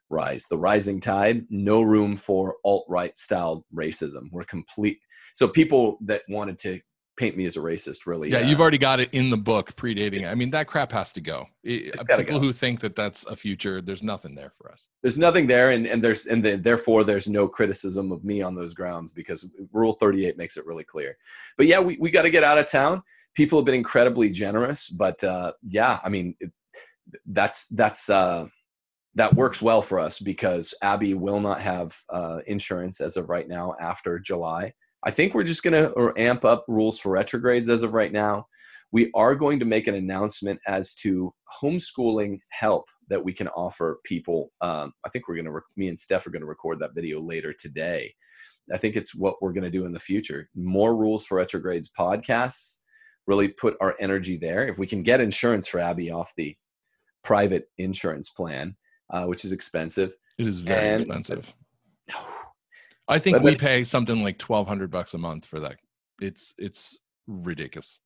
rise. 0.10 0.45
The 0.50 0.58
rising 0.58 1.00
tide, 1.00 1.45
no 1.50 1.82
room 1.82 2.18
for 2.18 2.56
alt 2.66 2.86
right 2.89 3.18
style 3.18 3.66
racism. 3.74 4.24
We're 4.32 4.43
complete 4.43 4.97
so 5.34 5.47
people 5.47 5.97
that 6.06 6.24
wanted 6.30 6.58
to 6.60 6.80
paint 7.20 7.36
me 7.36 7.46
as 7.46 7.58
a 7.58 7.60
racist 7.60 8.06
really 8.06 8.32
yeah 8.32 8.40
uh, 8.40 8.48
you've 8.48 8.62
already 8.62 8.78
got 8.78 9.00
it 9.00 9.10
in 9.12 9.30
the 9.30 9.38
book 9.38 9.76
predating 9.76 10.30
i 10.30 10.34
mean 10.34 10.50
that 10.50 10.68
crap 10.68 10.92
has 10.92 11.12
to 11.14 11.22
go. 11.22 11.46
It, 11.64 11.94
people 12.08 12.24
go. 12.24 12.40
who 12.40 12.54
think 12.54 12.80
that 12.82 12.96
that's 12.96 13.26
a 13.26 13.36
future 13.36 13.82
there's 13.82 14.04
nothing 14.04 14.36
there 14.36 14.52
for 14.58 14.72
us. 14.72 14.88
There's 15.02 15.18
nothing 15.18 15.48
there 15.48 15.72
and, 15.72 15.86
and 15.86 16.04
there's 16.04 16.26
and 16.28 16.44
the, 16.44 16.56
therefore 16.56 17.04
there's 17.04 17.28
no 17.28 17.48
criticism 17.48 18.12
of 18.12 18.24
me 18.24 18.42
on 18.42 18.56
those 18.56 18.74
grounds 18.74 19.12
because 19.12 19.48
rule 19.74 19.94
38 19.94 20.38
makes 20.38 20.58
it 20.58 20.66
really 20.66 20.84
clear. 20.84 21.18
But 21.58 21.68
yeah 21.68 21.80
we, 21.80 21.98
we 22.00 22.12
got 22.12 22.24
to 22.24 22.30
get 22.30 22.44
out 22.44 22.58
of 22.58 22.70
town. 22.70 23.04
People 23.36 23.60
have 23.60 23.66
been 23.66 23.76
incredibly 23.76 24.30
generous 24.30 24.90
but 24.90 25.24
uh, 25.24 25.54
yeah 25.68 26.00
i 26.04 26.10
mean 26.10 26.36
it, 26.40 26.52
that's 27.28 27.68
that's 27.70 28.10
uh, 28.10 28.46
that 29.16 29.34
works 29.34 29.62
well 29.62 29.82
for 29.82 30.00
us 30.00 30.20
because 30.20 30.74
abby 30.82 31.14
will 31.14 31.40
not 31.40 31.62
have 31.62 31.98
uh, 32.10 32.40
insurance 32.48 33.02
as 33.02 33.18
of 33.18 33.30
right 33.30 33.48
now 33.48 33.76
after 33.80 34.20
july 34.20 34.74
I 35.04 35.12
think 35.12 35.34
we're 35.34 35.43
just 35.43 35.64
going 35.64 35.74
to 35.74 36.14
amp 36.18 36.43
up 36.45 36.66
rules 36.68 37.00
for 37.00 37.10
retrogrades 37.10 37.70
as 37.70 37.84
of 37.84 37.93
right 37.93 38.12
now. 38.12 38.47
We 38.91 39.12
are 39.16 39.36
going 39.36 39.60
to 39.60 39.66
make 39.66 39.88
an 39.88 39.95
announcement 39.95 40.60
as 40.68 40.95
to 40.95 41.32
homeschooling 41.62 42.39
help 42.50 42.86
that 43.10 43.24
we 43.24 43.34
can 43.34 43.47
offer 43.50 44.00
people. 44.04 44.52
Um, 44.62 44.93
I 45.06 45.10
think 45.10 45.28
we're 45.28 45.36
going 45.36 45.45
to, 45.45 45.52
re- 45.52 45.62
me 45.78 45.88
and 45.88 46.00
Steph 46.00 46.26
are 46.28 46.32
going 46.32 46.41
to 46.41 46.47
record 46.47 46.80
that 46.80 46.95
video 46.95 47.22
later 47.22 47.54
today. 47.54 48.14
I 48.74 48.78
think 48.78 48.95
it's 48.95 49.16
what 49.16 49.36
we're 49.41 49.54
going 49.54 49.64
to 49.64 49.70
do 49.70 49.86
in 49.86 49.91
the 49.91 50.00
future. 50.00 50.50
More 50.56 50.95
rules 50.95 51.26
for 51.26 51.36
retrogrades 51.36 51.91
podcasts, 51.97 52.78
really 53.26 53.47
put 53.47 53.78
our 53.80 53.95
energy 54.00 54.38
there. 54.38 54.68
If 54.68 54.78
we 54.78 54.88
can 54.88 55.04
get 55.04 55.22
insurance 55.22 55.68
for 55.68 55.80
Abby 55.80 56.12
off 56.12 56.34
the 56.36 56.56
private 57.24 57.66
insurance 57.78 58.30
plan, 58.30 58.76
uh, 59.12 59.26
which 59.26 59.45
is 59.45 59.52
expensive. 59.52 60.14
It 60.38 60.47
is 60.47 60.60
very 60.60 60.89
and, 60.89 61.02
expensive. 61.02 61.54
I 63.10 63.20
think 63.20 63.38
but, 63.38 63.43
we 63.43 63.55
pay 63.55 63.84
something 63.84 64.24
like 64.24 64.38
twelve 64.38 64.68
hundred 64.68 64.91
bucks 64.91 65.14
a 65.14 65.18
month 65.18 65.45
for 65.45 65.60
that. 65.60 65.78
It's 66.22 66.53
it's 66.57 66.97
ridiculous. 67.28 67.99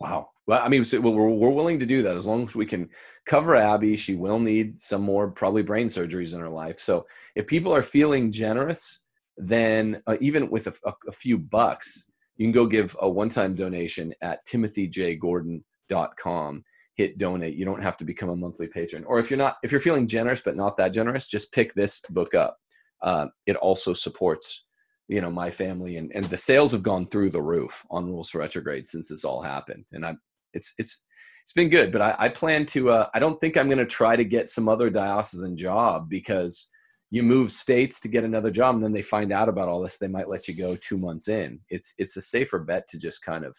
Wow. 0.00 0.30
Well, 0.46 0.62
I 0.62 0.68
mean, 0.68 0.86
we're 0.92 1.30
we're 1.30 1.50
willing 1.50 1.80
to 1.80 1.86
do 1.86 2.02
that 2.02 2.16
as 2.16 2.26
long 2.26 2.44
as 2.44 2.54
we 2.54 2.66
can 2.66 2.90
cover 3.26 3.56
Abby. 3.56 3.96
She 3.96 4.14
will 4.16 4.38
need 4.38 4.80
some 4.80 5.02
more 5.02 5.30
probably 5.30 5.62
brain 5.62 5.88
surgeries 5.88 6.34
in 6.34 6.40
her 6.40 6.50
life. 6.50 6.78
So 6.78 7.06
if 7.34 7.46
people 7.46 7.74
are 7.74 7.82
feeling 7.82 8.30
generous, 8.30 9.00
then 9.38 10.02
uh, 10.06 10.18
even 10.20 10.50
with 10.50 10.66
a, 10.66 10.74
a, 10.84 10.92
a 11.08 11.12
few 11.12 11.38
bucks, 11.38 12.10
you 12.36 12.44
can 12.44 12.52
go 12.52 12.66
give 12.66 12.94
a 13.00 13.08
one-time 13.08 13.54
donation 13.54 14.12
at 14.20 14.46
timothyjgordon.com 14.46 16.64
hit 16.96 17.18
donate 17.18 17.56
you 17.56 17.64
don't 17.64 17.82
have 17.82 17.96
to 17.96 18.04
become 18.04 18.28
a 18.28 18.36
monthly 18.36 18.68
patron 18.68 19.02
or 19.04 19.18
if 19.18 19.30
you're 19.30 19.38
not 19.38 19.56
if 19.64 19.72
you're 19.72 19.80
feeling 19.80 20.06
generous 20.06 20.40
but 20.40 20.56
not 20.56 20.76
that 20.76 20.90
generous 20.90 21.26
just 21.26 21.52
pick 21.52 21.74
this 21.74 22.00
book 22.10 22.34
up 22.34 22.56
uh, 23.02 23.26
it 23.46 23.56
also 23.56 23.92
supports 23.92 24.64
you 25.08 25.20
know 25.20 25.30
my 25.30 25.50
family 25.50 25.96
and 25.96 26.10
and 26.14 26.24
the 26.26 26.36
sales 26.36 26.72
have 26.72 26.82
gone 26.82 27.06
through 27.06 27.30
the 27.30 27.42
roof 27.42 27.84
on 27.90 28.06
rules 28.06 28.30
for 28.30 28.38
retrograde 28.38 28.86
since 28.86 29.08
this 29.08 29.24
all 29.24 29.42
happened. 29.42 29.84
And 29.92 30.04
i 30.06 30.14
it's 30.54 30.72
it's 30.78 31.04
it's 31.44 31.52
been 31.52 31.68
good 31.68 31.92
but 31.92 32.00
i, 32.00 32.14
I 32.18 32.28
plan 32.30 32.64
to 32.66 32.90
uh, 32.90 33.08
i 33.12 33.18
don't 33.18 33.38
think 33.40 33.56
i'm 33.56 33.68
going 33.68 33.78
to 33.78 33.86
try 33.86 34.16
to 34.16 34.24
get 34.24 34.48
some 34.48 34.68
other 34.68 34.88
diocesan 34.88 35.56
job 35.56 36.08
because 36.08 36.70
you 37.14 37.22
move 37.22 37.52
states 37.52 38.00
to 38.00 38.08
get 38.08 38.24
another 38.24 38.50
job 38.50 38.74
and 38.74 38.82
then 38.82 38.90
they 38.92 39.00
find 39.00 39.32
out 39.32 39.48
about 39.48 39.68
all 39.68 39.80
this 39.80 39.98
they 39.98 40.08
might 40.08 40.28
let 40.28 40.48
you 40.48 40.54
go 40.54 40.74
two 40.74 40.98
months 40.98 41.28
in. 41.28 41.60
It's 41.70 41.94
it's 41.96 42.16
a 42.16 42.20
safer 42.20 42.58
bet 42.58 42.88
to 42.88 42.98
just 42.98 43.22
kind 43.22 43.44
of 43.44 43.56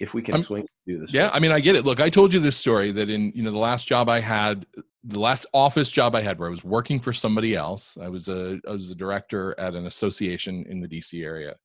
if 0.00 0.12
we 0.12 0.22
can 0.22 0.36
I'm, 0.36 0.42
swing 0.42 0.66
do 0.86 0.98
this 0.98 1.12
yeah 1.12 1.30
i 1.32 1.38
mean 1.38 1.52
i 1.52 1.60
get 1.60 1.76
it 1.76 1.84
look 1.84 2.00
i 2.00 2.10
told 2.10 2.34
you 2.34 2.40
this 2.40 2.56
story 2.56 2.92
that 2.92 3.08
in 3.08 3.32
you 3.34 3.42
know 3.42 3.50
the 3.50 3.58
last 3.58 3.86
job 3.86 4.08
i 4.08 4.20
had 4.20 4.66
the 5.04 5.20
last 5.20 5.44
office 5.52 5.90
job 5.90 6.14
I 6.14 6.22
had 6.22 6.38
where 6.38 6.48
I 6.48 6.50
was 6.50 6.64
working 6.64 6.98
for 6.98 7.12
somebody 7.12 7.54
else. 7.54 7.96
I 8.00 8.08
was 8.08 8.28
a 8.28 8.58
I 8.66 8.72
was 8.72 8.90
a 8.90 8.94
director 8.94 9.54
at 9.58 9.74
an 9.74 9.86
association 9.86 10.64
in 10.68 10.80
the 10.80 10.88
DC 10.88 11.22
area. 11.22 11.56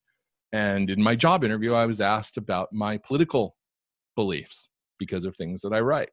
And 0.52 0.90
in 0.90 1.02
my 1.02 1.14
job 1.14 1.42
interview, 1.42 1.74
I 1.74 1.86
was 1.86 2.00
asked 2.00 2.36
about 2.36 2.72
my 2.72 2.98
political 2.98 3.56
beliefs 4.14 4.68
because 4.98 5.24
of 5.24 5.36
things 5.36 5.62
that 5.62 5.72
I 5.72 5.80
write, 5.80 6.10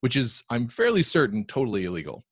which 0.00 0.16
is 0.16 0.42
I'm 0.50 0.66
fairly 0.66 1.02
certain 1.02 1.44
totally 1.44 1.84
illegal. 1.84 2.24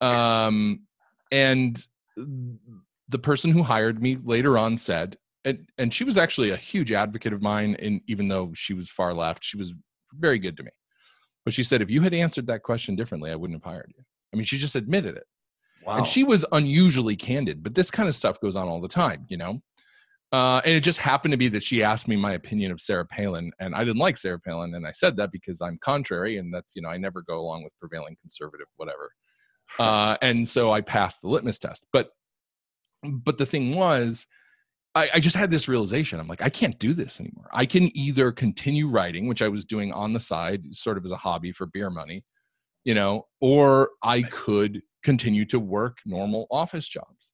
Um, 0.00 0.86
and 1.30 1.84
the 2.16 3.18
person 3.18 3.52
who 3.52 3.62
hired 3.62 4.02
me 4.02 4.16
later 4.24 4.58
on 4.58 4.76
said, 4.76 5.16
and, 5.44 5.68
and 5.78 5.92
she 5.92 6.04
was 6.04 6.18
actually 6.18 6.50
a 6.50 6.56
huge 6.56 6.92
advocate 6.92 7.32
of 7.32 7.42
mine, 7.42 7.76
and 7.78 8.00
even 8.08 8.28
though 8.28 8.52
she 8.54 8.74
was 8.74 8.90
far 8.90 9.14
left, 9.14 9.44
she 9.44 9.56
was 9.56 9.72
very 10.14 10.38
good 10.38 10.56
to 10.56 10.62
me. 10.62 10.70
But 11.44 11.54
she 11.54 11.64
said, 11.64 11.80
if 11.80 11.90
you 11.90 12.02
had 12.02 12.14
answered 12.14 12.46
that 12.48 12.62
question 12.62 12.96
differently, 12.96 13.30
I 13.30 13.36
wouldn't 13.36 13.62
have 13.62 13.70
hired 13.70 13.92
you. 13.96 14.04
I 14.32 14.36
mean, 14.36 14.44
she 14.44 14.58
just 14.58 14.76
admitted 14.76 15.16
it. 15.16 15.24
Wow. 15.86 15.98
And 15.98 16.06
she 16.06 16.24
was 16.24 16.44
unusually 16.52 17.16
candid, 17.16 17.62
but 17.62 17.74
this 17.74 17.90
kind 17.90 18.08
of 18.08 18.14
stuff 18.14 18.40
goes 18.40 18.56
on 18.56 18.68
all 18.68 18.80
the 18.80 18.88
time, 18.88 19.24
you 19.28 19.38
know? 19.38 19.60
Uh, 20.30 20.60
and 20.66 20.74
it 20.74 20.80
just 20.80 20.98
happened 20.98 21.32
to 21.32 21.38
be 21.38 21.48
that 21.48 21.62
she 21.62 21.82
asked 21.82 22.06
me 22.06 22.14
my 22.14 22.34
opinion 22.34 22.70
of 22.70 22.80
Sarah 22.80 23.06
Palin, 23.06 23.50
and 23.60 23.74
I 23.74 23.82
didn't 23.82 24.00
like 24.00 24.18
Sarah 24.18 24.38
Palin, 24.38 24.74
and 24.74 24.86
I 24.86 24.90
said 24.90 25.16
that 25.16 25.32
because 25.32 25.62
I'm 25.62 25.78
contrary, 25.80 26.36
and 26.36 26.52
that's 26.52 26.76
you 26.76 26.82
know 26.82 26.90
I 26.90 26.98
never 26.98 27.22
go 27.22 27.38
along 27.38 27.64
with 27.64 27.78
prevailing 27.80 28.14
conservative 28.20 28.66
whatever, 28.76 29.10
uh, 29.78 30.18
and 30.20 30.46
so 30.46 30.70
I 30.70 30.82
passed 30.82 31.22
the 31.22 31.28
litmus 31.28 31.58
test. 31.58 31.86
But 31.94 32.10
but 33.02 33.38
the 33.38 33.46
thing 33.46 33.74
was, 33.74 34.26
I, 34.98 35.10
I, 35.14 35.20
just 35.20 35.36
had 35.36 35.50
this 35.50 35.68
realization. 35.68 36.18
I'm 36.20 36.28
like, 36.28 36.42
I 36.42 36.50
can't 36.50 36.78
do 36.78 36.92
this 36.92 37.20
anymore. 37.20 37.48
I 37.52 37.66
can 37.66 37.96
either 37.96 38.32
continue 38.32 38.88
writing, 38.88 39.28
which 39.28 39.42
I 39.42 39.48
was 39.48 39.64
doing 39.64 39.92
on 39.92 40.12
the 40.12 40.20
side, 40.20 40.64
sort 40.72 40.98
of 40.98 41.04
as 41.04 41.10
a 41.10 41.16
hobby 41.16 41.52
for 41.52 41.66
beer 41.66 41.90
money, 41.90 42.24
you 42.84 42.94
know, 42.94 43.26
or 43.40 43.90
I 44.02 44.22
could 44.22 44.82
continue 45.02 45.44
to 45.46 45.60
work 45.60 45.98
normal 46.04 46.46
office 46.50 46.88
jobs. 46.88 47.32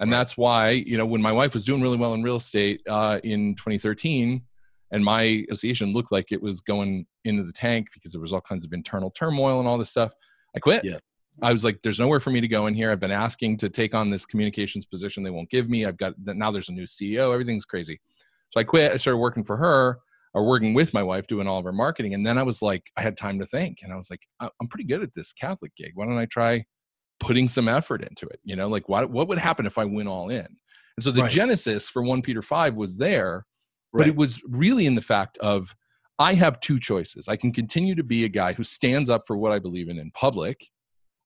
And 0.00 0.12
that's 0.12 0.36
why, 0.36 0.70
you 0.70 0.96
know, 0.96 1.06
when 1.06 1.22
my 1.22 1.32
wife 1.32 1.54
was 1.54 1.64
doing 1.64 1.82
really 1.82 1.96
well 1.96 2.14
in 2.14 2.22
real 2.22 2.36
estate 2.36 2.80
uh, 2.88 3.18
in 3.24 3.56
2013, 3.56 4.42
and 4.90 5.04
my 5.04 5.44
association 5.50 5.92
looked 5.92 6.12
like 6.12 6.32
it 6.32 6.40
was 6.40 6.60
going 6.60 7.06
into 7.24 7.42
the 7.42 7.52
tank 7.52 7.88
because 7.92 8.12
there 8.12 8.20
was 8.20 8.32
all 8.32 8.40
kinds 8.40 8.64
of 8.64 8.72
internal 8.72 9.10
turmoil 9.10 9.58
and 9.58 9.68
all 9.68 9.76
this 9.76 9.90
stuff, 9.90 10.12
I 10.56 10.60
quit. 10.60 10.84
Yeah. 10.84 10.98
I 11.42 11.52
was 11.52 11.64
like, 11.64 11.80
there's 11.82 12.00
nowhere 12.00 12.20
for 12.20 12.30
me 12.30 12.40
to 12.40 12.48
go 12.48 12.66
in 12.66 12.74
here. 12.74 12.90
I've 12.90 13.00
been 13.00 13.10
asking 13.10 13.58
to 13.58 13.68
take 13.68 13.94
on 13.94 14.10
this 14.10 14.26
communications 14.26 14.84
position. 14.84 15.22
They 15.22 15.30
won't 15.30 15.50
give 15.50 15.68
me. 15.68 15.84
I've 15.84 15.96
got 15.96 16.14
now 16.18 16.50
there's 16.50 16.68
a 16.68 16.72
new 16.72 16.84
CEO. 16.84 17.32
Everything's 17.32 17.64
crazy. 17.64 18.00
So 18.50 18.60
I 18.60 18.64
quit. 18.64 18.92
I 18.92 18.96
started 18.96 19.18
working 19.18 19.44
for 19.44 19.56
her 19.56 19.98
or 20.34 20.46
working 20.46 20.74
with 20.74 20.92
my 20.94 21.02
wife 21.02 21.26
doing 21.26 21.46
all 21.46 21.58
of 21.58 21.64
her 21.64 21.72
marketing. 21.72 22.14
And 22.14 22.26
then 22.26 22.38
I 22.38 22.42
was 22.42 22.62
like, 22.62 22.84
I 22.96 23.02
had 23.02 23.16
time 23.16 23.38
to 23.38 23.46
think. 23.46 23.78
And 23.82 23.92
I 23.92 23.96
was 23.96 24.10
like, 24.10 24.20
I'm 24.40 24.68
pretty 24.68 24.84
good 24.84 25.02
at 25.02 25.14
this 25.14 25.32
Catholic 25.32 25.74
gig. 25.76 25.92
Why 25.94 26.06
don't 26.06 26.18
I 26.18 26.26
try 26.26 26.64
putting 27.20 27.48
some 27.48 27.68
effort 27.68 28.02
into 28.02 28.26
it? 28.26 28.40
You 28.44 28.56
know, 28.56 28.68
like 28.68 28.88
what, 28.88 29.10
what 29.10 29.28
would 29.28 29.38
happen 29.38 29.66
if 29.66 29.78
I 29.78 29.84
went 29.84 30.08
all 30.08 30.28
in? 30.30 30.46
And 30.96 31.04
so 31.04 31.10
the 31.10 31.22
right. 31.22 31.30
genesis 31.30 31.88
for 31.88 32.02
1 32.02 32.22
Peter 32.22 32.42
5 32.42 32.76
was 32.76 32.96
there, 32.96 33.46
but 33.92 34.00
right. 34.00 34.08
it 34.08 34.16
was 34.16 34.42
really 34.48 34.86
in 34.86 34.94
the 34.94 35.02
fact 35.02 35.38
of 35.38 35.74
I 36.18 36.34
have 36.34 36.60
two 36.60 36.80
choices. 36.80 37.28
I 37.28 37.36
can 37.36 37.52
continue 37.52 37.94
to 37.94 38.02
be 38.02 38.24
a 38.24 38.28
guy 38.28 38.52
who 38.52 38.64
stands 38.64 39.08
up 39.08 39.22
for 39.26 39.36
what 39.36 39.52
I 39.52 39.60
believe 39.60 39.88
in 39.88 39.98
in 39.98 40.10
public, 40.10 40.66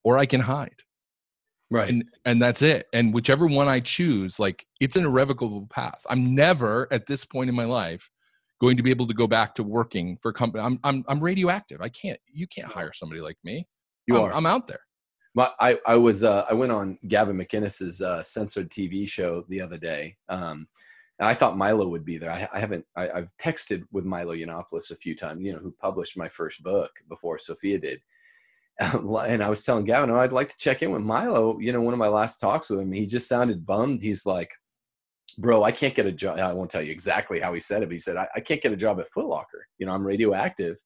or 0.04 0.18
I 0.18 0.26
can 0.26 0.40
hide. 0.40 0.82
Right. 1.70 1.88
And 1.88 2.04
and 2.26 2.40
that's 2.40 2.60
it. 2.60 2.86
And 2.92 3.14
whichever 3.14 3.46
one 3.46 3.66
I 3.66 3.80
choose, 3.80 4.38
like 4.38 4.66
it's 4.80 4.96
an 4.96 5.04
irrevocable 5.04 5.66
path. 5.70 6.02
I'm 6.10 6.34
never 6.34 6.86
at 6.90 7.06
this 7.06 7.24
point 7.24 7.48
in 7.48 7.56
my 7.56 7.64
life 7.64 8.10
going 8.60 8.76
to 8.76 8.82
be 8.82 8.90
able 8.90 9.06
to 9.06 9.14
go 9.14 9.26
back 9.26 9.54
to 9.54 9.62
working 9.62 10.18
for 10.20 10.30
a 10.30 10.34
company. 10.34 10.62
I'm 10.62 10.78
I'm 10.84 11.02
I'm 11.08 11.18
radioactive. 11.18 11.80
I 11.80 11.88
can't 11.88 12.20
you 12.30 12.46
can't 12.46 12.68
hire 12.68 12.92
somebody 12.92 13.22
like 13.22 13.38
me. 13.42 13.66
You 14.06 14.16
I'm, 14.16 14.22
are. 14.22 14.34
I'm 14.34 14.46
out 14.46 14.66
there. 14.66 14.80
My, 15.34 15.50
I, 15.58 15.78
I 15.86 15.96
was 15.96 16.24
uh, 16.24 16.44
I 16.48 16.52
went 16.52 16.72
on 16.72 16.98
Gavin 17.08 17.38
McInnes's 17.38 18.02
uh, 18.02 18.22
censored 18.22 18.70
TV 18.70 19.08
show 19.08 19.44
the 19.48 19.62
other 19.62 19.78
day, 19.78 20.16
um, 20.28 20.68
and 21.18 21.26
I 21.26 21.32
thought 21.32 21.56
Milo 21.56 21.88
would 21.88 22.04
be 22.04 22.18
there. 22.18 22.30
I, 22.30 22.46
I 22.52 22.60
haven't. 22.60 22.84
I, 22.96 23.06
have 23.06 23.28
texted 23.40 23.84
with 23.92 24.04
Milo 24.04 24.34
Yiannopoulos 24.34 24.90
a 24.90 24.96
few 24.96 25.16
times. 25.16 25.42
You 25.42 25.54
know, 25.54 25.58
who 25.58 25.74
published 25.80 26.18
my 26.18 26.28
first 26.28 26.62
book 26.62 26.90
before 27.08 27.38
Sophia 27.38 27.78
did. 27.78 28.00
And 28.92 29.42
I 29.42 29.48
was 29.48 29.64
telling 29.64 29.84
Gavin, 29.84 30.10
oh, 30.10 30.18
I'd 30.18 30.32
like 30.32 30.48
to 30.48 30.58
check 30.58 30.82
in 30.82 30.90
with 30.90 31.02
Milo. 31.02 31.58
You 31.58 31.72
know, 31.72 31.80
one 31.80 31.94
of 31.94 31.98
my 31.98 32.08
last 32.08 32.38
talks 32.38 32.70
with 32.70 32.80
him, 32.80 32.92
he 32.92 33.06
just 33.06 33.28
sounded 33.28 33.64
bummed. 33.66 34.02
He's 34.02 34.26
like, 34.26 34.50
"Bro, 35.38 35.62
I 35.62 35.72
can't 35.72 35.94
get 35.94 36.06
a 36.06 36.12
job." 36.12 36.38
I 36.38 36.52
won't 36.52 36.70
tell 36.70 36.82
you 36.82 36.90
exactly 36.90 37.38
how 37.38 37.52
he 37.52 37.60
said 37.60 37.82
it, 37.82 37.86
but 37.86 37.94
he 37.94 38.00
said, 38.00 38.16
"I, 38.16 38.28
I 38.34 38.40
can't 38.40 38.62
get 38.62 38.72
a 38.72 38.76
job 38.76 38.98
at 39.00 39.10
Footlocker. 39.16 39.62
You 39.78 39.86
know, 39.86 39.92
I'm 39.92 40.06
radioactive." 40.06 40.76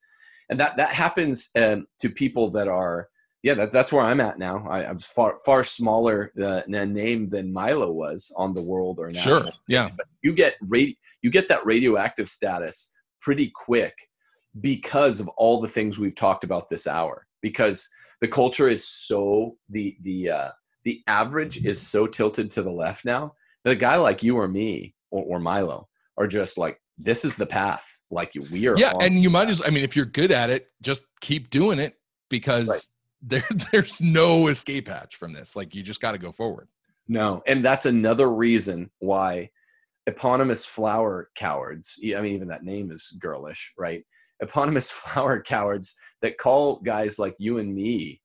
And 0.50 0.60
that 0.60 0.76
that 0.76 0.90
happens 0.90 1.50
um, 1.56 1.86
to 2.00 2.10
people 2.10 2.50
that 2.50 2.68
are 2.68 3.08
yeah, 3.46 3.54
that, 3.54 3.70
that's 3.70 3.92
where 3.92 4.04
I'm 4.04 4.20
at 4.20 4.40
now. 4.40 4.66
I, 4.68 4.82
am 4.82 4.98
far 4.98 5.38
far 5.44 5.62
smaller 5.62 6.32
uh, 6.42 6.62
name 6.66 7.28
than 7.28 7.52
Milo 7.52 7.92
was 7.92 8.32
on 8.36 8.54
the 8.54 8.62
world 8.62 8.98
or 8.98 9.10
national. 9.12 9.42
Sure. 9.42 9.50
Yeah. 9.68 9.88
But 9.96 10.06
you 10.22 10.34
get 10.34 10.56
radi- 10.66 10.96
you 11.22 11.30
get 11.30 11.48
that 11.48 11.64
radioactive 11.64 12.28
status 12.28 12.92
pretty 13.20 13.52
quick 13.54 13.94
because 14.60 15.20
of 15.20 15.28
all 15.28 15.60
the 15.60 15.68
things 15.68 15.98
we've 15.98 16.14
talked 16.14 16.44
about 16.44 16.70
this 16.70 16.86
hour. 16.86 17.26
Because 17.42 17.88
the 18.20 18.28
culture 18.28 18.68
is 18.68 18.86
so 18.86 19.56
the 19.68 19.96
the 20.02 20.30
uh, 20.30 20.50
the 20.84 21.02
average 21.06 21.64
is 21.64 21.80
so 21.80 22.06
tilted 22.06 22.50
to 22.52 22.62
the 22.62 22.70
left 22.70 23.04
now 23.04 23.34
that 23.64 23.70
a 23.70 23.76
guy 23.76 23.96
like 23.96 24.22
you 24.22 24.36
or 24.36 24.48
me 24.48 24.94
or, 25.10 25.24
or 25.24 25.40
Milo 25.40 25.88
are 26.16 26.26
just 26.26 26.58
like 26.58 26.80
this 26.98 27.24
is 27.24 27.36
the 27.36 27.46
path. 27.46 27.84
Like 28.10 28.32
we 28.50 28.68
are. 28.68 28.78
Yeah, 28.78 28.92
and 29.00 29.22
you 29.22 29.30
might 29.30 29.48
as 29.48 29.62
I 29.64 29.70
mean, 29.70 29.84
if 29.84 29.96
you're 29.96 30.06
good 30.06 30.30
at 30.30 30.50
it, 30.50 30.68
just 30.82 31.02
keep 31.20 31.50
doing 31.50 31.78
it 31.78 31.94
because. 32.30 32.68
Right 32.68 32.86
there 33.26 33.44
there's 33.72 34.00
no 34.00 34.48
escape 34.48 34.88
hatch 34.88 35.16
from 35.16 35.32
this 35.32 35.56
like 35.56 35.74
you 35.74 35.82
just 35.82 36.00
got 36.00 36.12
to 36.12 36.18
go 36.18 36.32
forward 36.32 36.68
no 37.08 37.42
and 37.46 37.64
that's 37.64 37.86
another 37.86 38.30
reason 38.30 38.90
why 39.00 39.48
eponymous 40.06 40.64
flower 40.64 41.30
cowards 41.34 41.96
i 42.16 42.20
mean 42.20 42.34
even 42.34 42.48
that 42.48 42.64
name 42.64 42.90
is 42.90 43.16
girlish 43.18 43.72
right 43.76 44.04
eponymous 44.40 44.90
flower 44.90 45.40
cowards 45.40 45.94
that 46.22 46.38
call 46.38 46.80
guys 46.80 47.18
like 47.18 47.34
you 47.38 47.58
and 47.58 47.74
me 47.74 48.20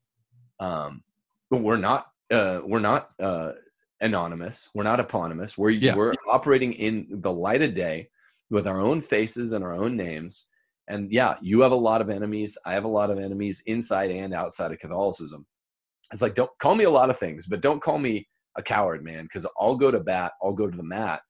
um 0.60 1.02
we're 1.50 1.78
not 1.78 2.08
uh 2.32 2.62
we're 2.66 2.80
not 2.80 3.10
uh 3.22 3.52
anonymous 4.02 4.70
we're 4.74 4.84
not 4.84 5.00
eponymous 5.00 5.58
we're 5.58 5.70
yeah. 5.70 5.96
we're 5.96 6.14
operating 6.30 6.74
in 6.74 7.08
the 7.10 7.32
light 7.32 7.62
of 7.62 7.74
day 7.74 8.08
with 8.50 8.68
our 8.68 8.80
own 8.80 9.02
faces 9.02 9.54
and 9.54 9.64
our 9.64 9.74
own 9.74 9.96
names 9.96 10.46
and 10.92 11.12
yeah, 11.12 11.36
you 11.42 11.62
have 11.62 11.72
a 11.72 11.76
lot 11.76 12.02
of 12.02 12.10
enemies. 12.10 12.58
I 12.66 12.74
have 12.74 12.84
a 12.84 12.90
lot 12.90 13.10
of 13.10 13.18
enemies 13.18 13.64
inside 13.66 14.12
and 14.12 14.34
outside 14.34 14.74
of 14.74 14.80
Catholicism. 14.80 15.46
It's 16.12 16.22
like, 16.22 16.34
don't 16.34 16.52
call 16.60 16.76
me 16.76 16.84
a 16.84 16.90
lot 16.90 17.10
of 17.10 17.18
things, 17.18 17.46
but 17.46 17.62
don't 17.62 17.82
call 17.82 17.98
me 17.98 18.28
a 18.58 18.62
coward, 18.62 19.04
man, 19.04 19.24
because 19.24 19.48
I'll 19.58 19.78
go 19.78 19.90
to 19.90 20.02
bat, 20.02 20.34
I'll 20.44 20.52
go 20.52 20.70
to 20.70 20.76
the 20.76 20.84
mat 20.84 21.22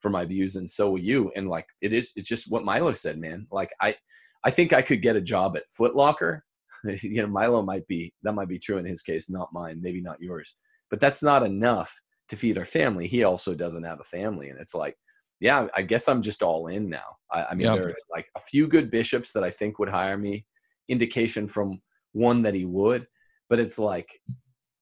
for 0.00 0.10
my 0.10 0.24
views, 0.24 0.54
and 0.54 0.70
so 0.70 0.90
will 0.90 1.00
you. 1.00 1.32
And 1.34 1.48
like, 1.48 1.66
it 1.80 1.92
is, 1.92 2.12
it's 2.14 2.28
just 2.28 2.48
what 2.48 2.64
Milo 2.64 2.92
said, 2.92 3.18
man. 3.18 3.48
Like, 3.50 3.70
I, 3.80 3.96
I 4.44 4.50
think 4.50 4.72
I 4.72 4.82
could 4.82 5.02
get 5.02 5.16
a 5.16 5.20
job 5.20 5.56
at 5.56 5.64
Footlocker. 5.78 6.40
you 6.84 7.22
know, 7.22 7.26
Milo 7.28 7.62
might 7.62 7.86
be 7.86 8.12
that 8.22 8.34
might 8.34 8.48
be 8.48 8.58
true 8.58 8.78
in 8.78 8.84
his 8.84 9.02
case, 9.02 9.30
not 9.30 9.52
mine, 9.52 9.80
maybe 9.82 10.00
not 10.00 10.20
yours, 10.20 10.54
but 10.90 11.00
that's 11.00 11.22
not 11.22 11.42
enough 11.42 11.92
to 12.28 12.36
feed 12.36 12.58
our 12.58 12.64
family. 12.64 13.06
He 13.06 13.24
also 13.24 13.54
doesn't 13.54 13.84
have 13.84 14.00
a 14.00 14.04
family, 14.04 14.50
and 14.50 14.60
it's 14.60 14.74
like 14.74 14.96
yeah, 15.40 15.68
I 15.76 15.82
guess 15.82 16.08
I'm 16.08 16.22
just 16.22 16.42
all 16.42 16.66
in 16.66 16.88
now. 16.88 17.16
I, 17.30 17.44
I 17.44 17.54
mean, 17.54 17.66
yeah. 17.66 17.76
there 17.76 17.88
are 17.88 17.94
like 18.10 18.26
a 18.36 18.40
few 18.40 18.66
good 18.66 18.90
bishops 18.90 19.32
that 19.32 19.44
I 19.44 19.50
think 19.50 19.78
would 19.78 19.88
hire 19.88 20.18
me. 20.18 20.46
Indication 20.88 21.46
from 21.46 21.80
one 22.12 22.42
that 22.42 22.54
he 22.54 22.64
would, 22.64 23.06
but 23.48 23.60
it's 23.60 23.78
like, 23.78 24.20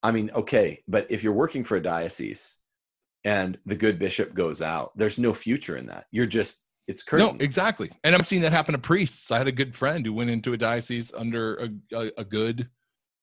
I 0.03 0.13
mean, 0.13 0.31
okay, 0.35 0.83
but 0.89 1.07
if 1.11 1.23
you're 1.23 1.33
working 1.33 1.65
for 1.65 1.77
a 1.77 1.83
diocese 1.83 2.61
and 3.25 3.59
the 3.67 3.75
good 3.75 3.99
bishop 3.99 4.35
goes 4.35 4.63
out, 4.63 4.93
there's 4.97 5.19
no 5.19 5.35
future 5.35 5.77
in 5.77 5.87
that. 5.87 6.07
You're 6.11 6.27
just 6.27 6.63
it's 6.87 7.03
curtain. 7.03 7.37
No, 7.37 7.45
exactly. 7.45 7.91
And 8.05 8.15
I'm 8.15 8.25
seeing 8.25 8.43
that 8.43 8.53
happen 8.53 8.73
to 8.73 8.79
priests. 8.79 9.31
I 9.31 9.39
had 9.39 9.49
a 9.49 9.53
good 9.53 9.75
friend 9.75 10.05
who 10.07 10.13
went 10.13 10.31
into 10.31 10.53
a 10.53 10.57
diocese 10.57 11.13
under 11.17 11.57
a, 11.57 11.69
a, 11.97 12.11
a 12.19 12.25
good 12.25 12.69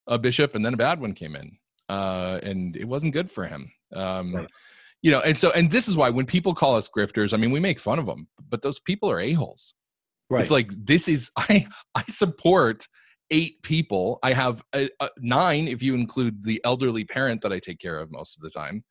a 0.07 0.17
bishop, 0.17 0.55
and 0.55 0.65
then 0.65 0.73
a 0.73 0.77
bad 0.77 0.99
one 0.99 1.13
came 1.13 1.35
in, 1.35 1.57
uh, 1.87 2.39
and 2.43 2.75
it 2.75 2.85
wasn't 2.85 3.13
good 3.13 3.31
for 3.31 3.45
him. 3.45 3.71
Um, 3.93 4.35
right 4.35 4.49
you 5.03 5.11
know 5.11 5.19
and 5.19 5.37
so 5.37 5.51
and 5.51 5.69
this 5.69 5.87
is 5.87 5.95
why 5.95 6.09
when 6.09 6.25
people 6.25 6.55
call 6.55 6.75
us 6.75 6.89
grifters 6.89 7.33
i 7.33 7.37
mean 7.37 7.51
we 7.51 7.59
make 7.59 7.79
fun 7.79 7.99
of 7.99 8.07
them 8.07 8.27
but 8.49 8.63
those 8.63 8.79
people 8.79 9.11
are 9.11 9.19
a-holes 9.19 9.75
right 10.31 10.41
it's 10.41 10.49
like 10.49 10.71
this 10.83 11.07
is 11.07 11.29
i 11.37 11.67
i 11.93 12.03
support 12.09 12.87
eight 13.29 13.61
people 13.61 14.17
i 14.23 14.33
have 14.33 14.63
a, 14.73 14.89
a 14.99 15.09
nine 15.19 15.67
if 15.67 15.83
you 15.83 15.93
include 15.93 16.43
the 16.43 16.59
elderly 16.63 17.05
parent 17.05 17.41
that 17.41 17.53
i 17.53 17.59
take 17.59 17.79
care 17.79 17.99
of 17.99 18.11
most 18.11 18.35
of 18.35 18.41
the 18.41 18.49
time 18.49 18.83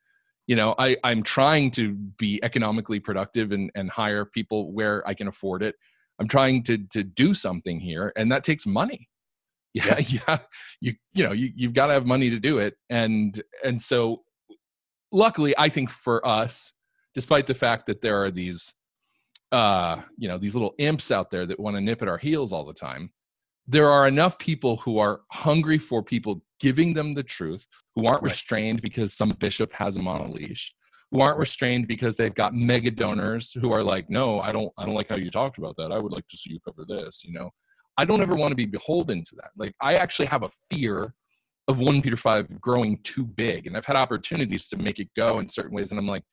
you 0.47 0.57
know 0.57 0.74
i 0.78 0.97
i'm 1.05 1.22
trying 1.22 1.70
to 1.70 1.95
be 2.18 2.40
economically 2.43 2.99
productive 2.99 3.53
and 3.53 3.70
and 3.74 3.90
hire 3.90 4.24
people 4.24 4.72
where 4.72 5.07
i 5.07 5.14
can 5.14 5.28
afford 5.28 5.62
it. 5.62 5.76
I'm 6.18 6.28
trying 6.28 6.62
to 6.64 6.78
to 6.78 7.03
do 7.03 7.34
something 7.34 7.80
here 7.80 8.12
and 8.16 8.30
that 8.32 8.45
takes 8.45 8.66
money. 8.66 9.09
Yeah 9.74 9.99
yeah, 10.01 10.20
yeah. 10.28 10.38
you 10.82 10.93
you 11.14 11.24
know 11.24 11.32
you, 11.32 11.51
you've 11.57 11.72
got 11.72 11.86
to 11.86 11.95
have 11.95 12.05
money 12.05 12.28
to 12.28 12.38
do 12.38 12.59
it. 12.59 12.74
And 12.90 13.43
and 13.64 13.80
so 13.80 14.22
luckily, 15.12 15.55
I 15.57 15.68
think 15.68 15.90
for 15.90 16.26
us, 16.26 16.72
despite 17.14 17.47
the 17.47 17.55
fact 17.55 17.86
that 17.86 18.01
there 18.01 18.22
are 18.22 18.30
these, 18.30 18.72
uh, 19.53 20.01
you 20.16 20.28
know, 20.28 20.38
these 20.38 20.55
little 20.55 20.74
imps 20.78 21.11
out 21.11 21.30
there 21.30 21.47
that 21.47 21.61
want 21.61 21.76
to 21.76 21.80
nip 21.80 22.03
at 22.03 22.09
our 22.09 22.18
heels 22.18 22.53
all 22.53 22.64
the 22.64 22.74
time, 22.74 23.12
there 23.66 23.89
are 23.89 24.09
enough 24.09 24.39
people 24.39 24.76
who 24.78 24.98
are 24.98 25.20
hungry 25.30 25.78
for 25.78 26.02
people 26.02 26.43
giving 26.60 26.94
them 26.94 27.14
the 27.14 27.22
truth, 27.22 27.66
who 27.94 28.06
aren't 28.06 28.22
right. 28.22 28.30
restrained 28.30 28.82
because 28.82 29.14
some 29.14 29.30
bishop 29.30 29.72
has 29.72 29.94
them 29.94 30.09
on 30.09 30.20
a 30.20 30.30
leash, 30.30 30.74
who 31.10 31.20
aren't 31.20 31.39
restrained 31.39 31.86
because 31.86 32.16
they've 32.16 32.34
got 32.34 32.55
mega 32.55 32.90
donors 32.90 33.52
who 33.52 33.72
are 33.72 33.82
like, 33.82 34.09
no, 34.10 34.40
I 34.40 34.52
don't, 34.52 34.72
I 34.78 34.84
don't 34.84 34.94
like 34.94 35.09
how 35.09 35.16
you 35.16 35.30
talked 35.30 35.59
about 35.59 35.76
that. 35.76 35.93
I 35.93 35.98
would 35.98 36.12
like 36.12 36.26
to 36.28 36.36
see 36.36 36.51
you 36.52 36.60
cover 36.60 36.84
this. 36.86 37.22
You 37.24 37.32
know, 37.32 37.51
I 37.97 38.05
don't 38.05 38.22
ever 38.22 38.34
want 38.34 38.52
to 38.52 38.56
be 38.56 38.66
beholden 38.66 39.22
to 39.24 39.36
that. 39.36 39.51
Like, 39.56 39.74
I 39.80 39.94
actually 39.94 40.26
have 40.26 40.43
a 40.43 40.51
fear 40.70 41.14
of 41.68 41.78
1 41.78 42.02
Peter 42.02 42.16
5 42.16 42.60
growing 42.60 42.98
too 43.05 43.24
big. 43.24 43.66
And 43.66 43.76
I've 43.76 43.84
had 43.84 43.97
opportunities 43.97 44.68
to 44.68 44.76
make 44.76 44.98
it 44.98 45.09
go 45.16 45.39
in 45.39 45.48
certain 45.48 45.74
ways. 45.74 45.90
And 45.90 46.01
I'm 46.01 46.09
like, 46.09 46.24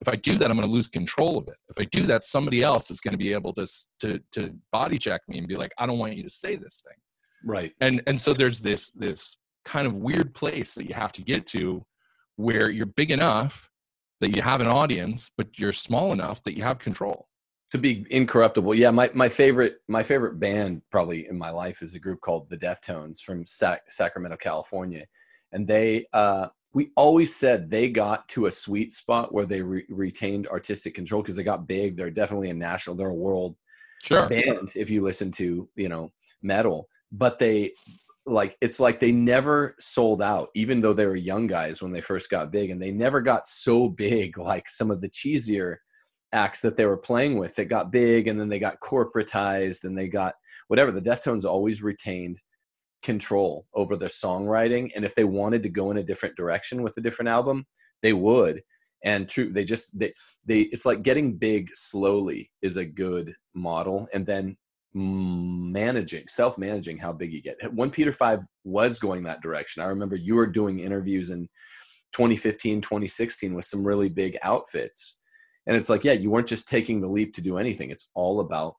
if 0.00 0.08
I 0.08 0.16
do 0.16 0.38
that, 0.38 0.50
I'm 0.50 0.56
going 0.56 0.68
to 0.68 0.72
lose 0.72 0.86
control 0.86 1.38
of 1.38 1.48
it. 1.48 1.56
If 1.68 1.78
I 1.78 1.84
do 1.86 2.06
that, 2.06 2.22
somebody 2.22 2.62
else 2.62 2.90
is 2.90 3.00
going 3.00 3.12
to 3.12 3.18
be 3.18 3.32
able 3.32 3.52
to, 3.54 3.66
to, 4.00 4.20
to 4.32 4.54
body 4.70 4.98
check 4.98 5.22
me 5.28 5.38
and 5.38 5.48
be 5.48 5.56
like, 5.56 5.72
I 5.78 5.86
don't 5.86 5.98
want 5.98 6.16
you 6.16 6.22
to 6.22 6.30
say 6.30 6.56
this 6.56 6.82
thing. 6.86 6.96
Right. 7.44 7.72
And, 7.80 8.02
and 8.06 8.20
so 8.20 8.32
there's 8.32 8.60
this, 8.60 8.90
this 8.90 9.38
kind 9.64 9.86
of 9.86 9.94
weird 9.94 10.34
place 10.34 10.74
that 10.74 10.88
you 10.88 10.94
have 10.94 11.12
to 11.12 11.22
get 11.22 11.46
to 11.48 11.84
where 12.36 12.70
you're 12.70 12.86
big 12.86 13.10
enough 13.10 13.70
that 14.20 14.34
you 14.34 14.42
have 14.42 14.60
an 14.60 14.66
audience, 14.66 15.30
but 15.36 15.58
you're 15.58 15.72
small 15.72 16.12
enough 16.12 16.42
that 16.44 16.56
you 16.56 16.62
have 16.62 16.78
control 16.78 17.28
to 17.70 17.78
be 17.78 18.06
incorruptible 18.10 18.74
yeah 18.74 18.90
my, 18.90 19.10
my 19.14 19.28
favorite 19.28 19.76
my 19.88 20.02
favorite 20.02 20.40
band 20.40 20.80
probably 20.90 21.28
in 21.28 21.36
my 21.36 21.50
life 21.50 21.82
is 21.82 21.94
a 21.94 21.98
group 21.98 22.20
called 22.20 22.48
the 22.48 22.56
deftones 22.56 23.20
from 23.20 23.46
Sac- 23.46 23.90
sacramento 23.90 24.36
california 24.38 25.04
and 25.52 25.66
they 25.66 26.06
uh, 26.12 26.48
we 26.74 26.90
always 26.96 27.34
said 27.34 27.70
they 27.70 27.88
got 27.88 28.28
to 28.28 28.46
a 28.46 28.52
sweet 28.52 28.92
spot 28.92 29.32
where 29.32 29.46
they 29.46 29.62
re- 29.62 29.86
retained 29.88 30.46
artistic 30.48 30.94
control 30.94 31.22
because 31.22 31.36
they 31.36 31.42
got 31.42 31.66
big. 31.66 31.96
They're 31.96 32.10
definitely 32.10 32.50
a 32.50 32.54
national 32.54 32.96
they're 32.96 33.08
a 33.08 33.14
world 33.14 33.56
sure. 34.02 34.28
band 34.28 34.70
if 34.76 34.90
you 34.90 35.02
listen 35.02 35.30
to 35.32 35.68
you 35.76 35.88
know 35.88 36.12
metal. 36.42 36.88
But 37.10 37.38
they 37.38 37.72
like 38.26 38.56
it's 38.60 38.78
like 38.78 39.00
they 39.00 39.12
never 39.12 39.74
sold 39.80 40.20
out 40.20 40.50
even 40.54 40.80
though 40.80 40.92
they 40.92 41.06
were 41.06 41.16
young 41.16 41.46
guys 41.46 41.80
when 41.80 41.90
they 41.90 42.02
first 42.02 42.28
got 42.28 42.52
big 42.52 42.70
and 42.70 42.80
they 42.80 42.92
never 42.92 43.22
got 43.22 43.46
so 43.46 43.88
big 43.88 44.36
like 44.38 44.68
some 44.68 44.90
of 44.90 45.00
the 45.00 45.08
cheesier 45.08 45.76
acts 46.34 46.60
that 46.60 46.76
they 46.76 46.84
were 46.84 46.98
playing 46.98 47.38
with. 47.38 47.54
That 47.54 47.66
got 47.66 47.90
big 47.90 48.28
and 48.28 48.38
then 48.38 48.50
they 48.50 48.58
got 48.58 48.80
corporatized 48.80 49.84
and 49.84 49.96
they 49.96 50.08
got 50.08 50.34
whatever. 50.66 50.92
The 50.92 51.00
deftones 51.00 51.44
always 51.46 51.82
retained 51.82 52.38
control 53.02 53.66
over 53.74 53.96
their 53.96 54.08
songwriting 54.08 54.90
and 54.94 55.04
if 55.04 55.14
they 55.14 55.24
wanted 55.24 55.62
to 55.62 55.68
go 55.68 55.90
in 55.90 55.98
a 55.98 56.02
different 56.02 56.36
direction 56.36 56.82
with 56.82 56.96
a 56.96 57.00
different 57.00 57.28
album 57.28 57.64
they 58.02 58.12
would. 58.12 58.62
And 59.04 59.28
true 59.28 59.52
they 59.52 59.64
just 59.64 59.96
they 59.96 60.12
they 60.44 60.62
it's 60.62 60.84
like 60.84 61.02
getting 61.02 61.36
big 61.36 61.70
slowly 61.74 62.50
is 62.62 62.76
a 62.76 62.84
good 62.84 63.34
model 63.54 64.08
and 64.12 64.26
then 64.26 64.56
managing 64.92 66.24
self-managing 66.28 66.98
how 66.98 67.12
big 67.12 67.32
you 67.32 67.40
get. 67.40 67.72
1 67.72 67.90
Peter 67.90 68.10
5 68.10 68.40
was 68.64 68.98
going 68.98 69.22
that 69.22 69.42
direction. 69.42 69.82
I 69.82 69.86
remember 69.86 70.16
you 70.16 70.34
were 70.34 70.46
doing 70.46 70.80
interviews 70.80 71.30
in 71.30 71.48
2015 72.14 72.80
2016 72.80 73.54
with 73.54 73.66
some 73.66 73.86
really 73.86 74.08
big 74.08 74.36
outfits. 74.42 75.18
And 75.68 75.76
it's 75.76 75.88
like 75.88 76.02
yeah 76.02 76.14
you 76.14 76.30
weren't 76.30 76.48
just 76.48 76.68
taking 76.68 77.00
the 77.00 77.08
leap 77.08 77.34
to 77.34 77.40
do 77.40 77.58
anything. 77.58 77.90
It's 77.90 78.10
all 78.14 78.40
about 78.40 78.74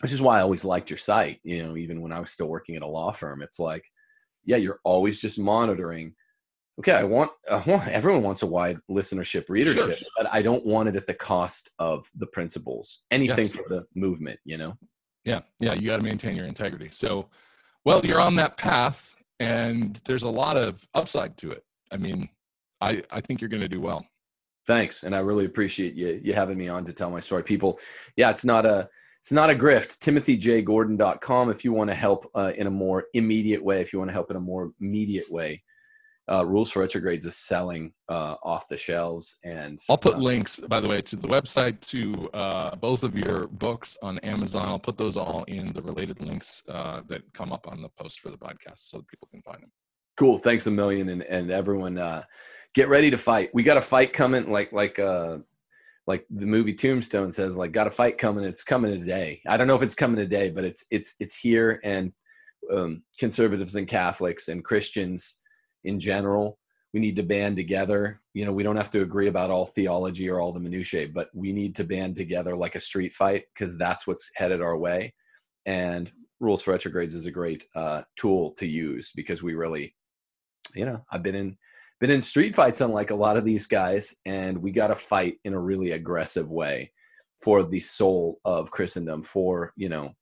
which 0.00 0.12
is 0.12 0.20
why 0.20 0.38
i 0.38 0.42
always 0.42 0.64
liked 0.64 0.90
your 0.90 0.96
site 0.96 1.40
you 1.42 1.62
know 1.62 1.76
even 1.76 2.00
when 2.00 2.12
i 2.12 2.20
was 2.20 2.30
still 2.30 2.48
working 2.48 2.76
at 2.76 2.82
a 2.82 2.86
law 2.86 3.12
firm. 3.12 3.42
It's 3.42 3.58
like 3.58 3.84
yeah 4.44 4.56
you're 4.56 4.80
always 4.84 5.20
just 5.20 5.38
monitoring. 5.38 6.14
Okay 6.78 6.92
i 6.92 7.04
want, 7.04 7.30
I 7.50 7.62
want 7.66 7.88
everyone 7.88 8.22
wants 8.22 8.42
a 8.42 8.46
wide 8.46 8.78
listenership 8.90 9.48
readership 9.48 9.98
sure. 9.98 10.08
but 10.16 10.32
i 10.32 10.42
don't 10.42 10.64
want 10.64 10.88
it 10.88 10.96
at 10.96 11.06
the 11.06 11.14
cost 11.14 11.70
of 11.78 12.08
the 12.16 12.26
principles 12.26 13.04
anything 13.10 13.46
yes. 13.46 13.52
for 13.52 13.64
the 13.68 13.86
movement 13.94 14.38
you 14.44 14.56
know? 14.56 14.74
Yeah 15.24 15.40
yeah 15.58 15.74
you 15.74 15.88
got 15.88 15.96
to 15.96 16.02
maintain 16.02 16.36
your 16.36 16.46
integrity. 16.46 16.88
So 16.90 17.28
well 17.84 18.04
you're 18.04 18.20
on 18.20 18.36
that 18.36 18.56
path 18.56 19.14
and 19.40 20.00
there's 20.04 20.22
a 20.22 20.30
lot 20.30 20.56
of 20.56 20.86
upside 20.94 21.36
to 21.38 21.50
it. 21.50 21.64
I 21.90 21.96
mean 21.96 22.28
i 22.80 23.02
i 23.10 23.20
think 23.20 23.40
you're 23.40 23.50
going 23.50 23.62
to 23.62 23.68
do 23.68 23.80
well. 23.80 24.06
Thanks 24.66 25.02
and 25.02 25.16
i 25.16 25.20
really 25.20 25.46
appreciate 25.46 25.94
you 25.94 26.20
you 26.22 26.34
having 26.34 26.58
me 26.58 26.68
on 26.68 26.84
to 26.84 26.92
tell 26.92 27.10
my 27.10 27.20
story. 27.20 27.42
People 27.42 27.78
yeah 28.16 28.30
it's 28.30 28.44
not 28.44 28.66
a 28.66 28.88
it's 29.26 29.32
not 29.32 29.50
a 29.50 29.56
grift. 29.56 29.98
timothyjgordon.com 29.98 31.50
if 31.50 31.64
you 31.64 31.72
want 31.72 31.90
to 31.90 31.96
help 31.96 32.30
uh, 32.36 32.52
in 32.56 32.68
a 32.68 32.70
more 32.70 33.06
immediate 33.12 33.60
way 33.60 33.80
if 33.80 33.92
you 33.92 33.98
want 33.98 34.08
to 34.08 34.12
help 34.12 34.30
in 34.30 34.36
a 34.36 34.40
more 34.40 34.70
immediate 34.80 35.28
way. 35.28 35.60
Uh, 36.30 36.46
rules 36.46 36.70
for 36.70 36.78
retrogrades 36.78 37.26
is 37.26 37.36
selling 37.36 37.92
uh, 38.08 38.36
off 38.44 38.68
the 38.68 38.76
shelves 38.76 39.38
and 39.44 39.80
i'll 39.90 39.98
put 39.98 40.14
uh, 40.14 40.18
links 40.18 40.60
by 40.68 40.78
the 40.80 40.88
way 40.88 41.00
to 41.00 41.16
the 41.16 41.26
website 41.26 41.80
to 41.80 42.28
uh, 42.34 42.76
both 42.76 43.02
of 43.02 43.16
your 43.16 43.48
books 43.48 43.98
on 44.00 44.20
amazon. 44.20 44.66
I'll 44.66 44.78
put 44.78 44.96
those 44.96 45.16
all 45.16 45.42
in 45.48 45.72
the 45.72 45.82
related 45.82 46.20
links 46.20 46.62
uh, 46.68 47.00
that 47.08 47.22
come 47.32 47.52
up 47.52 47.66
on 47.66 47.82
the 47.82 47.88
post 47.98 48.20
for 48.20 48.30
the 48.30 48.38
podcast 48.38 48.78
so 48.78 48.98
that 48.98 49.08
people 49.08 49.26
can 49.32 49.42
find 49.42 49.60
them. 49.60 49.72
Cool. 50.16 50.38
Thanks 50.38 50.68
a 50.68 50.70
million 50.70 51.08
and, 51.08 51.24
and 51.24 51.50
everyone 51.50 51.98
uh, 51.98 52.22
get 52.74 52.88
ready 52.88 53.10
to 53.10 53.18
fight. 53.18 53.50
We 53.52 53.64
got 53.64 53.76
a 53.76 53.82
fight 53.82 54.12
coming 54.12 54.48
like 54.52 54.70
like 54.70 55.00
like 56.06 56.24
the 56.30 56.46
movie 56.46 56.74
tombstone 56.74 57.32
says 57.32 57.56
like 57.56 57.72
got 57.72 57.86
a 57.86 57.90
fight 57.90 58.18
coming. 58.18 58.44
It's 58.44 58.64
coming 58.64 58.98
today 58.98 59.40
i 59.48 59.56
don't 59.56 59.66
know 59.66 59.76
if 59.76 59.82
it's 59.82 59.94
coming 59.94 60.16
today 60.16 60.50
but 60.50 60.64
it's 60.64 60.84
it's 60.90 61.14
it's 61.20 61.36
here 61.36 61.80
and 61.84 62.12
um, 62.72 63.02
conservatives 63.18 63.76
and 63.76 63.86
catholics 63.86 64.48
and 64.48 64.64
christians 64.64 65.40
in 65.84 65.98
general 65.98 66.58
we 66.96 67.00
need 67.00 67.16
to 67.16 67.22
band 67.22 67.58
together. 67.58 68.22
You 68.32 68.46
know 68.46 68.54
we 68.54 68.62
don't 68.62 68.76
have 68.78 68.90
to 68.92 69.02
agree 69.02 69.26
about 69.26 69.50
all 69.50 69.66
theology 69.66 70.30
or 70.30 70.40
all 70.40 70.50
the 70.50 70.60
minutiae 70.60 71.08
but 71.12 71.28
we 71.34 71.52
need 71.52 71.76
to 71.76 71.84
band 71.84 72.16
together 72.16 72.56
like 72.56 72.74
a 72.74 72.80
street 72.80 73.12
fight 73.12 73.44
because 73.52 73.76
that's 73.76 74.06
what's 74.06 74.30
headed 74.34 74.62
our 74.62 74.78
way. 74.78 75.12
And 75.66 76.10
rules 76.40 76.62
for 76.62 76.70
retrogrades 76.70 77.14
is 77.14 77.26
a 77.26 77.30
great 77.30 77.64
uh, 77.74 78.00
tool 78.16 78.52
to 78.52 78.66
use 78.66 79.12
because 79.14 79.42
we 79.42 79.54
really 79.54 79.94
you 80.74 80.86
know 80.86 81.04
i've 81.12 81.22
been 81.22 81.34
in 81.34 81.56
been 82.00 82.10
in 82.10 82.22
street 82.22 82.54
fights 82.54 82.80
unlike 82.80 83.10
a 83.10 83.14
lot 83.14 83.36
of 83.36 83.44
these 83.44 83.66
guys 83.66 84.16
and 84.26 84.58
we 84.58 84.70
got 84.70 84.88
to 84.88 84.94
fight 84.94 85.38
in 85.44 85.54
a 85.54 85.60
really 85.60 85.92
aggressive 85.92 86.50
way 86.50 86.90
for 87.40 87.62
the 87.62 87.80
soul 87.80 88.38
of 88.44 88.70
christendom 88.70 89.22
for 89.22 89.72
you 89.76 89.88
know 89.88 90.14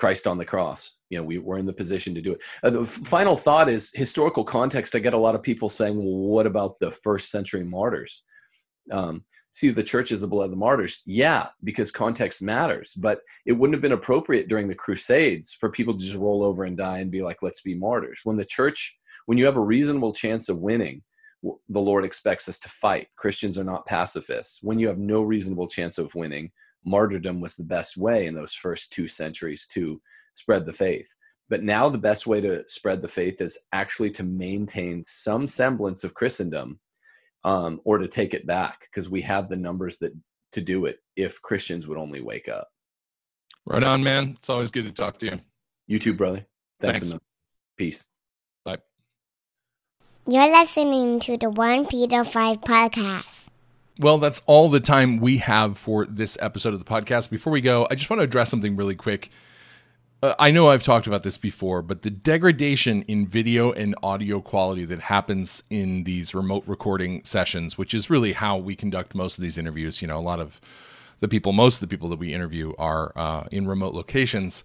christ 0.00 0.26
on 0.26 0.38
the 0.38 0.44
cross. 0.44 0.96
You 1.10 1.18
know 1.18 1.24
we, 1.24 1.38
we're 1.38 1.58
in 1.58 1.66
the 1.66 1.72
position 1.72 2.14
to 2.14 2.22
do 2.22 2.32
it. 2.32 2.42
Uh, 2.62 2.70
the 2.70 2.86
final 2.86 3.36
thought 3.36 3.68
is 3.68 3.92
historical 3.94 4.44
context. 4.44 4.96
I 4.96 4.98
get 4.98 5.12
a 5.12 5.18
lot 5.18 5.34
of 5.34 5.42
people 5.42 5.68
saying 5.68 5.96
well 5.96 6.28
what 6.34 6.46
about 6.46 6.80
the 6.80 6.90
first 6.90 7.30
century 7.30 7.64
martyrs? 7.64 8.22
Um, 8.90 9.24
see 9.50 9.70
the 9.70 9.82
church 9.82 10.10
is 10.10 10.22
the 10.22 10.26
blood 10.26 10.46
of 10.46 10.50
the 10.50 10.56
martyrs. 10.56 11.02
Yeah 11.04 11.48
because 11.62 11.90
context 11.90 12.42
matters 12.42 12.94
but 12.96 13.20
it 13.44 13.52
wouldn't 13.52 13.74
have 13.74 13.82
been 13.82 13.92
appropriate 14.00 14.48
during 14.48 14.68
the 14.68 14.74
crusades 14.74 15.52
for 15.52 15.68
people 15.68 15.94
to 15.94 16.04
just 16.04 16.16
roll 16.16 16.42
over 16.42 16.64
and 16.64 16.76
die 16.76 17.00
and 17.00 17.10
be 17.10 17.22
like 17.22 17.42
let's 17.42 17.60
be 17.60 17.74
martyrs. 17.74 18.22
When 18.24 18.36
the 18.36 18.44
church 18.44 18.98
when 19.26 19.38
you 19.38 19.44
have 19.44 19.56
a 19.56 19.60
reasonable 19.60 20.12
chance 20.12 20.48
of 20.48 20.58
winning 20.58 21.02
the 21.42 21.80
lord 21.80 22.04
expects 22.04 22.48
us 22.48 22.58
to 22.58 22.68
fight 22.68 23.08
christians 23.16 23.58
are 23.58 23.64
not 23.64 23.86
pacifists 23.86 24.60
when 24.62 24.78
you 24.78 24.86
have 24.88 24.98
no 24.98 25.22
reasonable 25.22 25.66
chance 25.66 25.96
of 25.98 26.14
winning 26.14 26.50
martyrdom 26.84 27.40
was 27.40 27.56
the 27.56 27.64
best 27.64 27.96
way 27.96 28.26
in 28.26 28.34
those 28.34 28.54
first 28.54 28.92
two 28.92 29.06
centuries 29.06 29.66
to 29.66 30.00
spread 30.34 30.66
the 30.66 30.72
faith. 30.72 31.12
But 31.48 31.62
now 31.62 31.88
the 31.88 31.98
best 31.98 32.26
way 32.26 32.40
to 32.40 32.66
spread 32.68 33.02
the 33.02 33.08
faith 33.08 33.40
is 33.40 33.58
actually 33.72 34.10
to 34.12 34.22
maintain 34.22 35.02
some 35.04 35.46
semblance 35.46 36.04
of 36.04 36.14
Christendom 36.14 36.78
um, 37.44 37.80
or 37.84 37.98
to 37.98 38.06
take 38.06 38.34
it 38.34 38.46
back 38.46 38.80
because 38.82 39.10
we 39.10 39.20
have 39.22 39.48
the 39.48 39.56
numbers 39.56 39.98
that 39.98 40.12
to 40.52 40.60
do 40.60 40.86
it 40.86 40.98
if 41.16 41.42
Christians 41.42 41.86
would 41.86 41.98
only 41.98 42.20
wake 42.20 42.48
up. 42.48 42.68
Right 43.66 43.82
on, 43.82 44.02
man. 44.02 44.34
It's 44.38 44.48
always 44.48 44.70
good 44.70 44.84
to 44.84 44.92
talk 44.92 45.18
to 45.20 45.26
you. 45.26 45.40
You 45.86 45.98
too, 45.98 46.14
brother. 46.14 46.46
Thanks. 46.80 47.10
Thanks. 47.10 47.24
Peace. 47.76 48.04
Bye. 48.64 48.78
You're 50.30 50.46
listening 50.46 51.18
to 51.22 51.36
the 51.36 51.50
1 51.50 51.86
Peter 51.86 52.22
5 52.22 52.60
podcast. 52.60 53.48
Well, 53.98 54.18
that's 54.18 54.40
all 54.46 54.70
the 54.70 54.78
time 54.78 55.18
we 55.18 55.38
have 55.38 55.76
for 55.76 56.06
this 56.06 56.38
episode 56.40 56.72
of 56.72 56.78
the 56.78 56.84
podcast. 56.84 57.30
Before 57.30 57.52
we 57.52 57.60
go, 57.60 57.88
I 57.90 57.96
just 57.96 58.08
want 58.08 58.20
to 58.20 58.24
address 58.24 58.48
something 58.48 58.76
really 58.76 58.94
quick. 58.94 59.30
Uh, 60.22 60.34
I 60.38 60.52
know 60.52 60.68
I've 60.68 60.84
talked 60.84 61.08
about 61.08 61.24
this 61.24 61.36
before, 61.36 61.82
but 61.82 62.02
the 62.02 62.10
degradation 62.10 63.02
in 63.08 63.26
video 63.26 63.72
and 63.72 63.96
audio 64.04 64.40
quality 64.40 64.84
that 64.84 65.00
happens 65.00 65.64
in 65.68 66.04
these 66.04 66.32
remote 66.32 66.62
recording 66.64 67.24
sessions, 67.24 67.76
which 67.76 67.92
is 67.92 68.08
really 68.08 68.32
how 68.32 68.56
we 68.56 68.76
conduct 68.76 69.16
most 69.16 69.36
of 69.36 69.42
these 69.42 69.58
interviews, 69.58 70.00
you 70.00 70.06
know, 70.06 70.18
a 70.18 70.20
lot 70.20 70.38
of 70.38 70.60
the 71.18 71.26
people, 71.26 71.52
most 71.52 71.74
of 71.74 71.80
the 71.80 71.92
people 71.92 72.08
that 72.08 72.20
we 72.20 72.32
interview 72.32 72.72
are 72.78 73.10
uh, 73.16 73.48
in 73.50 73.66
remote 73.66 73.94
locations. 73.94 74.62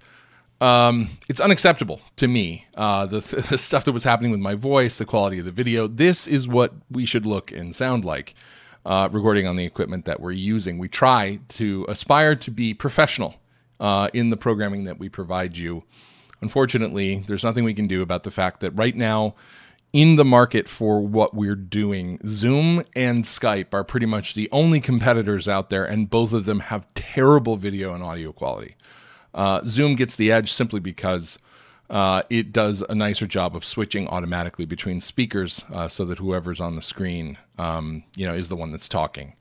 Um, 0.61 1.09
it's 1.27 1.39
unacceptable 1.39 2.01
to 2.15 2.27
me. 2.27 2.65
Uh, 2.75 3.05
the, 3.05 3.21
th- 3.21 3.45
the 3.49 3.57
stuff 3.57 3.85
that 3.85 3.91
was 3.91 4.03
happening 4.03 4.31
with 4.31 4.39
my 4.39 4.55
voice, 4.55 4.97
the 4.97 5.05
quality 5.05 5.39
of 5.39 5.45
the 5.45 5.51
video, 5.51 5.87
this 5.87 6.27
is 6.27 6.47
what 6.47 6.73
we 6.89 7.05
should 7.05 7.25
look 7.25 7.51
and 7.51 7.75
sound 7.75 8.05
like 8.05 8.35
uh, 8.85 9.09
recording 9.11 9.47
on 9.47 9.55
the 9.55 9.65
equipment 9.65 10.05
that 10.05 10.19
we're 10.19 10.31
using. 10.31 10.77
We 10.77 10.87
try 10.87 11.39
to 11.49 11.85
aspire 11.89 12.35
to 12.35 12.51
be 12.51 12.73
professional 12.73 13.35
uh, 13.79 14.09
in 14.13 14.29
the 14.29 14.37
programming 14.37 14.85
that 14.85 14.99
we 14.99 15.09
provide 15.09 15.57
you. 15.57 15.83
Unfortunately, 16.41 17.23
there's 17.27 17.43
nothing 17.43 17.63
we 17.63 17.73
can 17.73 17.87
do 17.87 18.01
about 18.01 18.23
the 18.23 18.31
fact 18.31 18.59
that 18.59 18.71
right 18.71 18.95
now, 18.95 19.35
in 19.93 20.17
the 20.17 20.25
market 20.25 20.67
for 20.67 20.99
what 21.01 21.33
we're 21.33 21.55
doing, 21.55 22.19
Zoom 22.27 22.83
and 22.95 23.23
Skype 23.23 23.73
are 23.73 23.83
pretty 23.83 24.05
much 24.05 24.33
the 24.33 24.49
only 24.51 24.81
competitors 24.81 25.47
out 25.47 25.69
there, 25.69 25.85
and 25.85 26.09
both 26.09 26.33
of 26.33 26.45
them 26.45 26.59
have 26.59 26.85
terrible 26.95 27.55
video 27.55 27.93
and 27.93 28.03
audio 28.03 28.33
quality. 28.33 28.75
Uh, 29.35 29.61
Zoom 29.65 29.95
gets 29.95 30.15
the 30.15 30.31
edge 30.31 30.51
simply 30.51 30.79
because 30.79 31.37
uh, 31.89 32.23
it 32.29 32.51
does 32.51 32.81
a 32.89 32.95
nicer 32.95 33.27
job 33.27 33.55
of 33.55 33.63
switching 33.63 34.07
automatically 34.07 34.65
between 34.65 34.99
speakers 34.99 35.63
uh, 35.71 35.87
so 35.87 36.05
that 36.05 36.17
whoever's 36.17 36.61
on 36.61 36.75
the 36.75 36.81
screen, 36.81 37.37
um, 37.59 38.03
you 38.15 38.25
know, 38.25 38.33
is 38.33 38.49
the 38.49 38.55
one 38.55 38.71
that's 38.71 38.89
talking. 38.89 39.33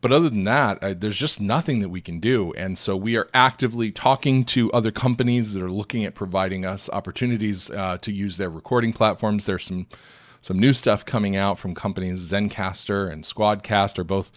But 0.00 0.12
other 0.12 0.28
than 0.28 0.44
that, 0.44 0.82
uh, 0.82 0.94
there's 0.94 1.16
just 1.16 1.40
nothing 1.40 1.80
that 1.80 1.88
we 1.88 2.00
can 2.00 2.20
do. 2.20 2.52
And 2.54 2.76
so 2.76 2.96
we 2.96 3.16
are 3.16 3.28
actively 3.32 3.90
talking 3.90 4.44
to 4.46 4.70
other 4.72 4.90
companies 4.90 5.54
that 5.54 5.62
are 5.62 5.70
looking 5.70 6.04
at 6.04 6.14
providing 6.14 6.66
us 6.66 6.90
opportunities 6.90 7.70
uh, 7.70 7.98
to 8.02 8.12
use 8.12 8.36
their 8.36 8.50
recording 8.50 8.92
platforms. 8.92 9.46
There's 9.46 9.64
some 9.64 9.86
some 10.42 10.60
new 10.60 10.74
stuff 10.74 11.06
coming 11.06 11.36
out 11.36 11.58
from 11.58 11.74
companies 11.74 12.30
Zencastr 12.30 13.10
and 13.10 13.24
Squadcast 13.24 13.98
are 13.98 14.04
both 14.04 14.30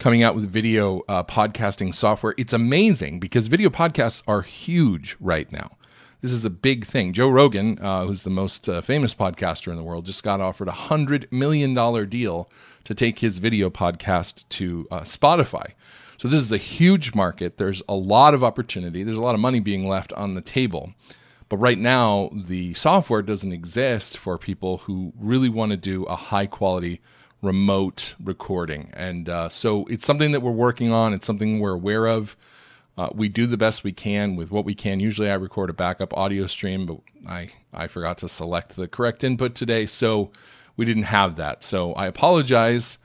coming 0.00 0.22
out 0.22 0.34
with 0.34 0.50
video 0.50 1.02
uh, 1.08 1.22
podcasting 1.22 1.94
software. 1.94 2.34
It's 2.38 2.54
amazing 2.54 3.20
because 3.20 3.48
video 3.48 3.68
podcasts 3.68 4.22
are 4.26 4.40
huge 4.40 5.14
right 5.20 5.50
now. 5.52 5.76
This 6.22 6.32
is 6.32 6.46
a 6.46 6.50
big 6.50 6.86
thing. 6.86 7.12
Joe 7.12 7.28
Rogan, 7.28 7.78
uh, 7.80 8.06
who's 8.06 8.22
the 8.22 8.30
most 8.30 8.66
uh, 8.66 8.80
famous 8.80 9.14
podcaster 9.14 9.68
in 9.68 9.76
the 9.76 9.82
world, 9.82 10.06
just 10.06 10.22
got 10.22 10.40
offered 10.40 10.68
a 10.68 10.72
$100 10.72 11.30
million 11.30 11.74
deal 12.08 12.50
to 12.84 12.94
take 12.94 13.18
his 13.18 13.38
video 13.38 13.68
podcast 13.68 14.44
to 14.48 14.88
uh, 14.90 15.00
Spotify. 15.00 15.72
So 16.16 16.28
this 16.28 16.40
is 16.40 16.52
a 16.52 16.58
huge 16.58 17.14
market. 17.14 17.58
There's 17.58 17.82
a 17.86 17.94
lot 17.94 18.32
of 18.32 18.42
opportunity. 18.42 19.02
There's 19.02 19.18
a 19.18 19.22
lot 19.22 19.34
of 19.34 19.40
money 19.40 19.60
being 19.60 19.86
left 19.86 20.14
on 20.14 20.34
the 20.34 20.40
table. 20.40 20.94
But 21.50 21.58
right 21.58 21.78
now, 21.78 22.30
the 22.32 22.72
software 22.72 23.22
doesn't 23.22 23.52
exist 23.52 24.16
for 24.16 24.38
people 24.38 24.78
who 24.78 25.12
really 25.18 25.50
want 25.50 25.72
to 25.72 25.76
do 25.76 26.04
a 26.04 26.16
high 26.16 26.46
quality 26.46 27.02
remote 27.42 28.14
recording. 28.22 28.90
And 28.94 29.28
uh, 29.28 29.48
so 29.48 29.84
it's 29.86 30.04
something 30.04 30.32
that 30.32 30.40
we're 30.40 30.50
working 30.50 30.92
on. 30.92 31.14
It's 31.14 31.26
something 31.26 31.60
we're 31.60 31.72
aware 31.72 32.06
of. 32.06 32.36
Uh, 32.98 33.08
we 33.14 33.28
do 33.28 33.46
the 33.46 33.56
best 33.56 33.82
we 33.82 33.92
can 33.92 34.36
with 34.36 34.50
what 34.50 34.64
we 34.64 34.74
can. 34.74 35.00
Usually, 35.00 35.30
I 35.30 35.34
record 35.34 35.70
a 35.70 35.72
backup 35.72 36.12
audio 36.16 36.46
stream, 36.46 36.86
but 36.86 36.98
I, 37.28 37.48
I 37.72 37.86
forgot 37.86 38.18
to 38.18 38.28
select 38.28 38.76
the 38.76 38.88
correct 38.88 39.24
input 39.24 39.54
today. 39.54 39.86
So 39.86 40.30
we 40.76 40.84
didn't 40.84 41.04
have 41.04 41.36
that. 41.36 41.62
So 41.64 41.94
I 41.94 42.06
apologize. 42.06 42.98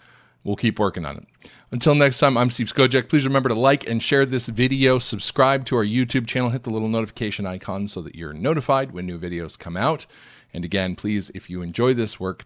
We'll 0.43 0.55
keep 0.55 0.79
working 0.79 1.05
on 1.05 1.17
it. 1.17 1.49
Until 1.71 1.95
next 1.95 2.19
time, 2.19 2.37
I'm 2.37 2.49
Steve 2.49 2.71
Skojec. 2.71 3.09
Please 3.09 3.25
remember 3.25 3.49
to 3.49 3.55
like 3.55 3.89
and 3.89 4.01
share 4.01 4.25
this 4.25 4.47
video, 4.47 4.99
subscribe 4.99 5.65
to 5.65 5.75
our 5.77 5.85
YouTube 5.85 6.27
channel, 6.27 6.49
hit 6.49 6.63
the 6.63 6.69
little 6.69 6.87
notification 6.87 7.45
icon 7.45 7.87
so 7.87 8.01
that 8.01 8.15
you're 8.15 8.33
notified 8.33 8.91
when 8.91 9.05
new 9.05 9.17
videos 9.17 9.57
come 9.57 9.75
out. 9.75 10.05
And 10.53 10.63
again, 10.63 10.95
please, 10.95 11.31
if 11.33 11.49
you 11.49 11.61
enjoy 11.61 11.93
this 11.93 12.19
work, 12.19 12.45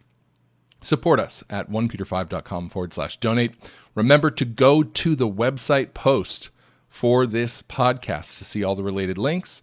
support 0.81 1.19
us 1.19 1.43
at 1.49 1.69
onepeter5.com 1.69 2.69
forward 2.69 2.93
slash 2.93 3.17
donate. 3.17 3.71
Remember 3.95 4.29
to 4.31 4.45
go 4.45 4.83
to 4.83 5.15
the 5.15 5.29
website 5.29 5.93
post 5.93 6.49
for 6.89 7.25
this 7.25 7.61
podcast 7.61 8.37
to 8.37 8.45
see 8.45 8.63
all 8.63 8.75
the 8.75 8.83
related 8.83 9.17
links. 9.17 9.61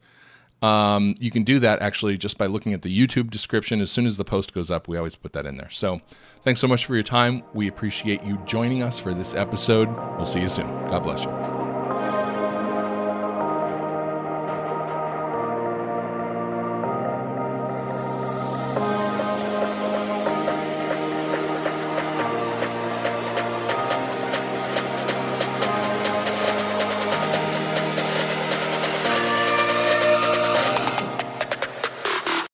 Um, 0.62 1.14
you 1.20 1.30
can 1.30 1.42
do 1.42 1.58
that 1.58 1.82
actually 1.82 2.16
just 2.16 2.38
by 2.38 2.46
looking 2.46 2.72
at 2.72 2.82
the 2.82 3.06
YouTube 3.06 3.30
description. 3.30 3.80
As 3.80 3.90
soon 3.90 4.06
as 4.06 4.16
the 4.16 4.24
post 4.24 4.54
goes 4.54 4.70
up, 4.70 4.88
we 4.88 4.96
always 4.96 5.16
put 5.16 5.32
that 5.34 5.46
in 5.46 5.56
there. 5.56 5.70
So 5.70 6.00
thanks 6.40 6.60
so 6.60 6.68
much 6.68 6.86
for 6.86 6.94
your 6.94 7.02
time. 7.02 7.42
We 7.52 7.68
appreciate 7.68 8.22
you 8.24 8.38
joining 8.46 8.82
us 8.82 8.98
for 8.98 9.12
this 9.12 9.34
episode. 9.34 9.88
We'll 10.16 10.26
see 10.26 10.40
you 10.40 10.48
soon. 10.48 10.68
God 10.88 11.02
bless 11.02 11.24
you. 11.24 11.75